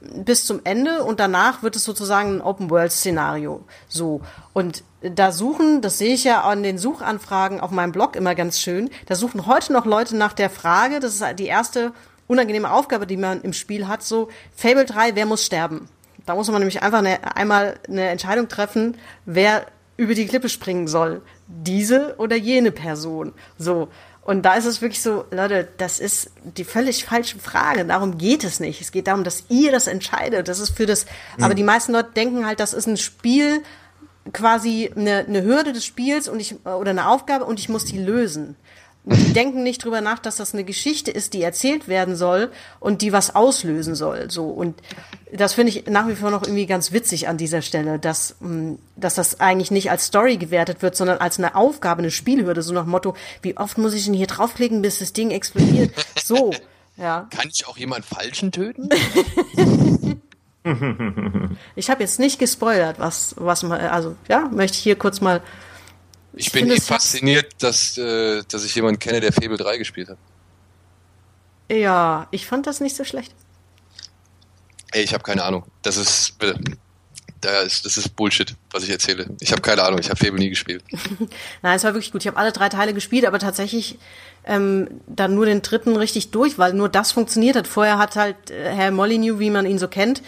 bis 0.00 0.44
zum 0.44 0.60
Ende 0.64 1.02
und 1.04 1.20
danach 1.20 1.62
wird 1.62 1.76
es 1.76 1.84
sozusagen 1.84 2.36
ein 2.36 2.40
Open-World-Szenario. 2.42 3.64
So. 3.88 4.20
Und 4.52 4.82
da 5.00 5.32
suchen, 5.32 5.80
das 5.80 5.98
sehe 5.98 6.14
ich 6.14 6.24
ja 6.24 6.42
an 6.42 6.62
den 6.62 6.78
Suchanfragen 6.78 7.60
auf 7.60 7.70
meinem 7.70 7.92
Blog 7.92 8.16
immer 8.16 8.34
ganz 8.34 8.60
schön, 8.60 8.90
da 9.06 9.14
suchen 9.14 9.46
heute 9.46 9.72
noch 9.72 9.86
Leute 9.86 10.16
nach 10.16 10.32
der 10.32 10.50
Frage, 10.50 11.00
das 11.00 11.14
ist 11.14 11.38
die 11.38 11.46
erste 11.46 11.92
unangenehme 12.26 12.70
Aufgabe, 12.70 13.06
die 13.06 13.16
man 13.16 13.42
im 13.42 13.52
Spiel 13.52 13.86
hat, 13.86 14.02
so 14.02 14.28
Fable 14.54 14.84
3, 14.84 15.14
wer 15.14 15.26
muss 15.26 15.44
sterben? 15.44 15.88
Da 16.26 16.34
muss 16.34 16.48
man 16.48 16.58
nämlich 16.58 16.82
einfach 16.82 16.98
eine, 16.98 17.36
einmal 17.36 17.78
eine 17.86 18.08
Entscheidung 18.08 18.48
treffen, 18.48 18.96
wer 19.26 19.66
über 19.96 20.14
die 20.14 20.26
Klippe 20.26 20.48
springen 20.48 20.88
soll. 20.88 21.22
Diese 21.46 22.16
oder 22.18 22.36
jene 22.36 22.72
Person. 22.72 23.32
So. 23.58 23.88
Und 24.24 24.42
da 24.42 24.54
ist 24.54 24.64
es 24.64 24.80
wirklich 24.80 25.02
so, 25.02 25.26
Leute, 25.30 25.68
das 25.76 26.00
ist 26.00 26.30
die 26.42 26.64
völlig 26.64 27.04
falsche 27.04 27.38
Frage. 27.38 27.84
Darum 27.84 28.16
geht 28.16 28.42
es 28.42 28.58
nicht. 28.58 28.80
Es 28.80 28.90
geht 28.90 29.06
darum, 29.06 29.22
dass 29.22 29.44
ihr 29.50 29.70
das 29.70 29.86
entscheidet. 29.86 30.48
Das 30.48 30.60
ist 30.60 30.70
für 30.70 30.86
das, 30.86 31.04
mhm. 31.36 31.44
aber 31.44 31.54
die 31.54 31.62
meisten 31.62 31.92
Leute 31.92 32.12
denken 32.16 32.46
halt, 32.46 32.58
das 32.58 32.72
ist 32.72 32.86
ein 32.86 32.96
Spiel, 32.96 33.62
quasi 34.32 34.90
eine, 34.96 35.18
eine 35.18 35.42
Hürde 35.42 35.74
des 35.74 35.84
Spiels 35.84 36.28
und 36.28 36.40
ich, 36.40 36.64
oder 36.64 36.90
eine 36.90 37.08
Aufgabe 37.08 37.44
und 37.44 37.60
ich 37.60 37.68
muss 37.68 37.84
die 37.84 37.98
lösen. 37.98 38.56
Die 39.04 39.32
denken 39.34 39.62
nicht 39.62 39.84
drüber 39.84 40.00
nach, 40.00 40.18
dass 40.18 40.36
das 40.36 40.54
eine 40.54 40.64
Geschichte 40.64 41.10
ist, 41.10 41.34
die 41.34 41.42
erzählt 41.42 41.88
werden 41.88 42.16
soll 42.16 42.50
und 42.80 43.02
die 43.02 43.12
was 43.12 43.34
auslösen 43.34 43.94
soll. 43.94 44.30
So 44.30 44.46
und 44.46 44.80
das 45.36 45.54
finde 45.54 45.70
ich 45.70 45.86
nach 45.86 46.06
wie 46.08 46.14
vor 46.14 46.30
noch 46.30 46.42
irgendwie 46.42 46.66
ganz 46.66 46.92
witzig 46.92 47.26
an 47.28 47.36
dieser 47.36 47.60
Stelle, 47.62 47.98
dass 47.98 48.36
mm, 48.40 48.74
dass 48.96 49.14
das 49.14 49.40
eigentlich 49.40 49.70
nicht 49.70 49.90
als 49.90 50.06
Story 50.06 50.36
gewertet 50.36 50.82
wird, 50.82 50.96
sondern 50.96 51.18
als 51.18 51.38
eine 51.38 51.54
Aufgabe, 51.56 52.00
eine 52.00 52.10
Spielhürde, 52.10 52.62
so 52.62 52.72
nach 52.72 52.86
Motto: 52.86 53.16
Wie 53.42 53.56
oft 53.56 53.78
muss 53.78 53.94
ich 53.94 54.04
denn 54.04 54.14
hier 54.14 54.26
draufklicken, 54.26 54.82
bis 54.82 55.00
das 55.00 55.12
Ding 55.12 55.30
explodiert? 55.30 55.92
So, 56.24 56.54
ja. 56.96 57.28
Kann 57.30 57.50
ich 57.52 57.66
auch 57.66 57.76
jemand 57.76 58.06
Falschen 58.06 58.50
töten? 58.50 58.88
ich 61.76 61.90
habe 61.90 62.02
jetzt 62.02 62.18
nicht 62.18 62.38
gespoilert, 62.38 62.98
was 62.98 63.34
was 63.36 63.62
man 63.62 63.78
also 63.80 64.16
ja 64.28 64.48
möchte 64.50 64.78
ich 64.78 64.82
hier 64.82 64.96
kurz 64.96 65.20
mal 65.20 65.42
ich, 66.36 66.46
ich 66.46 66.52
bin 66.52 66.70
eh 66.70 66.80
fasziniert, 66.80 67.52
dass, 67.58 67.96
äh, 67.98 68.42
dass 68.50 68.64
ich 68.64 68.74
jemanden 68.74 68.98
kenne, 68.98 69.20
der 69.20 69.32
Fable 69.32 69.56
3 69.56 69.78
gespielt 69.78 70.08
hat. 70.08 70.18
Ja, 71.70 72.26
ich 72.30 72.46
fand 72.46 72.66
das 72.66 72.80
nicht 72.80 72.96
so 72.96 73.04
schlecht. 73.04 73.34
Ey, 74.94 75.02
ich 75.02 75.12
habe 75.12 75.24
keine 75.24 75.42
Ahnung. 75.42 75.64
Das 75.82 75.96
ist, 75.96 76.38
bitte, 76.38 76.54
das 77.40 77.84
ist, 77.84 78.14
Bullshit, 78.14 78.54
was 78.70 78.84
ich 78.84 78.90
erzähle. 78.90 79.26
Ich 79.40 79.50
habe 79.50 79.60
keine 79.60 79.82
Ahnung, 79.82 79.98
ich 79.98 80.08
habe 80.08 80.16
Fable 80.16 80.38
nie 80.38 80.50
gespielt. 80.50 80.84
Nein, 81.62 81.76
es 81.76 81.82
war 81.82 81.94
wirklich 81.94 82.12
gut. 82.12 82.22
Ich 82.22 82.28
habe 82.28 82.36
alle 82.36 82.52
drei 82.52 82.68
Teile 82.68 82.94
gespielt, 82.94 83.26
aber 83.26 83.40
tatsächlich 83.40 83.98
ähm, 84.44 84.86
dann 85.08 85.34
nur 85.34 85.46
den 85.46 85.62
dritten 85.62 85.96
richtig 85.96 86.30
durch, 86.30 86.58
weil 86.58 86.74
nur 86.74 86.88
das 86.88 87.10
funktioniert 87.10 87.56
hat. 87.56 87.66
Vorher 87.66 87.98
hat 87.98 88.14
halt 88.14 88.52
äh, 88.52 88.72
Herr 88.72 88.92
Molyneux, 88.92 89.40
wie 89.40 89.50
man 89.50 89.66
ihn 89.66 89.80
so 89.80 89.88
kennt, 89.88 90.22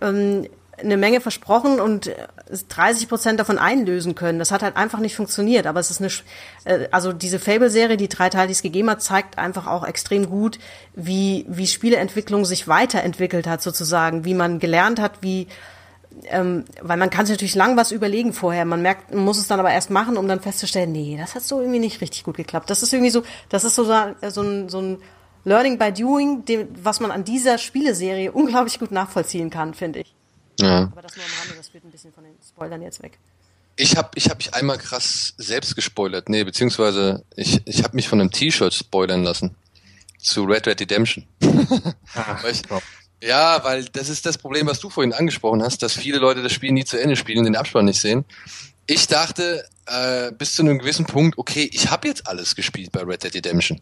ähm, 0.00 0.46
eine 0.78 0.96
Menge 0.96 1.20
versprochen 1.20 1.80
und 1.80 2.10
30 2.68 3.08
Prozent 3.08 3.40
davon 3.40 3.58
einlösen 3.58 4.14
können. 4.14 4.38
Das 4.38 4.50
hat 4.50 4.62
halt 4.62 4.76
einfach 4.76 4.98
nicht 4.98 5.16
funktioniert. 5.16 5.66
Aber 5.66 5.80
es 5.80 5.90
ist 5.90 6.00
eine, 6.00 6.10
äh, 6.64 6.88
also 6.90 7.12
diese 7.12 7.38
Fable-Serie, 7.38 7.96
die 7.96 8.08
drei 8.08 8.28
Teile, 8.28 8.48
die 8.48 8.52
es 8.52 8.62
gegeben 8.62 8.90
hat, 8.90 9.02
zeigt 9.02 9.38
einfach 9.38 9.66
auch 9.66 9.86
extrem 9.86 10.28
gut, 10.28 10.58
wie, 10.94 11.46
wie 11.48 11.66
Spieleentwicklung 11.66 12.44
sich 12.44 12.68
weiterentwickelt 12.68 13.46
hat 13.46 13.62
sozusagen, 13.62 14.24
wie 14.24 14.34
man 14.34 14.58
gelernt 14.58 15.00
hat, 15.00 15.22
wie, 15.22 15.46
ähm, 16.26 16.64
weil 16.82 16.98
man 16.98 17.10
kann 17.10 17.26
sich 17.26 17.34
natürlich 17.34 17.54
lang 17.54 17.76
was 17.76 17.90
überlegen 17.90 18.32
vorher. 18.32 18.64
Man 18.64 18.82
merkt, 18.82 19.14
man 19.14 19.24
muss 19.24 19.38
es 19.38 19.48
dann 19.48 19.60
aber 19.60 19.70
erst 19.70 19.90
machen, 19.90 20.16
um 20.16 20.28
dann 20.28 20.40
festzustellen, 20.40 20.92
nee, 20.92 21.16
das 21.18 21.34
hat 21.34 21.42
so 21.42 21.60
irgendwie 21.60 21.80
nicht 21.80 22.00
richtig 22.00 22.24
gut 22.24 22.36
geklappt. 22.36 22.68
Das 22.68 22.82
ist 22.82 22.92
irgendwie 22.92 23.10
so, 23.10 23.22
das 23.48 23.64
ist 23.64 23.76
so, 23.76 23.84
so 23.84 24.42
ein, 24.42 24.68
so 24.68 24.80
ein 24.80 24.98
Learning 25.44 25.78
by 25.78 25.92
Doing, 25.92 26.44
dem, 26.44 26.68
was 26.82 27.00
man 27.00 27.10
an 27.10 27.24
dieser 27.24 27.56
Spieleserie 27.56 28.32
unglaublich 28.32 28.78
gut 28.78 28.90
nachvollziehen 28.90 29.48
kann, 29.48 29.74
finde 29.74 30.00
ich. 30.00 30.15
Ja. 30.60 30.90
Aber 30.92 31.02
das 31.02 31.16
nur 31.16 31.24
am 31.24 31.30
Rande, 31.40 31.54
das 31.56 31.72
wird 31.72 31.84
ein 31.84 31.90
bisschen 31.90 32.12
von 32.12 32.24
den 32.24 32.34
Spoilern 32.46 32.82
jetzt 32.82 33.02
weg. 33.02 33.18
Ich 33.76 33.96
habe 33.96 34.10
ich 34.14 34.30
hab 34.30 34.38
mich 34.38 34.54
einmal 34.54 34.78
krass 34.78 35.34
selbst 35.36 35.74
gespoilert. 35.74 36.28
Nee, 36.28 36.44
beziehungsweise 36.44 37.24
ich, 37.36 37.60
ich 37.66 37.84
habe 37.84 37.94
mich 37.94 38.08
von 38.08 38.20
einem 38.20 38.30
T-Shirt 38.30 38.72
spoilern 38.72 39.22
lassen. 39.22 39.54
Zu 40.18 40.44
Red 40.44 40.66
Red 40.66 40.80
Redemption. 40.80 41.26
Ach, 42.14 42.42
weil 42.42 42.52
ich, 42.52 42.62
ja, 43.22 43.62
weil 43.64 43.84
das 43.84 44.08
ist 44.08 44.24
das 44.24 44.38
Problem, 44.38 44.66
was 44.66 44.80
du 44.80 44.88
vorhin 44.88 45.12
angesprochen 45.12 45.62
hast, 45.62 45.82
dass 45.82 45.92
viele 45.92 46.18
Leute 46.18 46.42
das 46.42 46.52
Spiel 46.52 46.72
nie 46.72 46.84
zu 46.84 47.00
Ende 47.00 47.16
spielen 47.16 47.38
und 47.38 47.44
den 47.44 47.56
Abspann 47.56 47.84
nicht 47.84 48.00
sehen. 48.00 48.24
Ich 48.86 49.06
dachte 49.08 49.66
äh, 49.86 50.32
bis 50.32 50.54
zu 50.54 50.62
einem 50.62 50.78
gewissen 50.78 51.06
Punkt, 51.06 51.38
okay, 51.38 51.68
ich 51.72 51.90
habe 51.90 52.08
jetzt 52.08 52.26
alles 52.26 52.54
gespielt 52.54 52.92
bei 52.92 53.02
Red 53.02 53.24
Dead 53.24 53.34
Redemption. 53.34 53.80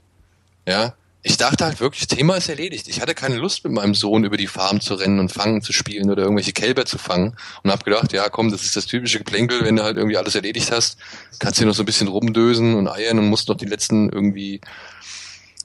Ja, 0.67 0.95
ich 1.27 1.39
dachte 1.39 1.65
halt 1.65 1.81
wirklich, 1.81 2.07
Thema 2.07 2.37
ist 2.37 2.51
erledigt. 2.51 2.87
Ich 2.87 3.01
hatte 3.01 3.15
keine 3.15 3.37
Lust 3.37 3.65
mit 3.65 3.73
meinem 3.73 3.95
Sohn 3.95 4.25
über 4.25 4.37
die 4.37 4.47
Farm 4.47 4.83
zu 4.83 4.95
rennen 4.95 5.19
und 5.19 5.33
fangen 5.33 5.63
zu 5.63 5.73
spielen 5.73 6.11
oder 6.11 6.23
irgendwelche 6.23 6.53
Kälber 6.53 6.85
zu 6.85 6.99
fangen 6.99 7.35
und 7.63 7.71
habe 7.71 7.83
gedacht, 7.83 8.13
ja 8.13 8.29
komm, 8.29 8.51
das 8.51 8.63
ist 8.63 8.77
das 8.77 8.85
typische 8.85 9.17
Geplänkel, 9.19 9.65
wenn 9.65 9.75
du 9.75 9.85
halt 9.85 9.97
irgendwie 9.97 10.19
alles 10.19 10.35
erledigt 10.35 10.71
hast, 10.71 10.99
kannst 11.39 11.59
du 11.59 11.65
noch 11.65 11.73
so 11.73 11.83
ein 11.83 11.87
bisschen 11.87 12.09
rumdösen 12.09 12.75
und 12.75 12.89
eiern 12.89 13.19
und 13.19 13.29
musst 13.29 13.49
noch 13.49 13.57
die 13.57 13.65
letzten 13.65 14.11
irgendwie, 14.11 14.61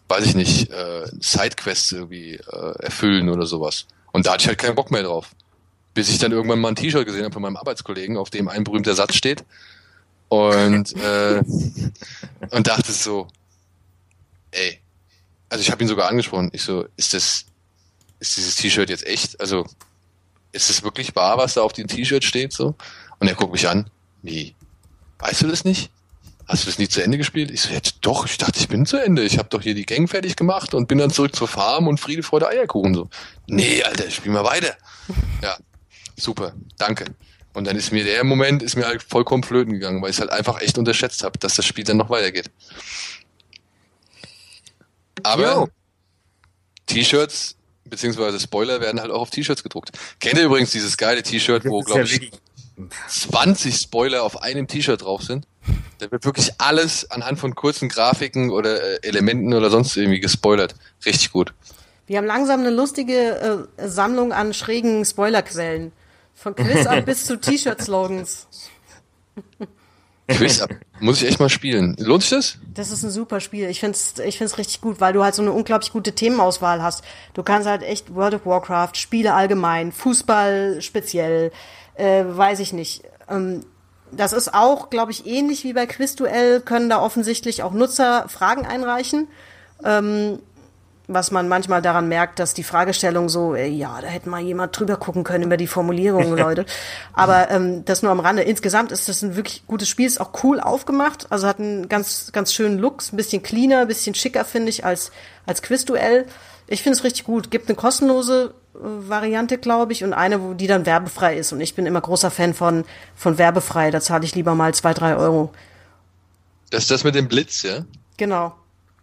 weiß 0.08 0.28
ich 0.28 0.36
nicht, 0.36 0.72
äh, 0.72 1.08
Sidequests 1.20 1.92
irgendwie 1.92 2.36
äh, 2.36 2.80
erfüllen 2.80 3.28
oder 3.28 3.46
sowas. 3.46 3.86
Und 4.14 4.28
da 4.28 4.34
hatte 4.34 4.44
ich 4.44 4.48
halt 4.48 4.60
keinen 4.60 4.76
Bock 4.76 4.92
mehr 4.92 5.04
drauf. 5.04 5.32
Bis 5.94 6.10
ich 6.10 6.20
dann 6.20 6.32
irgendwann 6.32 6.62
mal 6.62 6.70
ein 6.70 6.78
T-Shirt 6.78 7.06
gesehen 7.06 7.26
habe 7.26 7.34
von 7.34 7.42
meinem 7.42 7.58
Arbeitskollegen, 7.58 8.16
auf 8.16 8.30
dem 8.30 8.48
ein 8.48 8.64
berühmter 8.64 8.96
Satz 8.96 9.16
steht. 9.16 9.44
Und, 10.30 10.96
äh, 10.96 11.44
und 12.52 12.68
dachte 12.68 12.94
so, 12.94 13.28
ey, 14.52 14.80
also 15.50 15.62
ich 15.62 15.72
habe 15.72 15.84
ihn 15.84 15.88
sogar 15.88 16.10
angesprochen. 16.10 16.50
Ich 16.54 16.64
so, 16.64 16.86
ist 16.96 17.14
das, 17.14 17.46
ist 18.20 18.38
dieses 18.38 18.56
T-Shirt 18.56 18.90
jetzt 18.90 19.06
echt? 19.06 19.40
Also 19.40 19.66
ist 20.52 20.70
es 20.70 20.84
wirklich 20.84 21.16
wahr, 21.16 21.38
was 21.38 21.56
da 21.56 21.62
auf 21.62 21.74
dem 21.74 21.88
T-Shirt 21.88 22.24
steht 22.24 22.54
so? 22.54 22.76
Und 23.20 23.28
er 23.28 23.36
guckt 23.36 23.52
mich 23.52 23.68
an. 23.68 23.90
Wie? 24.22 24.56
Weißt 25.20 25.42
du 25.42 25.48
das 25.48 25.66
nicht? 25.66 25.92
Hast 26.48 26.64
du 26.64 26.68
das 26.68 26.80
nie 26.80 26.88
zu 26.88 27.04
Ende 27.04 27.18
gespielt? 27.18 27.52
Ich 27.52 27.62
so, 27.62 27.72
ja, 27.72 27.80
doch, 28.02 28.26
ich 28.26 28.38
dachte, 28.38 28.60
ich 28.60 28.68
bin 28.68 28.86
zu 28.88 28.98
Ende. 28.98 29.24
Ich 29.24 29.38
habe 29.38 29.50
doch 29.50 29.62
hier 29.62 29.76
die 29.76 29.86
Gang 29.86 30.10
fertig 30.10 30.36
gemacht 30.36 30.74
und 30.74 30.88
bin 30.88 30.98
dann 30.98 31.12
zurück 31.12 31.36
zur 31.36 31.48
Farm 31.48 31.88
und 31.88 32.00
Friede, 32.00 32.24
Freude, 32.24 32.48
Eierkuchen 32.48 32.96
so. 32.96 33.10
Nee, 33.46 33.84
Alter, 33.84 34.10
spiel 34.10 34.32
mal 34.32 34.44
weiter. 34.44 34.76
Ja, 35.44 35.58
super, 36.18 36.54
danke. 36.78 37.06
Und 37.54 37.66
dann 37.66 37.76
ist 37.76 37.92
mir 37.92 38.04
der 38.04 38.24
Moment 38.24 38.64
ist 38.64 38.76
mir 38.76 38.88
halt 38.88 39.04
vollkommen 39.04 39.44
flöten 39.44 39.74
gegangen, 39.74 40.02
weil 40.02 40.10
ich 40.10 40.16
es 40.16 40.22
halt 40.22 40.32
einfach 40.32 40.62
echt 40.62 40.78
unterschätzt 40.78 41.24
habe, 41.24 41.38
dass 41.38 41.56
das 41.56 41.66
Spiel 41.66 41.84
dann 41.84 41.98
noch 41.98 42.10
weitergeht. 42.10 42.50
Aber 45.24 45.70
T-Shirts 46.86 47.56
beziehungsweise 47.90 48.40
Spoiler 48.40 48.82
werden 48.82 49.00
halt 49.02 49.12
auch 49.12 49.22
auf 49.22 49.30
T-Shirts 49.30 49.64
gedruckt. 49.64 49.92
Kennt 50.20 50.38
ihr 50.38 50.46
übrigens 50.46 50.72
dieses 50.72 50.98
geile 50.98 51.24
T-Shirt, 51.24 51.66
wo 51.66 51.82
glaube 51.82 52.02
ja 52.02 52.06
ich 52.06 52.32
20 53.08 53.76
Spoiler 53.76 54.24
auf 54.24 54.42
einem 54.42 54.68
T-Shirt 54.68 55.02
drauf 55.02 55.24
sind? 55.24 55.48
Da 55.98 56.10
wird 56.12 56.24
wirklich 56.24 56.54
alles 56.60 57.10
anhand 57.12 57.40
von 57.40 57.56
kurzen 57.56 57.90
Grafiken 57.90 58.52
oder 58.52 58.82
äh, 58.82 59.08
Elementen 59.08 59.54
oder 59.54 59.70
sonst 59.70 59.98
irgendwie 59.98 60.20
gespoilert. 60.20 60.76
Richtig 61.06 61.32
gut. 61.32 61.54
Wir 62.08 62.18
haben 62.18 62.26
langsam 62.26 62.62
eine 62.62 62.70
lustige 62.70 63.68
äh, 63.78 63.88
Sammlung 63.88 64.32
an 64.32 64.54
schrägen 64.54 65.04
Spoilerquellen. 65.04 65.92
Von 66.34 66.56
Quiz 66.56 66.86
ab 66.86 67.06
bis 67.06 67.26
zu 67.26 67.40
T-Shirt-Slogans. 67.40 68.48
Quiz 70.30 70.62
ab. 70.62 70.70
Muss 71.00 71.22
ich 71.22 71.28
echt 71.28 71.40
mal 71.40 71.50
spielen. 71.50 71.96
Lohnt 72.00 72.24
sich 72.24 72.32
das? 72.32 72.58
Das 72.74 72.92
ist 72.92 73.04
ein 73.04 73.12
super 73.12 73.40
Spiel. 73.40 73.70
Ich 73.70 73.80
find's, 73.80 74.16
ich 74.24 74.38
find's 74.38 74.58
richtig 74.58 74.82
gut, 74.82 75.00
weil 75.00 75.14
du 75.14 75.24
halt 75.24 75.36
so 75.36 75.42
eine 75.42 75.52
unglaublich 75.52 75.92
gute 75.92 76.14
Themenauswahl 76.14 76.82
hast. 76.82 77.04
Du 77.34 77.44
kannst 77.44 77.68
halt 77.68 77.84
echt 77.84 78.14
World 78.16 78.36
of 78.36 78.46
Warcraft, 78.46 78.96
Spiele 78.96 79.34
allgemein, 79.34 79.92
Fußball 79.92 80.82
speziell, 80.82 81.52
äh, 81.96 82.24
weiß 82.26 82.60
ich 82.60 82.74
nicht. 82.74 83.04
Ähm, 83.30 83.66
das 84.12 84.34
ist 84.34 84.54
auch, 84.54 84.90
glaube 84.90 85.12
ich, 85.12 85.26
ähnlich 85.26 85.64
wie 85.64 85.74
bei 85.74 85.86
Quizduell, 85.86 86.62
können 86.62 86.90
da 86.90 87.02
offensichtlich 87.02 87.64
auch 87.64 87.74
Nutzer 87.74 88.28
Fragen 88.28 88.66
einreichen. 88.66 89.28
Ähm, 89.84 90.40
was 91.10 91.32
man 91.32 91.48
manchmal 91.48 91.82
daran 91.82 92.08
merkt, 92.08 92.38
dass 92.38 92.54
die 92.54 92.64
Fragestellung 92.64 93.30
so, 93.30 93.56
äh, 93.56 93.68
ja, 93.68 94.00
da 94.00 94.08
hätte 94.08 94.30
mal 94.30 94.42
jemand 94.42 94.80
drüber 94.80 94.96
gucken 94.96 95.24
können 95.24 95.44
über 95.44 95.58
die 95.58 95.68
Formulierungen, 95.68 96.38
Leute. 96.38 96.66
Aber 97.14 97.50
ähm, 97.50 97.84
das 97.84 98.04
nur 98.04 98.12
am 98.12 98.20
Rande. 98.20 98.44
Insgesamt 98.44 98.92
ist 98.92 99.10
das 99.10 99.24
ein 99.24 99.36
wirklich 99.36 99.66
gutes 99.66 99.90
Spiel, 99.90 100.06
ist 100.06 100.22
auch 100.22 100.44
cool 100.44 100.60
aufgemacht, 100.60 101.26
also 101.32 101.48
hat 101.48 101.60
einen 101.60 101.90
ganz, 101.90 102.32
ganz 102.32 102.54
schönen 102.54 102.78
Look, 102.78 103.02
ein 103.12 103.18
bisschen 103.18 103.42
cleaner, 103.42 103.80
ein 103.80 103.88
bisschen 103.88 104.14
schicker, 104.14 104.46
finde 104.46 104.70
ich, 104.70 104.86
als, 104.86 105.12
als 105.48 105.64
Quizduell. 105.64 106.28
Ich 106.68 106.84
finde 106.84 106.98
es 106.98 107.04
richtig 107.04 107.24
gut. 107.24 107.50
Gibt 107.50 107.68
eine 107.68 107.76
kostenlose 107.76 108.54
äh, 108.76 108.80
Variante, 108.82 109.58
glaube 109.58 109.92
ich, 109.92 110.04
und 110.04 110.14
eine, 110.14 110.44
wo 110.44 110.54
die 110.54 110.68
dann 110.68 110.86
werbefrei 110.86 111.38
ist. 111.38 111.52
Und 111.52 111.60
ich 111.60 111.74
bin 111.74 111.88
immer 111.88 112.02
großer 112.02 112.30
Fan 112.30 112.54
von, 112.54 112.86
von 113.16 113.40
werbefrei. 113.40 113.90
Da 113.90 114.00
zahle 114.00 114.26
ich 114.26 114.36
lieber 114.36 114.54
mal 114.54 114.76
zwei, 114.76 114.94
drei 114.94 115.16
Euro. 115.16 115.52
Das 116.70 116.84
ist 116.84 116.92
das 116.92 117.04
mit 117.04 117.16
dem 117.16 117.28
Blitz, 117.28 117.64
ja? 117.64 117.84
Genau. 118.18 118.54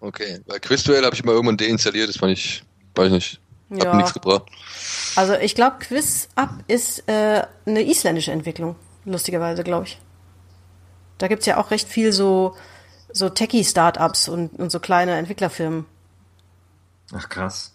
Okay, 0.07 0.41
weil 0.47 0.61
Quizduell 0.61 1.05
habe 1.05 1.17
ich 1.17 1.25
mal 1.25 1.33
irgendwann 1.33 1.57
deinstalliert, 1.57 2.09
das 2.09 2.19
fand 2.19 2.33
ich, 2.33 2.63
weiß 2.95 3.11
nicht, 3.11 3.41
hat 3.73 3.83
ja. 3.83 3.97
nichts 3.97 4.15
gebracht. 4.15 4.45
Also 5.17 5.35
ich 5.35 5.57
glaube, 5.57 5.79
QuizUp 5.81 6.51
ist 6.69 7.09
äh, 7.09 7.45
eine 7.67 7.83
isländische 7.83 8.31
Entwicklung, 8.31 8.77
lustigerweise, 9.05 9.65
glaube 9.65 9.87
ich. 9.87 9.99
Da 11.19 11.27
gibt's 11.27 11.47
ja 11.47 11.57
auch 11.57 11.73
recht 11.73 11.89
viel 11.89 12.13
so, 12.13 12.57
so 13.13 13.29
Techie-Startups 13.31 14.29
und, 14.29 14.53
und 14.61 14.71
so 14.71 14.79
kleine 14.79 15.17
Entwicklerfirmen. 15.17 15.87
Ach 17.13 17.29
krass. 17.29 17.73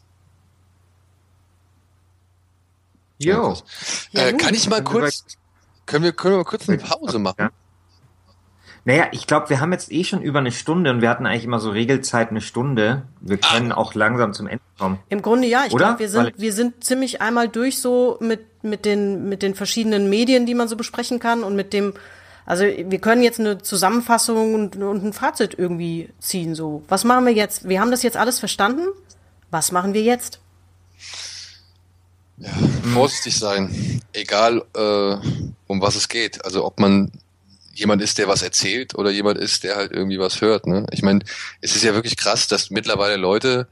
Jo. 3.18 3.58
Ja, 4.12 4.28
äh, 4.28 4.34
kann 4.38 4.54
ich 4.54 4.70
mal 4.70 4.86
kurz, 4.86 5.26
können 5.86 6.06
wir, 6.06 6.14
können 6.14 6.36
wir 6.36 6.38
mal 6.38 6.46
kurz 6.46 6.70
eine 6.70 6.78
Pause 6.78 7.20
machen? 7.20 7.36
Ja. 7.40 7.52
Naja, 8.84 9.08
ich 9.12 9.28
glaube, 9.28 9.50
wir 9.50 9.60
haben 9.60 9.72
jetzt 9.72 9.92
eh 9.92 10.04
schon 10.04 10.22
über 10.22 10.40
eine 10.40 10.52
Stunde 10.52 10.90
und 10.90 11.02
wir 11.02 11.10
hatten 11.10 11.28
eigentlich 11.28 11.44
immer 11.44 11.60
so 11.60 11.70
Regelzeit 11.70 12.32
eine 12.32 12.42
Stunde. 12.42 13.04
Wir 13.20 13.38
können 13.38 13.72
ah. 13.72 13.78
auch 13.78 13.94
langsam 13.94 14.34
zum 14.34 14.48
Ende 14.48 14.64
kommen. 14.80 15.00
Im 15.10 15.22
Grunde 15.22 15.48
ja. 15.48 15.66
Ich 15.68 15.76
glaube, 15.76 16.00
wir 16.00 16.10
sind, 16.10 16.34
wir 16.38 16.52
sind 16.52 16.84
ziemlich 16.84 17.22
einmal 17.22 17.48
durch 17.48 17.80
so 17.80 18.18
mit, 18.20 18.64
mit 18.64 18.86
den, 18.86 19.30
mit 19.30 19.44
den 19.44 19.54
verschiedenen 19.54 20.10
Medien, 20.10 20.48
die 20.48 20.56
man 20.56 20.68
so 20.68 20.76
besprechen 20.76 21.20
kann 21.20 21.44
und 21.44 21.56
mit 21.56 21.74
dem, 21.74 21.94
also 22.48 22.64
wir 22.64 23.00
können 23.00 23.22
jetzt 23.22 23.40
eine 23.40 23.60
Zusammenfassung 23.60 24.56
und, 24.56 24.76
und 24.76 25.04
ein 25.04 25.14
Fazit 25.14 25.54
irgendwie 25.56 26.10
ziehen, 26.20 26.56
so. 26.56 26.84
Was 26.88 27.04
machen 27.04 27.28
wir 27.28 27.34
jetzt? 27.34 27.70
Wir 27.70 27.80
haben 27.82 27.92
das 27.92 28.02
jetzt 28.02 28.18
alles 28.18 28.40
verstanden. 28.40 28.88
Was 29.52 29.72
machen 29.72 29.94
wir 29.94 30.02
jetzt? 30.02 30.40
Ja, 32.38 32.50
vorsichtig 32.94 33.38
sein. 33.38 34.02
Egal, 34.14 34.64
äh, 34.76 35.18
um 35.68 35.82
was 35.82 35.96
es 35.96 36.10
geht. 36.10 36.44
Also 36.44 36.66
ob 36.66 36.80
man 36.80 37.12
jemand 37.74 38.02
ist, 38.02 38.18
der 38.18 38.28
was 38.28 38.42
erzählt 38.42 38.96
oder 38.96 39.12
jemand 39.12 39.38
ist, 39.38 39.64
der 39.64 39.76
halt 39.76 39.92
irgendwie 39.92 40.20
was 40.20 40.42
hört. 40.42 40.68
Ne? 40.68 40.86
Ich 40.92 41.02
meine, 41.02 41.20
es 41.62 41.76
ist 41.76 41.84
ja 41.84 41.94
wirklich 41.94 42.18
krass, 42.18 42.48
dass 42.48 42.70
mittlerweile 42.70 43.18
Leute 43.18 43.68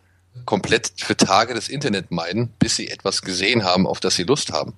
komplett 0.45 0.91
für 0.97 1.17
Tage 1.17 1.53
das 1.53 1.69
Internet 1.69 2.11
meiden, 2.11 2.49
bis 2.59 2.75
sie 2.75 2.89
etwas 2.89 3.21
gesehen 3.21 3.63
haben, 3.63 3.87
auf 3.87 3.99
das 3.99 4.15
sie 4.15 4.23
Lust 4.23 4.51
haben. 4.51 4.73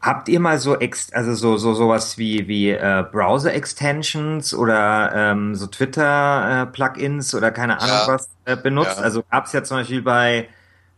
Habt 0.00 0.28
ihr 0.28 0.38
mal 0.38 0.58
so 0.58 0.78
ex 0.78 1.10
also 1.14 1.34
so 1.34 1.56
so 1.56 1.72
sowas 1.72 2.18
wie 2.18 2.46
wie 2.46 2.68
äh, 2.68 3.04
Browser 3.10 3.54
Extensions 3.54 4.52
oder 4.52 5.10
ähm, 5.14 5.54
so 5.54 5.66
Twitter 5.66 6.62
äh, 6.62 6.66
Plugins 6.66 7.34
oder 7.34 7.50
keine 7.50 7.80
Ahnung 7.80 7.96
ja. 7.96 8.08
was 8.08 8.28
äh, 8.44 8.54
benutzt? 8.54 8.98
Ja. 8.98 9.02
Also 9.02 9.24
gab's 9.30 9.54
ja 9.54 9.64
zum 9.64 9.78
Beispiel 9.78 10.02
bei 10.02 10.48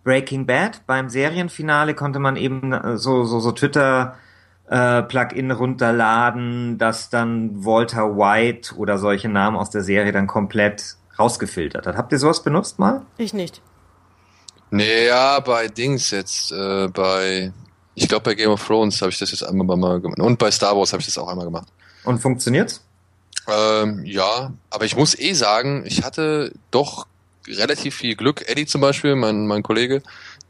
Breaking 0.03 0.45
Bad 0.45 0.85
beim 0.89 1.09
Serienfinale 1.09 1.95
konnte 1.95 2.19
man 2.19 2.35
eben 2.35 2.73
äh, 2.73 2.97
so 2.97 3.25
so 3.25 3.39
so 3.39 3.53
Twitter 3.53 4.17
äh, 4.69 5.03
Plugin 5.03 5.51
runterladen, 5.51 6.79
das 6.79 7.11
dann 7.11 7.65
Walter 7.65 8.17
White 8.17 8.75
oder 8.77 8.99
solche 8.99 9.29
Namen 9.29 9.57
aus 9.57 9.71
der 9.71 9.83
Serie 9.83 10.13
dann 10.13 10.27
komplett 10.27 10.97
rausgefiltert 11.19 11.87
hat. 11.87 11.97
Habt 11.97 12.13
ihr 12.13 12.19
sowas 12.19 12.43
benutzt 12.43 12.79
mal? 12.79 13.03
Ich 13.17 13.33
nicht. 13.33 13.63
Nee, 14.71 15.07
ja, 15.07 15.41
bei 15.41 15.69
Dings 15.69 16.11
jetzt, 16.11 16.51
äh, 16.53 16.89
bei, 16.89 17.53
ich 17.95 18.09
glaube 18.09 18.25
bei 18.25 18.35
Game 18.35 18.51
of 18.51 18.67
Thrones 18.67 19.01
habe 19.01 19.11
ich 19.11 19.19
das 19.19 19.31
jetzt 19.31 19.43
einmal 19.43 19.77
mal 19.77 20.01
gemacht. 20.01 20.19
Und 20.21 20.39
bei 20.39 20.51
Star 20.51 20.77
Wars 20.77 20.93
habe 20.93 21.01
ich 21.01 21.07
das 21.07 21.17
auch 21.19 21.29
einmal 21.29 21.47
gemacht. 21.47 21.69
Und 22.05 22.19
funktioniert's? 22.19 22.85
Ähm, 23.49 24.05
ja, 24.05 24.53
aber 24.71 24.85
ich 24.85 24.97
muss 24.97 25.17
eh 25.19 25.33
sagen, 25.35 25.85
ich 25.87 26.03
hatte 26.03 26.53
doch 26.73 27.07
relativ 27.47 27.95
viel 27.95 28.17
Glück. 28.17 28.49
Eddie 28.49 28.67
zum 28.67 28.81
Beispiel, 28.81 29.15
mein, 29.15 29.47
mein 29.47 29.63
Kollege, 29.63 30.03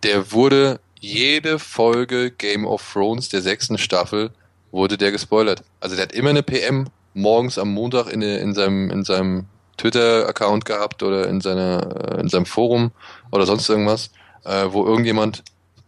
der 0.02 0.32
wurde 0.32 0.80
jede 1.01 1.59
Folge 1.59 2.31
Game 2.31 2.66
of 2.66 2.82
Thrones 2.93 3.28
der 3.28 3.43
sechsten 3.43 3.78
Staffel 3.78 4.31
wurde 4.73 4.97
der 4.97 5.12
gespoilert. 5.12 5.62
Also 5.81 5.97
der 5.97 6.05
hat 6.05 6.12
immer 6.12 6.31
eine 6.31 6.43
PM 6.43 6.89
morgens 7.14 7.59
am 7.59 7.73
Montag 7.73 8.09
in, 8.09 8.23
in 8.23 8.55
seinem, 8.55 8.90
in 8.90 9.05
seinem 9.05 9.47
Twitter-Account 9.78 10.64
gehabt 10.64 11.02
oder 11.02 11.28
in 11.28 11.40
seiner, 11.40 12.14
äh, 12.14 12.20
in 12.20 12.28
seinem 12.28 12.47
Forum 12.47 12.93
oder 13.31 13.47
sonst 13.47 13.68
irgendwas, 13.68 14.10
äh, 14.44 14.66
wo 14.68 14.85
irgendjemand 14.85 15.43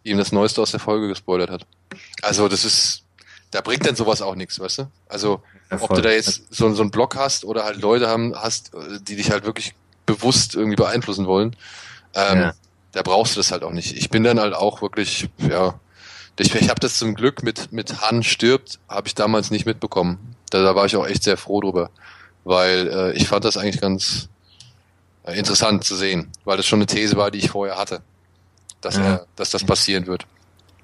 ihm 0.04 0.18
das 0.18 0.32
Neueste 0.32 0.62
aus 0.62 0.70
der 0.70 0.80
Folge 0.80 1.08
gespoilert 1.08 1.50
hat. 1.50 1.66
Also 2.22 2.48
das 2.48 2.64
ist, 2.64 3.02
da 3.50 3.60
bringt 3.60 3.86
dann 3.86 3.96
sowas 3.96 4.22
auch 4.22 4.34
nichts, 4.34 4.60
weißt 4.60 4.78
du? 4.78 4.90
Also 5.08 5.42
ja, 5.70 5.80
ob 5.80 5.94
du 5.94 6.00
da 6.00 6.10
jetzt 6.10 6.54
so, 6.54 6.72
so 6.72 6.82
einen 6.82 6.90
Blog 6.90 7.16
hast 7.16 7.44
oder 7.44 7.64
halt 7.64 7.80
Leute 7.80 8.08
haben, 8.08 8.34
hast, 8.34 8.70
die 9.02 9.16
dich 9.16 9.30
halt 9.30 9.44
wirklich 9.44 9.74
bewusst 10.06 10.54
irgendwie 10.54 10.76
beeinflussen 10.76 11.26
wollen, 11.26 11.56
ähm, 12.14 12.38
ja 12.38 12.54
da 12.92 13.02
brauchst 13.02 13.36
du 13.36 13.40
das 13.40 13.52
halt 13.52 13.62
auch 13.62 13.72
nicht. 13.72 13.96
Ich 13.96 14.10
bin 14.10 14.24
dann 14.24 14.40
halt 14.40 14.54
auch 14.54 14.82
wirklich, 14.82 15.28
ja, 15.38 15.78
ich, 16.38 16.54
ich 16.54 16.68
habe 16.68 16.80
das 16.80 16.98
zum 16.98 17.14
Glück 17.14 17.42
mit, 17.42 17.72
mit 17.72 18.00
Han 18.00 18.22
stirbt, 18.22 18.78
habe 18.88 19.08
ich 19.08 19.14
damals 19.14 19.50
nicht 19.50 19.66
mitbekommen. 19.66 20.36
Da, 20.50 20.62
da 20.62 20.74
war 20.74 20.86
ich 20.86 20.96
auch 20.96 21.06
echt 21.06 21.22
sehr 21.22 21.36
froh 21.36 21.60
drüber, 21.60 21.90
weil 22.44 22.88
äh, 22.88 23.12
ich 23.12 23.28
fand 23.28 23.44
das 23.44 23.56
eigentlich 23.56 23.80
ganz 23.80 24.28
äh, 25.24 25.38
interessant 25.38 25.84
zu 25.84 25.96
sehen, 25.96 26.30
weil 26.44 26.56
das 26.56 26.66
schon 26.66 26.78
eine 26.78 26.86
These 26.86 27.16
war, 27.16 27.30
die 27.30 27.38
ich 27.38 27.50
vorher 27.50 27.76
hatte, 27.76 28.02
dass, 28.80 28.96
ja. 28.96 29.04
er, 29.04 29.26
dass 29.36 29.50
das 29.50 29.64
passieren 29.64 30.06
wird. 30.06 30.26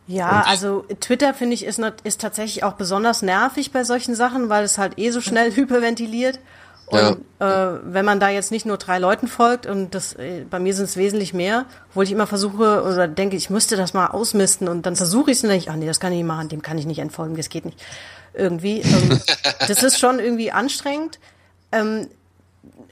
Ja, 0.07 0.41
Und 0.41 0.49
also 0.49 0.85
Twitter 1.01 1.33
finde 1.33 1.55
ich 1.55 1.65
ist, 1.65 1.81
ist 2.03 2.21
tatsächlich 2.21 2.63
auch 2.63 2.75
besonders 2.75 3.23
nervig 3.23 3.73
bei 3.73 3.85
solchen 3.85 4.15
Sachen, 4.15 4.51
weil 4.51 4.65
es 4.65 4.77
halt 4.77 4.99
eh 4.99 5.11
so 5.11 5.21
schnell 5.21 5.53
hyperventiliert. 5.57 6.39
Und 6.87 7.19
ja. 7.41 7.75
äh, 7.75 7.79
wenn 7.85 8.05
man 8.05 8.21
da 8.21 8.29
jetzt 8.29 8.51
nicht 8.51 8.67
nur 8.67 8.77
drei 8.77 8.99
Leuten 8.99 9.27
folgt, 9.27 9.67
und 9.67 9.95
das 9.95 10.15
äh, 10.15 10.45
bei 10.49 10.59
mir 10.59 10.75
sind 10.75 10.85
es 10.85 10.97
wesentlich 10.97 11.33
mehr, 11.33 11.65
wo 11.95 12.03
ich 12.03 12.13
immer 12.13 12.27
versuche 12.27 12.83
oder 12.83 13.09
denke, 13.09 13.37
ich 13.37 13.51
müsste 13.51 13.77
das 13.77 13.95
mal 13.95 14.09
ausmisten 14.09 14.69
und 14.69 14.85
dann 14.85 14.97
versuche 14.97 15.31
ich 15.31 15.39
es 15.39 15.45
und 15.45 15.51
denke 15.51 15.65
ich, 15.65 15.71
ach 15.71 15.77
nee, 15.77 15.87
das 15.87 16.01
kann 16.01 16.13
ich 16.13 16.19
nicht 16.19 16.27
machen, 16.27 16.49
dem 16.49 16.63
kann 16.63 16.79
ich 16.79 16.87
nicht 16.87 16.99
entfolgen, 16.99 17.37
das 17.37 17.49
geht 17.49 17.65
nicht. 17.65 17.83
Irgendwie. 18.35 18.81
Ähm, 18.81 19.21
das 19.69 19.83
ist 19.83 19.99
schon 19.99 20.19
irgendwie 20.19 20.53
anstrengend. 20.53 21.19
Ähm, 21.73 22.09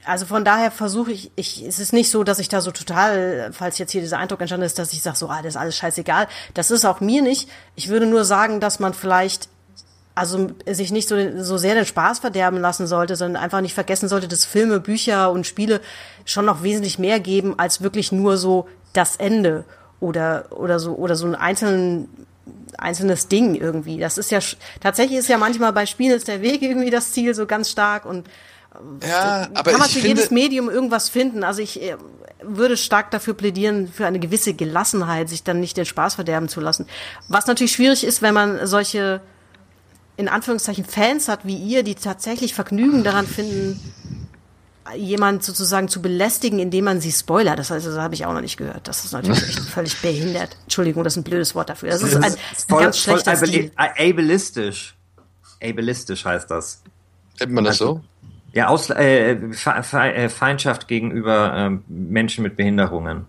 also 0.05 0.25
von 0.25 0.43
daher 0.43 0.71
versuche 0.71 1.11
ich, 1.11 1.31
ich, 1.35 1.63
es 1.63 1.79
ist 1.79 1.93
nicht 1.93 2.11
so, 2.11 2.23
dass 2.23 2.39
ich 2.39 2.49
da 2.49 2.61
so 2.61 2.71
total, 2.71 3.51
falls 3.53 3.77
jetzt 3.77 3.91
hier 3.91 4.01
dieser 4.01 4.17
Eindruck 4.17 4.41
entstanden 4.41 4.65
ist, 4.65 4.77
dass 4.79 4.93
ich 4.93 5.01
sage, 5.01 5.17
so, 5.17 5.29
ah, 5.29 5.37
das 5.37 5.55
ist 5.55 5.57
alles 5.57 5.77
scheißegal. 5.77 6.27
Das 6.53 6.71
ist 6.71 6.85
auch 6.85 6.99
mir 6.99 7.21
nicht. 7.21 7.49
Ich 7.75 7.89
würde 7.89 8.05
nur 8.05 8.25
sagen, 8.25 8.59
dass 8.59 8.79
man 8.79 8.93
vielleicht 8.93 9.49
also 10.15 10.51
sich 10.69 10.91
nicht 10.91 11.07
so, 11.07 11.15
so 11.41 11.57
sehr 11.57 11.75
den 11.75 11.85
Spaß 11.85 12.19
verderben 12.19 12.59
lassen 12.59 12.85
sollte, 12.85 13.15
sondern 13.15 13.41
einfach 13.41 13.61
nicht 13.61 13.73
vergessen 13.73 14.07
sollte, 14.07 14.27
dass 14.27 14.45
Filme, 14.45 14.79
Bücher 14.79 15.31
und 15.31 15.47
Spiele 15.47 15.81
schon 16.25 16.45
noch 16.45 16.63
wesentlich 16.63 16.99
mehr 16.99 17.19
geben 17.19 17.57
als 17.57 17.81
wirklich 17.81 18.11
nur 18.11 18.37
so 18.37 18.67
das 18.93 19.15
Ende 19.15 19.65
oder 19.99 20.45
oder 20.51 20.79
so 20.79 20.93
oder 20.95 21.15
so 21.15 21.25
ein 21.25 21.35
einzelnen 21.35 22.09
einzelnes 22.77 23.27
Ding 23.27 23.55
irgendwie. 23.55 23.99
Das 23.99 24.17
ist 24.17 24.29
ja 24.29 24.39
tatsächlich 24.81 25.17
ist 25.19 25.29
ja 25.29 25.37
manchmal 25.37 25.73
bei 25.73 25.85
Spielen 25.85 26.15
ist 26.15 26.27
der 26.27 26.41
Weg 26.41 26.61
irgendwie 26.61 26.89
das 26.89 27.11
Ziel 27.11 27.33
so 27.33 27.45
ganz 27.45 27.69
stark 27.69 28.05
und 28.05 28.27
äh, 29.01 29.07
ja, 29.07 29.47
aber 29.53 29.71
kann 29.71 29.79
man 29.79 29.89
für 29.89 29.99
jedes 29.99 30.29
Medium 30.29 30.69
irgendwas 30.69 31.09
finden. 31.09 31.43
Also 31.43 31.61
ich 31.61 31.81
äh, 31.81 31.95
würde 32.41 32.77
stark 32.77 33.09
dafür 33.11 33.33
plädieren, 33.33 33.87
für 33.87 34.05
eine 34.05 34.19
gewisse 34.19 34.53
Gelassenheit, 34.53 35.29
sich 35.29 35.43
dann 35.43 35.59
nicht 35.59 35.77
den 35.77 35.85
Spaß 35.85 36.15
verderben 36.15 36.49
zu 36.49 36.59
lassen. 36.59 36.85
Was 37.29 37.47
natürlich 37.47 37.71
schwierig 37.71 38.03
ist, 38.03 38.21
wenn 38.21 38.33
man 38.33 38.67
solche 38.67 39.21
in 40.17 40.27
Anführungszeichen 40.27 40.85
Fans 40.85 41.27
hat 41.27 41.45
wie 41.45 41.55
ihr, 41.55 41.83
die 41.83 41.95
tatsächlich 41.95 42.53
Vergnügen 42.53 43.03
daran 43.03 43.27
finden, 43.27 43.79
jemand 44.95 45.43
sozusagen 45.43 45.87
zu 45.87 46.01
belästigen, 46.01 46.59
indem 46.59 46.85
man 46.85 47.01
sie 47.01 47.11
spoilert. 47.11 47.57
Das 47.57 47.71
heißt, 47.71 47.87
das 47.87 47.97
habe 47.97 48.13
ich 48.13 48.25
auch 48.25 48.33
noch 48.33 48.41
nicht 48.41 48.57
gehört. 48.57 48.87
Das 48.87 49.05
ist 49.05 49.13
natürlich 49.13 49.59
völlig 49.73 50.01
behindert. 50.01 50.57
Entschuldigung, 50.63 51.03
das 51.03 51.13
ist 51.13 51.17
ein 51.17 51.23
blödes 51.23 51.55
Wort 51.55 51.69
dafür. 51.69 51.89
Das, 51.89 52.01
das 52.01 52.11
ist 52.11 52.23
ein, 52.23 52.33
ist 52.51 52.69
voll, 52.69 52.83
ganz 52.83 52.97
schlechter 52.97 53.35
Stil. 53.35 53.71
Ableistisch. 53.75 54.95
Ableistisch 55.61 56.25
heißt 56.25 56.51
das. 56.51 56.83
Nennt 57.39 57.53
man 57.53 57.63
das 57.63 57.77
so? 57.77 58.01
Ja, 58.51 58.67
aus, 58.67 58.91
äh, 58.91 59.31
äh, 59.31 60.29
Feindschaft 60.29 60.87
gegenüber 60.87 61.53
äh, 61.55 61.91
Menschen 61.91 62.43
mit 62.43 62.55
Behinderungen. 62.55 63.25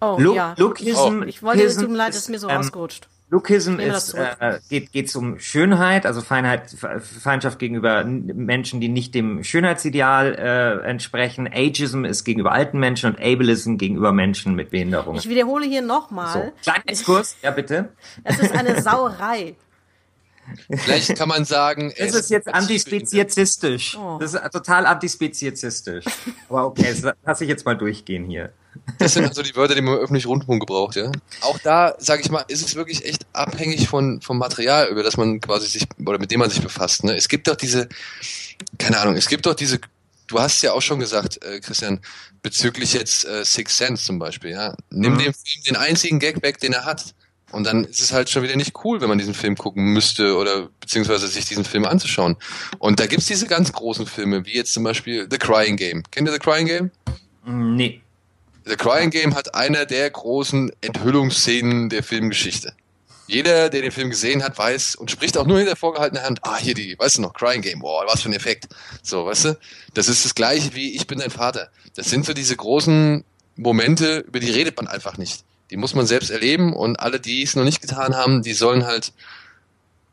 Oh, 0.00 0.16
Look, 0.18 0.36
ja. 0.36 0.54
Lookism, 0.56 1.22
oh. 1.22 1.24
Ich 1.24 1.42
wollte, 1.42 1.64
es 1.64 1.76
tut 1.76 1.90
mir 1.90 1.96
leid, 1.96 2.14
ist 2.14 2.28
mir 2.28 2.38
so 2.38 2.48
ähm, 2.48 2.58
rausgerutscht. 2.58 3.08
Lookism 3.30 3.78
ist, 3.78 4.14
äh, 4.14 4.58
geht 4.70 4.92
geht's 4.92 5.14
um 5.14 5.38
Schönheit, 5.38 6.06
also 6.06 6.22
Feinheit, 6.22 6.70
Feindschaft 6.70 7.58
gegenüber 7.58 8.02
Menschen, 8.04 8.80
die 8.80 8.88
nicht 8.88 9.14
dem 9.14 9.44
Schönheitsideal 9.44 10.34
äh, 10.34 10.88
entsprechen. 10.88 11.46
Ageism 11.46 12.04
ist 12.06 12.24
gegenüber 12.24 12.52
alten 12.52 12.78
Menschen 12.78 13.10
und 13.10 13.20
Ableism 13.20 13.76
gegenüber 13.76 14.12
Menschen 14.12 14.54
mit 14.54 14.70
Behinderungen. 14.70 15.18
Ich 15.18 15.28
wiederhole 15.28 15.66
hier 15.66 15.82
nochmal. 15.82 16.32
So, 16.32 16.52
kleiner 16.62 16.84
Exkurs, 16.86 17.36
ja 17.42 17.50
bitte. 17.50 17.90
Es 18.24 18.38
ist 18.38 18.54
eine 18.54 18.80
Sauerei. 18.82 19.56
Vielleicht 20.70 21.16
kann 21.16 21.28
man 21.28 21.44
sagen, 21.44 21.92
es 21.96 22.14
ist 22.14 22.30
jetzt 22.30 22.48
antispeziesistisch. 22.48 23.96
Oh. 23.96 24.18
Das 24.20 24.34
ist 24.34 24.52
total 24.52 24.86
antispeziesistisch. 24.86 26.04
Aber 26.48 26.66
okay, 26.66 26.94
das 27.00 27.14
lasse 27.24 27.44
ich 27.44 27.50
jetzt 27.50 27.64
mal 27.64 27.76
durchgehen 27.76 28.26
hier. 28.26 28.52
Das 28.98 29.14
sind 29.14 29.26
also 29.26 29.42
die 29.42 29.54
Wörter, 29.56 29.74
die 29.74 29.80
man 29.80 29.94
im 29.94 30.00
öffentlichen 30.00 30.28
Rundfunk 30.28 30.60
gebraucht, 30.60 30.96
ja. 30.96 31.10
Auch 31.40 31.58
da, 31.58 31.94
sage 31.98 32.22
ich 32.22 32.30
mal, 32.30 32.44
ist 32.48 32.64
es 32.64 32.74
wirklich 32.74 33.04
echt 33.04 33.26
abhängig 33.32 33.88
von 33.88 34.20
vom 34.20 34.38
Material, 34.38 34.88
über 34.88 35.02
das 35.02 35.16
man 35.16 35.40
quasi 35.40 35.66
sich 35.66 35.86
oder 36.04 36.18
mit 36.18 36.30
dem 36.30 36.40
man 36.40 36.50
sich 36.50 36.62
befasst. 36.62 37.04
Ne? 37.04 37.16
Es 37.16 37.28
gibt 37.28 37.48
doch 37.48 37.56
diese, 37.56 37.88
keine 38.78 38.98
Ahnung, 38.98 39.16
es 39.16 39.28
gibt 39.28 39.46
doch 39.46 39.54
diese. 39.54 39.80
Du 40.26 40.38
hast 40.38 40.62
ja 40.62 40.72
auch 40.72 40.82
schon 40.82 41.00
gesagt, 41.00 41.42
äh, 41.42 41.58
Christian, 41.60 42.00
bezüglich 42.42 42.92
jetzt 42.92 43.24
äh, 43.24 43.44
Six 43.44 43.78
Sense 43.78 44.04
zum 44.04 44.18
Beispiel, 44.18 44.50
ja. 44.50 44.74
Nimm 44.90 45.14
mhm. 45.14 45.18
dem 45.18 45.34
Film 45.34 45.64
den 45.66 45.76
einzigen 45.76 46.18
Gag 46.18 46.42
weg, 46.42 46.58
den 46.58 46.72
er 46.74 46.84
hat. 46.84 47.14
Und 47.50 47.64
dann 47.64 47.84
ist 47.84 48.00
es 48.00 48.12
halt 48.12 48.28
schon 48.28 48.42
wieder 48.42 48.56
nicht 48.56 48.74
cool, 48.84 49.00
wenn 49.00 49.08
man 49.08 49.18
diesen 49.18 49.34
Film 49.34 49.56
gucken 49.56 49.92
müsste 49.92 50.36
oder 50.36 50.68
beziehungsweise 50.80 51.28
sich 51.28 51.46
diesen 51.46 51.64
Film 51.64 51.84
anzuschauen. 51.86 52.36
Und 52.78 53.00
da 53.00 53.06
gibt's 53.06 53.26
diese 53.26 53.46
ganz 53.46 53.72
großen 53.72 54.06
Filme, 54.06 54.44
wie 54.44 54.54
jetzt 54.54 54.74
zum 54.74 54.84
Beispiel 54.84 55.26
The 55.30 55.38
Crying 55.38 55.76
Game. 55.76 56.02
Kennt 56.10 56.28
ihr 56.28 56.32
The 56.32 56.38
Crying 56.38 56.66
Game? 56.66 56.90
Nee. 57.46 58.02
The 58.66 58.76
Crying 58.76 59.10
Game 59.10 59.34
hat 59.34 59.54
eine 59.54 59.86
der 59.86 60.10
großen 60.10 60.70
Enthüllungsszenen 60.82 61.88
der 61.88 62.02
Filmgeschichte. 62.02 62.74
Jeder, 63.26 63.68
der 63.68 63.82
den 63.82 63.92
Film 63.92 64.10
gesehen 64.10 64.42
hat, 64.42 64.56
weiß 64.56 64.96
und 64.96 65.10
spricht 65.10 65.36
auch 65.36 65.46
nur 65.46 65.58
hinter 65.58 65.76
vorgehaltener 65.76 66.22
Hand, 66.22 66.40
ah, 66.42 66.58
hier 66.58 66.74
die, 66.74 66.98
weißt 66.98 67.18
du 67.18 67.22
noch, 67.22 67.34
Crying 67.34 67.62
Game, 67.62 67.80
boah, 67.80 68.04
was 68.06 68.22
für 68.22 68.30
ein 68.30 68.34
Effekt. 68.34 68.68
So, 69.02 69.26
weißt 69.26 69.44
du? 69.46 69.58
Das 69.94 70.08
ist 70.08 70.24
das 70.24 70.34
gleiche 70.34 70.74
wie 70.74 70.96
Ich 70.96 71.06
bin 71.06 71.18
dein 71.18 71.30
Vater. 71.30 71.70
Das 71.94 72.08
sind 72.10 72.24
so 72.24 72.32
diese 72.32 72.56
großen 72.56 73.24
Momente, 73.56 74.20
über 74.20 74.40
die 74.40 74.50
redet 74.50 74.76
man 74.76 74.86
einfach 74.86 75.18
nicht. 75.18 75.44
Die 75.70 75.76
muss 75.76 75.94
man 75.94 76.06
selbst 76.06 76.30
erleben 76.30 76.72
und 76.72 77.00
alle, 77.00 77.20
die 77.20 77.42
es 77.42 77.56
noch 77.56 77.64
nicht 77.64 77.80
getan 77.80 78.16
haben, 78.16 78.42
die 78.42 78.54
sollen 78.54 78.86
halt, 78.86 79.12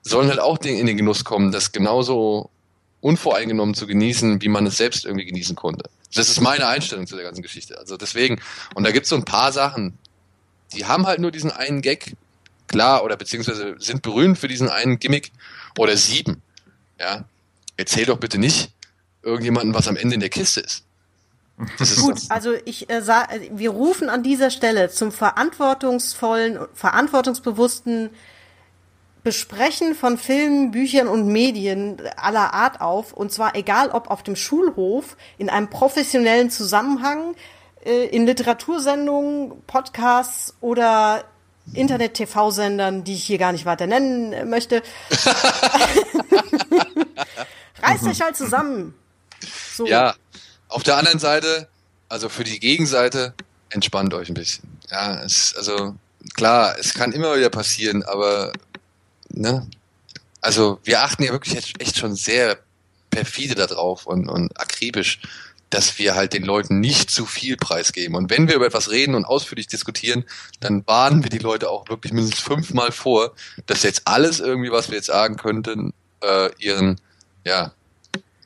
sollen 0.01 0.29
halt 0.29 0.39
auch 0.39 0.59
in 0.59 0.85
den 0.85 0.97
Genuss 0.97 1.23
kommen, 1.23 1.51
das 1.51 1.71
genauso 1.71 2.49
unvoreingenommen 3.01 3.75
zu 3.75 3.87
genießen, 3.87 4.41
wie 4.41 4.49
man 4.49 4.65
es 4.65 4.77
selbst 4.77 5.05
irgendwie 5.05 5.25
genießen 5.25 5.55
konnte. 5.55 5.89
Das 6.13 6.29
ist 6.29 6.41
meine 6.41 6.67
Einstellung 6.67 7.07
zu 7.07 7.15
der 7.15 7.25
ganzen 7.25 7.41
Geschichte. 7.41 7.77
Also 7.77 7.97
deswegen, 7.97 8.41
und 8.73 8.83
da 8.83 8.91
gibt's 8.91 9.09
so 9.09 9.15
ein 9.15 9.25
paar 9.25 9.51
Sachen, 9.51 9.97
die 10.73 10.85
haben 10.85 11.05
halt 11.05 11.19
nur 11.19 11.31
diesen 11.31 11.51
einen 11.51 11.81
Gag, 11.81 12.15
klar, 12.67 13.03
oder 13.03 13.15
beziehungsweise 13.15 13.75
sind 13.79 14.01
berühmt 14.01 14.37
für 14.37 14.47
diesen 14.47 14.69
einen 14.69 14.99
Gimmick, 14.99 15.31
oder 15.77 15.97
sieben. 15.97 16.41
Ja, 16.99 17.25
erzähl 17.77 18.05
doch 18.05 18.17
bitte 18.17 18.37
nicht 18.37 18.71
irgendjemanden, 19.21 19.73
was 19.73 19.87
am 19.87 19.97
Ende 19.97 20.15
in 20.15 20.21
der 20.21 20.29
Kiste 20.29 20.61
ist. 20.61 20.84
Gut, 21.57 22.19
also 22.29 22.53
ich 22.65 22.89
äh, 22.89 23.01
sag, 23.01 23.29
wir 23.51 23.69
rufen 23.69 24.09
an 24.09 24.23
dieser 24.23 24.49
Stelle 24.49 24.89
zum 24.89 25.11
verantwortungsvollen, 25.13 26.59
verantwortungsbewussten 26.73 28.09
Besprechen 29.23 29.95
von 29.95 30.17
Filmen, 30.17 30.71
Büchern 30.71 31.07
und 31.07 31.27
Medien 31.27 32.01
aller 32.17 32.53
Art 32.53 32.81
auf. 32.81 33.13
Und 33.13 33.31
zwar 33.31 33.55
egal 33.55 33.89
ob 33.89 34.11
auf 34.11 34.21
dem 34.21 34.35
Schulhof, 34.35 35.15
in 35.37 35.49
einem 35.49 35.69
professionellen 35.69 36.49
Zusammenhang, 36.49 37.35
äh, 37.85 38.05
in 38.07 38.25
Literatursendungen, 38.25 39.63
Podcasts 39.65 40.55
oder 40.59 41.23
Internet-TV-Sendern, 41.73 43.05
die 43.05 43.13
ich 43.13 43.23
hier 43.23 43.37
gar 43.37 43.53
nicht 43.53 43.65
weiter 43.65 43.87
nennen 43.87 44.49
möchte. 44.49 44.83
Reißt 47.81 48.07
euch 48.07 48.21
halt 48.21 48.35
zusammen. 48.35 48.93
So. 49.73 49.85
Ja, 49.87 50.15
auf 50.67 50.83
der 50.83 50.97
anderen 50.97 51.19
Seite, 51.19 51.67
also 52.09 52.29
für 52.29 52.43
die 52.43 52.59
Gegenseite, 52.59 53.33
entspannt 53.69 54.13
euch 54.13 54.29
ein 54.29 54.35
bisschen. 54.35 54.77
Ja, 54.89 55.21
es, 55.23 55.55
also 55.57 55.95
klar, 56.35 56.75
es 56.79 56.93
kann 56.93 57.11
immer 57.11 57.35
wieder 57.35 57.49
passieren, 57.49 58.03
aber 58.03 58.51
ne? 59.29 59.67
Also 60.41 60.79
wir 60.83 61.01
achten 61.01 61.23
ja 61.23 61.31
wirklich 61.31 61.55
jetzt 61.55 61.81
echt 61.81 61.97
schon 61.97 62.15
sehr 62.15 62.59
perfide 63.09 63.55
darauf 63.55 64.05
und, 64.05 64.29
und 64.29 64.59
akribisch, 64.59 65.19
dass 65.69 65.97
wir 65.97 66.15
halt 66.15 66.33
den 66.33 66.43
Leuten 66.43 66.79
nicht 66.79 67.09
zu 67.09 67.25
viel 67.25 67.57
preisgeben. 67.57 68.15
Und 68.15 68.29
wenn 68.29 68.47
wir 68.47 68.55
über 68.55 68.67
etwas 68.67 68.91
reden 68.91 69.15
und 69.15 69.25
ausführlich 69.25 69.67
diskutieren, 69.67 70.23
dann 70.59 70.85
warnen 70.85 71.23
wir 71.23 71.29
die 71.29 71.39
Leute 71.39 71.69
auch 71.69 71.89
wirklich 71.89 72.13
mindestens 72.13 72.43
fünfmal 72.43 72.91
vor, 72.91 73.33
dass 73.65 73.83
jetzt 73.83 74.03
alles 74.05 74.39
irgendwie, 74.39 74.71
was 74.71 74.89
wir 74.89 74.97
jetzt 74.97 75.07
sagen 75.07 75.37
könnten, 75.37 75.93
äh, 76.21 76.49
ihren, 76.59 77.01
ja, 77.43 77.73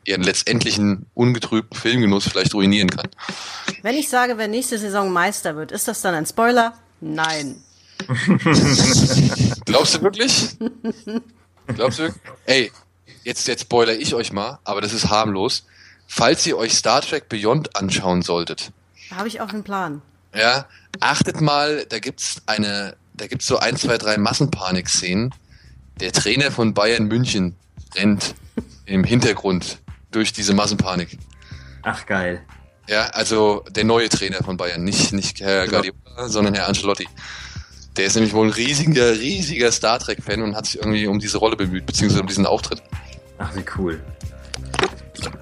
ihren 0.09 0.23
letztendlichen 0.23 1.05
ungetrübten 1.13 1.79
Filmgenuss 1.79 2.27
vielleicht 2.27 2.55
ruinieren 2.55 2.89
kann. 2.89 3.07
Wenn 3.83 3.95
ich 3.95 4.09
sage, 4.09 4.37
wer 4.37 4.47
nächste 4.47 4.79
Saison 4.79 5.13
Meister 5.13 5.55
wird, 5.55 5.71
ist 5.71 5.87
das 5.87 6.01
dann 6.01 6.15
ein 6.15 6.25
Spoiler? 6.25 6.73
Nein. 6.99 7.63
Glaubst 9.65 9.95
du 9.95 10.01
wirklich? 10.01 10.57
Glaubst 11.67 11.99
du 11.99 12.03
wirklich? 12.03 12.23
Ey, 12.45 12.71
jetzt, 13.23 13.47
jetzt 13.47 13.61
spoiler 13.61 13.93
ich 13.93 14.15
euch 14.15 14.33
mal, 14.33 14.57
aber 14.63 14.81
das 14.81 14.93
ist 14.93 15.09
harmlos. 15.09 15.65
Falls 16.07 16.45
ihr 16.47 16.57
euch 16.57 16.73
Star 16.73 17.01
Trek 17.01 17.29
Beyond 17.29 17.75
anschauen 17.75 18.23
solltet. 18.23 18.71
Habe 19.11 19.27
ich 19.27 19.41
auch 19.41 19.49
einen 19.49 19.63
Plan. 19.63 20.01
Ja, 20.33 20.65
achtet 20.99 21.39
mal, 21.39 21.85
da 21.87 21.99
gibt's 21.99 22.41
eine, 22.47 22.95
da 23.13 23.27
gibt's 23.27 23.45
so 23.45 23.59
ein, 23.59 23.77
zwei, 23.77 23.99
drei 23.99 24.17
Massenpanik-Szenen. 24.17 25.35
Der 25.99 26.11
Trainer 26.11 26.51
von 26.51 26.73
Bayern 26.73 27.05
München 27.05 27.55
rennt 27.95 28.33
im 28.85 29.03
Hintergrund 29.03 29.77
durch 30.11 30.33
diese 30.33 30.53
Massenpanik. 30.53 31.17
Ach 31.83 32.05
geil. 32.05 32.41
Ja, 32.87 33.05
also 33.07 33.63
der 33.69 33.83
neue 33.83 34.09
Trainer 34.09 34.43
von 34.43 34.57
Bayern, 34.57 34.83
nicht, 34.83 35.13
nicht 35.13 35.41
Herr 35.41 35.65
genau. 35.65 35.81
Guardiola, 35.81 36.29
sondern 36.29 36.55
Herr 36.55 36.67
Ancelotti. 36.67 37.07
Der 37.97 38.05
ist 38.05 38.15
nämlich 38.15 38.33
wohl 38.33 38.47
ein 38.47 38.53
riesiger, 38.53 39.11
riesiger 39.11 39.71
Star 39.71 39.99
Trek-Fan 39.99 40.41
und 40.41 40.55
hat 40.55 40.65
sich 40.65 40.77
irgendwie 40.77 41.05
um 41.05 41.19
diese 41.19 41.37
Rolle 41.37 41.55
bemüht, 41.55 41.85
beziehungsweise 41.85 42.21
um 42.21 42.27
diesen 42.27 42.45
Auftritt. 42.45 42.81
Ach, 43.37 43.55
wie 43.55 43.63
cool. 43.77 44.01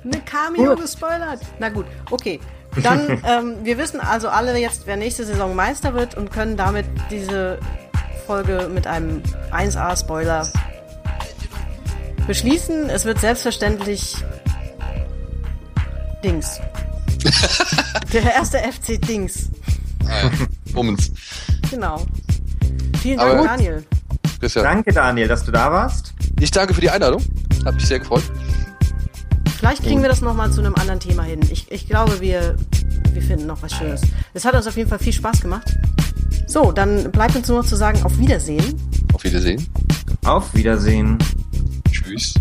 Eine 0.04 0.22
Cameo 0.22 0.76
gespoilert. 0.76 1.40
Na 1.60 1.70
gut, 1.70 1.86
okay. 2.12 2.40
Dann, 2.84 3.22
ähm, 3.26 3.56
wir 3.64 3.78
wissen 3.78 4.00
also 4.00 4.30
alle 4.30 4.58
jetzt, 4.58 4.86
wer 4.86 4.98
nächste 4.98 5.26
Saison 5.26 5.56
Meister 5.56 5.94
wird 5.94 6.16
und 6.16 6.32
können 6.32 6.58
damit 6.58 6.86
diese 7.10 7.60
Folge 8.26 8.70
mit 8.74 8.88
einem 8.88 9.22
1A-Spoiler 9.52 10.52
beschließen. 12.28 12.90
Es 12.90 13.06
wird 13.06 13.20
selbstverständlich 13.20 14.18
Dings. 16.28 16.60
Der 18.14 18.24
erste 18.24 18.58
FC 18.58 19.02
Dings. 19.02 19.50
Ah 20.06 20.30
Bummens. 20.74 21.10
Genau. 21.72 22.06
Vielen 23.02 23.18
Dank, 23.18 23.34
Aber 23.34 23.48
Daniel. 23.48 23.86
Christian. 24.42 24.66
Danke, 24.66 24.92
Daniel, 24.92 25.30
dass 25.30 25.46
du 25.46 25.54
da 25.54 25.72
warst. 25.72 26.14
Ich 26.42 26.52
danke 26.52 26.74
für 26.74 26.82
die 26.82 26.90
Einladung. 26.90 27.24
Hat 27.64 27.76
mich 27.76 27.86
sehr 27.86 28.00
gefreut. 28.00 28.24
Vielleicht 29.58 29.84
kriegen 29.84 30.02
wir 30.02 30.10
das 30.10 30.20
nochmal 30.20 30.52
zu 30.52 30.60
einem 30.60 30.76
anderen 30.76 31.00
Thema 31.00 31.24
hin. 31.24 31.40
Ich, 31.50 31.72
ich 31.72 31.88
glaube, 31.88 32.20
wir, 32.20 32.58
wir 33.14 33.22
finden 33.22 33.48
noch 33.48 33.62
was 33.62 33.74
Schönes. 33.74 34.02
Es 34.34 34.44
hat 34.44 34.54
uns 34.54 34.68
auf 34.68 34.76
jeden 34.76 34.90
Fall 34.90 35.00
viel 35.00 35.14
Spaß 35.14 35.40
gemacht. 35.40 35.78
So, 36.46 36.74
dann 36.74 37.10
bleibt 37.12 37.38
uns 37.38 37.48
nur 37.48 37.62
noch 37.62 37.66
zu 37.66 37.78
sagen, 37.78 38.04
auf 38.04 38.20
Wiedersehen. 38.20 38.76
Auf 39.14 39.24
Wiedersehen. 39.24 39.66
Auf 40.26 40.54
Wiedersehen. 40.54 41.18
Tschüss. 41.90 42.34